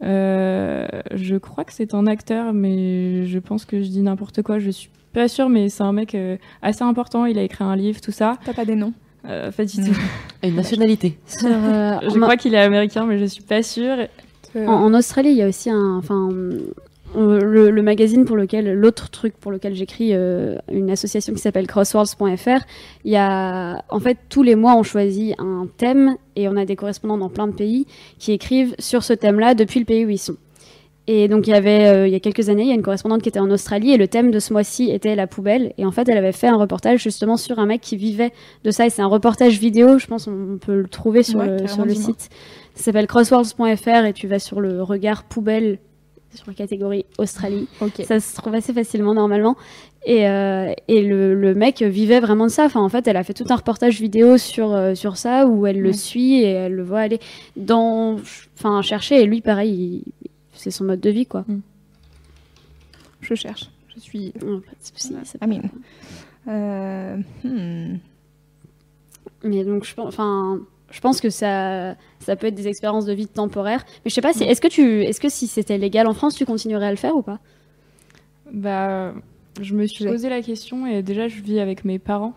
Euh, 0.04 0.86
je 1.14 1.36
crois 1.36 1.64
que 1.64 1.72
c'est 1.72 1.94
un 1.94 2.06
acteur, 2.06 2.52
mais 2.52 3.26
je 3.26 3.38
pense 3.38 3.64
que 3.64 3.82
je 3.82 3.88
dis 3.88 4.02
n'importe 4.02 4.42
quoi. 4.42 4.58
Je 4.58 4.70
suis 4.70 4.90
pas 5.18 5.28
sûre, 5.28 5.48
mais 5.48 5.68
c'est 5.68 5.82
un 5.82 5.92
mec 5.92 6.14
euh, 6.14 6.36
assez 6.62 6.82
important. 6.82 7.26
Il 7.26 7.38
a 7.38 7.42
écrit 7.42 7.64
un 7.64 7.76
livre, 7.76 8.00
tout 8.00 8.12
ça. 8.12 8.36
T'as 8.44 8.54
pas 8.54 8.64
des 8.64 8.74
noms 8.76 8.92
Euh, 9.28 9.50
pas 9.50 9.64
du 9.64 9.80
Mm. 9.80 9.84
tout. 9.86 10.00
Et 10.42 10.48
une 10.48 10.54
nationalité. 10.56 11.18
Sur, 11.26 11.48
euh, 11.50 11.98
Je 12.02 12.18
crois 12.20 12.36
qu'il 12.36 12.54
est 12.54 12.58
américain, 12.60 13.04
mais 13.06 13.18
je 13.18 13.24
suis 13.26 13.42
pas 13.42 13.62
sûre. 13.62 13.96
En, 14.56 14.60
en 14.72 14.94
Australie, 14.94 15.30
il 15.30 15.36
y 15.36 15.42
a 15.42 15.48
aussi 15.48 15.68
un, 15.70 15.96
enfin, 15.98 16.30
le, 17.16 17.70
le 17.70 17.82
magazine 17.82 18.24
pour 18.24 18.36
lequel, 18.36 18.72
l'autre 18.74 19.10
truc 19.10 19.34
pour 19.36 19.50
lequel 19.52 19.74
j'écris, 19.74 20.10
euh, 20.14 20.56
une 20.72 20.90
association 20.90 21.32
qui 21.34 21.40
s'appelle 21.40 21.66
crossworlds.fr. 21.66 22.60
Il 23.04 23.12
y 23.12 23.16
a, 23.16 23.82
en 23.88 24.00
fait, 24.00 24.18
tous 24.28 24.42
les 24.42 24.54
mois, 24.54 24.74
on 24.76 24.82
choisit 24.82 25.34
un 25.38 25.66
thème 25.76 26.16
et 26.36 26.48
on 26.48 26.56
a 26.56 26.64
des 26.64 26.76
correspondants 26.76 27.18
dans 27.18 27.28
plein 27.28 27.46
de 27.48 27.52
pays 27.52 27.86
qui 28.18 28.32
écrivent 28.32 28.74
sur 28.78 29.02
ce 29.02 29.12
thème-là 29.12 29.54
depuis 29.54 29.80
le 29.80 29.86
pays 29.86 30.04
où 30.06 30.10
ils 30.10 30.18
sont. 30.18 30.36
Et 31.10 31.26
donc, 31.26 31.46
il 31.46 31.50
y 31.50 31.54
avait, 31.54 31.86
euh, 31.88 32.06
il 32.06 32.12
y 32.12 32.16
a 32.16 32.20
quelques 32.20 32.50
années, 32.50 32.64
il 32.64 32.68
y 32.68 32.70
a 32.70 32.74
une 32.74 32.82
correspondante 32.82 33.22
qui 33.22 33.30
était 33.30 33.40
en 33.40 33.50
Australie 33.50 33.92
et 33.92 33.96
le 33.96 34.08
thème 34.08 34.30
de 34.30 34.38
ce 34.38 34.52
mois-ci 34.52 34.90
était 34.90 35.16
la 35.16 35.26
poubelle. 35.26 35.72
Et 35.78 35.86
en 35.86 35.90
fait, 35.90 36.06
elle 36.08 36.18
avait 36.18 36.32
fait 36.32 36.48
un 36.48 36.56
reportage 36.56 37.02
justement 37.02 37.38
sur 37.38 37.58
un 37.58 37.64
mec 37.64 37.80
qui 37.80 37.96
vivait 37.96 38.30
de 38.62 38.70
ça. 38.70 38.84
Et 38.84 38.90
c'est 38.90 39.00
un 39.00 39.06
reportage 39.06 39.58
vidéo, 39.58 39.98
je 39.98 40.06
pense 40.06 40.28
on 40.28 40.58
peut 40.58 40.76
le 40.82 40.86
trouver 40.86 41.22
sur 41.22 41.40
Ouais, 41.40 41.62
le, 41.62 41.66
sur 41.66 41.86
le 41.86 41.94
site. 41.94 42.28
Ça 42.74 42.84
s'appelle 42.84 43.06
crossworlds.fr 43.06 44.04
et 44.04 44.12
tu 44.12 44.26
vas 44.28 44.38
sur 44.38 44.60
le 44.60 44.82
regard 44.82 45.24
poubelle 45.24 45.78
sur 46.34 46.44
la 46.46 46.52
catégorie 46.52 47.06
Australie. 47.16 47.66
Ça 48.04 48.20
se 48.20 48.36
trouve 48.36 48.54
assez 48.54 48.74
facilement 48.74 49.14
normalement. 49.14 49.56
Et, 50.06 50.28
euh, 50.28 50.72
et 50.86 51.02
le, 51.02 51.34
le 51.34 51.54
mec 51.54 51.82
vivait 51.82 52.20
vraiment 52.20 52.44
de 52.44 52.50
ça. 52.50 52.66
Enfin, 52.66 52.80
en 52.80 52.88
fait, 52.90 53.08
elle 53.08 53.16
a 53.16 53.24
fait 53.24 53.32
tout 53.34 53.46
un 53.48 53.56
reportage 53.56 53.98
vidéo 54.00 54.36
sur, 54.36 54.72
euh, 54.74 54.94
sur 54.94 55.16
ça 55.16 55.46
où 55.46 55.66
elle 55.66 55.80
le 55.80 55.92
suit 55.94 56.42
et 56.42 56.50
elle 56.50 56.74
le 56.74 56.82
voit 56.84 57.00
aller 57.00 57.18
dans, 57.56 58.16
enfin, 58.58 58.82
chercher. 58.82 59.22
Et 59.22 59.24
lui, 59.24 59.40
pareil, 59.40 59.72
il- 59.72 60.12
c'est 60.58 60.70
son 60.70 60.84
mode 60.84 61.00
de 61.00 61.10
vie, 61.10 61.26
quoi. 61.26 61.44
Je 63.20 63.34
cherche. 63.34 63.70
Je 63.94 64.00
suis. 64.00 64.32
Ouais, 64.42 64.60
pas 65.40 65.46
de. 65.46 65.60
Euh, 66.48 67.16
hmm. 67.44 67.98
Mais 69.44 69.64
donc, 69.64 69.84
je, 69.84 69.94
pense- 69.94 70.08
enfin, 70.08 70.60
je 70.90 71.00
pense 71.00 71.20
que 71.20 71.30
ça, 71.30 71.94
ça 72.20 72.36
peut 72.36 72.46
être 72.46 72.54
des 72.54 72.68
expériences 72.68 73.04
de 73.06 73.12
vie 73.12 73.26
temporaires. 73.26 73.84
Mais 74.04 74.10
je 74.10 74.14
sais 74.14 74.20
pas 74.20 74.32
si, 74.32 74.44
est-ce 74.44 74.60
que 74.60 74.68
tu, 74.68 75.02
est-ce 75.04 75.20
que 75.20 75.28
si 75.28 75.46
c'était 75.46 75.78
légal 75.78 76.06
en 76.06 76.14
France, 76.14 76.34
tu 76.34 76.46
continuerais 76.46 76.86
à 76.86 76.90
le 76.90 76.96
faire 76.96 77.14
ou 77.16 77.22
pas? 77.22 77.38
Bah, 78.52 79.12
je 79.60 79.74
me 79.74 79.86
suis 79.86 80.04
posé 80.06 80.28
la 80.28 80.40
question 80.42 80.86
et 80.86 81.02
déjà, 81.02 81.28
je 81.28 81.40
vis 81.42 81.60
avec 81.60 81.84
mes 81.84 81.98
parents. 81.98 82.34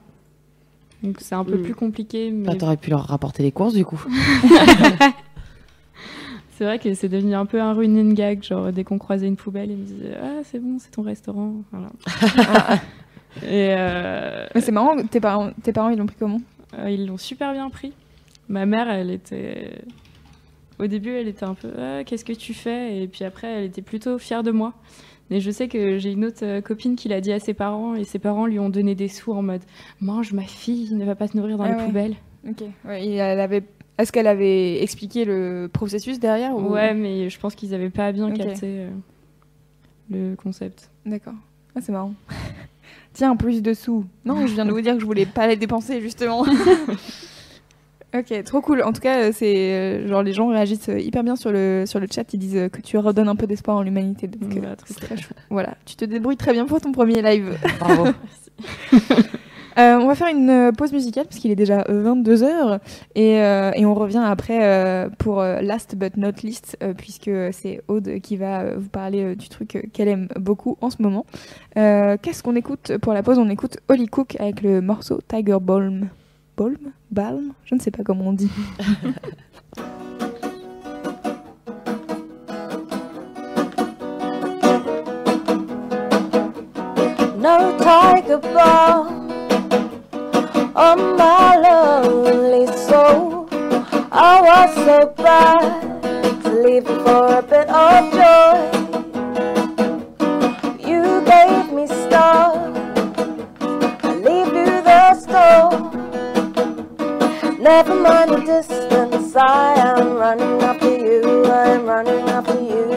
Donc, 1.04 1.18
c'est 1.20 1.34
un 1.36 1.44
peu 1.46 1.58
Mm. 1.58 1.64
plus 1.64 1.76
compliqué. 1.76 2.30
Mais 2.32 2.48
Bah, 2.48 2.56
T'aurais 2.56 2.78
pu 2.78 2.90
leur 2.92 3.06
rapporter 3.06 3.42
les 3.44 3.52
courses 3.52 3.74
du 3.74 3.86
coup. 3.86 4.04
c'est 6.62 6.66
vrai 6.66 6.78
que 6.78 6.94
c'est 6.94 7.10
devenu 7.10 7.34
un 7.34 7.48
peu 7.48 7.60
un 7.60 7.74
running 7.74 8.14
gag. 8.14 8.44
Genre, 8.44 8.72
dès 8.72 8.84
qu'on 8.84 9.00
croisait 9.00 9.26
une 9.26 9.36
poubelle, 9.36 9.72
ils 9.72 9.78
me 9.78 9.84
disaient 9.84 10.16
Ah, 10.22 10.42
c'est 10.44 10.60
bon, 10.60 10.78
c'est 10.78 10.92
ton 10.92 11.02
restaurant. 11.02 11.56
Voilà. 11.72 11.90
et 13.42 13.74
euh, 13.76 14.46
Mais 14.54 14.62
c'est 14.62 14.72
marrant, 14.72 14.96
tes 15.08 15.20
parents, 15.20 15.50
tes 15.64 15.74
parents 15.74 15.90
ils 15.90 15.98
l'ont 15.98 16.06
pris 16.06 16.18
comment? 16.20 16.40
Euh, 16.78 16.92
ils 16.92 17.08
l'ont 17.08 17.18
super 17.18 17.52
bien 17.54 17.68
pris. 17.72 17.94
Ma 18.48 18.68
mère, 18.68 18.92
elle 18.92 19.10
était. 19.10 19.72
Au 20.78 20.86
début, 20.86 21.10
elle 21.10 21.28
était 21.28 21.46
un 21.46 21.56
peu 21.56 21.72
Ah, 21.80 22.04
Qu'est-ce 22.04 22.24
que 22.26 22.34
tu 22.34 22.54
fais? 22.54 23.02
Et 23.02 23.08
puis 23.08 23.24
après, 23.26 23.48
elle 23.48 23.64
était 23.64 23.82
plutôt 23.82 24.20
fière 24.20 24.44
de 24.44 24.52
moi. 24.52 24.76
Mais 25.32 25.40
je 25.40 25.50
sais 25.50 25.68
que 25.68 25.98
j'ai 25.98 26.12
une 26.12 26.26
autre 26.26 26.44
euh, 26.46 26.62
copine 26.62 26.96
qui 26.96 27.10
l'a 27.10 27.22
dit 27.22 27.34
à 27.34 27.40
ses 27.40 27.56
parents 27.56 27.96
et 27.96 28.04
ses 28.04 28.20
parents 28.20 28.46
lui 28.46 28.60
ont 28.60 28.70
donné 28.70 28.94
des 28.94 29.08
sous 29.08 29.34
en 29.34 29.42
mode 29.42 29.62
Mange 30.00 30.32
ma 30.32 30.44
fille, 30.44 30.94
ne 30.94 31.06
va 31.06 31.16
pas 31.16 31.26
se 31.28 31.36
nourrir 31.36 31.58
dans 31.58 31.64
Ah 31.64 31.70
les 31.70 31.76
ouais. 31.78 31.86
poubelles. 31.86 32.16
Ok. 32.48 32.62
Ouais, 32.86 33.08
elle 33.08 33.40
avait. 33.40 33.64
Est-ce 34.02 34.12
qu'elle 34.12 34.26
avait 34.28 34.82
expliqué 34.82 35.26
le 35.26 35.70
processus 35.72 36.20
derrière 36.20 36.56
ou... 36.56 36.72
Ouais, 36.72 36.94
mais 36.96 37.30
je 37.30 37.40
pense 37.40 37.54
qu'ils 37.54 37.76
avaient 37.76 37.92
pas 37.92 38.12
bien 38.12 38.30
Ok. 38.30 38.38
capté 38.38 38.66
euh, 38.66 38.90
le 40.10 40.36
concept. 40.36 40.90
D'accord. 41.06 41.36
Ah, 41.76 41.82
c'est 41.82 41.92
marrant. 41.92 42.14
Tiens, 43.14 43.36
plus 43.36 43.62
de 43.62 43.74
sous. 43.76 44.06
Non, 44.26 44.48
je 44.48 44.54
viens 44.54 44.66
de 44.66 44.72
vous 44.72 44.82
dire 44.82 44.96
que 44.96 45.00
je 45.02 45.06
voulais 45.06 45.28
pas 45.28 45.46
les 45.48 45.56
dépenser 45.56 46.02
justement. 46.02 46.42
ok, 48.16 48.44
trop 48.44 48.62
cool. 48.62 48.82
En 48.84 48.92
tout 48.92 49.02
cas, 49.02 49.20
euh, 49.26 49.32
c'est 49.34 49.56
euh, 49.74 50.08
genre 50.08 50.24
les 50.24 50.34
gens 50.34 50.48
réagissent 50.48 50.90
hyper 50.98 51.24
bien 51.24 51.36
sur 51.36 51.52
le 51.52 51.84
sur 51.86 52.00
le 52.00 52.08
chat. 52.12 52.34
Ils 52.34 52.40
disent 52.40 52.70
que 52.72 52.82
tu 52.82 52.98
redonnes 52.98 53.30
un 53.30 53.36
peu 53.36 53.46
d'espoir 53.48 53.78
en 53.78 53.84
l'humanité. 53.84 54.28
Donc, 54.28 54.58
euh, 54.58 54.62
Bah, 54.62 54.76
très 54.76 55.18
chou. 55.18 55.34
Voilà, 55.50 55.76
tu 55.86 55.96
te 55.96 56.06
débrouilles 56.06 56.38
très 56.38 56.54
bien 56.54 56.66
pour 56.66 56.82
ton 56.82 56.92
premier 56.92 57.22
live. 57.22 57.56
Bravo. 57.80 58.08
Euh, 59.78 59.96
on 59.98 60.08
va 60.08 60.16
faire 60.16 60.28
une 60.28 60.50
euh, 60.50 60.72
pause 60.72 60.92
musicale 60.92 61.26
parce 61.26 61.38
qu'il 61.38 61.52
est 61.52 61.56
déjà 61.56 61.84
22h 61.84 62.80
et, 63.16 63.40
euh, 63.40 63.72
et 63.74 63.86
on 63.86 63.94
revient 63.94 64.24
après 64.26 65.10
pour 65.18 65.42
Last 65.42 65.96
but 65.96 66.18
not 66.18 66.34
least 66.44 66.78
puisque 66.98 67.32
c'est 67.52 67.82
Aude 67.88 68.20
qui 68.22 68.38
va 68.38 68.76
vous 68.76 68.90
parler 68.90 69.36
du 69.36 69.50
truc 69.50 69.90
qu'elle 69.94 70.08
aime 70.08 70.28
beaucoup 70.40 70.78
en 70.82 70.90
ce 70.90 71.02
moment. 71.02 71.26
Qu'est-ce 71.76 72.44
qu'on 72.44 72.56
écoute 72.56 72.98
pour 73.02 73.14
la 73.14 73.24
pause? 73.24 73.38
On 73.40 73.50
écoute 73.50 73.78
Holly 73.88 74.08
Cook 74.08 74.36
avec 74.40 74.62
le 74.62 74.82
morceau 74.82 75.20
Tiger 75.28 75.58
Balm. 75.62 76.10
Balm? 76.58 76.78
Balm? 77.12 77.54
Je 77.66 77.76
ne 77.76 77.80
sais 77.80 77.92
pas 77.92 78.04
comment 78.04 78.28
on 78.28 78.34
dit. 78.34 78.52
no 87.42 87.76
tiger 87.80 88.38
balm 88.54 89.21
on 90.76 91.18
my 91.18 91.58
lonely 91.58 92.66
soul. 92.68 93.48
I 94.12 94.42
was 94.42 94.76
so 94.76 95.14
bad 95.18 96.44
to 96.44 96.50
leave 96.64 96.86
for 96.86 97.40
a 97.40 97.42
bit 97.42 97.70
of 97.70 98.12
joy. 98.14 98.60
You 100.80 101.22
gave 101.26 101.74
me 101.74 101.88
stars, 101.88 102.78
I 104.04 104.16
leave 104.16 104.54
you 104.54 104.82
the 104.82 105.16
store. 105.16 105.92
Never 107.60 107.96
mind 107.96 108.32
the 108.32 108.42
distance, 108.46 109.36
I 109.36 109.74
am 109.76 110.16
running 110.16 110.62
after 110.62 110.98
you, 110.98 111.46
I 111.46 111.72
am 111.72 111.86
running 111.86 112.30
after 112.30 112.60
you. 112.62 112.88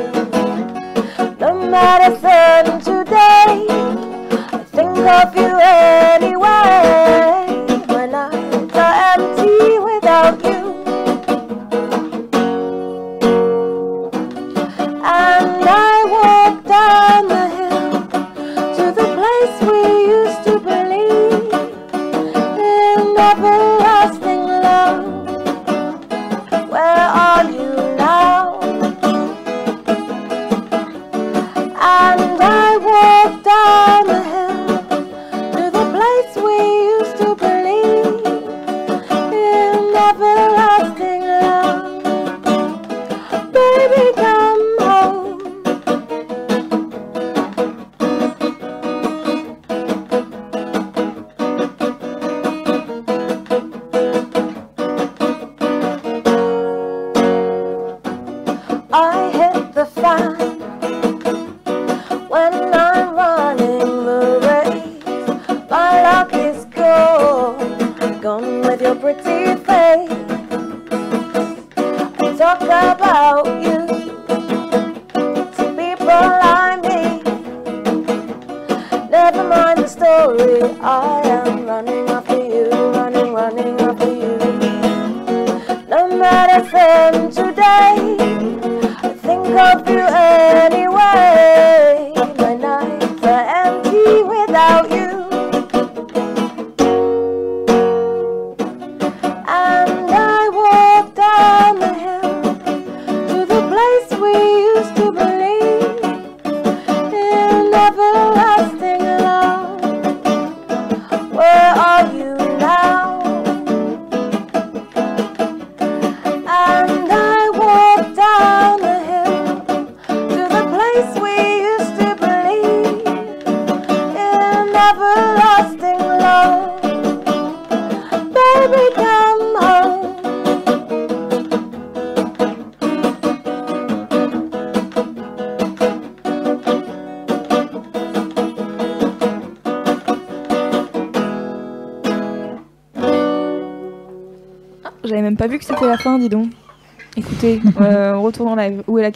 No 1.41 1.68
matter 1.68 2.16
certain 2.20 2.81
today, 2.81 3.66
I 3.68 4.64
think 4.70 4.99
of 4.99 5.37
you 5.37 5.59
anyway. 5.61 7.34
never 23.15 23.64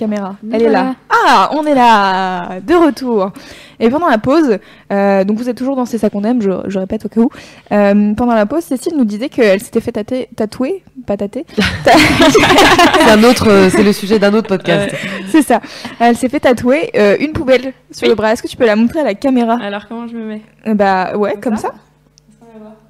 la 0.01 0.07
caméra 0.07 0.36
Elle 0.53 0.62
est 0.62 0.68
là. 0.70 0.94
Ah, 1.11 1.51
on 1.53 1.64
est 1.66 1.74
là 1.74 2.61
De 2.61 2.74
retour 2.74 3.32
Et 3.80 3.90
pendant 3.90 4.09
la 4.09 4.18
pause, 4.18 4.59
euh, 4.92 5.24
donc 5.24 5.38
vous 5.38 5.49
êtes 5.49 5.57
toujours 5.57 5.74
dans 5.76 5.84
C'est 5.86 5.99
ça 5.99 6.09
qu'on 6.11 6.22
aime, 6.24 6.40
je, 6.40 6.51
je 6.66 6.78
répète 6.78 7.05
au 7.07 7.09
cas 7.09 7.20
où. 7.20 7.30
Euh, 7.72 8.14
pendant 8.14 8.34
la 8.34 8.46
pause, 8.46 8.62
Cécile 8.64 8.96
nous 8.96 9.05
disait 9.05 9.28
qu'elle 9.28 9.61
s'était 9.61 9.80
fait 9.80 9.92
tâter- 9.92 10.28
tatouer, 10.36 10.84
pas 11.07 11.16
tâter, 11.16 11.44
C'est 11.84 13.11
un 13.11 13.22
autre, 13.24 13.49
euh, 13.51 13.70
c'est 13.70 13.82
le 13.82 13.92
sujet 13.92 14.18
d'un 14.18 14.32
autre 14.34 14.49
podcast. 14.49 14.94
c'est 15.30 15.42
ça. 15.42 15.61
Elle 15.99 16.16
s'est 16.16 16.28
fait 16.28 16.40
tatouer 16.40 16.90
euh, 16.96 17.16
une 17.20 17.32
poubelle 17.32 17.72
sur 17.90 18.05
Oui. 18.05 18.09
le 18.11 18.14
bras. 18.14 18.32
Est-ce 18.32 18.42
que 18.42 18.49
tu 18.49 18.57
peux 18.57 18.66
la 18.66 18.76
montrer 18.76 19.01
à 19.01 19.05
la 19.05 19.14
caméra 19.14 19.59
Alors 19.62 19.86
comment 19.88 20.07
je 20.07 20.16
me 20.16 20.24
mets? 20.24 20.42
Bah 20.74 21.16
ouais, 21.16 21.36
comme, 21.40 21.57
ça. 21.57 21.72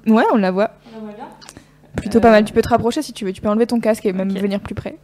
Ouais, 0.07 0.23
on 0.33 0.37
la 0.37 0.51
voit. 0.51 0.71
Plutôt 1.95 2.19
pas 2.21 2.31
mal. 2.31 2.45
Tu 2.45 2.53
peux 2.53 2.61
te 2.61 2.69
rapprocher 2.69 3.01
si 3.01 3.11
tu 3.13 3.25
veux. 3.25 3.33
Tu 3.33 3.41
peux 3.41 3.49
enlever 3.49 3.67
ton 3.67 3.79
casque 3.79 4.05
et 4.05 4.13
même 4.13 4.31
venir 4.31 4.59
plus 4.61 4.75
près. 4.75 4.95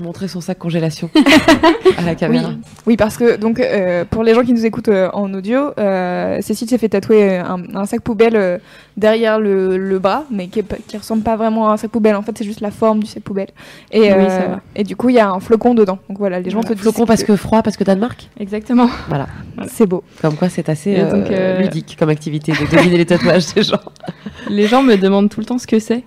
Montrer 0.00 0.26
son 0.26 0.40
sac 0.40 0.58
congélation 0.58 1.08
à 1.98 2.02
la 2.02 2.14
caméra. 2.16 2.48
Oui. 2.48 2.56
Oui, 2.86 2.96
parce 2.96 3.16
que 3.16 3.36
donc 3.36 3.60
euh, 3.60 4.04
pour 4.04 4.24
les 4.24 4.34
gens 4.34 4.42
qui 4.42 4.52
nous 4.52 4.66
écoutent 4.66 4.88
euh, 4.88 5.08
en 5.12 5.32
audio, 5.32 5.70
euh, 5.78 6.40
Cécile 6.40 6.68
s'est 6.68 6.78
fait 6.78 6.88
tatouer 6.88 7.38
un, 7.38 7.62
un 7.74 7.84
sac 7.86 8.00
poubelle 8.00 8.34
euh, 8.34 8.58
derrière 8.96 9.38
le, 9.38 9.76
le 9.76 9.98
bras, 10.00 10.24
mais 10.32 10.48
qui, 10.48 10.58
est 10.58 10.86
qui 10.88 10.96
ressemble 10.96 11.22
pas 11.22 11.36
vraiment 11.36 11.68
à 11.68 11.74
un 11.74 11.76
sac 11.76 11.90
poubelle. 11.92 12.16
En 12.16 12.22
fait, 12.22 12.36
c'est 12.36 12.44
juste 12.44 12.60
la 12.60 12.72
forme 12.72 13.00
du 13.00 13.06
sac 13.06 13.22
poubelle. 13.22 13.50
Et, 13.92 14.00
Oui, 14.00 14.08
euh, 14.10 14.82
du 14.82 14.96
coup, 14.96 15.10
il 15.10 15.14
y 15.14 15.20
a 15.20 15.30
un 15.30 15.38
flocon 15.38 15.74
dedans. 15.74 15.98
Donc 16.08 16.18
voilà, 16.18 16.40
les 16.40 16.50
gens 16.50 16.60
Voilà. 16.60 16.70
se 16.70 16.74
disent 16.74 16.82
Flocon 16.82 17.06
parce 17.06 17.22
que 17.22 17.36
froid, 17.36 17.62
parce 17.62 17.76
que 17.76 17.84
Danemark. 17.84 18.28
Exactement. 18.40 18.88
Voilà. 19.08 19.28
c'est 19.68 19.86
beau. 19.86 20.02
Comme 20.20 20.34
quoi, 20.34 20.48
c'est 20.48 20.68
assez 20.68 20.98
euh, 20.98 21.10
donc, 21.10 21.30
euh, 21.30 21.60
ludique 21.60 21.96
comme 21.98 22.10
activité 22.10 22.50
de 22.52 22.76
deviner 22.76 22.98
les 22.98 23.06
tatouages 23.06 23.54
des 23.54 23.62
gens. 23.62 23.78
Les 24.50 24.66
gens 24.66 24.82
me 24.82 24.96
demandent 24.96 25.30
tout 25.30 25.40
le 25.40 25.46
temps 25.46 25.58
ce 25.58 25.66
que 25.66 25.78
c'est, 25.78 26.02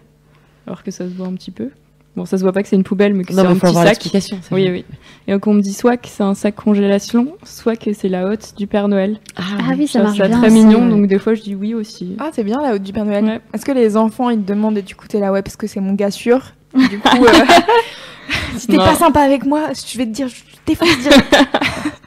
alors 0.68 0.84
que 0.84 0.92
ça 0.92 1.06
se 1.06 1.14
voit 1.14 1.28
un 1.28 1.34
petit 1.34 1.52
peu. 1.52 1.70
Bon, 2.18 2.26
ça 2.26 2.36
se 2.40 2.42
voit 2.42 2.52
pas 2.52 2.64
que 2.64 2.68
c'est 2.68 2.76
une 2.76 2.84
poubelle, 2.84 3.14
mais 3.14 3.24
que 3.24 3.30
c'est 3.32 3.38
Non, 3.38 3.44
mais 3.44 3.50
un 3.52 3.54
faut 3.54 3.68
petit 3.68 3.78
avoir 3.78 3.86
sac. 3.88 4.42
Oui, 4.52 4.68
oui. 4.72 4.86
Et 5.28 5.34
donc 5.34 5.46
on 5.46 5.54
me 5.54 5.62
dit 5.62 5.72
soit 5.74 5.98
que 5.98 6.08
c'est 6.08 6.24
un 6.24 6.34
sac 6.34 6.56
congélation, 6.56 7.28
soit 7.44 7.76
que 7.76 7.94
c'est 7.94 8.10
la 8.10 8.26
hotte 8.26 8.56
du 8.58 8.66
Père 8.66 8.88
Noël. 8.88 9.20
Ah 9.36 9.74
oui, 9.78 9.88
ça 9.88 10.00
Je 10.00 10.06
trouve 10.06 10.18
marche 10.18 10.30
bien. 10.30 10.40
très 10.40 10.50
mignon, 10.50 10.88
donc 10.90 11.06
des 11.06 11.20
fois 11.20 11.36
je 11.36 11.44
dis 11.44 11.54
oui 11.54 11.76
aussi. 11.76 12.16
Ah, 12.20 12.32
c'est 12.34 12.44
bien 12.44 12.60
la 12.60 12.74
haute 12.74 12.82
du 12.82 12.92
Père 12.92 13.06
Noël. 13.06 13.24
Ouais. 13.24 13.40
Est-ce 13.54 13.64
que 13.66 13.72
les 13.72 13.96
enfants 13.98 14.32
ils 14.32 14.42
te 14.42 14.48
demandent 14.52 14.80
et 14.80 14.82
du 14.82 14.96
coup 14.96 15.08
t'es 15.08 15.20
là 15.20 15.32
ouais 15.32 15.44
parce 15.44 15.56
que 15.58 15.68
c'est 15.68 15.80
mon 15.80 15.94
gars 15.94 16.10
sûr? 16.12 16.42
Du 16.74 16.98
coup, 17.00 17.24
euh, 17.24 17.46
si 18.58 18.66
t'es 18.68 18.78
pas 18.78 18.96
sympa 18.96 19.22
avec 19.22 19.46
moi, 19.46 19.68
je 19.74 19.98
vais 20.00 20.06
te 20.06 20.12
dire, 20.12 20.28
je 20.28 20.42
t'efface 20.66 20.98
direct. 21.00 21.36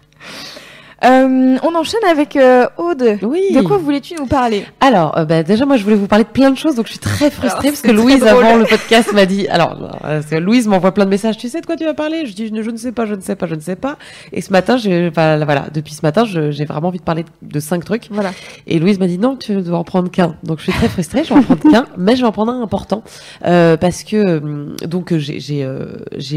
Euh, 1.04 1.56
on 1.62 1.74
enchaîne 1.74 2.04
avec 2.10 2.36
euh, 2.36 2.66
Aude. 2.76 3.18
Oui. 3.22 3.52
De 3.54 3.62
quoi 3.62 3.78
voulais-tu 3.78 4.14
nous 4.16 4.26
parler? 4.26 4.64
Alors, 4.80 5.16
euh, 5.16 5.24
bah, 5.24 5.42
déjà, 5.42 5.64
moi, 5.64 5.76
je 5.76 5.84
voulais 5.84 5.96
vous 5.96 6.06
parler 6.06 6.24
de 6.24 6.28
plein 6.28 6.50
de 6.50 6.58
choses, 6.58 6.74
donc 6.74 6.86
je 6.86 6.92
suis 6.92 7.00
très 7.00 7.30
frustrée 7.30 7.68
Alors, 7.68 7.72
parce 7.72 7.80
que 7.82 7.90
Louise, 7.90 8.20
drôle. 8.20 8.44
avant 8.44 8.56
le 8.56 8.66
podcast, 8.66 9.12
m'a 9.14 9.26
dit. 9.26 9.48
Alors, 9.48 9.98
euh, 10.04 10.20
c'est- 10.26 10.40
Louise 10.40 10.66
m'envoie 10.66 10.92
plein 10.92 11.04
de 11.06 11.10
messages. 11.10 11.38
Tu 11.38 11.48
sais 11.48 11.60
de 11.60 11.66
quoi 11.66 11.76
tu 11.76 11.84
vas 11.84 11.94
parler? 11.94 12.26
Je 12.26 12.34
dis, 12.34 12.48
je 12.48 12.52
ne 12.52 12.62
je 12.62 12.70
ne 12.70 12.76
sais 12.76 12.92
pas, 12.92 13.06
je 13.06 13.14
ne 13.14 13.20
sais 13.20 13.34
pas, 13.36 13.46
je 13.46 13.54
ne 13.54 13.60
sais 13.60 13.76
pas. 13.76 13.96
Et 14.32 14.40
ce 14.42 14.52
matin, 14.52 14.76
j'ai, 14.76 15.08
enfin, 15.08 15.42
voilà, 15.44 15.66
depuis 15.72 15.94
ce 15.94 16.00
matin, 16.02 16.24
j'ai 16.24 16.64
vraiment 16.64 16.88
envie 16.88 16.98
de 16.98 17.04
parler 17.04 17.24
de 17.42 17.60
cinq 17.60 17.84
trucs. 17.84 18.08
Voilà. 18.10 18.32
Et 18.66 18.78
Louise 18.78 18.98
m'a 18.98 19.06
dit 19.06 19.18
non, 19.18 19.36
tu 19.36 19.54
dois 19.62 19.78
en 19.78 19.84
prendre 19.84 20.10
qu'un. 20.10 20.36
Donc 20.42 20.58
je 20.58 20.64
suis 20.64 20.72
très 20.72 20.88
frustrée, 20.88 21.24
je 21.24 21.32
vais 21.32 21.40
en 21.40 21.42
prendre 21.42 21.70
qu'un, 21.70 21.86
mais 21.96 22.16
je 22.16 22.20
vais 22.22 22.26
en 22.26 22.32
prendre 22.32 22.52
un 22.52 22.62
important 22.62 23.02
euh, 23.46 23.76
parce 23.76 24.02
que 24.04 24.40
donc 24.86 25.14
j'ai 25.16 25.40
j'ai 25.40 25.64
euh, 25.64 25.86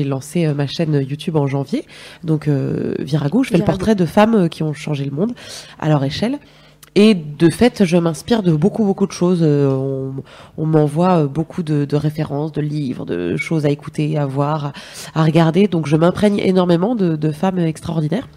lancé 0.06 0.48
ma 0.54 0.68
chaîne 0.68 1.04
YouTube 1.08 1.36
en 1.36 1.48
janvier. 1.48 1.86
Donc 2.24 2.48
euh, 2.48 2.94
Virago, 3.00 3.44
je 3.44 3.50
fais 3.50 3.58
le 3.58 3.64
portrait 3.66 3.96
de 3.96 4.06
femmes 4.06 4.50
qui 4.54 4.64
ont 4.64 4.74
changé 4.74 5.04
le 5.04 5.12
monde 5.12 5.34
à 5.80 5.90
leur 5.90 6.04
échelle. 6.04 6.40
Et 6.96 7.16
de 7.16 7.50
fait, 7.50 7.86
je 7.86 7.98
m'inspire 7.98 8.44
de 8.44 8.52
beaucoup, 8.54 8.86
beaucoup 8.86 9.08
de 9.08 9.12
choses. 9.12 9.40
Euh, 9.42 10.12
on 10.58 10.66
m'envoie 10.66 11.24
euh, 11.24 11.28
beaucoup 11.28 11.64
de, 11.64 11.96
références, 11.96 12.52
de 12.52 12.62
livres, 12.62 13.06
de 13.06 13.36
choses 13.36 13.66
à 13.66 13.70
écouter, 13.70 14.16
à 14.18 14.28
voir, 14.28 14.74
à, 15.16 15.24
regarder. 15.24 15.68
Donc, 15.68 15.88
je 15.88 15.96
m'imprègne 15.96 16.38
énormément 16.38 16.94
de 16.96 17.32
femmes 17.32 17.58
extraordinaires. 17.58 18.28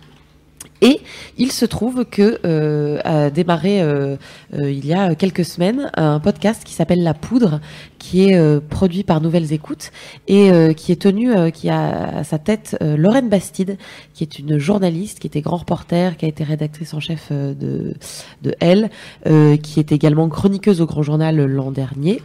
Et 0.82 1.00
il 1.38 1.52
se 1.52 1.64
trouve 1.64 2.04
que 2.04 2.38
euh, 2.44 2.98
a 3.04 3.30
démarré 3.30 3.80
euh, 3.80 4.16
euh, 4.54 4.70
il 4.70 4.86
y 4.86 4.92
a 4.92 5.14
quelques 5.14 5.44
semaines 5.44 5.90
un 5.94 6.20
podcast 6.20 6.62
qui 6.64 6.74
s'appelle 6.74 7.02
La 7.02 7.14
Poudre, 7.14 7.60
qui 7.98 8.28
est 8.28 8.36
euh, 8.36 8.60
produit 8.60 9.02
par 9.02 9.20
Nouvelles 9.20 9.52
Écoutes 9.52 9.90
et 10.28 10.50
euh, 10.50 10.72
qui 10.72 10.92
est 10.92 11.00
tenu, 11.00 11.34
euh, 11.34 11.50
qui 11.50 11.70
a 11.70 12.18
à 12.18 12.24
sa 12.24 12.38
tête 12.38 12.76
Lorraine 12.80 13.28
Bastide, 13.28 13.78
qui 14.12 14.22
est 14.22 14.38
une 14.38 14.58
journaliste, 14.58 15.18
qui 15.18 15.26
était 15.26 15.40
grand 15.40 15.56
reporter, 15.56 16.16
qui 16.16 16.26
a 16.26 16.28
été 16.28 16.44
rédactrice 16.44 16.94
en 16.94 17.00
chef 17.00 17.32
de 17.32 17.94
de 18.42 18.54
Elle, 18.60 18.90
qui 19.24 19.80
est 19.80 19.92
également 19.92 20.28
chroniqueuse 20.28 20.80
au 20.80 20.86
Grand 20.86 21.02
Journal 21.02 21.36
l'an 21.36 21.70
dernier 21.70 22.20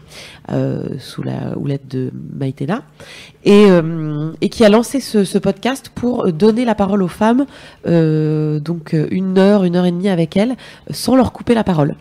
sous 0.99 1.23
la 1.23 1.57
houlette 1.57 1.87
de 1.87 2.11
Maïtena 2.33 2.83
et, 3.43 3.67
et 4.41 4.49
qui 4.49 4.65
a 4.65 4.69
lancé 4.69 4.99
ce, 4.99 5.23
ce 5.23 5.37
podcast 5.37 5.91
pour 5.93 6.31
donner 6.31 6.65
la 6.65 6.75
parole 6.75 7.03
aux 7.03 7.07
femmes, 7.07 7.45
euh, 7.87 8.40
donc 8.59 8.93
euh, 8.93 9.07
une 9.11 9.37
heure, 9.37 9.63
une 9.63 9.75
heure 9.75 9.85
et 9.85 9.91
demie 9.91 10.09
avec 10.09 10.37
elles, 10.37 10.55
sans 10.89 11.15
leur 11.15 11.31
couper 11.31 11.53
la 11.53 11.63
parole. 11.63 11.95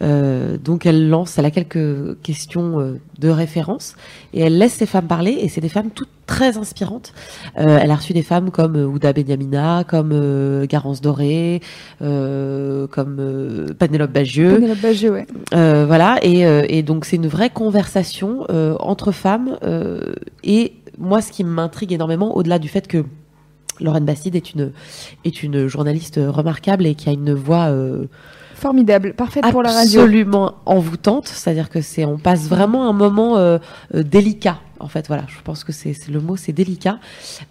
Euh, 0.00 0.58
donc 0.58 0.86
elle 0.86 1.08
lance, 1.08 1.38
elle 1.38 1.44
a 1.44 1.50
quelques 1.50 2.20
questions 2.22 2.78
euh, 2.78 3.00
de 3.18 3.28
référence 3.30 3.96
et 4.32 4.42
elle 4.42 4.56
laisse 4.56 4.74
ces 4.74 4.86
femmes 4.86 5.08
parler 5.08 5.32
et 5.32 5.48
c'est 5.48 5.60
des 5.60 5.68
femmes 5.68 5.90
toutes 5.90 6.08
très 6.24 6.56
inspirantes. 6.56 7.12
Euh, 7.58 7.80
elle 7.82 7.90
a 7.90 7.96
reçu 7.96 8.12
des 8.12 8.22
femmes 8.22 8.52
comme 8.52 8.76
euh, 8.76 8.86
Ouda 8.86 9.12
Benyamina, 9.12 9.82
comme 9.82 10.10
euh, 10.12 10.66
Garance 10.66 11.00
Doré, 11.00 11.62
euh, 12.00 12.86
comme 12.86 13.16
euh, 13.18 13.66
Pénélope 13.76 14.12
Bagieux. 14.12 14.54
Pénélope 14.54 14.80
Bagieux, 14.80 15.10
ouais. 15.10 15.26
Euh, 15.52 15.84
voilà, 15.84 16.18
et, 16.22 16.46
euh, 16.46 16.64
et 16.68 16.84
donc 16.84 17.04
c'est 17.04 17.16
une 17.16 17.26
vraie 17.26 17.50
conversation 17.50 18.46
euh, 18.50 18.76
entre 18.78 19.10
femmes. 19.10 19.58
euh, 19.64 20.12
et 20.44 20.74
moi, 20.98 21.22
ce 21.22 21.32
qui 21.32 21.44
m'intrigue 21.44 21.92
énormément, 21.92 22.36
au-delà 22.36 22.58
du 22.58 22.68
fait 22.68 22.86
que 22.86 23.04
Lorraine 23.80 24.04
Bastide 24.04 24.36
est 24.36 24.52
une, 24.52 24.72
est 25.24 25.42
une 25.42 25.66
journaliste 25.66 26.20
remarquable 26.22 26.86
et 26.86 26.94
qui 26.94 27.08
a 27.08 27.12
une 27.12 27.34
voix 27.34 27.66
euh, 27.66 28.06
Formidable, 28.58 29.14
parfaite 29.14 29.44
pour 29.52 29.62
la 29.62 29.70
radio. 29.70 30.00
absolument 30.00 30.54
envoûtante, 30.66 31.28
c'est-à-dire 31.28 31.70
que 31.70 31.80
c'est, 31.80 32.04
on 32.04 32.18
passe 32.18 32.48
vraiment 32.48 32.88
un 32.88 32.92
moment 32.92 33.36
euh, 33.36 33.58
euh, 33.94 34.02
délicat. 34.02 34.58
En 34.80 34.88
fait, 34.88 35.06
voilà, 35.06 35.24
je 35.28 35.40
pense 35.44 35.62
que 35.62 35.70
c'est 35.70 35.94
le 36.08 36.20
mot, 36.20 36.36
c'est 36.36 36.52
délicat. 36.52 36.98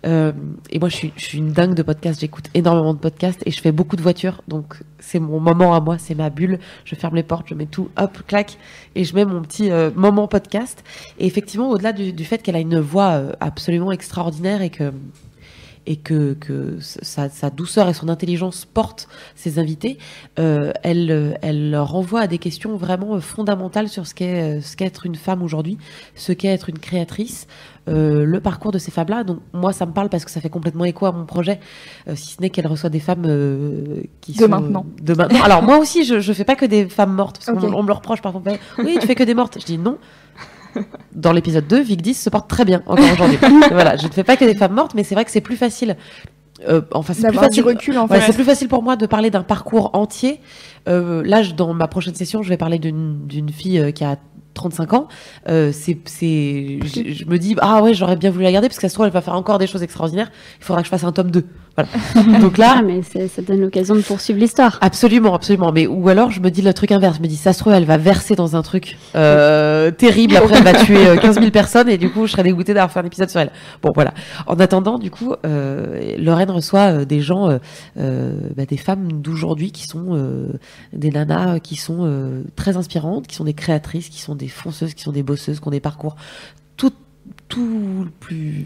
Euh, 0.06 0.34
et 0.70 0.80
moi, 0.80 0.90
je 0.90 0.96
suis, 0.98 1.14
je 1.16 1.24
suis 1.24 1.38
une 1.38 1.54
dingue 1.54 1.76
de 1.76 1.82
podcasts. 1.82 2.20
J'écoute 2.20 2.50
énormément 2.54 2.94
de 2.94 3.00
podcasts 3.00 3.42
et 3.46 3.52
je 3.52 3.62
fais 3.62 3.72
beaucoup 3.72 3.96
de 3.96 4.02
voitures. 4.02 4.42
Donc, 4.50 4.82
c'est 5.00 5.20
mon 5.20 5.40
moment 5.40 5.74
à 5.74 5.80
moi, 5.80 5.98
c'est 5.98 6.16
ma 6.16 6.30
bulle. 6.30 6.60
Je 6.84 6.96
ferme 6.96 7.16
les 7.16 7.24
portes, 7.24 7.48
je 7.48 7.54
mets 7.54 7.68
tout, 7.68 7.90
hop, 7.98 8.18
clac, 8.28 8.58
et 8.96 9.06
je 9.06 9.16
mets 9.16 9.24
mon 9.24 9.42
petit 9.42 9.70
moment 9.96 10.28
podcast. 10.28 10.84
Et 11.20 11.26
effectivement, 11.26 11.70
au-delà 11.70 11.94
du, 11.94 12.12
du 12.12 12.26
fait 12.26 12.40
qu'elle 12.40 12.58
a 12.58 12.62
une 12.62 12.80
voix 12.80 13.22
absolument 13.40 13.94
extraordinaire 13.94 14.62
et 14.62 14.70
que 14.70 14.92
et 15.88 15.96
que, 15.96 16.34
que 16.34 16.78
sa, 16.80 17.30
sa 17.30 17.50
douceur 17.50 17.90
et 17.90 17.94
son 17.94 18.10
intelligence 18.10 18.66
portent 18.66 19.08
ses 19.36 19.58
invités, 19.58 19.98
euh, 20.38 20.72
elle, 20.84 21.38
elle 21.42 21.72
leur 21.72 21.90
renvoie 21.92 22.22
à 22.22 22.28
des 22.28 22.38
questions 22.38 22.76
vraiment 22.78 23.16
euh, 23.16 23.20
fondamentales 23.20 23.90
sur 23.90 24.06
ce 24.06 24.14
qu'est 24.14 24.60
euh, 24.60 24.62
ce 24.62 24.76
une 25.06 25.16
femme 25.16 25.42
aujourd'hui, 25.42 25.78
ce 26.16 26.32
qu'est 26.34 26.48
être 26.50 26.70
une 26.70 26.80
créatrice, 26.80 27.48
euh, 27.88 28.26
le 28.26 28.40
parcours 28.42 28.72
de 28.72 28.78
ces 28.78 28.92
femmes-là. 28.92 29.24
Donc 29.24 29.40
moi, 29.54 29.72
ça 29.74 29.86
me 29.86 29.94
parle 29.94 30.10
parce 30.10 30.26
que 30.26 30.32
ça 30.32 30.42
fait 30.42 30.50
complètement 30.50 30.86
écho 30.86 31.06
à 31.06 31.12
mon 31.12 31.26
projet, 31.26 31.60
euh, 32.08 32.16
si 32.16 32.34
ce 32.34 32.42
n'est 32.42 32.50
qu'elle 32.50 32.68
reçoit 32.68 32.90
des 32.90 33.00
femmes 33.00 33.24
euh, 33.26 34.04
qui 34.22 34.34
De 34.34 34.40
sont 34.40 34.50
maintenant. 34.50 34.86
De 35.02 35.14
maintenant. 35.14 35.42
Alors 35.44 35.64
moi 35.64 35.78
aussi, 35.78 36.04
je, 36.04 36.20
je 36.20 36.34
fais 36.34 36.44
pas 36.44 36.56
que 36.56 36.66
des 36.66 36.88
femmes 36.90 37.14
mortes 37.14 37.40
parce 37.44 37.58
qu'on 37.58 37.66
Ok. 37.68 37.74
on 37.76 37.84
me 37.84 37.88
le 37.88 37.94
reproche 37.94 38.22
parfois. 38.22 38.42
Oui, 38.78 38.98
tu 39.00 39.08
fais 39.08 39.16
que 39.16 39.24
des 39.24 39.34
mortes. 39.34 39.58
Je 39.60 39.66
dis 39.66 39.78
non. 39.78 39.98
Dans 41.14 41.32
l'épisode 41.32 41.68
2, 41.68 41.82
Vic 41.82 42.02
10 42.02 42.14
se 42.14 42.30
porte 42.30 42.50
très 42.50 42.66
bien 42.66 42.82
encore 42.86 43.06
aujourd'hui. 43.14 43.38
voilà, 43.72 43.96
je 43.98 44.08
ne 44.08 44.12
fais 44.12 44.24
pas 44.24 44.38
que 44.38 44.46
des 44.46 44.56
femmes 44.56 44.74
mortes, 44.74 44.94
mais 44.96 45.04
c'est 45.04 45.16
vrai 45.16 45.26
que 45.26 45.32
c'est 45.32 45.42
plus 45.42 45.56
facile. 45.58 45.96
euh, 46.68 46.82
enfin, 46.94 47.14
c'est 47.14 47.28
plus 47.28 47.38
facile. 47.38 47.64
recul, 47.64 47.98
en 47.98 48.08
Ouais, 48.08 48.20
fait. 48.20 48.28
c'est 48.28 48.34
plus 48.36 48.44
facile 48.44 48.68
pour 48.68 48.84
moi 48.84 48.96
de 48.96 49.06
parler 49.06 49.30
d'un 49.32 49.44
parcours 49.44 49.92
entier. 49.94 50.40
Euh, 50.88 51.22
là, 51.26 51.42
je- 51.44 51.54
dans 51.54 51.74
ma 51.74 51.88
prochaine 51.88 52.16
session, 52.16 52.44
je 52.44 52.50
vais 52.50 52.58
parler 52.58 52.80
d'une 52.80 53.50
fille 53.52 53.80
euh, 53.80 53.92
qui 53.92 54.04
a 54.04 54.18
35 54.54 54.94
ans. 54.94 55.08
Euh, 55.50 55.72
c'est, 55.72 55.98
je, 56.10 57.12
je 57.14 57.26
me 57.26 57.38
dis, 57.38 57.56
ah 57.60 57.84
ouais, 57.84 57.94
j'aurais 57.94 58.16
bien 58.16 58.32
voulu 58.32 58.44
la 58.44 58.52
garder 58.52 58.68
parce 58.70 58.80
ça 58.80 58.90
se 58.90 58.94
trouve, 58.96 59.06
elle 59.06 59.12
va 59.12 59.22
faire 59.22 59.36
encore 59.36 59.60
des 59.60 59.68
choses 59.68 59.84
extraordinaires. 59.84 60.32
Il 60.60 60.64
faudra 60.64 60.82
que 60.82 60.86
je 60.86 60.90
fasse 60.90 61.04
un 61.04 61.12
tome 61.12 61.30
2. 61.32 61.46
Voilà. 61.78 62.40
Donc 62.40 62.58
là, 62.58 62.76
Ah, 62.78 62.82
mais 62.82 63.02
ça 63.04 63.42
donne 63.44 63.62
l'occasion 63.62 63.96
de 63.96 64.02
poursuivre 64.02 64.40
l'histoire. 64.40 64.80
Absolument, 64.82 65.36
absolument. 65.36 65.72
Mais 65.72 65.86
ou 65.86 66.10
alors 66.10 66.32
je 66.32 66.40
me 66.40 66.50
dis 66.50 66.62
le 66.64 66.74
truc 66.74 66.92
inverse. 66.92 67.18
Je 67.18 67.22
me 67.22 67.28
dis 67.28 67.36
ça 67.36 67.54
se 67.54 67.60
trouve 67.60 67.74
elle 67.74 67.86
va 67.86 67.98
verser 67.98 68.36
dans 68.36 68.56
un 68.56 68.64
truc 68.64 68.98
euh, 69.16 69.92
terrible. 69.92 70.36
Après 70.36 70.58
elle 70.58 70.64
va 70.64 70.74
tuer 70.74 71.08
euh, 71.08 71.18
15 71.18 71.36
000 71.40 71.52
personnes 71.52 71.88
et 71.90 71.98
du 71.98 72.10
coup 72.10 72.26
je 72.26 72.32
serais 72.32 72.44
dégoûtée 72.44 72.74
d'avoir 72.74 72.92
fait 72.92 73.00
un 73.00 73.06
épisode 73.06 73.30
sur 73.30 73.40
elle. 73.40 73.52
Bon 73.84 73.92
voilà. 73.94 74.14
En 74.48 74.56
attendant 74.60 74.98
du 74.98 75.12
coup, 75.12 75.34
euh, 75.46 76.16
Lorraine 76.18 76.50
reçoit 76.50 76.92
euh, 77.02 77.06
des 77.06 77.22
gens, 77.22 77.50
euh, 77.50 77.58
euh, 78.00 78.34
bah, 78.56 78.66
des 78.66 78.78
femmes 78.78 79.22
d'aujourd'hui 79.22 79.72
qui 79.72 79.86
sont 79.86 80.16
euh, 80.16 80.54
des 80.94 81.12
nanas 81.12 81.60
qui 81.60 81.76
sont 81.76 82.00
euh, 82.02 82.44
très 82.56 82.76
inspirantes, 82.78 83.28
qui 83.28 83.36
sont 83.36 83.44
des 83.44 83.54
créatrices, 83.54 84.10
qui 84.10 84.22
sont 84.22 84.34
des 84.36 84.48
fonceuses, 84.48 84.96
qui 84.96 85.04
sont 85.04 85.12
des 85.12 85.24
bosseuses, 85.24 85.60
qui 85.60 85.68
ont 85.68 85.72
des 85.72 85.80
parcours 85.80 86.16
tout 86.76 86.92
tout 87.50 88.08
plus 88.20 88.66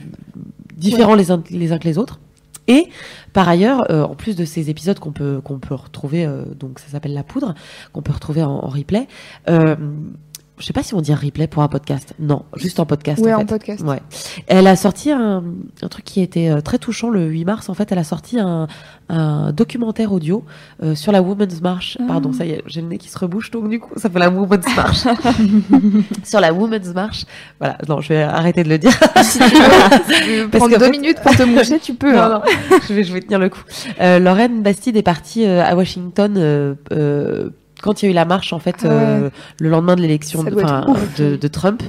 différents 0.78 1.16
les 1.16 1.30
uns 1.32 1.44
les 1.50 1.74
uns 1.74 1.78
que 1.78 1.88
les 1.88 1.98
autres. 1.98 2.20
Et 2.68 2.88
par 3.34 3.50
ailleurs, 3.50 3.84
euh, 3.90 4.04
en 4.04 4.16
plus 4.16 4.36
de 4.36 4.46
ces 4.46 4.70
épisodes 4.70 5.00
qu'on 5.00 5.12
peut 5.12 5.42
qu'on 5.44 5.60
peut 5.60 5.76
retrouver, 5.76 6.26
euh, 6.26 6.44
donc 6.56 6.80
ça 6.80 6.88
s'appelle 6.88 7.14
la 7.14 7.24
poudre, 7.24 7.56
qu'on 7.94 8.02
peut 8.02 8.14
retrouver 8.14 8.44
en, 8.44 8.52
en 8.52 8.68
replay. 8.68 9.08
Euh, 9.50 9.76
je 10.62 10.68
sais 10.68 10.74
pas 10.74 10.84
si 10.84 10.94
on 10.94 11.02
dit 11.02 11.14
replay 11.14 11.48
pour 11.48 11.64
un 11.64 11.68
podcast. 11.68 12.14
Non, 12.20 12.44
juste 12.56 12.80
en 12.80 12.86
podcast. 12.86 13.20
Ouais, 13.22 13.34
en, 13.34 13.46
podcast. 13.46 13.84
Ouais. 13.84 14.00
Elle 14.46 14.68
a 14.68 14.76
sorti 14.76 15.12
un, 15.12 15.44
un 15.82 15.88
truc 15.88 16.06
qui 16.06 16.22
était 16.22 16.50
euh, 16.50 16.62
très 16.62 16.78
touchant 16.78 17.10
le 17.10 17.26
8 17.26 17.46
mars. 17.46 17.70
En 17.70 17.74
fait, 17.74 17.92
elle 17.92 17.98
a 17.98 18.04
sorti 18.04 18.40
un, 18.40 18.68
un 19.10 19.52
documentaire 19.52 20.14
audio 20.14 20.46
euh, 20.84 20.94
sur 20.94 21.12
la 21.12 21.24
Women's 21.24 21.62
March. 21.62 21.98
Ah. 22.00 22.04
Pardon, 22.08 22.32
ça 22.32 22.46
y 22.46 22.52
est, 22.52 22.62
j'ai 22.68 22.82
le 22.82 22.88
nez 22.88 23.00
qui 23.00 23.10
se 23.10 23.18
rebouche, 23.18 23.50
donc 23.50 23.70
du 23.70 23.80
coup, 23.80 23.92
ça 23.98 24.08
fait 24.10 24.20
la 24.20 24.30
Women's 24.30 24.76
March. 24.76 25.00
sur 26.24 26.40
la 26.40 26.54
Women's 26.54 26.94
March. 26.94 27.26
Voilà, 27.60 27.78
non, 27.90 28.00
je 28.00 28.10
vais 28.10 28.22
arrêter 28.22 28.64
de 28.64 28.70
le 28.70 28.78
dire. 28.78 28.94
Si 29.24 29.40
tu 29.40 29.46
veux 29.46 30.48
Parce 30.52 30.60
prendre 30.64 30.78
deux 30.78 30.86
fait- 30.86 30.92
minutes 30.92 31.22
pour 31.24 31.36
te 31.36 31.44
moucher, 31.44 31.80
tu 31.80 31.96
peux. 31.96 32.14
Non, 32.14 32.22
hein. 32.22 32.42
non, 32.70 32.78
je 32.88 32.94
vais, 32.94 33.04
je 33.04 33.12
vais 33.14 33.22
tenir 33.22 33.40
le 33.40 33.50
coup. 33.50 33.64
Euh, 34.00 34.20
Lorraine 34.20 34.62
Bastide 34.62 34.96
est 34.96 35.02
partie 35.02 35.44
euh, 35.46 35.66
à 35.66 35.76
Washington 35.76 36.38
quand 37.82 38.02
il 38.02 38.06
y 38.06 38.08
a 38.08 38.12
eu 38.12 38.16
la 38.16 38.26
marche 38.26 38.54
en 38.54 38.60
fait 38.60 38.78
Ah 38.84 38.88
euh, 38.88 39.30
le 39.60 39.70
lendemain 39.70 39.96
de 39.96 40.02
l'élection 40.02 40.44
de, 40.44 41.48
Trump 41.48 41.84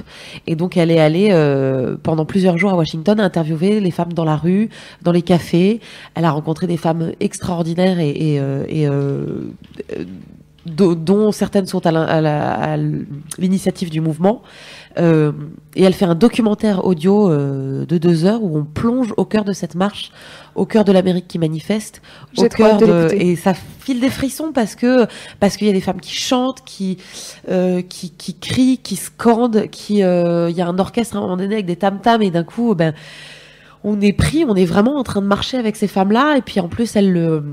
et 0.47 0.55
donc 0.55 0.75
elle 0.77 0.91
est 0.91 0.99
allée 0.99 1.29
euh, 1.31 1.95
pendant 2.01 2.25
plusieurs 2.25 2.57
jours 2.57 2.71
à 2.71 2.75
Washington 2.75 3.19
interviewer 3.19 3.79
les 3.79 3.91
femmes 3.91 4.13
dans 4.13 4.25
la 4.25 4.35
rue, 4.35 4.69
dans 5.01 5.11
les 5.11 5.21
cafés. 5.21 5.79
Elle 6.15 6.25
a 6.25 6.31
rencontré 6.31 6.67
des 6.67 6.77
femmes 6.77 7.11
extraordinaires 7.19 7.99
et, 7.99 8.09
et, 8.09 8.39
euh, 8.39 8.65
et, 8.69 8.87
dont 10.65 11.31
certaines 11.31 11.65
sont 11.65 11.85
à 11.85 12.77
l'initiative 13.37 13.89
du 13.89 14.01
mouvement. 14.01 14.41
Euh, 14.97 15.31
et 15.75 15.83
elle 15.83 15.93
fait 15.93 16.05
un 16.05 16.15
documentaire 16.15 16.85
audio 16.85 17.29
euh, 17.29 17.85
de 17.85 17.97
deux 17.97 18.25
heures 18.25 18.43
où 18.43 18.57
on 18.57 18.63
plonge 18.63 19.13
au 19.17 19.25
cœur 19.25 19.43
de 19.43 19.53
cette 19.53 19.73
marche, 19.73 20.11
au 20.53 20.65
cœur 20.65 20.83
de 20.85 20.91
l'Amérique 20.91 21.27
qui 21.27 21.39
manifeste, 21.39 22.01
au 22.37 22.47
cœur 22.47 22.77
de 22.77 22.85
de 22.85 23.13
et 23.13 23.35
ça 23.35 23.53
file 23.53 23.99
des 23.99 24.11
frissons 24.11 24.51
parce 24.51 24.75
que 24.75 25.07
parce 25.39 25.57
qu'il 25.57 25.65
y 25.65 25.69
a 25.69 25.73
des 25.73 25.81
femmes 25.81 25.99
qui 25.99 26.13
chantent, 26.13 26.63
qui 26.63 26.97
euh, 27.49 27.81
qui, 27.81 28.11
qui 28.11 28.35
crient, 28.35 28.77
qui 28.77 28.95
scandent, 28.95 29.67
qui 29.71 29.95
il 29.95 29.99
y 29.99 30.61
a 30.61 30.67
un 30.67 30.79
orchestre 30.79 31.15
à 31.15 31.19
un 31.19 31.21
moment 31.21 31.37
donné 31.37 31.55
avec 31.55 31.65
des 31.65 31.77
tam 31.77 31.99
tams 31.99 32.21
et 32.21 32.29
d'un 32.29 32.43
coup 32.43 32.75
ben 32.75 32.93
on 33.83 33.99
est 33.99 34.13
pris, 34.13 34.45
on 34.47 34.55
est 34.55 34.65
vraiment 34.65 34.97
en 34.97 35.03
train 35.03 35.21
de 35.21 35.27
marcher 35.27 35.57
avec 35.57 35.75
ces 35.75 35.87
femmes-là 35.87 36.37
et 36.37 36.41
puis 36.41 36.59
en 36.59 36.67
plus 36.67 36.95
elle 36.95 37.11
le 37.11 37.43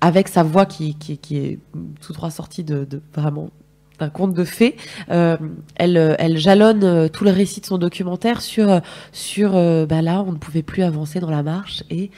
avec 0.00 0.28
sa 0.28 0.42
voix 0.42 0.66
qui, 0.66 0.94
qui, 0.96 1.16
qui 1.18 1.38
est 1.38 1.58
tout 2.00 2.12
droit 2.12 2.30
sortie 2.30 2.64
de, 2.64 2.84
de 2.84 3.00
vraiment 3.14 3.50
d'un 3.98 4.08
conte 4.10 4.34
de 4.34 4.44
fées, 4.44 4.76
euh, 5.10 5.36
elle, 5.76 5.96
euh, 5.96 6.14
elle 6.18 6.36
jalonne 6.36 6.82
euh, 6.82 7.08
tout 7.08 7.24
le 7.24 7.30
récit 7.30 7.60
de 7.60 7.66
son 7.66 7.78
documentaire 7.78 8.42
sur 8.42 8.80
sur 9.12 9.54
euh, 9.54 9.86
bah 9.86 10.02
là 10.02 10.24
on 10.26 10.32
ne 10.32 10.36
pouvait 10.36 10.62
plus 10.62 10.82
avancer 10.82 11.20
dans 11.20 11.30
la 11.30 11.42
marche 11.42 11.84
et 11.90 12.10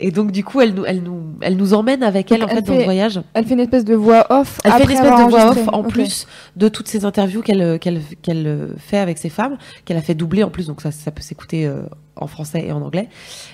et 0.00 0.10
donc 0.10 0.32
du 0.32 0.44
coup 0.44 0.60
elle 0.60 0.74
nous 0.74 0.84
elle 0.84 1.02
nous 1.02 1.22
elle 1.40 1.56
nous 1.56 1.74
emmène 1.74 2.02
avec 2.02 2.28
Donc, 2.28 2.38
elle 2.38 2.44
en 2.44 2.48
elle 2.48 2.56
fait 2.56 2.62
dans 2.62 2.74
le 2.74 2.84
voyage. 2.84 3.20
Elle 3.34 3.44
fait 3.44 3.54
une 3.54 3.60
espèce 3.60 3.84
de 3.84 3.94
voix 3.94 4.26
off. 4.30 4.60
Elle 4.64 4.72
fait 4.72 4.84
une 4.84 4.90
espèce 4.90 5.24
de 5.24 5.30
voix 5.30 5.50
off 5.50 5.68
en 5.72 5.82
plus 5.82 6.26
de 6.56 6.68
toutes 6.68 6.88
ces 6.88 7.04
interviews 7.04 7.42
qu'elle 7.42 7.78
qu'elle 7.78 8.00
qu'elle 8.22 8.70
fait 8.78 8.98
avec 8.98 9.18
ces 9.18 9.28
femmes, 9.28 9.58
qu'elle 9.84 9.96
a 9.96 10.02
fait 10.02 10.14
doubler 10.14 10.42
en 10.42 10.50
plus, 10.50 10.66
donc 10.66 10.80
ça, 10.80 10.90
ça 10.90 11.10
peut 11.10 11.22
s'écouter 11.22 11.70
en 12.16 12.26
français 12.26 12.66
et 12.66 12.72
en 12.72 12.82
anglais. 12.82 13.08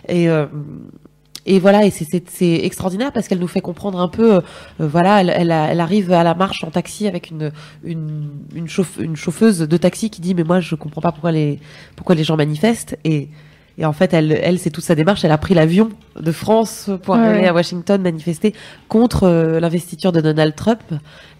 Et 0.08 0.28
et 1.56 1.58
voilà, 1.58 1.84
et 1.84 1.90
c'est- 1.90 2.06
c'est 2.10 2.28
c'est 2.28 2.60
extraordinaire 2.64 3.12
parce 3.12 3.26
qu'elle 3.28 3.38
nous 3.40 3.48
fait 3.48 3.60
comprendre 3.60 4.00
un 4.00 4.08
peu, 4.08 4.34
euh, 4.36 4.40
euh, 4.80 4.86
voilà, 4.88 5.20
elle, 5.22 5.30
elle, 5.30 5.80
arrive 5.80 6.12
à 6.12 6.22
la 6.22 6.34
marche 6.34 6.62
en 6.64 6.70
taxi 6.70 7.06
avec 7.08 7.30
une 7.30 7.50
une 7.84 8.28
une, 8.54 8.66
chauffe- 8.68 9.00
une 9.00 9.16
chauffeuse 9.16 9.58
de 9.60 9.76
taxi 9.76 10.10
qui 10.10 10.20
dit 10.20 10.34
mais 10.34 10.44
moi 10.44 10.60
je 10.60 10.74
comprends 10.74 11.00
pas 11.00 11.12
pourquoi 11.12 11.32
les 11.32 11.58
pourquoi 11.96 12.14
les 12.14 12.24
gens 12.24 12.36
manifestent 12.36 12.96
et 13.04 13.28
et 13.80 13.84
en 13.84 13.92
fait, 13.92 14.12
elle, 14.12 14.32
elle 14.42 14.58
c'est 14.58 14.70
toute 14.70 14.82
sa 14.82 14.96
démarche. 14.96 15.24
Elle 15.24 15.30
a 15.30 15.38
pris 15.38 15.54
l'avion 15.54 15.90
de 16.18 16.32
France 16.32 16.90
pour 17.04 17.14
aller 17.14 17.42
ouais. 17.42 17.46
à 17.46 17.54
Washington 17.54 18.02
manifester 18.02 18.52
contre 18.88 19.22
euh, 19.22 19.60
l'investiture 19.60 20.10
de 20.10 20.20
Donald 20.20 20.56
Trump. 20.56 20.82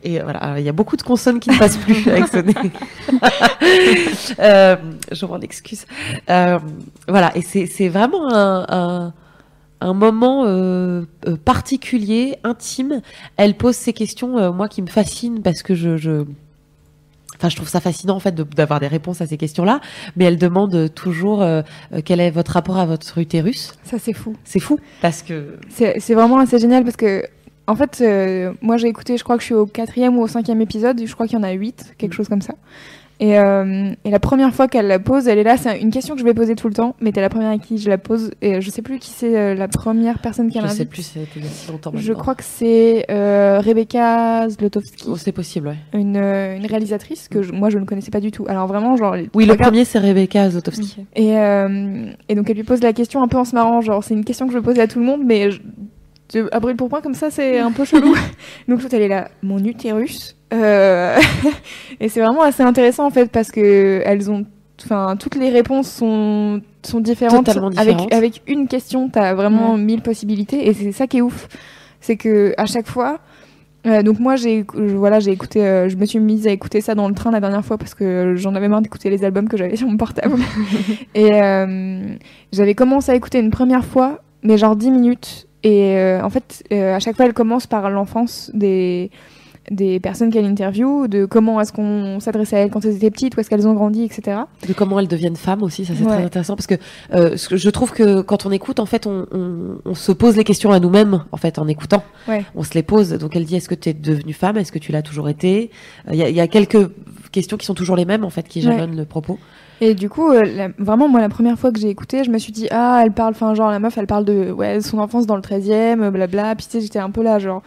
Et 0.04 0.20
euh, 0.20 0.22
voilà, 0.22 0.54
il 0.60 0.64
y 0.64 0.68
a 0.68 0.72
beaucoup 0.72 0.96
de 0.96 1.02
consonnes 1.02 1.40
qui 1.40 1.50
ne 1.50 1.58
passent 1.58 1.78
plus 1.78 2.06
avec 2.08 2.28
ce 2.28 2.36
nez. 2.36 2.54
euh, 4.38 4.76
je 5.10 5.26
m'en 5.26 5.40
excuse. 5.40 5.84
Euh, 6.30 6.60
voilà, 7.08 7.36
et 7.36 7.42
c'est 7.42 7.66
c'est 7.66 7.88
vraiment 7.88 8.32
un, 8.32 8.66
un, 8.68 9.12
un 9.80 9.94
moment 9.94 10.44
euh, 10.46 11.02
euh, 11.26 11.36
particulier, 11.36 12.36
intime. 12.44 13.00
Elle 13.36 13.56
pose 13.56 13.76
ces 13.76 13.92
questions, 13.92 14.38
euh, 14.38 14.52
moi, 14.52 14.68
qui 14.68 14.82
me 14.82 14.88
fascinent 14.88 15.40
parce 15.42 15.62
que 15.62 15.74
je... 15.74 15.96
je 15.96 16.24
Enfin, 17.36 17.50
je 17.50 17.54
trouve 17.56 17.68
ça 17.68 17.78
fascinant 17.80 18.16
en 18.16 18.18
fait 18.20 18.34
de- 18.34 18.42
d'avoir 18.42 18.80
des 18.80 18.88
réponses 18.88 19.20
à 19.20 19.26
ces 19.26 19.36
questions-là, 19.36 19.80
mais 20.16 20.24
elle 20.24 20.38
demande 20.38 20.92
toujours 20.92 21.40
euh, 21.40 21.62
quel 22.04 22.18
est 22.18 22.32
votre 22.32 22.50
rapport 22.50 22.78
à 22.78 22.84
votre 22.86 23.16
utérus. 23.18 23.74
Ça, 23.84 23.96
c'est 24.00 24.12
fou. 24.12 24.34
C'est 24.42 24.58
fou 24.58 24.80
parce 25.00 25.22
que 25.22 25.56
C'est 25.68 26.14
vraiment 26.14 26.38
assez 26.38 26.58
génial 26.58 26.82
parce 26.82 26.96
que, 26.96 27.22
en 27.68 27.76
fait, 27.76 28.02
moi 28.60 28.76
j'ai 28.76 28.88
écouté, 28.88 29.16
je 29.16 29.22
crois 29.22 29.36
que 29.36 29.42
je 29.42 29.46
suis 29.46 29.54
au 29.54 29.66
quatrième 29.66 30.18
ou 30.18 30.22
au 30.22 30.26
cinquième 30.26 30.60
épisode, 30.60 31.00
je 31.06 31.14
crois 31.14 31.28
qu'il 31.28 31.38
y 31.38 31.40
en 31.40 31.44
a 31.44 31.52
huit, 31.52 31.94
quelque 31.96 32.14
chose 32.14 32.26
comme 32.28 32.42
ça. 32.42 32.54
Et, 33.20 33.36
euh, 33.38 33.90
et 34.04 34.10
la 34.10 34.20
première 34.20 34.54
fois 34.54 34.68
qu'elle 34.68 34.86
la 34.86 35.00
pose, 35.00 35.26
elle 35.26 35.38
est 35.38 35.42
là. 35.42 35.56
C'est 35.56 35.80
une 35.80 35.90
question 35.90 36.14
que 36.14 36.20
je 36.20 36.24
vais 36.24 36.34
poser 36.34 36.54
tout 36.54 36.68
le 36.68 36.74
temps, 36.74 36.94
mais 37.00 37.10
t'es 37.10 37.20
la 37.20 37.28
première 37.28 37.50
à 37.50 37.58
qui 37.58 37.78
je 37.78 37.88
la 37.88 37.98
pose. 37.98 38.30
Et 38.42 38.60
je 38.60 38.70
sais 38.70 38.80
plus 38.80 38.98
qui 39.00 39.10
c'est 39.10 39.36
euh, 39.36 39.54
la 39.56 39.66
première 39.66 40.20
personne 40.20 40.50
qui 40.50 40.60
Je 40.60 40.64
a 40.64 40.68
sais 40.68 40.84
plus, 40.84 41.02
c'était 41.02 41.26
il 41.36 41.42
y 41.42 41.46
a 41.46 41.50
si 41.50 41.68
longtemps. 41.70 41.90
Je 41.94 41.98
maintenant. 42.08 42.20
crois 42.22 42.34
que 42.36 42.44
c'est 42.44 43.06
euh, 43.10 43.60
Rebecca 43.60 44.48
Zlotowski, 44.48 45.06
Oh, 45.08 45.16
c'est 45.16 45.32
possible, 45.32 45.68
ouais. 45.68 46.00
une, 46.00 46.16
une 46.16 46.66
réalisatrice 46.66 47.28
que 47.28 47.42
je- 47.42 47.52
moi 47.52 47.70
je 47.70 47.78
ne 47.78 47.84
connaissais 47.84 48.10
pas 48.12 48.20
du 48.20 48.30
tout. 48.30 48.44
Alors 48.48 48.68
vraiment, 48.68 48.96
genre. 48.96 49.16
Oui, 49.34 49.46
le 49.46 49.56
premier, 49.56 49.84
c'est 49.84 49.98
Rebecca 49.98 50.48
Zotowski. 50.50 51.04
Et, 51.16 51.36
euh, 51.38 52.06
et 52.28 52.34
donc 52.36 52.48
elle 52.50 52.56
lui 52.56 52.62
pose 52.64 52.82
la 52.82 52.92
question 52.92 53.20
un 53.22 53.26
peu 53.28 53.36
en 53.38 53.44
se 53.44 53.54
marrant, 53.54 53.80
genre 53.80 54.04
c'est 54.04 54.14
une 54.14 54.24
question 54.24 54.46
que 54.46 54.52
je 54.52 54.58
posais 54.60 54.80
à 54.82 54.86
tout 54.86 55.00
le 55.00 55.04
monde, 55.04 55.22
mais 55.24 55.50
je, 55.50 55.58
je- 56.32 56.48
à 56.52 56.60
brûle 56.60 56.76
pour 56.76 56.88
point 56.88 57.00
comme 57.00 57.14
ça 57.14 57.30
c'est 57.32 57.58
un 57.58 57.72
peu 57.72 57.84
chelou. 57.84 58.14
donc 58.68 58.80
tout 58.80 58.88
elle 58.94 59.02
est 59.02 59.08
là, 59.08 59.28
mon 59.42 59.58
utérus. 59.64 60.36
Euh, 60.52 61.18
et 62.00 62.08
c'est 62.08 62.20
vraiment 62.20 62.42
assez 62.42 62.62
intéressant 62.62 63.06
en 63.06 63.10
fait 63.10 63.30
parce 63.30 63.50
que 63.50 64.02
elles 64.04 64.30
ont, 64.30 64.46
enfin 64.82 65.16
toutes 65.18 65.34
les 65.34 65.50
réponses 65.50 65.90
sont 65.90 66.60
sont 66.82 67.00
différentes. 67.00 67.48
Avec 67.48 67.70
différentes. 67.70 68.12
avec 68.12 68.42
une 68.46 68.66
question, 68.68 69.08
t'as 69.08 69.34
vraiment 69.34 69.76
mille 69.76 70.00
possibilités 70.00 70.68
et 70.68 70.72
c'est 70.72 70.92
ça 70.92 71.06
qui 71.06 71.18
est 71.18 71.22
ouf, 71.22 71.48
c'est 72.00 72.16
que 72.16 72.54
à 72.56 72.66
chaque 72.66 72.86
fois. 72.86 73.18
euh, 73.86 74.02
donc 74.02 74.18
moi 74.18 74.36
j'ai 74.36 74.64
voilà 74.74 75.20
j'ai 75.20 75.30
écouté 75.30 75.64
euh, 75.64 75.88
je 75.88 75.96
me 75.96 76.04
suis 76.04 76.18
mise 76.18 76.48
à 76.48 76.50
écouter 76.50 76.80
ça 76.80 76.94
dans 76.94 77.08
le 77.08 77.14
train 77.14 77.30
la 77.30 77.40
dernière 77.40 77.64
fois 77.64 77.78
parce 77.78 77.94
que 77.94 78.34
j'en 78.36 78.54
avais 78.56 78.68
marre 78.68 78.82
d'écouter 78.82 79.08
les 79.08 79.24
albums 79.24 79.48
que 79.48 79.56
j'avais 79.56 79.76
sur 79.76 79.86
mon 79.86 79.96
portable 79.96 80.36
et 81.14 81.34
euh, 81.34 82.16
j'avais 82.52 82.74
commencé 82.74 83.12
à 83.12 83.14
écouter 83.14 83.38
une 83.38 83.50
première 83.50 83.84
fois, 83.84 84.20
mais 84.42 84.56
genre 84.56 84.76
10 84.76 84.90
minutes. 84.90 85.44
Et 85.64 85.98
en 86.22 86.30
fait, 86.30 86.62
à 86.70 87.00
chaque 87.00 87.16
fois, 87.16 87.26
elle 87.26 87.34
commence 87.34 87.66
par 87.66 87.90
l'enfance 87.90 88.52
des, 88.54 89.10
des 89.70 90.00
personnes 90.00 90.30
qu'elle 90.30 90.44
interview, 90.46 91.08
de 91.08 91.24
comment 91.24 91.60
est-ce 91.60 91.72
qu'on 91.72 92.20
s'adressait 92.20 92.56
à 92.56 92.58
elles 92.60 92.70
quand 92.70 92.84
elles 92.84 92.96
étaient 92.96 93.10
petites, 93.10 93.36
où 93.36 93.40
est-ce 93.40 93.50
qu'elles 93.50 93.66
ont 93.68 93.74
grandi, 93.74 94.02
etc. 94.04 94.38
De 94.66 94.72
comment 94.72 94.98
elles 94.98 95.08
deviennent 95.08 95.36
femmes 95.36 95.62
aussi, 95.62 95.84
ça 95.84 95.92
c'est 95.96 96.04
Ouais. 96.04 96.14
très 96.14 96.24
intéressant 96.24 96.56
parce 96.56 96.66
que, 96.66 96.74
euh, 97.14 97.36
que 97.48 97.56
je 97.56 97.70
trouve 97.70 97.92
que 97.92 98.20
quand 98.22 98.46
on 98.46 98.50
écoute, 98.50 98.80
en 98.80 98.86
fait, 98.86 99.06
on, 99.06 99.26
on, 99.32 99.78
on 99.84 99.94
se 99.94 100.12
pose 100.12 100.36
les 100.36 100.44
questions 100.44 100.72
à 100.72 100.80
nous-mêmes, 100.80 101.24
en 101.32 101.36
fait, 101.36 101.58
en 101.58 101.68
écoutant. 101.68 102.02
Ouais. 102.28 102.44
On 102.54 102.62
se 102.62 102.74
les 102.74 102.82
pose. 102.82 103.10
Donc 103.12 103.36
elle 103.36 103.44
dit 103.44 103.56
est-ce 103.56 103.68
que 103.68 103.74
tu 103.74 103.88
es 103.90 103.94
devenue 103.94 104.32
femme? 104.32 104.56
Est-ce 104.56 104.72
que 104.72 104.78
tu 104.78 104.92
l'as 104.92 105.02
toujours 105.02 105.28
été? 105.28 105.70
Il 106.10 106.16
y, 106.16 106.22
a- 106.22 106.28
il 106.28 106.34
y 106.36 106.40
a 106.40 106.46
quelques 106.48 106.90
questions 107.32 107.56
qui 107.56 107.66
sont 107.66 107.74
toujours 107.74 107.96
les 107.96 108.04
mêmes, 108.04 108.24
en 108.24 108.30
fait, 108.30 108.48
qui 108.48 108.60
Ouais. 108.66 108.72
jalonnent 108.72 108.96
le 108.96 109.04
propos. 109.04 109.38
Et 109.80 109.94
du 109.94 110.08
coup, 110.08 110.28
euh, 110.32 110.42
la- 110.44 110.70
vraiment, 110.78 111.08
moi, 111.08 111.20
la 111.20 111.28
première 111.28 111.56
fois 111.56 111.70
que 111.70 111.78
j'ai 111.78 111.88
écouté, 111.88 112.24
je 112.24 112.30
me 112.30 112.38
suis 112.38 112.50
dit, 112.52 112.66
ah, 112.72 113.00
elle 113.04 113.12
parle, 113.12 113.30
enfin, 113.30 113.54
genre, 113.54 113.70
la 113.70 113.78
meuf, 113.78 113.96
elle 113.96 114.08
parle 114.08 114.24
de 114.24 114.50
ouais, 114.50 114.80
son 114.80 114.98
enfance 114.98 115.24
dans 115.26 115.36
le 115.36 115.42
13e, 115.42 116.02
euh, 116.02 116.10
blabla. 116.10 116.56
Puis, 116.56 116.66
tu 116.66 116.72
sais, 116.72 116.80
j'étais 116.80 116.98
un 116.98 117.10
peu 117.10 117.22
là, 117.22 117.38
genre, 117.38 117.62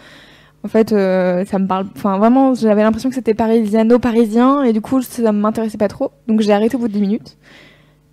en 0.64 0.68
fait, 0.68 0.91
euh, 0.91 1.43
ça 1.45 1.57
me 1.57 1.68
parle, 1.68 1.88
enfin, 1.95 2.18
vraiment, 2.18 2.53
j'avais 2.53 2.84
l'impression 2.84 3.09
que 3.09 3.16
c'était 3.16 3.34
parisiano-parisien, 3.34 4.64
et 4.64 4.74
du 4.74 4.82
coup, 4.82 5.01
ça 5.01 5.32
m'intéressait 5.32 5.78
pas 5.78 5.88
trop. 5.88 6.12
Donc, 6.28 6.41
j'ai 6.41 6.53
arrêté 6.53 6.76
au 6.76 6.80
bout 6.80 6.88
de 6.88 6.93
10 6.93 7.01
minutes. 7.01 7.38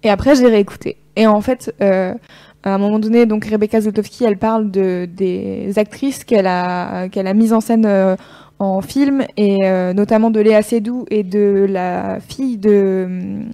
Et 0.02 0.10
après, 0.10 0.34
j'ai 0.34 0.46
réécouté. 0.46 0.96
Et 1.16 1.26
en 1.26 1.40
fait, 1.40 1.74
euh, 1.82 2.14
à 2.62 2.74
un 2.74 2.78
moment 2.78 2.98
donné, 2.98 3.26
donc, 3.26 3.44
Rebecca 3.44 3.80
Zlotowski, 3.80 4.24
elle 4.24 4.38
parle 4.38 4.70
de, 4.70 5.06
des 5.12 5.72
actrices 5.76 6.24
qu'elle 6.24 6.46
a, 6.46 7.08
qu'elle 7.08 7.26
a 7.26 7.34
mises 7.34 7.52
en 7.52 7.60
scène 7.60 7.84
euh, 7.86 8.16
en 8.58 8.80
film, 8.80 9.24
et 9.36 9.58
notamment 9.94 10.30
de 10.30 10.40
Léa 10.40 10.62
Seydoux 10.62 11.06
et 11.10 11.22
de 11.22 11.64
la 11.70 12.18
fille 12.18 12.58
de 12.58 13.46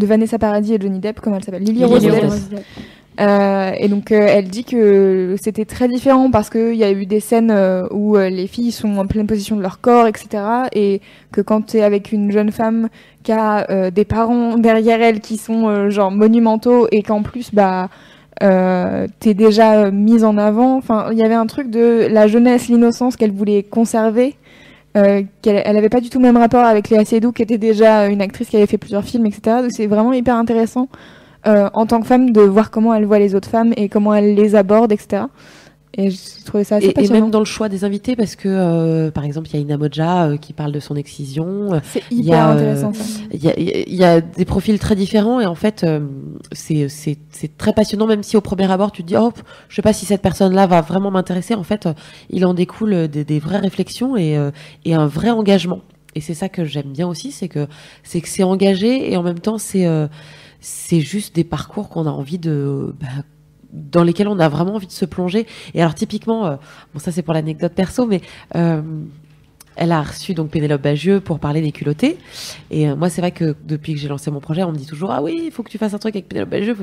de 0.00 0.06
Vanessa 0.06 0.38
Paradis 0.38 0.72
et 0.72 0.80
Johnny 0.80 0.98
Depp, 0.98 1.20
comment 1.20 1.36
elle 1.36 1.44
s'appelle? 1.44 1.62
Lily 1.62 1.80
Lily 1.80 1.84
Rose 1.84 2.06
Rose 2.06 2.48
Depp. 2.48 2.64
Euh, 3.18 3.72
et 3.76 3.88
donc 3.88 4.12
euh, 4.12 4.26
elle 4.28 4.48
dit 4.48 4.64
que 4.64 5.36
c'était 5.40 5.64
très 5.64 5.88
différent 5.88 6.30
parce 6.30 6.48
qu'il 6.48 6.76
y 6.76 6.84
a 6.84 6.92
eu 6.92 7.06
des 7.06 7.20
scènes 7.20 7.50
euh, 7.50 7.86
où 7.90 8.16
les 8.16 8.46
filles 8.46 8.72
sont 8.72 8.96
en 8.96 9.06
pleine 9.06 9.26
position 9.26 9.56
de 9.56 9.62
leur 9.62 9.80
corps, 9.80 10.06
etc. 10.06 10.42
Et 10.72 11.00
que 11.32 11.40
quand 11.40 11.66
tu 11.66 11.78
es 11.78 11.82
avec 11.82 12.12
une 12.12 12.30
jeune 12.30 12.52
femme 12.52 12.88
qui 13.22 13.32
a 13.32 13.90
des 13.90 14.04
parents 14.04 14.56
derrière 14.58 15.02
elle 15.02 15.20
qui 15.20 15.36
sont 15.36 15.90
genre 15.90 16.10
monumentaux 16.10 16.88
et 16.92 17.02
qu'en 17.02 17.22
plus 17.22 17.52
bah 17.52 17.88
t'es 18.40 19.34
déjà 19.34 19.90
mise 19.90 20.24
en 20.24 20.38
avant. 20.38 20.76
Enfin, 20.76 21.08
il 21.12 21.18
y 21.18 21.22
avait 21.22 21.34
un 21.34 21.46
truc 21.46 21.70
de 21.70 22.06
la 22.10 22.26
jeunesse, 22.26 22.68
l'innocence 22.68 23.16
qu'elle 23.16 23.32
voulait 23.32 23.62
conserver. 23.62 24.36
Qu'elle 24.94 25.28
elle 25.42 25.76
avait 25.76 25.88
pas 25.88 26.00
du 26.00 26.10
tout 26.10 26.18
le 26.18 26.24
même 26.24 26.36
rapport 26.36 26.64
avec 26.64 26.88
Léa 26.90 27.04
Seydoux 27.04 27.32
qui 27.32 27.42
était 27.42 27.58
déjà 27.58 28.06
une 28.08 28.20
actrice 28.20 28.48
qui 28.48 28.56
avait 28.56 28.66
fait 28.66 28.78
plusieurs 28.78 29.04
films 29.04 29.24
etc 29.26 29.58
donc 29.62 29.70
c'est 29.70 29.86
vraiment 29.86 30.12
hyper 30.12 30.34
intéressant 30.34 30.88
euh, 31.46 31.68
en 31.72 31.86
tant 31.86 32.00
que 32.00 32.06
femme 32.06 32.32
de 32.32 32.40
voir 32.40 32.70
comment 32.70 32.94
elle 32.94 33.06
voit 33.06 33.18
les 33.18 33.34
autres 33.34 33.48
femmes 33.48 33.72
et 33.76 33.88
comment 33.88 34.14
elle 34.14 34.34
les 34.34 34.54
aborde 34.54 34.92
etc 34.92 35.24
et 35.94 36.10
j'ai 36.10 36.44
trouvé 36.44 36.62
ça 36.62 36.76
assez 36.76 36.86
Et, 36.86 36.90
et 36.90 36.92
passionnant 36.92 37.20
même 37.20 37.30
dans 37.30 37.40
le 37.40 37.44
choix 37.44 37.68
des 37.68 37.84
invités, 37.84 38.14
parce 38.14 38.36
que, 38.36 38.48
euh, 38.48 39.10
par 39.10 39.24
exemple, 39.24 39.48
il 39.48 39.54
y 39.54 39.56
a 39.56 39.60
Ina 39.60 39.76
Moja 39.76 40.24
euh, 40.24 40.36
qui 40.36 40.52
parle 40.52 40.70
de 40.70 40.78
son 40.78 40.94
excision. 40.94 41.80
c'est 41.82 42.02
hyper 42.12 42.38
a, 42.38 42.50
euh, 42.50 42.54
intéressant. 42.54 42.92
Il 43.32 43.42
y 43.42 43.48
a, 43.48 43.58
il 43.58 43.94
y 43.94 44.04
a 44.04 44.20
des 44.20 44.44
profils 44.44 44.78
très 44.78 44.94
différents 44.94 45.40
et 45.40 45.46
en 45.46 45.56
fait, 45.56 45.84
c'est 46.52 47.58
très 47.58 47.72
passionnant, 47.72 48.06
même 48.06 48.22
si 48.22 48.36
au 48.36 48.40
premier 48.40 48.70
abord, 48.70 48.92
tu 48.92 49.02
te 49.02 49.08
dis, 49.08 49.16
oh, 49.16 49.32
je 49.68 49.76
sais 49.76 49.82
pas 49.82 49.92
si 49.92 50.06
cette 50.06 50.22
personne-là 50.22 50.66
va 50.66 50.80
vraiment 50.80 51.10
m'intéresser. 51.10 51.54
En 51.54 51.64
fait, 51.64 51.88
il 52.30 52.46
en 52.46 52.54
découle 52.54 53.08
des, 53.08 53.24
des 53.24 53.38
vraies 53.40 53.58
réflexions 53.58 54.16
et, 54.16 54.38
et 54.84 54.94
un 54.94 55.06
vrai 55.06 55.30
engagement. 55.30 55.80
Et 56.14 56.20
c'est 56.20 56.34
ça 56.34 56.48
que 56.48 56.64
j'aime 56.64 56.92
bien 56.92 57.06
aussi, 57.06 57.30
c'est 57.30 57.48
que 57.48 57.66
c'est 58.02 58.20
que 58.20 58.28
c'est 58.28 58.42
engagé 58.42 59.12
et 59.12 59.16
en 59.16 59.22
même 59.22 59.38
temps, 59.38 59.58
c'est 59.58 59.86
euh, 59.86 60.08
c'est 60.60 61.00
juste 61.00 61.34
des 61.34 61.44
parcours 61.44 61.88
qu'on 61.88 62.06
a 62.06 62.10
envie 62.10 62.38
de... 62.38 62.94
bah, 63.00 63.24
dans 63.72 64.02
lesquels 64.02 64.28
on 64.28 64.38
a 64.38 64.48
vraiment 64.48 64.74
envie 64.74 64.86
de 64.86 64.92
se 64.92 65.04
plonger. 65.04 65.46
Et 65.74 65.80
alors 65.80 65.94
typiquement, 65.94 66.46
euh, 66.46 66.56
bon 66.92 66.98
ça 66.98 67.12
c'est 67.12 67.22
pour 67.22 67.34
l'anecdote 67.34 67.72
perso, 67.72 68.06
mais 68.06 68.20
euh, 68.56 68.82
elle 69.76 69.92
a 69.92 70.02
reçu 70.02 70.34
donc 70.34 70.50
Pénélope 70.50 70.82
Bagieux 70.82 71.20
pour 71.20 71.38
parler 71.38 71.62
des 71.62 71.72
culottés. 71.72 72.18
Et 72.70 72.88
euh, 72.88 72.96
moi, 72.96 73.08
c'est 73.08 73.20
vrai 73.20 73.30
que 73.30 73.54
depuis 73.64 73.94
que 73.94 74.00
j'ai 74.00 74.08
lancé 74.08 74.30
mon 74.30 74.40
projet, 74.40 74.62
on 74.62 74.72
me 74.72 74.76
dit 74.76 74.86
toujours 74.86 75.10
ah 75.10 75.22
oui, 75.22 75.42
il 75.46 75.50
faut 75.52 75.62
que 75.62 75.70
tu 75.70 75.78
fasses 75.78 75.94
un 75.94 75.98
truc 75.98 76.14
avec 76.16 76.28
Pénélope 76.28 76.50
Bagieux. 76.50 76.76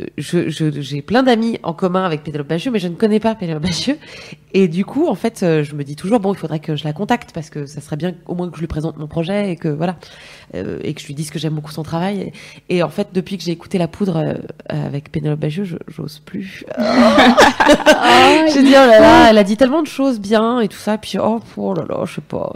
Euh, 0.00 0.04
je 0.18 0.48
je- 0.48 0.80
j'ai 0.80 1.02
plein 1.02 1.22
d'amis 1.22 1.58
en 1.62 1.72
commun 1.72 2.04
avec 2.04 2.22
Pénélope 2.22 2.48
Bagieux, 2.48 2.70
mais 2.70 2.78
je 2.78 2.88
ne 2.88 2.94
connais 2.94 3.20
pas 3.20 3.34
Pénélope 3.34 3.62
Bagieux. 3.62 3.98
Et 4.52 4.68
du 4.68 4.84
coup, 4.86 5.06
en 5.08 5.14
fait, 5.14 5.42
euh, 5.42 5.62
je 5.64 5.74
me 5.74 5.84
dis 5.84 5.96
toujours 5.96 6.18
bon, 6.20 6.32
il 6.32 6.36
faudrait 6.38 6.60
que 6.60 6.76
je 6.76 6.84
la 6.84 6.92
contacte 6.94 7.30
parce 7.34 7.50
que 7.50 7.66
ça 7.66 7.80
serait 7.82 7.96
bien 7.96 8.14
au 8.26 8.34
moins 8.34 8.48
que 8.48 8.56
je 8.56 8.60
lui 8.60 8.66
présente 8.66 8.96
mon 8.96 9.06
projet 9.06 9.50
et 9.52 9.56
que 9.56 9.68
voilà 9.68 9.96
euh, 10.54 10.78
et 10.82 10.94
que 10.94 11.00
je 11.02 11.06
lui 11.06 11.14
dise 11.14 11.30
que 11.30 11.38
j'aime 11.38 11.52
beaucoup 11.54 11.72
son 11.72 11.82
travail. 11.82 12.32
Et, 12.68 12.76
et 12.76 12.82
en 12.82 12.88
fait, 12.88 13.08
depuis 13.12 13.36
que 13.36 13.44
j'ai 13.44 13.52
écouté 13.52 13.76
la 13.78 13.88
poudre 13.88 14.16
euh, 14.16 14.34
avec 14.68 15.12
Pénélope 15.12 15.40
Bagieux, 15.40 15.64
je- 15.64 15.76
j'ose 15.88 16.20
plus. 16.24 16.64
J'ai 18.52 18.62
dit, 18.62 18.70
oh 18.70 18.86
là 18.86 19.00
là, 19.00 19.30
elle 19.30 19.38
a 19.38 19.44
dit 19.44 19.56
tellement 19.56 19.82
de 19.82 19.86
choses 19.86 20.20
bien 20.20 20.60
et 20.60 20.68
tout 20.68 20.76
ça, 20.78 20.98
puis 20.98 21.18
oh, 21.20 21.40
oh 21.56 21.74
là 21.74 21.84
là, 21.88 22.04
je 22.04 22.14
sais 22.14 22.20
pas. 22.20 22.52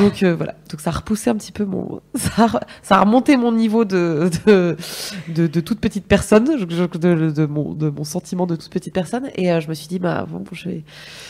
Donc 0.00 0.22
euh, 0.22 0.34
voilà, 0.34 0.54
donc 0.70 0.80
ça 0.80 0.90
a 0.90 0.94
repoussé 0.94 1.30
un 1.30 1.34
petit 1.36 1.52
peu 1.52 1.64
mon. 1.64 2.00
Ça 2.16 2.44
a, 2.46 2.60
ça 2.82 2.96
a 2.96 3.00
remonté 3.00 3.36
mon 3.36 3.52
niveau 3.52 3.84
de, 3.84 4.30
de, 4.46 4.76
de, 5.28 5.46
de 5.46 5.60
toute 5.60 5.80
petite 5.80 6.06
personne, 6.06 6.50
je- 6.58 6.64
je- 6.68 6.75
de, 6.84 7.30
de, 7.30 7.46
mon, 7.46 7.72
de 7.74 7.90
mon 7.90 8.04
sentiment 8.04 8.46
de 8.46 8.56
toute 8.56 8.70
petite 8.70 8.92
personne. 8.94 9.30
Et 9.36 9.50
euh, 9.52 9.60
je 9.60 9.68
me 9.68 9.74
suis 9.74 9.88
dit, 9.88 9.98
bah 9.98 10.26
bon, 10.28 10.44
je 10.52 10.68
vais. 10.68 10.82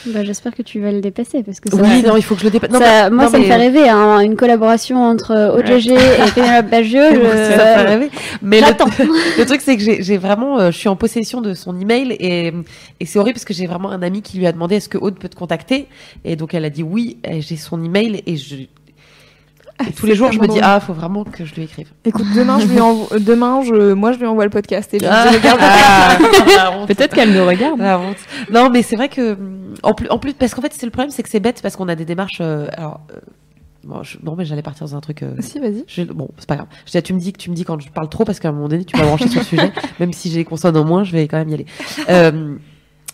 Bah, 0.06 0.24
J'espère 0.24 0.54
que 0.54 0.62
tu 0.62 0.80
vas 0.80 0.92
le 0.92 1.00
dépasser 1.00 1.42
parce 1.42 1.60
que 1.60 1.70
ça, 1.70 1.76
Oui, 1.76 2.02
non, 2.02 2.16
il 2.16 2.22
faut 2.22 2.34
que 2.34 2.40
je 2.40 2.46
le 2.46 2.50
dépasse. 2.50 2.70
Non, 2.70 2.78
ça- 2.80 3.08
mais- 3.10 3.16
moi 3.16 3.30
me 3.30 3.42
fait 3.44 3.54
rêver, 3.56 3.88
hein, 3.88 4.20
une 4.20 4.36
collaboration 4.36 5.02
entre 5.02 5.56
OGG 5.58 5.90
et 5.92 6.30
Pénélope 6.34 6.70
Bagieux. 6.70 7.10
Moi, 7.18 7.30
je- 7.32 7.36
ça 7.36 7.50
me 7.50 7.58
fait 7.58 7.82
rêver. 7.86 8.10
Mais 8.42 8.60
le, 9.38 9.44
truc, 9.44 9.60
c'est 9.60 9.76
que 9.76 9.82
j'ai 10.02 10.16
vraiment, 10.18 10.58
euh, 10.58 10.70
je 10.70 10.76
suis 10.78 10.88
en 10.88 10.96
possession 10.96 11.40
de 11.40 11.54
son 11.54 11.78
email 11.80 12.12
et, 12.12 12.52
et 13.00 13.06
c'est 13.06 13.18
horrible 13.18 13.34
parce 13.34 13.44
que 13.44 13.54
j'ai 13.54 13.66
vraiment 13.66 13.90
un 13.90 14.02
ami 14.02 14.22
qui 14.22 14.38
lui 14.38 14.46
a 14.46 14.52
demandé 14.52 14.76
est-ce 14.76 14.88
que 14.88 14.98
Aude 14.98 15.18
peut 15.18 15.28
te 15.28 15.36
contacter 15.36 15.86
et 16.24 16.36
donc 16.36 16.54
elle 16.54 16.64
a 16.64 16.70
dit 16.70 16.82
oui. 16.82 17.18
et 17.24 17.40
J'ai 17.40 17.56
son 17.56 17.82
email 17.84 18.22
et 18.26 18.36
je 18.36 18.56
et 19.88 19.92
tous 19.92 20.06
les 20.06 20.14
jours 20.14 20.32
je 20.32 20.38
me 20.40 20.46
dis 20.48 20.58
ah 20.62 20.80
faut 20.80 20.92
vraiment 20.94 21.24
que 21.24 21.44
je 21.44 21.54
lui 21.54 21.62
écrive. 21.64 21.88
écoute 22.04 22.26
demain 22.34 22.58
je 22.58 22.66
lui 22.66 22.80
envoie 22.80 23.18
demain 23.20 23.62
je 23.62 23.92
moi 23.92 24.12
je 24.12 24.18
lui 24.18 24.26
envoie 24.26 24.44
le 24.44 24.50
podcast 24.50 24.92
et 24.94 24.98
je 25.00 25.06
Ah, 25.06 25.26
je 25.30 25.36
regarde 25.36 25.60
ah. 25.62 26.86
Peut-être 26.86 27.14
qu'elle 27.14 27.32
nous 27.32 27.44
regarde. 27.46 27.78
La 27.80 27.98
honte. 27.98 28.16
Non, 28.52 28.70
mais 28.70 28.82
c'est 28.82 28.96
vrai 28.96 29.08
que 29.08 29.36
en 29.82 29.92
plus, 29.92 30.08
en 30.08 30.18
plus, 30.18 30.32
parce 30.32 30.54
qu'en 30.54 30.62
fait, 30.62 30.72
c'est 30.72 30.86
le 30.86 30.90
problème, 30.90 31.10
c'est 31.10 31.22
que 31.22 31.28
c'est 31.28 31.40
bête 31.40 31.60
parce 31.62 31.76
qu'on 31.76 31.88
a 31.88 31.94
des 31.94 32.04
démarches. 32.06 32.38
euh, 32.40 32.66
alors, 32.76 33.00
euh, 33.14 33.18
bon, 33.84 34.02
je- 34.02 34.16
non, 34.22 34.34
mais 34.36 34.44
j'allais 34.46 34.62
partir 34.62 34.86
dans 34.86 34.96
un 34.96 35.00
truc. 35.00 35.22
euh, 35.22 35.34
si 35.40 35.58
vas-y 35.58 35.84
je- 35.86 36.02
bon, 36.04 36.28
c'est 36.38 36.48
pas 36.48 36.56
grave. 36.56 36.68
Je 36.86 36.92
dis, 36.92 37.02
tu 37.02 37.12
me 37.12 37.20
dis 37.20 37.32
que 37.32 37.38
tu 37.38 37.50
me 37.50 37.54
dis 37.54 37.64
quand 37.64 37.78
je 37.80 37.88
parle 37.90 38.08
trop 38.08 38.24
parce 38.24 38.40
qu'à 38.40 38.48
un 38.48 38.52
moment 38.52 38.68
donné, 38.68 38.84
tu 38.84 38.96
vas 38.96 39.04
brancher 39.04 39.28
sur 39.28 39.40
le 39.40 39.46
sujet. 39.46 39.72
Même 40.00 40.12
si 40.14 40.30
j'ai 40.30 40.38
les 40.38 40.44
consonnes 40.44 40.76
en 40.76 40.84
moins, 40.84 41.04
je 41.04 41.12
vais 41.12 41.28
quand 41.28 41.36
même 41.38 41.48
y 41.50 41.54
aller. 41.54 41.66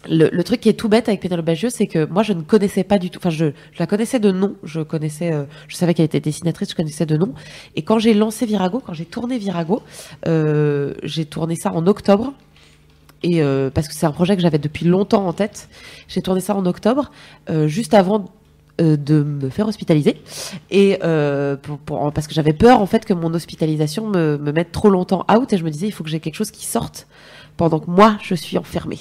Le, 0.08 0.42
truc 0.42 0.60
qui 0.60 0.68
est 0.68 0.74
tout 0.74 0.88
bête 0.88 1.08
avec 1.08 1.20
Pénélope 1.20 1.46
Bagieux, 1.46 1.70
c'est 1.70 1.86
que 1.86 2.06
moi, 2.06 2.22
je 2.22 2.32
ne 2.32 2.42
connaissais 2.42 2.82
pas 2.82 2.98
du 2.98 3.10
tout. 3.10 3.18
Enfin, 3.18 3.30
je, 3.30 3.46
je 3.72 3.78
la 3.78 3.86
connaissais 3.86 4.18
de 4.18 4.32
nom. 4.32 4.56
Je 4.64 4.80
connaissais, 4.80 5.32
euh, 5.32 5.44
je 5.68 5.76
savais 5.76 5.94
qu'elle 5.94 6.06
était 6.06 6.20
dessinatrice. 6.20 6.70
Je 6.70 6.74
connaissais 6.74 7.06
de 7.06 7.16
nom. 7.16 7.34
Et 7.76 7.82
quand 7.82 7.98
j'ai 7.98 8.14
lancé 8.14 8.44
Virago, 8.46 8.82
quand 8.84 8.94
j'ai 8.94 9.04
tourné 9.04 9.38
Virago, 9.38 9.82
euh, 10.26 10.94
j'ai 11.04 11.24
tourné 11.24 11.54
ça 11.54 11.72
en 11.72 11.86
octobre. 11.86 12.32
Et 13.22 13.42
euh, 13.42 13.70
parce 13.70 13.86
que 13.86 13.94
c'est 13.94 14.06
un 14.06 14.12
projet 14.12 14.34
que 14.34 14.42
j'avais 14.42 14.58
depuis 14.58 14.86
longtemps 14.86 15.26
en 15.26 15.32
tête. 15.32 15.68
J'ai 16.08 16.22
tourné 16.22 16.40
ça 16.40 16.56
en 16.56 16.66
octobre, 16.66 17.12
juste 17.66 17.94
avant 17.94 18.26
de 18.78 19.22
me 19.22 19.48
faire 19.50 19.68
hospitaliser 19.68 20.20
et 20.70 20.98
parce 21.00 22.26
que 22.26 22.34
j'avais 22.34 22.54
peur 22.54 22.80
en 22.80 22.86
fait 22.86 23.04
que 23.04 23.12
mon 23.12 23.32
hospitalisation 23.32 24.08
me, 24.08 24.38
me 24.38 24.50
mette 24.50 24.72
trop 24.72 24.90
longtemps 24.90 25.24
out 25.32 25.52
et 25.52 25.58
je 25.58 25.62
me 25.62 25.70
disais 25.70 25.86
il 25.86 25.92
faut 25.92 26.02
que 26.02 26.10
j'ai 26.10 26.18
quelque 26.18 26.34
chose 26.34 26.50
qui 26.50 26.66
sorte 26.66 27.06
pendant 27.56 27.80
que 27.80 27.90
moi 27.90 28.16
je 28.22 28.34
suis 28.34 28.58
enfermée. 28.58 28.98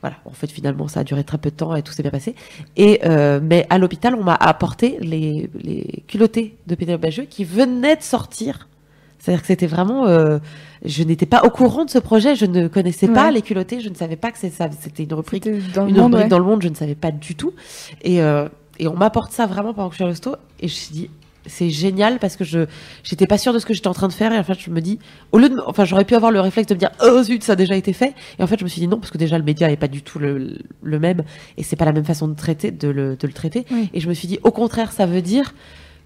Voilà, 0.00 0.16
en 0.24 0.32
fait 0.32 0.50
finalement 0.50 0.88
ça 0.88 1.00
a 1.00 1.04
duré 1.04 1.24
très 1.24 1.38
peu 1.38 1.50
de 1.50 1.56
temps 1.56 1.74
et 1.76 1.82
tout 1.82 1.92
s'est 1.92 2.02
bien 2.02 2.10
passé. 2.10 2.34
Et 2.76 3.00
euh, 3.04 3.40
mais 3.42 3.66
à 3.70 3.78
l'hôpital 3.78 4.14
on 4.14 4.24
m'a 4.24 4.34
apporté 4.34 4.98
les, 5.00 5.50
les 5.62 6.04
culottés 6.08 6.56
de 6.66 6.74
Pénélope 6.74 7.02
Bagieux 7.02 7.26
qui 7.28 7.44
venaient 7.44 7.96
de 7.96 8.02
sortir. 8.02 8.68
C'est-à-dire 9.20 9.42
que 9.42 9.48
c'était 9.48 9.66
vraiment, 9.66 10.06
euh, 10.06 10.38
je 10.82 11.02
n'étais 11.02 11.26
pas 11.26 11.42
au 11.44 11.50
courant 11.50 11.84
de 11.84 11.90
ce 11.90 11.98
projet, 11.98 12.34
je 12.34 12.46
ne 12.46 12.68
connaissais 12.68 13.06
pas 13.06 13.30
les 13.30 13.42
culottés, 13.42 13.80
je 13.80 13.90
ne 13.90 13.94
savais 13.94 14.16
pas 14.16 14.30
que 14.32 14.38
c'était 14.38 15.02
une 15.02 15.12
rubrique 15.12 15.44
dans 15.74 15.84
le 15.84 15.90
une 15.90 15.96
monde, 15.96 16.04
rubrique 16.06 16.22
ouais. 16.22 16.28
dans 16.28 16.38
le 16.38 16.44
monde, 16.44 16.62
je 16.62 16.68
ne 16.68 16.74
savais 16.74 16.94
pas 16.94 17.10
du 17.10 17.34
tout. 17.34 17.52
Et, 18.00 18.22
euh, 18.22 18.48
et 18.78 18.88
on 18.88 18.94
m'apporte 18.94 19.32
ça 19.32 19.44
vraiment 19.46 19.74
pendant 19.74 19.90
que 19.90 19.92
je 19.92 19.96
suis 19.96 20.04
à 20.04 20.08
l'hosto. 20.08 20.36
Et 20.58 20.68
je 20.68 20.72
me 20.72 20.78
suis 20.78 20.94
dit, 20.94 21.10
c'est 21.46 21.70
génial 21.70 22.18
parce 22.18 22.36
que 22.36 22.44
je 22.44 22.66
j'étais 23.02 23.26
pas 23.26 23.38
sûre 23.38 23.52
de 23.52 23.58
ce 23.58 23.66
que 23.66 23.74
j'étais 23.74 23.88
en 23.88 23.94
train 23.94 24.08
de 24.08 24.12
faire. 24.12 24.32
Et 24.32 24.38
en 24.38 24.44
fait, 24.44 24.58
je 24.58 24.70
me 24.70 24.80
dis, 24.80 24.98
au 25.32 25.38
lieu 25.38 25.48
de. 25.48 25.56
Enfin, 25.66 25.84
j'aurais 25.84 26.04
pu 26.04 26.14
avoir 26.14 26.30
le 26.30 26.40
réflexe 26.40 26.68
de 26.68 26.74
me 26.74 26.78
dire, 26.78 26.90
oh 27.02 27.22
zut, 27.22 27.42
ça 27.42 27.52
a 27.52 27.56
déjà 27.56 27.76
été 27.76 27.92
fait. 27.92 28.14
Et 28.38 28.42
en 28.42 28.46
fait, 28.46 28.58
je 28.58 28.64
me 28.64 28.68
suis 28.68 28.80
dit 28.80 28.88
non, 28.88 28.98
parce 28.98 29.10
que 29.10 29.18
déjà, 29.18 29.38
le 29.38 29.44
média 29.44 29.68
n'est 29.68 29.76
pas 29.76 29.88
du 29.88 30.02
tout 30.02 30.18
le, 30.18 30.58
le 30.82 30.98
même. 30.98 31.22
Et 31.56 31.62
c'est 31.62 31.76
pas 31.76 31.84
la 31.84 31.92
même 31.92 32.04
façon 32.04 32.28
de, 32.28 32.34
traiter, 32.34 32.70
de, 32.70 32.88
le, 32.88 33.16
de 33.16 33.26
le 33.26 33.32
traiter. 33.32 33.64
Oui. 33.70 33.90
Et 33.94 34.00
je 34.00 34.08
me 34.08 34.14
suis 34.14 34.28
dit, 34.28 34.38
au 34.42 34.50
contraire, 34.50 34.92
ça 34.92 35.06
veut 35.06 35.22
dire 35.22 35.54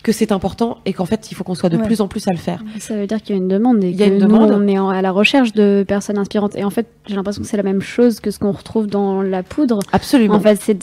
que 0.05 0.13
c'est 0.13 0.31
important 0.31 0.79
et 0.85 0.93
qu'en 0.93 1.07
fait, 1.07 1.33
il 1.33 1.35
faut 1.35 1.43
qu'on 1.43 1.57
soit 1.57 1.69
de 1.71 1.77
Ouais. 1.79 1.85
plus 1.87 2.01
en 2.01 2.07
plus 2.07 2.29
à 2.29 2.31
le 2.31 2.37
faire. 2.37 2.63
Ça 2.79 2.95
veut 2.95 3.07
dire 3.09 3.21
qu'il 3.21 3.35
y 3.35 3.39
a 3.39 3.43
une 3.43 3.49
demande 3.49 3.83
et 3.83 3.89
Il 3.91 3.97
y 3.97 4.03
a 4.05 4.07
que 4.07 4.13
une 4.13 4.19
nous, 4.21 4.27
demande. 4.29 4.51
on 4.53 4.69
est 4.69 4.79
en- 4.79 4.91
à 4.91 5.03
la 5.03 5.11
recherche 5.11 5.53
de 5.55 5.85
personnes 5.89 6.19
inspirantes. 6.19 6.55
Et 6.57 6.63
en 6.63 6.71
fait, 6.71 6.87
j'ai 7.07 7.17
l'impression 7.17 7.43
que 7.43 7.49
c'est 7.49 7.57
la 7.57 7.63
même 7.65 7.81
chose 7.81 8.21
que 8.21 8.31
ce 8.31 8.39
qu'on 8.39 8.53
retrouve 8.53 8.87
dans 8.87 9.23
la 9.23 9.43
poudre. 9.43 9.81
Absolument. 9.93 10.35
En 10.37 10.41
fait, 10.41 10.61
c'est 10.61 10.75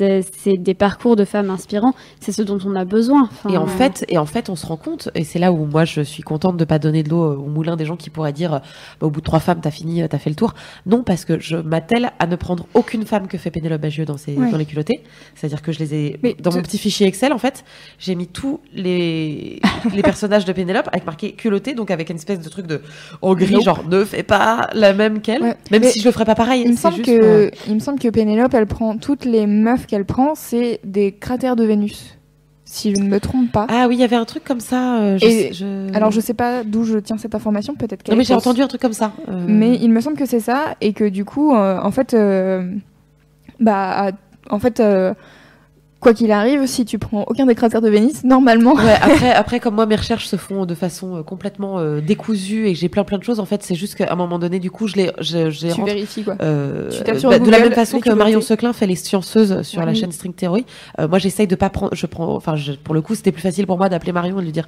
des, 0.58 0.74
parcours 0.74 1.16
de 1.16 1.24
femmes 1.24 1.50
inspirants. 1.52 1.94
C'est 2.20 2.32
ce 2.32 2.42
dont 2.42 2.58
on 2.66 2.76
a 2.76 2.84
besoin. 2.84 3.30
Enfin, 3.32 3.50
Et 3.50 3.58
en 3.58 3.68
fait, 3.68 4.04
et 4.10 4.18
en 4.18 4.26
fait, 4.26 4.50
on 4.50 4.56
se 4.56 4.66
rend 4.66 4.76
compte, 4.78 5.10
et 5.16 5.24
c'est 5.24 5.40
là 5.40 5.52
où 5.54 5.66
moi 5.66 5.86
je 5.86 6.02
suis 6.02 6.24
contente 6.24 6.58
de 6.58 6.66
pas 6.66 6.80
donner 6.80 7.04
de 7.04 7.10
l'eau 7.10 7.24
euh, 7.24 7.36
au 7.36 7.46
moulin 7.48 7.76
des 7.76 7.86
gens 7.86 7.96
qui 7.98 8.10
pourraient 8.10 8.34
dire, 8.34 8.56
euh, 8.56 8.60
bah, 9.00 9.08
au 9.08 9.10
bout 9.12 9.20
de 9.22 9.26
trois 9.26 9.40
femmes, 9.40 9.60
t'as 9.62 9.70
fini, 9.72 10.02
euh, 10.02 10.08
t'as 10.10 10.18
fait 10.18 10.30
le 10.32 10.36
tour. 10.36 10.54
Non, 10.88 11.04
parce 11.04 11.26
que 11.26 11.40
je 11.40 11.58
m'attelle 11.58 12.12
à 12.18 12.26
ne 12.26 12.36
prendre 12.36 12.66
aucune 12.74 13.06
femme 13.06 13.28
que 13.28 13.38
fait 13.38 13.52
Pénélope 13.52 13.82
Bagieux 13.82 14.06
dans 14.06 14.18
ses, 14.18 14.36
Ouais. 14.36 14.50
dans 14.50 14.58
les 14.58 14.66
culottés. 14.66 15.04
C'est-à-dire 15.36 15.62
que 15.62 15.72
je 15.72 15.80
les 15.80 15.94
ai 15.94 16.20
Mais 16.24 16.36
dans 16.40 16.52
mon 16.52 16.62
petit 16.64 16.78
fichier 16.80 17.06
Excel, 17.06 17.32
en 17.34 17.38
fait, 17.38 17.64
j'ai 18.00 18.16
mis 18.16 18.28
tous 18.28 18.60
les 18.74 19.11
les 19.96 20.02
personnages 20.02 20.46
de 20.46 20.54
Pénélope 20.54 20.88
avec 20.92 21.06
marqué 21.06 21.34
culotté, 21.34 21.74
donc 21.74 21.92
avec 21.92 22.10
une 22.10 22.16
espèce 22.18 22.40
de 22.40 22.50
truc 22.50 22.68
de 22.68 22.82
en 23.22 23.34
gris, 23.36 23.54
Nope. 23.54 23.64
genre 23.64 23.84
ne 23.90 24.04
fais 24.04 24.24
pas 24.24 24.70
la 24.74 24.94
même 24.94 25.22
qu'elle, 25.22 25.42
Ouais. 25.42 25.56
même 25.72 25.82
Mais 25.82 25.88
si 25.90 26.00
je 26.00 26.06
le 26.06 26.12
ferais 26.12 26.26
pas 26.26 26.36
pareil. 26.36 26.64
Il 26.66 26.72
me 26.72 26.78
semble 26.78 26.96
juste 26.96 27.08
que, 27.08 27.52
il 27.68 27.74
me 27.76 27.80
semble 27.80 28.00
que 28.00 28.08
Pénélope, 28.10 28.54
elle 28.54 28.68
prend 28.68 28.98
toutes 28.98 29.26
les 29.26 29.48
meufs 29.48 29.86
qu'elle 29.88 30.06
prend, 30.06 30.36
c'est 30.36 30.80
des 30.84 31.12
cratères 31.12 31.56
de 31.56 31.64
Vénus, 31.64 32.18
si 32.66 32.94
je 32.96 33.02
ne 33.02 33.08
me 33.08 33.20
trompe 33.20 33.52
pas. 33.52 33.68
Ah 33.70 33.88
oui, 33.90 33.96
il 33.96 34.00
y 34.00 34.04
avait 34.04 34.16
un 34.16 34.26
truc 34.26 34.44
comme 34.44 34.60
ça. 34.62 35.00
euh, 35.00 35.18
je 35.18 35.26
Et 35.26 35.30
sais- 35.30 35.54
je- 35.54 35.94
Alors 35.96 36.12
je 36.12 36.20
sais 36.22 36.34
pas 36.34 36.64
d'où 36.64 36.84
je 36.84 36.98
tiens 37.00 37.18
cette 37.18 37.36
information, 37.36 37.76
peut-être 37.76 38.10
non 38.10 38.16
mais 38.16 38.24
j'ai 38.24 38.34
entendu 38.34 38.62
un 38.62 38.68
truc 38.68 38.82
comme 38.82 38.94
ça. 38.94 39.14
euh, 39.30 39.46
Mais 39.48 39.76
il 39.76 39.90
me 39.92 40.00
semble 40.02 40.18
que 40.18 40.26
c'est 40.26 40.40
ça 40.40 40.76
et 40.82 40.94
que 40.94 41.04
du 41.10 41.26
coup, 41.26 41.54
euh, 41.54 41.80
en 41.82 41.92
fait, 41.92 42.14
euh, 42.14 42.72
bah, 43.60 44.12
en 44.50 44.60
fait, 44.60 44.80
quoi 46.02 46.14
qu'il 46.14 46.32
arrive, 46.34 46.66
si 46.68 46.84
tu 46.84 47.00
prends 47.00 47.24
aucun 47.28 47.46
des 47.46 47.56
cratères 47.56 47.82
de 47.82 47.90
Vénus, 47.90 48.26
normalement, 48.26 48.74
Ouais, 48.74 48.94
après, 49.02 49.32
après, 49.32 49.60
comme 49.62 49.76
moi, 49.76 49.86
mes 49.86 49.96
recherches 49.96 50.28
se 50.28 50.36
font 50.36 50.66
de 50.66 50.76
façon 50.76 51.16
euh, 51.18 51.24
complètement 51.24 51.80
euh, 51.80 52.02
décousue 52.02 52.68
et 52.68 52.74
que 52.74 52.80
j'ai 52.80 52.90
plein 52.90 53.06
plein 53.06 53.18
de 53.18 53.24
choses, 53.24 53.40
en 53.40 53.46
fait, 53.46 53.64
c'est 53.64 53.76
juste 53.76 53.96
qu'à 53.96 54.12
un 54.12 54.16
moment 54.16 54.38
donné, 54.40 54.60
du 54.60 54.70
coup, 54.72 54.88
je 54.88 54.96
les, 54.98 55.12
je, 55.20 55.50
je 55.50 55.68
les 55.68 55.72
tu 55.74 55.80
rentre, 55.80 55.86
vérifies 55.94 56.24
quoi. 56.24 56.36
euh, 56.42 56.90
tu 56.90 57.04
bah, 57.28 57.40
de 57.40 57.50
la 57.50 57.60
même 57.60 57.72
façon 57.72 58.00
que 58.02 58.10
Marion. 58.12 58.42
Seclin 58.42 58.74
fait 58.74 58.88
les 58.88 58.96
scienceuses 58.96 59.62
sur 59.62 59.86
la 59.86 59.94
chaîne 59.94 60.12
String 60.12 60.34
Theory. 60.34 60.66
Euh, 61.00 61.08
moi, 61.08 61.20
j'essaye 61.20 61.48
de 61.48 61.56
pas 61.56 61.70
prendre, 61.70 61.94
je 61.96 62.06
prends, 62.08 62.36
enfin, 62.36 62.56
je- 62.56 62.74
pour 62.74 62.94
le 62.96 63.02
coup, 63.02 63.16
c'était 63.16 63.32
plus 63.32 63.42
facile 63.42 63.68
pour 63.68 63.78
moi 63.78 63.88
d'appeler 63.88 64.12
Marion 64.12 64.38
et 64.38 64.42
de 64.42 64.46
lui 64.46 64.52
dire. 64.52 64.68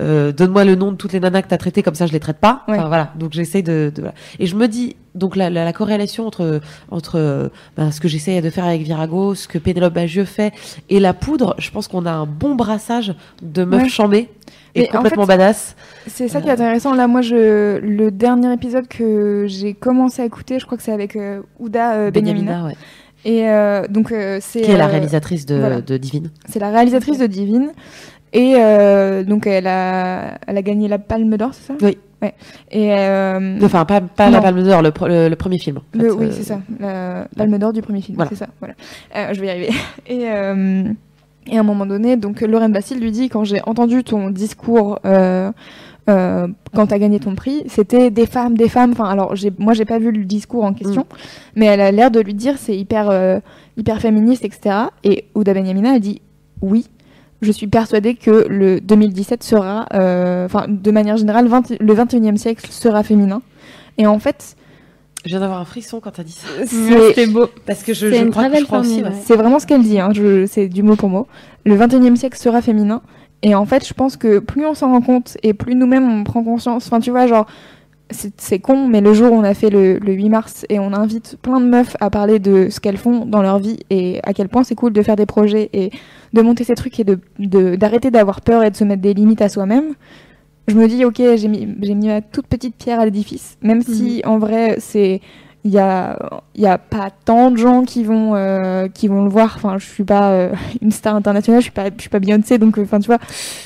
Euh, 0.00 0.32
donne-moi 0.32 0.64
le 0.64 0.74
nom 0.74 0.90
de 0.92 0.96
toutes 0.96 1.12
les 1.12 1.20
nanas 1.20 1.42
que 1.42 1.48
t'as 1.48 1.56
traitées 1.58 1.82
comme 1.82 1.94
ça 1.94 2.06
je 2.06 2.12
les 2.12 2.20
traite 2.20 2.38
pas 2.38 2.62
Ouais. 2.68 2.76
enfin 2.78 2.88
voilà 2.88 3.12
donc 3.18 3.32
j'essaye 3.32 3.62
de, 3.62 3.92
de- 3.94 4.00
voilà. 4.02 4.14
et 4.40 4.46
je 4.46 4.56
me 4.56 4.66
dis 4.66 4.96
donc 5.14 5.36
la, 5.36 5.50
la, 5.50 5.64
la 5.64 5.72
corrélation 5.72 6.26
entre 6.26 6.60
entre 6.90 7.18
euh, 7.18 7.48
ben, 7.76 7.92
ce 7.92 8.00
que 8.00 8.08
j'essaye 8.08 8.40
de 8.42 8.50
faire 8.50 8.64
avec 8.64 8.82
Virago 8.82 9.34
ce 9.36 9.46
que 9.46 9.58
Pénélope 9.58 9.94
Bagieux 9.94 10.24
fait 10.24 10.52
et 10.90 10.98
la 10.98 11.14
poudre 11.14 11.54
je 11.58 11.70
pense 11.70 11.86
qu'on 11.88 12.06
a 12.06 12.10
un 12.12 12.26
bon 12.26 12.54
brassage 12.56 13.14
de 13.42 13.64
meufs 13.64 13.82
Ouais. 13.84 13.88
chambées 13.88 14.30
et 14.76 14.80
Mais 14.82 14.88
en 14.88 14.92
complètement 14.96 15.22
fait, 15.26 15.36
badass 15.36 15.76
C'est 16.08 16.26
ça 16.26 16.40
qui 16.40 16.48
est 16.48 16.50
intéressant. 16.50 16.94
Là, 16.96 17.06
moi, 17.06 17.22
je, 17.22 17.78
le 17.78 18.10
dernier 18.10 18.52
épisode 18.52 18.88
que 18.88 19.44
j'ai 19.46 19.72
commencé 19.72 20.20
à 20.20 20.24
écouter, 20.24 20.58
je 20.58 20.66
crois 20.66 20.76
que 20.76 20.82
c'est 20.82 20.90
avec 20.90 21.14
euh, 21.14 21.42
Ouda 21.60 21.92
euh, 21.94 22.10
Benyamina. 22.10 22.64
Ouais. 22.64 22.76
Et 23.24 23.48
euh, 23.48 23.86
donc, 23.88 24.10
euh, 24.10 24.38
c'est. 24.42 24.62
qui 24.62 24.72
est 24.72 24.76
la 24.76 24.86
euh, 24.86 24.90
réalisatrice 24.90 25.46
de, 25.46 25.54
voilà. 25.54 25.80
de 25.80 25.96
Divine. 25.96 26.30
C'est 26.48 26.58
la 26.58 26.70
réalisatrice 26.70 27.18
de 27.18 27.26
Divine. 27.28 27.70
Et 28.34 28.54
euh, 28.58 29.22
donc, 29.22 29.46
elle 29.46 29.66
a, 29.66 30.38
elle 30.46 30.58
a 30.58 30.62
gagné 30.62 30.88
la 30.88 30.98
Palme 30.98 31.36
d'Or, 31.38 31.50
c'est 31.54 31.68
ça? 31.68 31.74
Oui. 31.80 31.96
Ouais. 32.20 32.34
Et. 32.70 32.92
euh, 32.92 33.58
Enfin, 33.62 33.84
pas, 33.84 34.00
pas 34.00 34.28
la. 34.28 34.40
Palme 34.42 34.62
d'Or, 34.62 34.82
le, 34.82 34.90
pre- 34.90 35.08
le, 35.08 35.28
le 35.28 35.36
premier 35.36 35.58
film. 35.58 35.78
en 35.78 35.82
le- 35.98 36.04
fait, 36.10 36.10
oui, 36.16 36.26
euh, 36.26 36.30
c'est 36.32 36.42
ça. 36.42 36.60
La 36.80 37.26
Palme 37.36 37.58
d'Or 37.58 37.72
du 37.72 37.80
premier 37.80 38.00
film. 38.02 38.16
Voilà. 38.16 38.30
C'est 38.30 38.36
ça. 38.36 38.48
Voilà. 38.58 38.74
Euh, 39.16 39.32
je 39.32 39.40
vais 39.40 39.46
y 39.46 39.50
arriver. 39.50 39.70
Et. 40.08 40.28
euh, 40.30 40.84
et 41.46 41.58
à 41.58 41.60
un 41.60 41.64
moment 41.64 41.84
donné, 41.84 42.16
donc 42.16 42.40
Lorraine 42.40 42.72
Bastille 42.72 42.98
lui 42.98 43.10
dit 43.10 43.28
quand 43.28 43.44
j'ai 43.44 43.60
entendu 43.66 44.02
ton 44.02 44.30
discours 44.30 44.98
euh, 45.04 45.50
quand 46.06 46.86
tu 46.86 46.94
as 46.94 46.98
gagné 46.98 47.20
ton 47.20 47.34
prix, 47.34 47.64
c'était 47.66 48.10
des 48.10 48.24
femmes, 48.26 48.56
des 48.56 48.70
femmes. 48.70 48.92
Enfin, 48.92 49.04
alors 49.10 49.34
moi 49.58 49.74
j'ai 49.74 49.84
pas 49.84 49.98
vu 49.98 50.10
le 50.10 50.24
discours 50.24 50.64
en 50.64 50.72
question, 50.72 51.02
Mm. 51.02 51.16
mais 51.56 51.66
elle 51.66 51.82
a 51.82 51.92
l'air 51.92 52.10
de 52.10 52.20
lui 52.20 52.32
dire 52.32 52.54
c'est 52.56 52.74
hyper, 52.76 53.40
hyper 53.76 54.00
féministe, 54.00 54.42
etc. 54.42 54.86
Et 55.04 55.26
Ouda 55.34 55.52
Benyamina 55.52 55.92
a 55.92 55.98
dit 55.98 56.22
oui. 56.62 56.86
Je 57.44 57.52
suis 57.52 57.66
persuadée 57.68 58.14
que 58.14 58.46
le 58.48 58.80
2017 58.80 59.42
sera, 59.44 59.86
euh, 59.94 60.46
enfin, 60.46 60.66
de 60.68 60.90
manière 60.90 61.16
générale, 61.16 61.46
20 61.46 61.78
le 61.80 61.94
21e 61.94 62.36
siècle 62.36 62.66
sera 62.70 63.02
féminin. 63.02 63.42
Et 63.98 64.06
en 64.06 64.18
fait, 64.18 64.56
Je 65.24 65.30
viens 65.30 65.40
d'avoir 65.40 65.60
un 65.60 65.64
frisson 65.64 66.00
quand 66.00 66.10
t'as 66.10 66.22
dit 66.24 66.32
ça. 66.32 66.48
c'est, 66.66 67.08
C'était 67.08 67.26
beau. 67.26 67.46
Parce 67.66 67.82
que 67.82 67.94
je, 67.94 68.10
C'est 68.10 68.18
je 68.18 68.24
une 68.24 68.30
crois, 68.30 68.44
très 68.48 68.54
que- 68.54 68.60
je 68.60 68.64
crois 68.66 68.80
aussi. 68.80 69.02
ouais. 69.02 69.10
C'est 69.24 69.36
vraiment 69.36 69.58
ce 69.58 69.66
qu'elle 69.66 69.82
dit, 69.82 70.00
hein, 70.00 70.10
c'est 70.48 70.68
du 70.68 70.82
mot 70.82 70.96
pour 70.96 71.08
mot. 71.10 71.26
Le 71.64 71.76
21e 71.76 72.16
siècle 72.16 72.36
sera 72.38 72.60
féminin. 72.62 73.00
Et 73.42 73.54
en 73.54 73.66
fait, 73.66 73.86
je 73.86 73.92
pense 73.94 74.16
que 74.16 74.38
plus 74.38 74.64
on 74.66 74.74
s'en 74.74 74.90
rend 74.90 75.00
compte 75.02 75.36
et 75.42 75.52
plus 75.54 75.74
nous-mêmes 75.74 76.10
on 76.10 76.24
prend 76.24 76.42
conscience, 76.42 76.86
enfin 76.86 76.98
tu 77.00 77.10
vois, 77.10 77.26
genre, 77.26 77.46
c'est 78.10 78.58
con, 78.58 78.86
mais 78.86 79.00
le 79.00 79.12
jour 79.14 79.32
où 79.32 79.34
on 79.34 79.42
a 79.44 79.54
fait 79.54 79.70
le, 79.70 79.98
le 79.98 80.12
8 80.12 80.28
mars 80.28 80.66
et 80.68 80.78
on 80.78 80.92
invite 80.92 81.36
plein 81.42 81.58
de 81.60 81.66
meufs 81.66 81.96
à 82.00 82.10
parler 82.10 82.38
de 82.38 82.68
ce 82.70 82.78
qu'elles 82.78 82.98
font 82.98 83.24
dans 83.24 83.42
leur 83.42 83.58
vie 83.58 83.78
et 83.90 84.20
à 84.24 84.34
quel 84.34 84.48
point 84.48 84.62
c'est 84.62 84.74
cool 84.74 84.92
de 84.92 85.02
faire 85.02 85.16
des 85.16 85.26
projets 85.26 85.70
et 85.72 85.90
de 86.32 86.42
monter 86.42 86.64
ces 86.64 86.74
trucs 86.74 87.00
et 87.00 87.04
de 87.04 87.18
de- 87.38 87.76
d'arrêter 87.76 88.10
d'avoir 88.10 88.40
peur 88.42 88.62
et 88.62 88.70
de 88.70 88.76
se 88.76 88.84
mettre 88.84 89.02
des 89.02 89.14
limites 89.14 89.40
à 89.42 89.48
soi-même, 89.48 89.94
je 90.68 90.74
me 90.76 90.86
dis, 90.86 91.04
ok, 91.04 91.16
j'ai 91.36 91.48
mis, 91.48 91.68
j'ai 91.82 91.94
mis 91.94 92.06
ma 92.08 92.20
toute 92.20 92.46
petite 92.46 92.76
pierre 92.76 93.00
à 93.00 93.04
l'édifice, 93.04 93.56
même 93.62 93.82
si 93.82 94.22
en 94.24 94.38
vrai, 94.38 94.76
c'est 94.78 95.20
il 95.66 95.70
y 95.72 95.78
a 95.78 96.18
il 96.54 96.62
y 96.62 96.66
a 96.66 96.76
pas 96.76 97.08
tant 97.24 97.50
de 97.50 97.56
gens 97.56 97.84
qui 97.84 98.04
vont 98.04 98.34
euh, 98.34 98.86
qui 98.92 99.08
vont 99.08 99.24
le 99.24 99.30
voir 99.30 99.54
enfin 99.56 99.76
je 99.78 99.86
suis 99.86 100.04
pas 100.04 100.30
euh, 100.32 100.50
une 100.82 100.90
star 100.92 101.16
internationale 101.16 101.60
je 101.60 101.64
suis 101.64 101.72
pas 101.72 101.86
je 101.96 102.00
suis 102.02 102.10
pas 102.10 102.18
Beyoncé 102.18 102.58
donc 102.58 102.76
enfin 102.78 103.00
tu 103.00 103.06
vois 103.06 103.18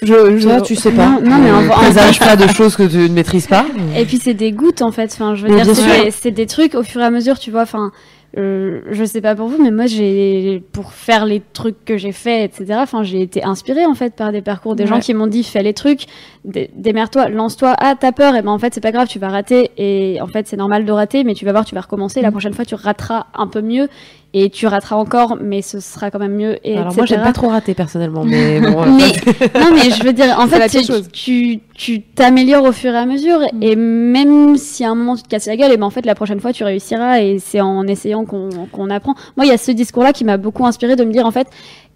je, 0.03 0.39
je 0.39 0.49
Toi, 0.49 0.61
tu 0.61 0.77
sais 0.77 0.93
pas. 0.93 1.09
Non, 1.09 1.21
non, 1.23 1.39
mais 1.39 1.51
en- 1.51 1.63
Euh, 1.63 1.69
en- 1.69 1.73
présage 1.73 2.21
pas 2.21 2.37
de 2.37 2.47
choses 2.49 2.77
que 2.77 2.85
tu 2.85 2.97
ne 2.99 3.09
maîtrises 3.09 3.49
pas. 3.49 3.67
Et 3.97 4.05
puis 4.05 4.19
c'est 4.23 4.35
des 4.35 4.53
gouttes 4.53 4.81
en 4.83 4.93
fait. 4.93 5.11
Enfin, 5.13 5.35
je 5.35 5.47
veux 5.47 5.53
Mais 5.55 5.63
dire, 5.63 5.75
des, 5.75 6.11
c'est 6.13 6.31
des 6.31 6.47
trucs 6.47 6.75
au 6.77 6.83
fur 6.85 7.01
et 7.01 7.05
à 7.05 7.11
mesure, 7.11 7.39
tu 7.39 7.51
vois. 7.51 7.63
Enfin, 7.63 7.91
euh, 8.37 8.83
je 8.91 9.05
sais 9.05 9.23
pas 9.23 9.35
pour 9.35 9.49
vous, 9.49 9.61
mais 9.63 9.71
moi, 9.71 9.87
j'ai 9.87 10.63
pour 10.73 10.93
faire 10.93 11.25
les 11.25 11.41
trucs 11.55 11.83
que 11.87 11.97
j'ai 11.97 12.13
fait, 12.13 12.45
etc. 12.45 12.67
Enfin, 12.83 13.03
j'ai 13.03 13.23
été 13.23 13.43
inspirée 13.43 13.87
en 13.87 13.95
fait 13.95 14.15
par 14.15 14.33
des 14.33 14.43
parcours, 14.43 14.77
des 14.77 14.87
gens 14.87 15.01
qui 15.01 15.15
m'ont 15.15 15.27
dit 15.27 15.43
fais 15.43 15.63
les 15.63 15.73
trucs, 15.73 16.03
dé- 16.45 16.71
démerde-toi, 16.75 17.31
lance-toi. 17.31 17.75
Ah, 17.79 17.95
t'as 17.99 18.13
peur, 18.13 18.37
et 18.37 18.43
ben 18.43 18.51
en 18.51 18.59
fait 18.59 18.75
c'est 18.75 18.83
pas 18.83 18.93
grave, 18.93 19.09
tu 19.09 19.19
vas 19.19 19.29
rater. 19.31 19.71
Et 19.79 20.21
en 20.21 20.27
fait 20.27 20.47
c'est 20.47 20.57
normal 20.59 20.85
de 20.85 20.93
rater, 20.93 21.25
mais 21.25 21.35
tu 21.35 21.47
vas 21.47 21.53
voir, 21.53 21.65
tu 21.65 21.75
vas 21.75 21.81
recommencer. 21.81 22.21
La 22.21 22.29
Mm. 22.29 22.33
prochaine 22.33 22.53
fois, 22.55 22.65
tu 22.67 22.75
rateras 22.75 23.27
un 23.35 23.47
peu 23.47 23.63
mieux. 23.63 23.89
Et 24.35 24.51
tu 24.51 24.67
rateras 24.67 24.97
encore, 24.97 25.39
mais 25.41 25.63
ce 25.63 25.81
sera 25.81 26.11
quand 26.11 26.19
même 26.19 26.35
mieux. 26.37 26.59
Et 26.63 26.77
Alors 26.77 26.95
moi, 26.95 27.07
j'aime 27.07 27.23
pas 27.23 27.33
trop 27.33 27.49
rater 27.49 27.73
personnellement, 27.73 28.25
mais 28.27 28.61
bon. 28.61 28.85
Mais- 28.85 29.59
non, 29.59 29.71
mais 29.73 29.91
je 29.91 30.05
veux 30.05 30.13
dire, 30.13 30.37
en 30.39 30.47
fait, 30.47 30.69
tu- 31.13 31.61
tu 31.75 32.03
t'améliores 32.03 32.65
au 32.65 32.73
fur 32.73 32.93
et 32.93 32.99
à 32.99 33.07
mesure, 33.07 33.41
et 33.63 33.75
même 33.75 34.57
si 34.59 34.85
à 34.85 34.91
un 34.91 34.95
moment 34.95 35.17
tu 35.17 35.23
te 35.23 35.29
casses 35.29 35.47
la 35.47 35.57
gueule, 35.57 35.73
et 35.73 35.77
ben 35.79 35.87
en 35.87 35.91
fait 35.91 36.05
la 36.05 36.15
prochaine 36.15 36.41
fois 36.41 36.53
tu 36.53 36.63
réussiras, 36.63 37.21
et 37.23 37.39
c'est 37.39 37.61
en 37.63 37.87
essayant 37.87 38.27
qu'on 38.27 38.51
qu'on 38.71 38.91
apprend. 38.91 39.15
Moi, 39.39 39.47
il 39.47 39.49
y 39.49 39.53
a 39.53 39.59
ce 39.59 39.71
discours-là 39.71 40.13
qui 40.13 40.25
m'a 40.25 40.37
beaucoup 40.37 40.67
inspiré 40.67 40.95
de 40.95 41.05
me 41.05 41.13
dire 41.13 41.25
en 41.25 41.31
fait, 41.31 41.49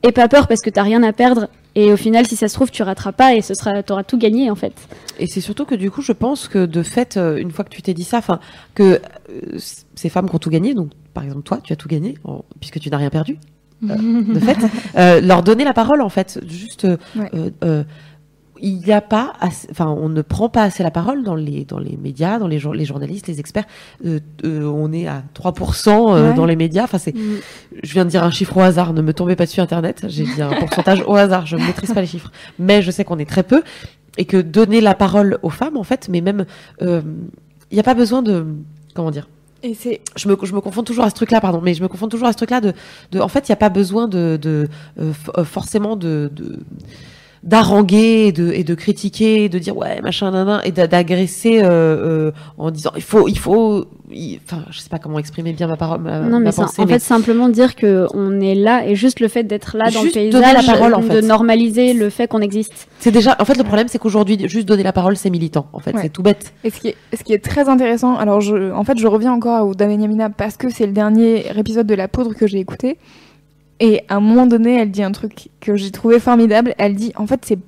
aie 0.03 0.13
pas 0.13 0.29
peur 0.29 0.47
parce 0.49 0.63
que 0.63 0.71
t'as 0.71 0.83
rien 0.85 1.03
à 1.03 1.13
perdre, 1.13 1.49
et 1.75 1.93
au 1.93 1.97
final, 1.99 2.27
si 2.27 2.37
ça 2.37 2.49
se 2.49 2.55
trouve, 2.55 2.71
tu 2.71 2.83
rateras 2.83 3.13
pas, 3.13 3.35
et 3.35 3.43
ce 3.43 3.53
sera, 3.55 3.83
t'auras 3.83 4.05
tout 4.05 4.17
gagné 4.19 4.51
en 4.51 4.55
fait. 4.55 4.73
Et 5.19 5.27
c'est 5.27 5.41
surtout 5.43 5.67
que 5.67 5.75
du 5.75 5.91
coup, 5.91 6.01
je 6.01 6.13
pense 6.13 6.49
que 6.49 6.65
de 6.65 6.83
fait, 6.83 7.17
euh, 7.19 7.37
une 7.37 7.51
fois 7.51 7.65
que 7.67 7.71
tu 7.71 7.83
t'es 7.83 7.93
dit 7.95 8.05
ça, 8.05 8.19
enfin, 8.19 8.41
que 8.75 8.83
euh, 9.31 9.59
ces 10.03 10.09
femmes 10.11 10.29
qui 10.29 10.35
ont 10.35 10.39
tout 10.47 10.51
gagné, 10.51 10.75
donc 10.75 10.91
par 11.15 11.25
exemple 11.25 11.43
toi, 11.43 11.59
tu 11.63 11.73
as 11.73 11.77
tout 11.77 11.89
gagné 11.89 12.15
en- 12.25 12.45
puisque 12.61 12.79
tu 12.81 12.91
n'as 12.91 12.99
rien 12.99 13.11
perdu. 13.11 13.39
euh, 13.91 13.97
de 14.37 14.39
fait, 14.39 14.59
euh, 14.97 15.21
leur 15.21 15.43
donner 15.43 15.65
la 15.65 15.73
parole 15.73 16.03
en 16.03 16.09
fait, 16.09 16.41
juste, 16.49 16.85
euh, 16.85 16.97
Ouais. 17.17 17.31
il 18.61 18.77
n'y 18.79 18.93
a 18.93 19.01
pas, 19.01 19.33
assez- 19.41 19.67
enfin, 19.73 19.89
on 19.89 20.09
ne 20.09 20.23
prend 20.23 20.49
pas 20.49 20.63
assez 20.63 20.85
la 20.85 20.93
parole 20.93 21.25
dans 21.25 21.35
les 21.35 21.65
dans 21.65 21.81
les 21.81 21.97
médias, 21.97 22.39
dans 22.39 22.47
les 22.47 22.61
jour- 22.61 22.75
les 22.75 22.85
journalistes, 22.85 23.27
les 23.27 23.41
experts. 23.41 23.65
On 24.45 24.93
est 24.93 25.09
à 25.09 25.25
3% 25.35 26.15
euh, 26.15 26.29
Ouais. 26.31 26.35
dans 26.35 26.47
les 26.47 26.55
médias. 26.55 26.85
Enfin, 26.85 26.99
c'est, 26.99 27.13
Mm. 27.15 27.41
je 27.83 27.93
viens 27.93 28.05
de 28.05 28.11
dire 28.11 28.23
un 28.23 28.31
chiffre 28.31 28.57
au 28.57 28.61
hasard. 28.61 28.93
Ne 28.93 29.03
me 29.03 29.13
tombez 29.13 29.35
pas 29.35 29.47
dessus 29.47 29.61
Internet. 29.61 30.05
J'ai 30.09 30.25
dit 30.25 30.41
un 30.43 30.53
pourcentage 30.61 31.03
au 31.09 31.17
hasard. 31.17 31.47
Je 31.47 31.57
ne 31.57 31.63
maîtrise 31.67 31.93
pas 31.93 32.01
les 32.03 32.07
chiffres, 32.07 32.31
mais 32.61 32.83
je 32.83 32.91
sais 32.93 33.05
qu'on 33.05 33.19
est 33.19 33.29
très 33.29 33.43
peu 33.43 33.63
et 34.17 34.27
que 34.27 34.37
donner 34.41 34.81
la 34.81 34.95
parole 34.95 35.39
aux 35.43 35.51
femmes, 35.51 35.77
en 35.77 35.83
fait, 35.85 36.09
mais 36.09 36.21
même, 36.21 36.45
il 36.81 37.03
n'y 37.73 37.81
a 37.81 37.83
pas 37.83 37.95
besoin 37.95 38.23
de, 38.23 38.47
comment 38.95 39.11
dire 39.11 39.27
Et 39.63 39.75
c'est 39.75 40.01
je 40.17 40.29
me, 40.29 40.37
je 40.43 40.55
me 40.55 40.61
confonds 40.61 40.83
toujours 40.83 41.05
à 41.05 41.11
ce 41.11 41.15
truc-là, 41.15 41.41
pardon, 41.41 41.61
mais 41.63 41.75
je 41.75 41.83
me 41.83 41.89
confonds 41.89 42.09
toujours 42.09 42.29
à 42.29 42.33
ce 42.33 42.37
truc-là 42.37 42.61
de, 42.61 42.73
de, 43.13 43.21
en 43.21 43.29
fait, 43.29 43.49
il 43.49 43.53
n'y 43.53 43.55
a 43.55 43.57
pas 43.57 43.69
besoin 43.69 44.09
de, 44.09 44.39
de 44.41 44.69
euh, 44.99 45.13
euh, 45.39 45.45
forcément 45.45 45.97
de 45.97 46.31
d'haranguer 47.43 48.27
et 48.29 48.33
de, 48.33 48.53
et 48.53 48.63
de 48.65 48.75
critiquer, 48.75 49.45
et 49.45 49.49
de 49.49 49.59
dire 49.59 49.77
ouais 49.77 50.01
machin 50.01 50.31
nanan 50.31 50.61
et 50.65 50.71
d'a- 50.71 50.87
d'agresser 50.87 51.61
euh, 51.63 51.67
euh, 52.29 52.33
en 52.57 52.71
disant 52.71 52.93
il 52.95 53.03
faut, 53.03 53.27
il 53.27 53.37
faut, 53.39 53.87
il- 54.13 54.39
enfin 54.45 54.63
je 54.71 54.79
sais 54.79 54.89
pas 54.89 54.99
comment 55.01 55.19
exprimer 55.19 55.53
bien 55.53 55.67
ma 55.67 55.77
parole, 55.77 56.01
ma, 56.01 56.21
Non, 56.21 56.39
ma 56.39 56.39
mais 56.41 56.53
c'est- 56.53 56.63
pensée, 56.63 56.83
en 56.83 56.87
mais 56.87 56.93
fait, 56.95 56.99
simplement 57.01 57.49
dire 57.49 57.75
que 57.75 58.07
on 58.15 58.41
est 58.41 58.55
là 58.55 58.87
et 58.87 58.95
juste 58.95 59.19
le 59.19 59.27
fait 59.29 59.43
d'être 59.43 59.77
là 59.77 59.91
dans 59.91 60.01
le 60.03 60.05
Juste 60.11 60.15
donner 60.31 60.31
paysage, 60.47 60.67
la 60.67 60.73
parole, 60.75 60.95
en 60.95 61.01
de 61.01 61.21
normaliser 61.21 61.95
le 61.95 62.11
fait 62.11 62.29
qu'on 62.29 62.41
existe. 62.43 62.87
c'est 63.01 63.11
déjà, 63.11 63.37
en 63.41 63.45
fait 63.45 63.57
le 63.59 63.65
problème 63.65 63.89
c'est 63.89 63.99
qu'aujourd'hui 63.99 64.39
juste 64.49 64.69
donner 64.69 64.85
la 64.85 64.93
parole 64.93 65.17
c'est 65.17 65.31
militant, 65.31 65.67
en 65.73 65.81
fait 65.81 65.95
Ouais. 65.97 66.03
c'est 66.03 66.11
tout 66.11 66.23
bête. 66.23 66.53
Et 66.63 66.71
ce 66.71 66.79
qui 66.81 66.89
est, 66.89 66.97
ce 67.17 67.25
qui 67.25 67.33
est 67.33 67.43
très 67.45 67.69
intéressant, 67.69 68.17
alors 68.17 68.41
je, 68.41 68.71
en 68.73 68.85
fait, 68.85 68.99
je 68.99 69.07
reviens 69.09 69.33
encore 69.33 69.67
au 69.67 69.75
Damien 69.75 70.01
Yamina 70.01 70.31
parce 70.31 70.57
que 70.57 70.71
c'est 70.71 70.87
le 70.87 70.93
dernier 70.93 71.45
épisode 71.59 71.87
de 71.89 71.95
La 71.95 72.07
Poudre 72.07 72.35
que 72.35 72.47
j'ai 72.47 72.59
écouté. 72.61 72.99
Et 73.83 74.05
à 74.09 74.15
un 74.15 74.21
moment 74.21 74.47
donné, 74.47 74.77
elle 74.77 74.93
dit 74.93 75.03
un 75.03 75.11
truc 75.11 75.49
que 75.61 75.75
j'ai 75.75 75.91
trouvé 75.91 76.21
formidable. 76.21 76.73
Elle 76.79 76.95
dit, 76.95 77.13
en 77.17 77.27
fait, 77.27 77.45
c'est, 77.45 77.59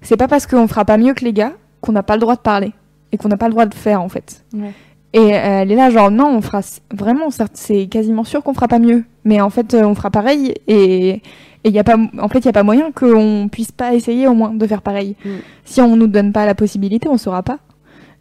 c'est 0.00 0.16
pas 0.16 0.26
parce 0.26 0.46
qu'on 0.46 0.66
fera 0.66 0.86
pas 0.86 0.96
mieux 0.96 1.12
que 1.12 1.22
les 1.22 1.34
gars 1.34 1.52
qu'on 1.82 1.92
n'a 1.92 2.02
pas 2.02 2.14
le 2.14 2.20
droit 2.20 2.34
de 2.34 2.40
parler 2.40 2.72
et 3.12 3.18
qu'on 3.18 3.28
n'a 3.28 3.36
pas 3.36 3.46
le 3.48 3.52
droit 3.52 3.66
de 3.66 3.74
faire, 3.74 4.00
en 4.00 4.08
fait. 4.08 4.42
Ouais. 4.54 4.72
Et 5.12 5.34
euh, 5.34 5.60
elle 5.62 5.70
est 5.70 5.76
là, 5.76 5.90
genre, 5.90 6.10
non, 6.10 6.34
on 6.34 6.40
fera, 6.40 6.62
vraiment, 6.94 7.30
certes, 7.30 7.52
c'est 7.56 7.88
quasiment 7.88 8.24
sûr 8.24 8.42
qu'on 8.42 8.54
fera 8.54 8.68
pas 8.68 8.78
mieux. 8.78 9.04
Mais 9.24 9.38
en 9.42 9.50
fait, 9.50 9.74
euh, 9.74 9.84
on 9.84 9.94
fera 9.94 10.10
pareil 10.10 10.54
et, 10.66 11.10
et 11.10 11.22
il 11.64 11.72
y 11.72 11.78
a 11.78 11.84
pas, 11.84 11.98
en 12.18 12.28
fait, 12.28 12.38
il 12.38 12.46
y 12.46 12.48
a 12.48 12.52
pas 12.54 12.62
moyen 12.62 12.90
qu'on 12.90 13.50
puisse 13.52 13.70
pas 13.70 13.92
essayer 13.92 14.26
au 14.28 14.34
moins 14.34 14.54
de 14.54 14.66
faire 14.66 14.80
pareil. 14.80 15.14
Mm. 15.26 15.28
Si 15.66 15.82
on 15.82 15.94
nous 15.94 16.06
donne 16.06 16.32
pas 16.32 16.46
la 16.46 16.54
possibilité, 16.54 17.06
on 17.06 17.18
saura 17.18 17.42
pas. 17.42 17.58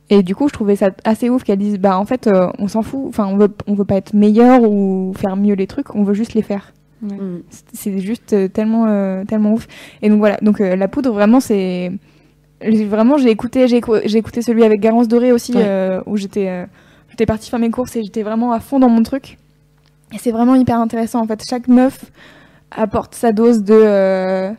Et 0.09 0.23
du 0.23 0.35
coup, 0.35 0.49
je 0.49 0.53
trouvais 0.53 0.75
ça 0.75 0.91
assez 1.05 1.29
ouf 1.29 1.45
qu'elle 1.45 1.59
dise, 1.59 1.79
bah 1.79 1.97
en 1.97 2.05
fait, 2.05 2.27
euh, 2.27 2.49
on 2.59 2.67
s'en 2.67 2.81
fout. 2.81 3.05
Enfin, 3.07 3.27
on 3.27 3.37
veut, 3.37 3.53
on 3.65 3.75
veut 3.75 3.85
pas 3.85 3.95
être 3.95 4.13
meilleur 4.13 4.63
ou 4.63 5.13
faire 5.17 5.37
mieux 5.37 5.55
les 5.55 5.67
trucs, 5.67 5.95
on 5.95 6.03
veut 6.03 6.13
juste 6.13 6.33
les 6.33 6.41
faire. 6.41 6.73
Mm. 7.01 7.39
C'est- 7.73 7.99
juste 7.99 8.33
euh, 8.33 8.47
tellement, 8.47 8.85
euh, 8.87 9.23
tellement 9.25 9.53
ouf. 9.53 9.67
Et 10.01 10.09
donc 10.09 10.19
voilà. 10.19 10.37
Donc 10.41 10.61
euh, 10.61 10.75
la 10.75 10.87
poudre, 10.87 11.11
vraiment, 11.11 11.39
c'est 11.39 11.91
vraiment 12.61 13.17
j'ai 13.17 13.29
écouté, 13.29 13.67
j'ai 13.67 13.79
écou- 13.79 14.01
j'ai 14.05 14.17
écouté 14.17 14.41
celui 14.41 14.63
avec 14.63 14.79
Garance 14.81 15.07
Doré 15.07 15.31
aussi, 15.31 15.53
Ouais. 15.53 15.63
euh, 15.65 16.01
où 16.07 16.17
j'étais, 16.17 16.47
euh, 16.49 16.65
j'étais 17.09 17.25
partie 17.27 17.49
faire 17.49 17.59
mes 17.59 17.69
courses 17.69 17.95
et 17.95 18.03
j'étais 18.03 18.23
vraiment 18.23 18.51
à 18.51 18.59
fond 18.59 18.79
dans 18.79 18.89
mon 18.89 19.03
truc. 19.03 19.37
Et 20.13 20.17
c'est 20.17 20.31
vraiment 20.31 20.55
hyper 20.55 20.79
intéressant 20.79 21.21
en 21.21 21.27
fait. 21.27 21.41
Chaque 21.47 21.67
meuf 21.67 22.05
apporte 22.71 23.13
sa 23.13 23.31
dose 23.31 23.63
de. 23.63 23.73
euh, 23.75 24.51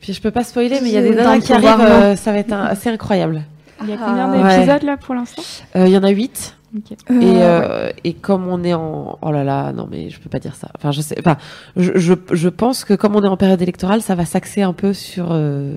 Puis 0.00 0.12
je 0.12 0.20
peux 0.20 0.30
pas 0.30 0.44
spoiler, 0.44 0.78
mais 0.82 0.88
il 0.88 0.94
y 0.94 0.96
a 0.98 1.02
des 1.02 1.14
nanas 1.14 1.40
qui 1.40 1.52
arrivent, 1.52 1.80
euh, 1.80 2.14
ça 2.16 2.32
va 2.32 2.38
être 2.38 2.52
un- 2.52 2.64
assez 2.66 2.88
incroyable. 2.90 3.42
Il 3.82 3.88
y 3.88 3.92
a 3.92 3.96
Ah. 4.00 4.04
combien 4.06 4.30
Ouais. 4.32 4.56
d'épisodes 4.58 4.82
là 4.82 4.96
pour 4.96 5.14
l'instant? 5.14 5.42
Euh, 5.76 5.86
Il 5.86 5.92
y 5.92 5.96
en 5.96 6.02
a 6.04 6.10
8 6.10 6.56
Et, 6.74 6.80
euh, 7.10 7.18
ouais. 7.18 7.38
euh, 7.40 7.90
et 8.04 8.12
comme 8.12 8.46
on 8.46 8.62
est 8.62 8.74
en 8.74 9.18
oh 9.22 9.32
là 9.32 9.42
là 9.42 9.72
non 9.72 9.88
mais 9.90 10.10
je 10.10 10.20
peux 10.20 10.28
pas 10.28 10.38
dire 10.38 10.54
ça 10.54 10.68
enfin 10.76 10.90
je 10.92 11.00
sais 11.00 11.16
enfin 11.18 11.38
je, 11.76 11.92
je, 11.96 12.12
je 12.32 12.48
pense 12.50 12.84
que 12.84 12.92
comme 12.92 13.16
on 13.16 13.22
est 13.24 13.28
en 13.28 13.38
période 13.38 13.62
électorale 13.62 14.02
ça 14.02 14.14
va 14.14 14.26
s'axer 14.26 14.60
un 14.60 14.74
peu 14.74 14.92
sur 14.92 15.28
euh, 15.30 15.76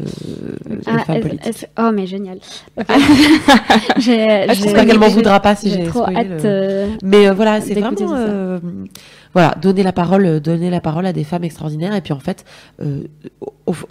les 0.70 0.78
Ah, 0.88 1.00
femmes 1.06 1.22
politiques 1.22 1.68
oh, 1.80 1.92
mais 1.94 2.08
génial. 2.08 2.40
J'espère 3.98 4.86
qu'elle 4.86 5.00
m'en 5.00 5.08
voudra 5.08 5.40
pas 5.40 5.56
si 5.56 5.70
j'ai 5.70 5.84
trop 5.86 6.02
spoilé 6.02 6.18
hâte. 6.18 6.28
le- 6.30 6.40
euh, 6.46 6.88
mais 7.04 7.28
euh, 7.28 7.34
voilà 7.34 7.62
c'est 7.62 7.74
vraiment 7.80 7.96
voilà 9.34 9.56
donner 9.62 9.84
la 9.84 9.94
parole 9.94 10.26
euh, 10.26 10.40
donner 10.40 10.70
la 10.70 10.82
parole 10.82 11.06
à 11.06 11.14
des 11.14 11.24
femmes 11.24 11.44
extraordinaires. 11.44 11.95
Et 11.95 12.02
puis 12.02 12.14
en 12.14 12.20
fait 12.20 12.45
euh, 12.82 13.03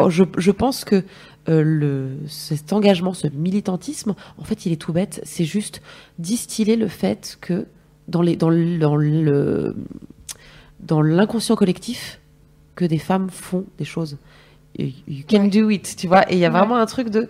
je, 0.08 0.24
je 0.36 0.50
pense 0.50 0.84
que 0.84 1.04
euh, 1.48 1.62
le 1.62 2.08
cet 2.28 2.72
engagement 2.72 3.14
ce 3.14 3.26
militantisme 3.28 4.14
en 4.38 4.44
fait 4.44 4.66
il 4.66 4.72
est 4.72 4.76
tout 4.76 4.92
bête. 4.92 5.20
C'est 5.24 5.44
juste 5.44 5.80
distiller 6.18 6.76
le 6.76 6.88
fait 6.88 7.38
que 7.40 7.66
dans 8.08 8.22
les 8.22 8.36
dans 8.36 8.50
le 8.50 8.78
dans 8.78 8.96
le 8.96 9.76
dans 10.80 11.02
l'inconscient 11.02 11.56
collectif 11.56 12.20
que 12.74 12.84
des 12.84 12.98
femmes 12.98 13.28
font 13.30 13.64
des 13.78 13.84
choses. 13.84 14.16
You 14.78 14.88
you 15.08 15.24
can 15.28 15.42
Ouais. 15.44 15.48
do 15.50 15.70
it 15.70 15.94
tu 15.96 16.06
vois. 16.06 16.30
Et 16.30 16.34
il 16.34 16.38
y 16.38 16.44
a 16.44 16.48
Ouais. 16.50 16.58
vraiment 16.58 16.76
un 16.76 16.86
truc 16.86 17.10
de 17.10 17.28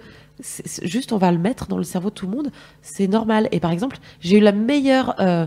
juste 0.83 1.13
on 1.13 1.19
va 1.19 1.31
le 1.33 1.39
mettre 1.39 1.67
dans 1.69 1.77
le 1.77 1.83
cerveau 1.85 2.11
de 2.11 2.15
tout 2.15 2.27
le 2.27 2.33
monde. 2.37 2.51
C'est 2.83 3.09
normal. 3.09 3.49
Et 3.53 3.61
par 3.61 3.71
exemple 3.71 3.99
j'ai 4.21 4.39
eu 4.39 4.41
la 4.41 4.53
meilleure 4.53 5.15
euh, 5.21 5.47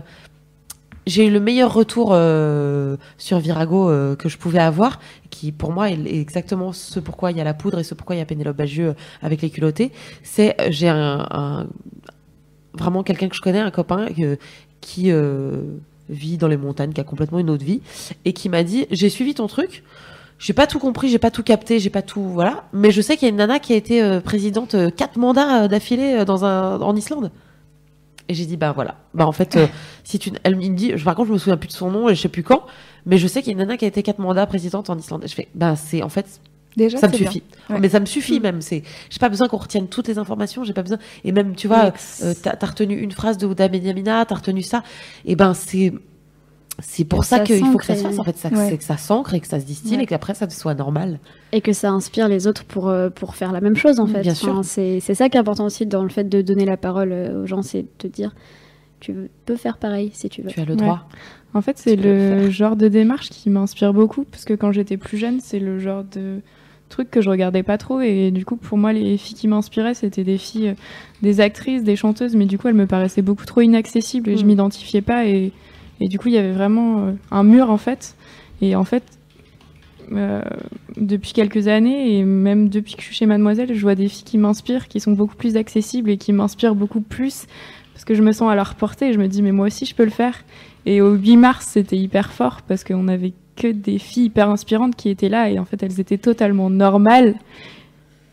j'ai 1.06 1.26
eu 1.26 1.30
le 1.30 1.40
meilleur 1.40 1.72
retour 1.72 2.10
euh, 2.12 2.96
sur 3.18 3.38
Virago 3.38 3.90
euh, 3.90 4.16
que 4.16 4.28
je 4.28 4.38
pouvais 4.38 4.58
avoir, 4.58 5.00
qui 5.30 5.52
pour 5.52 5.72
moi 5.72 5.90
est 5.90 6.06
exactement 6.06 6.72
ce 6.72 6.98
pourquoi 7.00 7.30
il 7.30 7.36
y 7.36 7.40
a 7.40 7.44
la 7.44 7.54
poudre 7.54 7.78
et 7.78 7.84
ce 7.84 7.94
pourquoi 7.94 8.16
il 8.16 8.20
y 8.20 8.22
a 8.22 8.24
Pénélope 8.24 8.56
Bagieux 8.56 8.88
euh, 8.88 8.94
avec 9.22 9.42
les 9.42 9.50
culottés. 9.50 9.92
C'est 10.22 10.56
j'ai 10.70 10.88
un, 10.88 11.66
vraiment 12.72 13.02
quelqu'un 13.02 13.28
que 13.28 13.36
je 13.36 13.42
connais, 13.42 13.60
un 13.60 13.70
copain 13.70 14.06
qui 14.80 15.12
vit 16.10 16.38
dans 16.38 16.48
les 16.48 16.56
montagnes, 16.56 16.92
qui 16.92 17.00
a 17.00 17.04
complètement 17.04 17.38
une 17.38 17.50
autre 17.50 17.64
vie, 17.64 17.80
et 18.24 18.32
qui 18.32 18.48
m'a 18.48 18.62
dit 18.62 18.86
j'ai 18.90 19.08
suivi 19.08 19.34
ton 19.34 19.46
truc. 19.46 19.84
J'ai 20.38 20.52
pas 20.52 20.66
tout 20.66 20.80
compris, 20.80 21.08
j'ai 21.08 21.18
pas 21.18 21.30
tout 21.30 21.44
capté, 21.44 21.78
j'ai 21.78 21.90
pas 21.90 22.02
tout 22.02 22.22
voilà, 22.22 22.64
mais 22.72 22.90
je 22.90 23.00
sais 23.00 23.16
qu'il 23.16 23.26
y 23.26 23.28
a 23.28 23.30
une 23.30 23.36
nana 23.36 23.60
qui 23.60 23.72
a 23.72 23.76
été 23.76 24.20
présidente 24.20 24.74
quatre 24.96 25.16
mandats 25.16 25.68
d'affilée 25.68 26.24
dans 26.24 26.44
un 26.44 26.80
en 26.80 26.96
Islande. 26.96 27.30
Et 28.28 28.34
j'ai 28.34 28.46
dit 28.46 28.56
bah 28.56 28.72
voilà, 28.72 28.96
bah 29.12 29.26
en 29.26 29.32
fait 29.32 29.56
euh, 29.56 29.66
si 30.04 30.18
tu 30.18 30.30
elle 30.44 30.56
me 30.56 30.68
dit 30.74 30.92
je- 30.96 31.04
par 31.04 31.14
contre 31.14 31.28
je 31.28 31.32
me 31.34 31.38
souviens 31.38 31.56
plus 31.58 31.68
de 31.68 31.72
son 31.72 31.90
nom 31.90 32.08
et 32.08 32.14
je 32.14 32.20
sais 32.22 32.28
plus 32.28 32.42
quand, 32.42 32.64
mais 33.06 33.18
je 33.18 33.26
sais 33.26 33.40
qu'il 33.42 33.48
y 33.48 33.50
a 33.50 33.60
une 33.60 33.66
nana 33.66 33.76
qui 33.76 33.84
a 33.84 33.88
été 33.88 34.02
quatre 34.02 34.18
mandats 34.18 34.46
présidente 34.46 34.88
en 34.90 34.96
Islande. 34.98 35.24
Et 35.24 35.28
je 35.28 35.34
fais 35.34 35.48
bah 35.54 35.76
c'est 35.76 36.02
en 36.02 36.08
fait 36.08 36.40
Déjà, 36.76 36.98
ça 36.98 37.06
me 37.06 37.12
suffit. 37.12 37.44
Ouais. 37.70 37.78
Mais 37.78 37.88
ça 37.88 38.00
me 38.00 38.04
suffit 38.06 38.40
Mm. 38.40 38.42
même. 38.42 38.60
C'est, 38.60 38.82
j'ai 39.08 39.20
pas 39.20 39.28
besoin 39.28 39.46
qu'on 39.46 39.58
retienne 39.58 39.86
toutes 39.86 40.08
les 40.08 40.18
informations. 40.18 40.64
J'ai 40.64 40.72
pas 40.72 40.82
besoin. 40.82 40.98
Et 41.22 41.30
même, 41.30 41.54
tu 41.54 41.68
vois, 41.68 41.92
euh, 42.24 42.34
t'as, 42.42 42.56
t'as 42.56 42.66
retenu 42.66 42.98
une 42.98 43.12
phrase 43.12 43.38
de 43.38 43.46
Ouda 43.46 43.68
Benyamina, 43.68 44.24
t'as 44.24 44.34
retenu 44.34 44.60
ça. 44.62 44.82
Et 45.24 45.36
ben 45.36 45.54
c'est, 45.54 45.92
c'est 46.80 47.04
pour 47.04 47.24
ça, 47.24 47.38
Ça 47.38 47.44
qu'il 47.44 47.64
faut 47.64 47.78
que 47.78 47.84
ça 47.84 47.94
s'ancre 47.94 47.96
se 47.96 48.02
fasse. 48.08 48.16
et- 48.16 48.20
En 48.20 48.24
fait, 48.24 48.36
ça, 48.36 48.48
Ouais. 48.48 48.68
c'est 48.70 48.78
que 48.78 48.84
ça 48.84 48.96
s'ancre 48.96 49.34
et 49.34 49.40
que 49.40 49.46
ça 49.46 49.60
se 49.60 49.64
distille 49.64 49.96
Ouais. 49.96 50.02
et 50.02 50.06
qu'après 50.06 50.34
ça 50.34 50.48
soit 50.50 50.74
normal. 50.74 51.18
et 51.52 51.60
que 51.60 51.72
ça 51.72 51.90
inspire 51.90 52.28
les 52.28 52.46
autres 52.48 52.64
pour, 52.64 52.88
euh, 52.88 53.10
pour 53.10 53.36
faire 53.36 53.52
la 53.52 53.60
même 53.60 53.76
chose 53.76 54.00
en 54.00 54.06
fait. 54.06 54.22
bien 54.22 54.34
sûr. 54.34 54.60
c'est 54.64 54.98
c'est 55.00 55.14
ça 55.14 55.28
qui 55.28 55.36
est 55.36 55.40
important 55.40 55.66
aussi 55.66 55.86
dans 55.86 56.02
le 56.02 56.08
fait 56.08 56.24
de 56.28 56.42
donner 56.42 56.64
la 56.64 56.76
parole 56.76 57.12
euh, 57.12 57.42
aux 57.44 57.46
gens, 57.46 57.62
c'est 57.62 57.82
de 57.82 57.88
te 57.98 58.06
dire 58.08 58.34
tu 59.00 59.14
peux 59.46 59.56
faire 59.56 59.76
pareil 59.78 60.10
si 60.14 60.28
tu 60.28 60.42
veux. 60.42 60.48
Tu 60.48 60.58
as 60.60 60.64
le 60.64 60.72
Ouais. 60.72 60.76
droit. 60.80 61.06
En 61.52 61.60
fait, 61.62 61.78
c'est 61.78 61.94
le 61.94 62.50
genre 62.50 62.74
de 62.74 62.88
démarche 62.88 63.28
qui 63.30 63.50
m'inspire 63.50 63.92
beaucoup 63.94 64.24
parce 64.24 64.44
que 64.44 64.54
quand 64.54 64.72
j'étais 64.72 64.96
plus 64.96 65.18
jeune, 65.18 65.38
c'est 65.40 65.60
le 65.60 65.78
genre 65.78 66.02
de 66.02 66.40
truc 66.88 67.10
que 67.10 67.20
je 67.20 67.30
regardais 67.30 67.62
pas 67.62 67.78
trop 67.78 68.00
et 68.00 68.30
du 68.30 68.44
coup 68.44 68.56
pour 68.56 68.76
moi 68.78 68.92
les 68.92 69.16
filles 69.16 69.34
qui 69.36 69.48
m'inspiraient 69.48 69.94
c'était 69.94 70.22
des 70.22 70.36
filles 70.38 70.68
euh, 70.68 70.74
des 71.22 71.40
actrices 71.40 71.82
des 71.82 71.96
chanteuses 71.96 72.36
mais 72.36 72.44
du 72.44 72.56
coup 72.58 72.68
elles 72.68 72.74
me 72.74 72.86
paraissaient 72.86 73.22
beaucoup 73.22 73.46
trop 73.46 73.62
inaccessibles 73.62 74.28
et 74.30 74.36
je 74.36 74.44
Mm. 74.44 74.46
m'identifiais 74.46 75.00
pas 75.00 75.26
et, 75.26 75.50
et 76.00 76.08
du 76.08 76.18
coup 76.18 76.28
il 76.28 76.34
y 76.34 76.38
avait 76.38 76.52
vraiment 76.52 77.06
euh, 77.06 77.12
un 77.30 77.44
mur 77.44 77.70
en 77.70 77.78
fait. 77.78 78.16
Et 78.60 78.76
en 78.76 78.84
fait 78.84 79.04
euh, 80.12 80.42
depuis 80.96 81.32
quelques 81.32 81.68
années 81.68 82.18
et 82.18 82.24
même 82.24 82.68
depuis 82.68 82.94
que 82.94 83.00
je 83.00 83.06
suis 83.06 83.14
chez 83.14 83.26
Mademoiselle 83.26 83.74
je 83.74 83.80
vois 83.80 83.94
des 83.94 84.08
filles 84.08 84.24
qui 84.24 84.38
m'inspirent 84.38 84.86
qui 84.86 85.00
sont 85.00 85.12
beaucoup 85.12 85.34
plus 85.34 85.56
accessibles 85.56 86.10
et 86.10 86.18
qui 86.18 86.32
m'inspirent 86.32 86.74
beaucoup 86.74 87.00
plus 87.00 87.46
parce 87.94 88.04
que 88.04 88.14
je 88.14 88.22
me 88.22 88.32
sens 88.32 88.50
à 88.50 88.54
leur 88.54 88.74
portée. 88.74 89.08
Et 89.08 89.12
je 89.12 89.18
me 89.18 89.28
dis 89.28 89.42
mais 89.42 89.52
moi 89.52 89.66
aussi 89.66 89.86
je 89.86 89.94
peux 89.94 90.04
le 90.04 90.10
faire. 90.10 90.44
Et 90.86 91.00
au 91.00 91.14
8 91.14 91.36
mars, 91.36 91.66
c'était 91.66 91.96
hyper 91.96 92.32
fort 92.32 92.60
parce 92.62 92.84
qu'on 92.84 93.08
avait 93.08 93.32
que 93.56 93.68
des 93.68 93.98
filles 93.98 94.26
hyper 94.26 94.50
inspirantes 94.50 94.96
qui 94.96 95.08
étaient 95.08 95.28
là 95.28 95.48
et 95.48 95.58
en 95.58 95.64
fait, 95.64 95.82
elles 95.82 96.00
étaient 96.00 96.18
totalement 96.18 96.70
normales. 96.70 97.34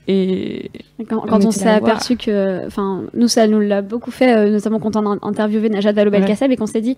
Et 0.08 0.72
Quand, 1.08 1.22
On 1.24 1.28
quand 1.28 1.46
on 1.46 1.52
était 1.52 1.60
s'est 1.60 1.70
aperçu 1.70 2.18
que, 2.18 2.66
enfin, 2.66 3.04
nous 3.14 3.28
ça 3.28 3.48
nous 3.48 3.60
l'a 3.60 3.82
beaucoup 3.82 4.12
fait, 4.12 4.36
euh, 4.36 4.50
notamment 4.50 4.80
quand 4.80 4.96
on 4.96 5.12
a 5.12 5.18
interviewé 5.22 5.70
Najat 5.70 5.94
Vallaud-Belkacem 5.94 6.52
et 6.52 6.58
qu'on 6.58 6.66
s'est 6.66 6.82
dit, 6.82 6.98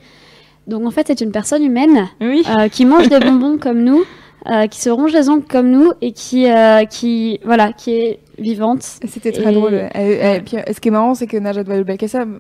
donc 0.67 0.85
en 0.85 0.91
fait 0.91 1.07
c'est 1.07 1.21
une 1.21 1.31
personne 1.31 1.63
humaine 1.63 2.07
oui, 2.21 2.43
euh, 2.57 2.67
qui 2.67 2.85
mange 2.85 3.09
des 3.09 3.19
bonbons 3.19 3.57
comme 3.57 3.83
nous, 3.83 4.03
euh, 4.51 4.67
qui 4.67 4.79
se 4.81 4.89
ronge 4.89 5.13
les 5.13 5.29
ongles 5.29 5.45
comme 5.49 5.69
nous 5.71 5.91
et 6.01 6.11
qui, 6.11 6.49
euh, 6.49 6.83
qui, 6.85 7.39
voilà, 7.45 7.71
qui 7.73 7.91
est 7.95 8.19
vivante. 8.39 8.81
C'était 9.07 9.31
très 9.31 9.51
Et- 9.51 9.55
drôle. 9.55 9.87
Elle- 9.93 10.43
puis, 10.43 10.57
ce 10.73 10.79
qui 10.81 10.87
est 10.87 10.91
marrant, 10.91 11.13
c'est 11.13 11.27
que 11.27 11.37
Najat 11.37 11.63
Vallaud-Belkacem, 11.63 12.39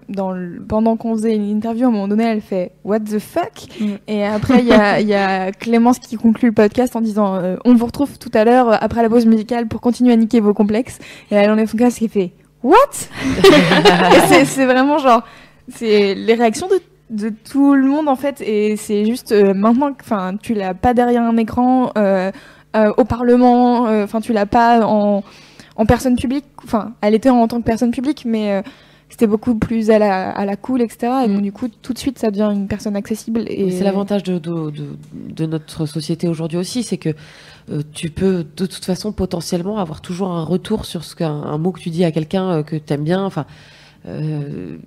pendant 0.67 0.97
qu'on 0.97 1.13
faisait 1.15 1.35
une 1.35 1.47
interview, 1.49 1.85
à 1.85 1.87
un 1.89 1.91
moment 1.91 2.07
donné, 2.07 2.23
elle 2.25 2.41
fait 2.41 2.71
What 2.83 3.01
the 3.01 3.19
fuck? 3.19 3.51
Mm. 3.79 3.85
Et 4.07 4.25
après, 4.25 4.59
il 4.59 4.65
y 4.67 4.73
a, 4.73 4.99
il 4.99 5.07
y 5.07 5.13
a 5.13 5.51
Clémence 5.51 5.99
qui 5.99 6.15
conclut 6.17 6.49
le 6.49 6.53
podcast 6.53 6.95
en 6.95 7.01
disant 7.01 7.35
euh, 7.35 7.55
On 7.63 7.73
vous 7.75 7.85
retrouve 7.85 8.17
tout 8.17 8.31
à 8.33 8.43
l'heure 8.43 8.83
après 8.83 9.01
la 9.03 9.09
pause 9.09 9.25
musicale 9.25 9.67
pour 9.67 9.79
continuer 9.81 10.11
à 10.13 10.15
niquer 10.17 10.39
vos 10.41 10.53
complexes. 10.53 10.97
Et 11.31 11.35
elle 11.35 11.51
enlève 11.51 11.69
son 11.69 11.77
casque 11.77 12.01
et 12.01 12.07
fait 12.07 12.31
What? 12.63 12.75
Et 13.45 14.19
c'est- 14.27 14.45
C'est 14.45 14.65
vraiment 14.65 14.97
genre. 14.97 15.21
C'est 15.69 16.15
les 16.15 16.33
réactions 16.33 16.67
de 16.67 16.79
de 17.09 17.29
tout 17.29 17.75
le 17.75 17.85
monde 17.87 18.07
en 18.07 18.15
fait 18.15 18.41
et 18.41 18.75
c'est 18.77 19.05
juste 19.05 19.31
euh, 19.33 19.53
maintenant 19.53 19.91
enfin 20.01 20.35
tu 20.41 20.53
l'as 20.53 20.73
pas 20.73 20.93
derrière 20.93 21.21
un 21.21 21.37
écran 21.37 21.91
euh, 21.97 22.31
euh, 22.75 22.91
au 22.97 23.03
parlement 23.03 23.83
enfin 24.03 24.19
tu 24.21 24.33
l'as 24.33 24.45
pas 24.45 24.85
en 24.85 25.23
en 25.75 25.87
personne 25.87 26.15
publique. 26.15 26.45
Enfin, 26.63 26.93
elle 27.01 27.15
était 27.15 27.31
en 27.31 27.47
tant 27.47 27.59
que 27.59 27.65
personne 27.65 27.89
publique, 27.89 28.25
mais 28.25 28.61
c'était 29.09 29.25
beaucoup 29.25 29.55
plus 29.55 29.89
à 29.89 29.97
la, 29.97 30.29
à 30.29 30.45
la 30.45 30.55
cool, 30.55 30.83
etc. 30.83 31.11
Et 31.25 31.27
donc, 31.27 31.39
Mm. 31.39 31.41
du 31.41 31.51
coup, 31.51 31.67
tout 31.67 31.93
de 31.93 31.97
suite, 31.97 32.19
ça 32.19 32.29
devient 32.29 32.51
une 32.53 32.67
personne 32.67 32.95
accessible. 32.95 33.45
Et 33.47 33.71
C'est 33.71 33.83
l'avantage 33.83 34.21
de, 34.21 34.37
de, 34.37 34.69
de, 34.69 34.85
de 35.35 35.45
notre 35.47 35.87
société 35.87 36.27
aujourd'hui 36.27 36.59
aussi, 36.59 36.83
c'est 36.83 36.97
que 36.99 37.09
tu 37.91 38.11
peux 38.11 38.45
de 38.55 38.65
toute 38.67 38.85
façon 38.85 39.11
potentiellement 39.13 39.79
avoir 39.79 39.99
toujours 39.99 40.31
un 40.31 40.43
retour 40.43 40.85
sur 40.85 41.03
ce 41.03 41.15
qu'un 41.15 41.31
un 41.31 41.57
mot 41.57 41.71
que 41.71 41.79
tu 41.79 41.89
dis 41.89 42.03
à 42.03 42.11
quelqu'un 42.11 42.61
que 42.61 42.75
tu 42.75 42.93
aimes 42.93 43.03
bien. 43.03 43.25
Enfin, 43.25 43.47
euh, 44.07 44.77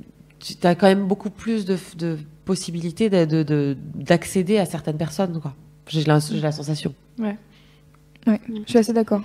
tu 0.54 0.66
as 0.66 0.74
quand 0.74 0.86
même 0.86 1.06
beaucoup 1.06 1.30
plus 1.30 1.64
de, 1.64 1.76
de 1.96 2.18
possibilités 2.44 3.10
de- 3.10 3.24
de- 3.24 3.42
de- 3.42 3.76
d'accéder 3.94 4.58
à 4.58 4.66
certaines 4.66 4.96
personnes. 4.96 5.40
quoi. 5.40 5.54
J'ai 5.88 6.04
la, 6.04 6.20
sensation. 6.20 6.94
Ouais, 7.18 7.36
je 8.26 8.68
suis 8.68 8.78
assez 8.78 8.92
d'accord. 8.92 9.22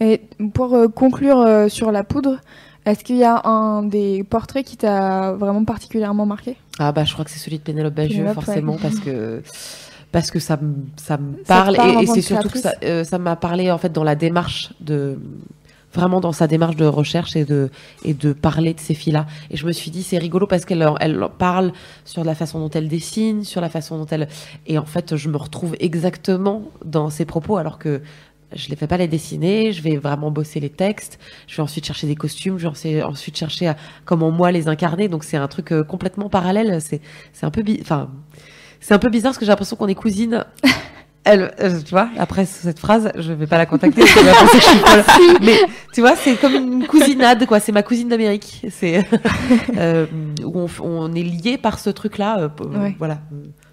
Et 0.00 0.22
pour 0.54 0.74
euh, 0.74 0.88
conclure 0.88 1.40
euh, 1.40 1.68
sur 1.68 1.92
la 1.92 2.04
poudre, 2.04 2.38
est-ce 2.86 3.04
qu'il 3.04 3.16
y 3.16 3.24
a 3.24 3.46
un 3.46 3.82
des 3.82 4.24
portraits 4.24 4.64
qui 4.64 4.76
t'a 4.76 5.32
vraiment 5.32 5.64
particulièrement 5.64 6.26
marqué? 6.26 6.56
Ah 6.78 6.92
bah 6.92 7.04
je 7.04 7.12
crois 7.12 7.24
que 7.24 7.30
c'est 7.30 7.38
celui 7.38 7.58
de 7.58 7.62
Pénélope 7.62 7.94
Bagieux 7.94 8.26
forcément 8.32 8.72
ouais. 8.72 8.78
parce 8.80 9.00
que 9.00 9.42
parce 10.12 10.30
que 10.30 10.38
ça 10.38 10.56
me 10.56 10.74
ça 10.96 11.18
me 11.18 11.34
parle 11.44 11.76
et, 11.76 12.06
c'est 12.06 12.22
surtout 12.22 12.48
que 12.48 12.58
ça 12.58 12.74
euh, 12.82 13.04
ça 13.04 13.18
m'a 13.18 13.36
parlé 13.36 13.70
en 13.70 13.76
fait 13.76 13.92
dans 13.92 14.04
la 14.04 14.14
démarche 14.14 14.72
de 14.80 15.18
vraiment 15.92 16.20
dans 16.20 16.32
sa 16.32 16.46
démarche 16.46 16.76
de 16.76 16.84
recherche 16.86 17.36
et 17.36 17.44
de 17.44 17.70
et 18.04 18.14
de 18.14 18.32
parler 18.32 18.74
de 18.74 18.80
ces 18.80 18.94
filles-là 18.94 19.26
et 19.50 19.56
je 19.56 19.66
me 19.66 19.72
suis 19.72 19.90
dit 19.90 20.02
c'est 20.02 20.18
rigolo 20.18 20.46
parce 20.46 20.64
qu'elle 20.64 20.88
elle 21.00 21.20
parle 21.38 21.72
sur 22.04 22.24
la 22.24 22.34
façon 22.34 22.60
dont 22.60 22.70
elle 22.70 22.88
dessine 22.88 23.44
sur 23.44 23.60
la 23.60 23.68
façon 23.68 23.98
dont 23.98 24.06
elle 24.06 24.28
et 24.66 24.78
en 24.78 24.86
fait 24.86 25.16
je 25.16 25.28
me 25.28 25.36
retrouve 25.36 25.74
exactement 25.80 26.62
dans 26.84 27.10
ses 27.10 27.24
propos 27.24 27.56
alors 27.56 27.78
que 27.78 28.00
je 28.54 28.68
les 28.68 28.76
fais 28.76 28.86
pas 28.86 28.96
les 28.96 29.08
dessiner, 29.08 29.72
je 29.72 29.82
vais 29.82 29.96
vraiment 29.96 30.30
bosser 30.30 30.60
les 30.60 30.70
textes, 30.70 31.18
je 31.46 31.56
vais 31.56 31.62
ensuite 31.62 31.84
chercher 31.84 32.06
des 32.06 32.16
costumes, 32.16 32.58
je 32.58 32.68
vais 32.68 33.02
ensuite- 33.02 33.36
chercher 33.36 33.68
à, 33.68 33.76
comment 34.04 34.30
moi 34.30 34.50
les 34.50 34.68
incarner. 34.68 35.08
Donc 35.08 35.24
c'est 35.24 35.36
un 35.36 35.46
truc 35.48 35.72
euh, 35.72 35.84
complètement 35.84 36.28
parallèle. 36.28 36.80
C'est 36.80 37.00
un 37.42 37.50
peu 37.50 37.62
enfin 37.80 38.10
c'est 38.80 38.94
un 38.94 38.98
peu 38.98 39.10
bizarre 39.10 39.30
parce 39.30 39.38
que 39.38 39.44
j'ai 39.44 39.50
l'impression 39.50 39.76
qu'on 39.76 39.88
est 39.88 39.94
cousines. 39.94 40.44
Elle, 41.32 41.54
euh, 41.60 41.80
tu 41.84 41.90
vois, 41.90 42.08
après 42.18 42.44
cette 42.44 42.78
phrase, 42.78 43.10
je 43.16 43.32
vais 43.32 43.46
pas 43.46 43.58
la 43.58 43.66
contacter 43.66 44.00
parce 44.00 44.14
qu'elle 44.14 44.24
va 44.24 44.32
penser 44.32 44.58
que 44.58 44.62
je 44.64 44.68
suis 44.68 44.78
folle. 44.78 45.04
Mais 45.42 45.56
tu 45.92 46.00
vois, 46.00 46.16
c'est 46.16 46.34
comme 46.34 46.54
une 46.54 46.86
cousinade, 46.86 47.46
quoi. 47.46 47.60
C'est 47.60 47.72
ma 47.72 47.82
cousine 47.82 48.08
d'Amérique. 48.08 48.66
C'est 48.70 49.04
euh, 49.76 50.06
où 50.44 50.66
on, 50.82 51.12
est 51.14 51.22
lié 51.22 51.56
par 51.58 51.78
ce 51.78 51.90
truc-là. 51.90 52.38
euh, 52.40 52.48
Ouais. 52.78 52.96
Voilà. 52.98 53.18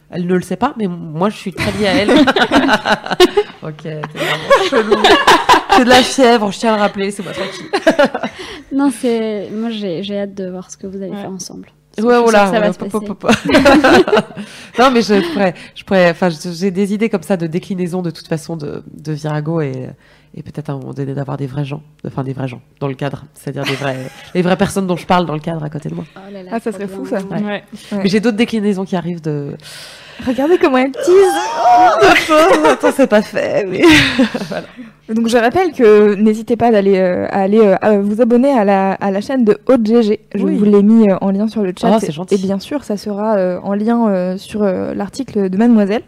Elle 0.10 0.26
ne 0.26 0.36
le 0.36 0.42
sait 0.42 0.56
pas, 0.56 0.74
mais 0.78 0.88
moi 0.88 1.30
je 1.30 1.36
suis 1.36 1.52
très 1.52 1.70
liée 1.74 1.88
à 1.88 1.94
elle. 1.96 2.12
ok, 3.62 3.74
c'est 3.84 4.00
vraiment 4.00 4.70
chelou. 4.70 4.96
C'est 5.76 5.84
de 5.84 5.90
la 5.90 6.02
fièvre, 6.02 6.50
je 6.50 6.60
tiens 6.60 6.74
à 6.74 6.76
le 6.78 6.82
rappeler, 6.82 7.12
c'est 7.12 7.24
moi 7.24 7.34
tranquille. 7.34 7.66
Non, 8.72 8.90
c'est. 8.90 9.50
Moi, 9.52 9.70
j'ai 9.70 10.04
j'ai 10.04 10.20
hâte 10.20 10.34
de 10.34 10.50
voir 10.50 10.72
ce 10.72 10.78
que 10.78 10.88
vous 10.88 10.96
allez 10.98 11.12
Ouais. 11.12 11.18
faire 11.22 11.30
ensemble. 11.32 11.68
Ouais, 12.02 12.19
voilà. 12.22 12.52
ça 12.52 12.60
va 12.60 12.74
se 12.74 12.78
passer. 12.78 13.07
non, 14.80 14.91
mais 14.91 15.02
je 15.02 15.34
pourrais, 15.34 15.53
je 15.76 15.84
pourrais, 15.84 16.11
enfin, 16.11 16.30
j'ai 16.30 16.72
des 16.72 16.94
idées 16.94 17.10
comme 17.10 17.24
ça 17.24 17.38
de 17.38 17.48
déclinaison 17.48 18.02
de 18.02 18.11
toute 18.11 18.28
façon 18.28 18.56
de, 18.56 18.84
de 18.94 19.11
Virago 19.14 19.61
et, 19.61 19.90
et 20.36 20.44
peut-être 20.44 20.69
à 20.69 20.74
un 20.74 20.78
moment 20.78 20.94
donné 20.94 21.14
d'avoir 21.14 21.38
des 21.38 21.48
vrais 21.48 21.65
gens, 21.65 21.82
enfin 22.06 22.24
des 22.24 22.34
vrais 22.34 22.48
gens 22.48 22.61
dans 22.80 22.88
le 22.88 22.94
cadre, 22.94 23.24
c'est-à-dire 23.34 23.64
des 23.64 23.76
vrais, 23.76 23.98
les 24.36 24.41
vraies 24.41 24.57
personnes 24.57 24.86
dont 24.88 24.98
je 24.98 25.06
parle 25.07 25.26
dans 25.26 25.34
le 25.34 25.40
cadre 25.40 25.64
à 25.64 25.69
côté 25.69 25.90
de 25.90 25.95
moi. 25.95 26.06
Oh 26.15 26.32
là 26.32 26.44
là, 26.44 26.52
Ah, 26.53 26.60
ça 26.60 26.72
serait 26.72 26.88
fou, 26.88 27.06
ça. 27.06 27.18
Ouais. 27.22 27.41
Ouais. 27.41 27.44
Ouais. 27.44 27.64
Mais 28.03 28.10
j'ai 28.10 28.19
d'autres 28.19 28.38
déclinaisons 28.38 28.86
qui 28.86 28.95
arrivent 28.95 29.22
de. 29.22 29.56
Regardez 30.26 30.57
comment 30.57 30.77
elle 30.77 30.91
tease 30.91 31.06
Attends, 32.65 32.91
c'est 32.95 33.07
pas 33.07 33.22
fait, 33.22 33.65
mais. 33.68 33.81
Donc 35.14 35.27
je 35.30 35.38
rappelle 35.38 35.72
que 35.72 36.15
n'hésitez 36.15 36.57
pas 36.57 36.69
d'aller 36.69 36.98
euh, 36.98 37.27
à 37.30 37.41
aller 37.44 37.60
euh, 37.61 38.02
vous 38.02 38.22
abonner 38.22 38.52
à 38.52 38.65
la, 38.65 38.91
à 38.94 39.10
la 39.10 39.22
chaîne 39.22 39.45
de 39.45 39.57
Haute 39.68 39.85
GG. 39.85 40.19
Je 40.35 40.44
Oui. 40.44 40.56
vous 40.57 40.65
l'ai 40.65 40.84
mis 40.84 41.10
euh, 41.10 41.15
en 41.22 41.31
lien 41.31 41.48
sur 41.48 41.64
le 41.64 41.73
chat. 41.80 41.89
Ah, 41.94 41.99
c'est 42.02 42.11
gentil. 42.11 42.35
Et 42.35 42.38
bien 42.38 42.60
sûr, 42.60 42.84
ça 42.84 42.98
sera 42.98 43.38
en 43.64 43.73
lien 43.73 44.35
sur 44.38 44.64
l'article 44.64 45.49
de 45.49 45.57
Mademoiselle. 45.57 46.02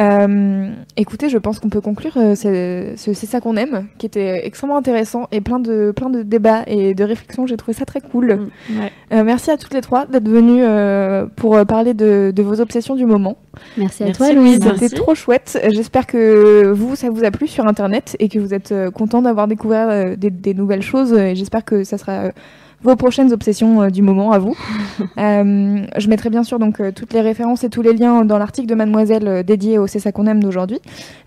Euh, 0.00 0.70
écoutez, 0.96 1.28
je 1.28 1.38
pense 1.38 1.58
qu'on 1.58 1.68
peut 1.68 1.80
conclure. 1.80 2.16
euh, 2.16 2.34
c'est 2.34 3.14
ça 3.14 3.40
qu'on 3.40 3.56
aime, 3.56 3.88
qui 3.98 4.06
était 4.06 4.46
extrêmement 4.46 4.76
intéressant 4.78 5.28
et 5.32 5.40
plein 5.40 5.60
de 5.60 5.92
plein 5.94 6.08
de 6.08 6.22
débats 6.22 6.62
et 6.66 6.94
de 6.94 7.04
réflexions. 7.04 7.46
J'ai 7.46 7.56
trouvé 7.56 7.74
ça 7.74 7.84
très 7.84 8.00
cool. 8.00 8.34
Mm. 8.70 8.80
Ouais. 8.80 8.92
Euh, 9.12 9.24
merci 9.24 9.50
à 9.50 9.56
toutes 9.56 9.74
les 9.74 9.82
trois 9.82 10.06
d'être 10.06 10.28
venues 10.28 10.62
euh, 10.62 11.26
pour 11.36 11.64
parler 11.66 11.92
de, 11.94 12.32
de 12.34 12.42
vos 12.42 12.60
obsessions 12.60 12.96
du 12.96 13.04
moment. 13.04 13.36
Merci 13.76 14.02
à 14.02 14.06
Merci, 14.06 14.18
toi, 14.18 14.32
Louise. 14.32 14.60
C'était 14.78 14.96
trop 14.96 15.14
chouette. 15.14 15.60
J'espère 15.72 16.06
que 16.06 16.72
vous, 16.72 16.96
ça 16.96 17.10
vous 17.10 17.24
a 17.24 17.30
plu 17.30 17.46
sur 17.46 17.66
Internet 17.66 18.16
et 18.18 18.28
que 18.28 18.38
vous 18.38 18.54
êtes 18.54 18.74
content 18.94 19.20
d'avoir 19.22 19.46
découvert 19.46 19.88
euh, 19.90 20.16
des, 20.16 20.30
des 20.30 20.54
nouvelles 20.54 20.82
choses. 20.82 21.12
Et 21.12 21.34
j'espère 21.34 21.64
que 21.64 21.84
ça 21.84 21.98
sera 21.98 22.12
euh, 22.12 22.30
vos 22.82 22.96
prochaines 22.96 23.32
obsessions 23.32 23.82
euh, 23.82 23.90
du 23.90 24.02
moment 24.02 24.32
à 24.32 24.38
vous. 24.38 24.56
Euh, 25.18 25.84
je 25.96 26.08
mettrai 26.08 26.30
bien 26.30 26.42
sûr 26.44 26.58
donc 26.58 26.80
euh, 26.80 26.90
toutes 26.94 27.12
les 27.12 27.20
références 27.20 27.64
et 27.64 27.70
tous 27.70 27.82
les 27.82 27.92
liens 27.92 28.24
dans 28.24 28.38
l'article 28.38 28.66
de 28.68 28.74
Mademoiselle 28.74 29.42
dédié 29.44 29.78
au 29.78 29.86
C'est 29.86 29.98
ça 29.98 30.12
qu'on 30.12 30.26
aime 30.26 30.42
d'aujourd'hui. 30.42 30.78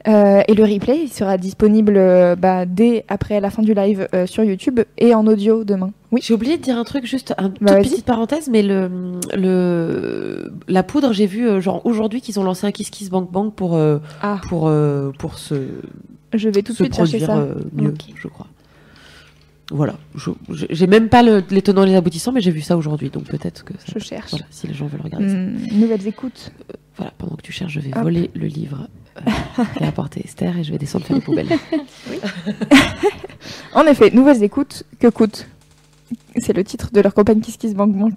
Et 0.06 0.54
le 0.54 0.64
replay 0.64 1.00
il 1.04 1.10
sera 1.10 1.38
disponible 1.38 1.94
bah, 2.38 2.66
dès 2.66 3.06
après 3.08 3.40
la 3.40 3.50
fin 3.50 3.64
du 3.64 3.74
live 3.74 4.08
sur 4.26 4.44
YouTube 4.44 4.80
et 4.98 5.14
en 5.14 5.26
audio 5.28 5.64
demain. 5.64 5.92
Oui. 6.12 6.22
J'ai 6.24 6.34
oublié 6.34 6.58
de 6.58 6.62
dire 6.62 6.78
un 6.78 6.84
truc, 6.84 7.06
juste 7.06 7.34
une 7.40 7.54
Bah, 7.62 7.76
petite 7.78 8.06
parenthèse, 8.06 8.50
mais 8.50 8.62
le, 8.64 8.90
le, 9.36 10.52
la 10.68 10.84
poudre, 10.84 11.12
j'ai 11.14 11.26
vu 11.28 11.62
genre 11.62 11.82
aujourd'hui 11.86 12.22
qu'ils 12.22 12.40
ont 12.40 12.44
lancé 12.44 12.66
un 12.68 12.72
Kiss 12.72 12.90
Kiss 12.90 13.10
Bank 13.10 13.32
Bank 13.32 13.54
pour, 13.56 13.76
euh, 13.76 13.98
Ah, 14.22 14.40
pour, 14.48 14.68
euh, 14.68 15.12
pour 15.20 15.38
se, 15.38 15.56
je 16.34 16.50
vais 16.50 16.62
tout 16.62 16.72
de 16.74 16.78
suite 16.78 16.96
chercher 16.96 17.20
ça. 17.20 17.38
euh, 17.38 17.56
mieux, 17.74 17.94
je 18.16 18.28
crois. 18.28 18.48
Voilà, 19.72 19.96
j'ai 20.70 20.86
même 20.86 21.10
pas 21.10 21.24
le- 21.24 21.44
les 21.50 21.62
tenants 21.64 21.84
et 21.84 21.88
les 21.88 21.96
aboutissants, 21.96 22.32
mais 22.32 22.40
j'ai 22.42 22.52
vu 22.52 22.62
ça 22.62 22.78
aujourd'hui, 22.78 23.10
donc 23.10 23.24
peut-être 23.24 23.64
que 23.66 23.74
ça- 23.74 23.94
Je 23.96 24.00
cherche. 24.00 24.30
voilà, 24.30 24.46
si 24.52 24.68
les 24.68 24.76
gens 24.76 24.86
veulent 24.86 25.02
regarder 25.02 25.28
ça. 25.28 25.36
Hmm, 25.36 25.58
nouvelles 25.72 26.06
écoutes. 26.08 26.52
Voilà, 26.98 27.12
pendant 27.18 27.36
que 27.36 27.42
tu 27.42 27.52
cherches, 27.52 27.74
je 27.74 27.80
vais 27.80 27.90
Hop. 27.96 28.04
voler 28.04 28.30
le 28.36 28.46
livre 28.46 28.88
euh, 29.18 29.22
qu'a 29.80 29.88
apporté 29.88 30.22
Esther 30.24 30.56
et 30.58 30.64
je 30.64 30.72
vais 30.72 30.78
descendre 30.78 31.06
faire 31.06 31.16
les 31.16 31.22
poubelles. 31.24 31.48
En 33.74 33.86
effet, 33.88 34.12
nouvelles 34.12 34.44
écoutes 34.44 34.84
que 35.00 35.08
coûte? 35.08 35.48
C'est 36.38 36.54
le 36.56 36.64
titre 36.64 36.92
de 36.94 37.02
leur 37.02 37.14
campagne 37.14 37.40
Kiss 37.40 37.58
Kiss 37.58 37.74
Bank 37.74 37.96
Bank. 37.96 38.14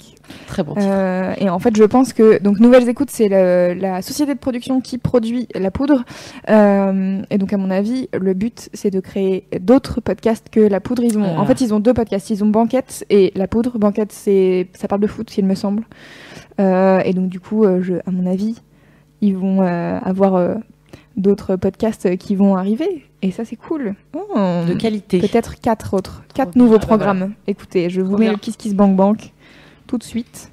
Très 0.47 0.62
bon. 0.62 0.74
titre. 0.74 0.86
Euh, 0.86 1.35
et 1.39 1.48
en 1.48 1.59
fait, 1.59 1.74
je 1.77 1.85
pense 1.85 2.12
que 2.12 2.43
donc 2.43 2.60
Nouvelles 2.60 2.89
Écoutes, 2.89 3.10
c'est 3.10 3.28
la 3.28 4.02
société 4.02 4.35
de 4.35 4.39
production 4.39 4.81
qui 4.81 4.98
produit 4.98 5.48
la 5.55 5.70
poudre. 5.70 6.05
Euh, 6.51 7.23
et 7.31 7.39
donc, 7.39 7.52
à 7.52 7.56
mon 7.56 7.70
avis, 7.70 8.09
le 8.19 8.35
but, 8.35 8.69
c'est 8.74 8.90
de 8.90 9.01
créer 9.01 9.44
d'autres 9.60 10.01
podcasts 10.01 10.48
que 10.51 10.60
la 10.60 10.81
poudre. 10.81 11.02
Ils 11.02 11.19
ont, 11.19 11.24
Ah. 11.36 11.40
En 11.40 11.47
fait, 11.47 11.60
ils 11.60 11.73
ont 11.73 11.81
deux 11.81 11.94
podcasts. 11.94 12.31
Ils 12.31 12.44
ont 12.44 12.48
Banquette 12.48 13.05
et 13.09 13.32
la 13.35 13.47
poudre. 13.47 13.78
Banquette, 13.78 14.12
c'est 14.12 14.69
ça 14.74 14.89
parle 14.89 15.01
de 15.01 15.06
foot, 15.06 15.36
il 15.39 15.47
me 15.47 15.55
semble. 15.55 15.85
Euh, 16.60 17.01
et 17.05 17.15
donc, 17.15 17.28
du 17.28 17.40
coup, 17.40 17.65
je, 17.81 17.94
à 18.06 18.10
mon 18.10 18.27
avis, 18.27 18.56
ils 19.20 19.36
vont 19.36 19.62
avoir 19.62 20.59
d'autres 21.19 21.57
podcasts 21.57 22.16
qui 22.16 22.35
vont 22.35 22.57
arriver. 22.57 23.05
Et 23.20 23.31
ça, 23.32 23.45
c'est 23.45 23.57
cool. 23.57 23.95
Oh. 24.15 24.62
de 24.66 24.74
qualité. 24.74 25.19
Peut-être 25.19 25.61
quatre 25.61 25.95
autres, 25.95 26.23
quatre 26.35 26.55
bien. 26.55 26.62
nouveaux 26.62 26.77
Ah 26.77 26.78
bah 26.78 26.86
programmes. 26.86 27.35
Écoutez, 27.47 27.90
je 27.90 28.01
vous 28.01 28.11
Trop 28.11 28.19
mets 28.19 28.24
bien. 28.27 28.32
le 28.32 28.39
Kiss 28.39 28.57
Kiss 28.57 28.74
Bank 28.74 28.97
Bank 28.97 29.32
tout 29.86 29.99
de 29.99 30.05
suite. 30.05 30.51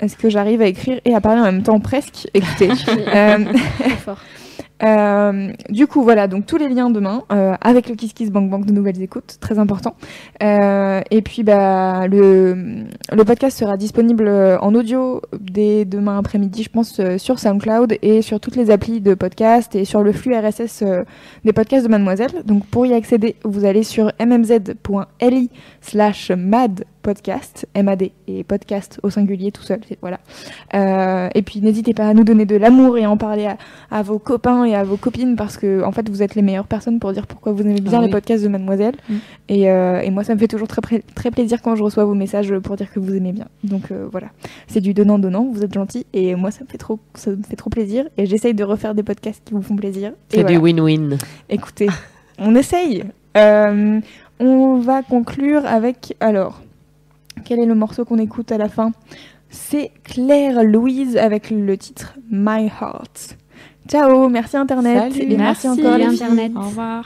Est-ce 0.00 0.16
que 0.16 0.30
j'arrive 0.30 0.62
à 0.62 0.66
écrire 0.66 1.00
et 1.04 1.14
à 1.14 1.20
parler 1.20 1.40
en 1.40 1.44
même 1.44 1.62
temps 1.62 1.78
presque? 1.80 2.28
Écoutez. 2.34 2.70
euh, 3.14 3.38
Trop 3.78 3.88
fort. 3.96 4.18
euh, 4.82 5.52
du 5.68 5.86
coup, 5.86 6.02
voilà, 6.02 6.26
donc 6.26 6.46
tous 6.46 6.56
les 6.56 6.68
liens 6.68 6.90
demain 6.90 7.24
euh, 7.32 7.54
avec 7.60 7.88
le 7.88 7.94
Kiss 7.94 8.12
Kiss 8.12 8.30
Bank 8.30 8.50
Bank 8.50 8.66
de 8.66 8.72
nouvelles 8.72 9.00
écoutes, 9.02 9.36
très 9.40 9.58
important. 9.58 9.94
Euh, 10.42 11.00
et 11.10 11.22
puis, 11.22 11.42
bah, 11.42 12.06
le, 12.06 12.84
le 13.12 13.24
podcast 13.24 13.58
sera 13.58 13.76
disponible 13.76 14.28
en 14.28 14.74
audio 14.74 15.22
dès 15.38 15.84
demain 15.84 16.18
après-midi, 16.18 16.62
je 16.62 16.70
pense, 16.70 17.00
sur 17.18 17.38
SoundCloud 17.38 17.96
et 18.02 18.22
sur 18.22 18.40
toutes 18.40 18.56
les 18.56 18.70
applis 18.70 19.00
de 19.00 19.14
podcast 19.14 19.74
et 19.74 19.84
sur 19.84 20.02
le 20.02 20.12
flux 20.12 20.34
RSS 20.34 20.84
des 21.44 21.52
podcasts 21.52 21.84
de 21.84 21.90
Mademoiselle. 21.90 22.42
Donc, 22.44 22.66
pour 22.66 22.86
y 22.86 22.94
accéder, 22.94 23.36
vous 23.44 23.64
allez 23.64 23.82
sur 23.82 24.12
mmz.li 24.20 25.50
slash 25.80 26.30
mad 26.30 26.84
podcast, 27.02 27.66
MAD 27.80 28.10
et 28.28 28.44
podcast 28.44 29.00
au 29.02 29.10
singulier 29.10 29.52
tout 29.52 29.62
seul, 29.62 29.80
voilà. 30.00 30.20
Euh, 30.74 31.28
et 31.34 31.42
puis 31.42 31.60
n'hésitez 31.60 31.94
pas 31.94 32.08
à 32.08 32.14
nous 32.14 32.24
donner 32.24 32.44
de 32.46 32.56
l'amour 32.56 32.98
et 32.98 33.04
à 33.04 33.10
en 33.10 33.16
parler 33.16 33.46
à, 33.46 33.56
à 33.90 34.02
vos 34.02 34.18
copains 34.18 34.64
et 34.64 34.74
à 34.74 34.84
vos 34.84 34.96
copines 34.96 35.36
parce 35.36 35.56
que 35.56 35.82
en 35.82 35.92
fait 35.92 36.08
vous 36.08 36.22
êtes 36.22 36.34
les 36.34 36.42
meilleures 36.42 36.66
personnes 36.66 36.98
pour 36.98 37.12
dire 37.12 37.26
pourquoi 37.26 37.52
vous 37.52 37.62
aimez 37.62 37.80
bien 37.80 37.92
Ah 37.94 38.00
les 38.00 38.06
oui. 38.06 38.12
podcasts 38.12 38.42
de 38.42 38.48
Mademoiselle. 38.48 38.94
Mm. 39.08 39.14
Et, 39.48 39.70
euh, 39.70 40.00
et 40.00 40.10
moi 40.10 40.24
ça 40.24 40.34
me 40.34 40.38
fait 40.38 40.48
toujours 40.48 40.68
très, 40.68 41.00
très 41.14 41.30
plaisir 41.30 41.62
quand 41.62 41.74
je 41.76 41.82
reçois 41.82 42.04
vos 42.04 42.14
messages 42.14 42.56
pour 42.58 42.76
dire 42.76 42.92
que 42.92 43.00
vous 43.00 43.14
aimez 43.14 43.32
bien. 43.32 43.46
Donc 43.64 43.90
euh, 43.90 44.06
voilà, 44.10 44.28
c'est 44.66 44.80
du 44.80 44.94
donnant 44.94 45.18
donnant, 45.18 45.48
vous 45.52 45.64
êtes 45.64 45.74
gentils 45.74 46.06
et 46.12 46.34
moi 46.34 46.50
ça 46.50 46.64
me 46.64 46.68
fait 46.68 46.78
trop 46.78 46.98
ça 47.14 47.30
me 47.30 47.42
fait 47.42 47.56
trop 47.56 47.70
plaisir 47.70 48.04
et 48.16 48.26
j'essaye 48.26 48.54
de 48.54 48.64
refaire 48.64 48.94
des 48.94 49.02
podcasts 49.02 49.42
qui 49.44 49.54
vous 49.54 49.62
font 49.62 49.76
plaisir. 49.76 50.12
C'est 50.28 50.42
voilà. 50.42 50.56
du 50.56 50.62
win-win. 50.62 51.18
Écoutez, 51.48 51.88
on 52.38 52.54
essaye. 52.54 53.04
On 54.42 54.78
va 54.78 55.02
conclure 55.02 55.66
avec. 55.66 56.16
Alors, 56.18 56.62
quel 57.44 57.60
est 57.60 57.66
le 57.66 57.74
morceau 57.74 58.04
qu'on 58.04 58.18
écoute 58.18 58.52
à 58.52 58.58
la 58.58 58.68
fin? 58.68 58.92
C'est 59.48 59.90
Claire 60.04 60.62
Louise 60.62 61.16
avec 61.16 61.50
le 61.50 61.76
titre 61.76 62.14
My 62.30 62.66
Heart. 62.66 63.36
Ciao, 63.88 64.28
merci 64.28 64.56
Internet. 64.56 65.12
Salut. 65.12 65.32
et 65.32 65.36
merci, 65.36 65.66
Merci, 65.66 65.80
encore 65.80 65.98
les 65.98 66.04
filles. 66.10 66.22
Internet. 66.22 66.52
Au 66.56 66.60
revoir. 66.60 67.04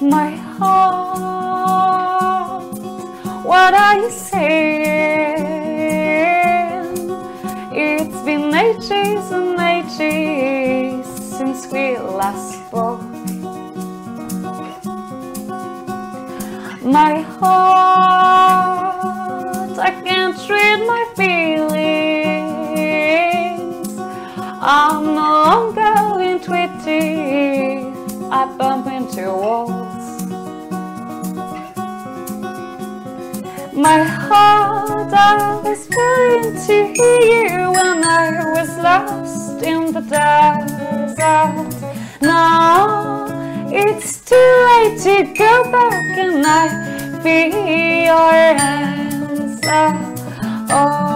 My 0.00 0.30
heart, 0.58 1.37
what 3.48 3.72
are 3.72 3.96
you 3.96 4.10
saying? 4.10 5.48
It's 7.72 8.20
been 8.28 8.54
ages 8.54 9.32
and 9.32 9.58
ages 9.58 11.06
since 11.38 11.66
we 11.72 11.96
last 11.96 12.66
spoke. 12.66 13.00
My 16.84 17.22
heart, 17.40 18.18
I 19.78 19.90
can't 20.04 20.38
read 20.50 20.80
my 20.92 21.04
feelings. 21.16 21.88
I'm 24.60 25.04
no 25.14 25.28
longer 25.48 26.20
in 26.28 26.38
twitty. 26.46 27.06
I 28.30 28.32
bump 28.58 28.86
into 28.88 29.22
walls. 29.32 29.97
My 33.72 34.02
heart, 34.02 35.12
I 35.12 35.60
was 35.62 35.88
willing 35.88 36.54
to 36.66 36.76
hear 36.94 37.70
when 37.70 38.04
I 38.04 38.52
was 38.52 38.76
lost 38.78 39.62
in 39.62 39.92
the 39.92 40.00
desert. 40.00 41.68
Now 42.20 43.26
it's 43.70 44.24
too 44.24 44.50
late 44.68 44.98
to 45.06 45.34
go 45.34 45.70
back, 45.70 46.18
and 46.18 46.44
I 46.46 47.20
feel 47.22 47.56
your 48.06 48.32
answer. 48.58 49.88
Oh. 50.70 51.07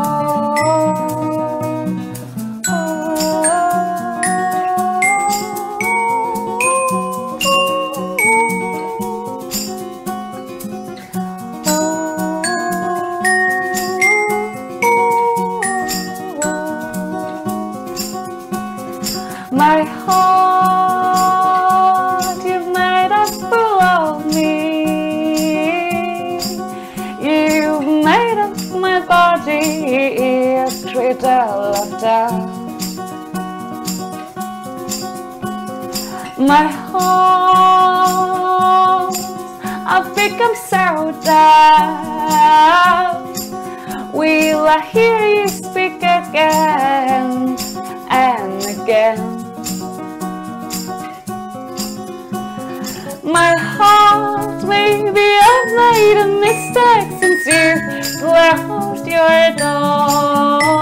My 36.52 36.68
heart, 36.68 38.36
I've 39.94 40.10
become 40.14 40.54
so 40.54 41.12
down. 41.24 43.14
Will 44.12 44.66
I 44.68 44.80
hear 44.92 45.28
you 45.36 45.48
speak 45.48 46.02
again 46.02 47.56
and 48.10 48.62
again? 48.74 49.18
My 53.24 53.54
heart, 53.56 54.62
maybe 54.64 55.26
I've 55.50 55.72
made 55.84 56.18
a 56.20 56.28
mistake 56.46 57.10
since 57.18 57.46
you 57.46 57.64
closed 58.20 59.06
your 59.06 59.40
doors. 59.56 60.81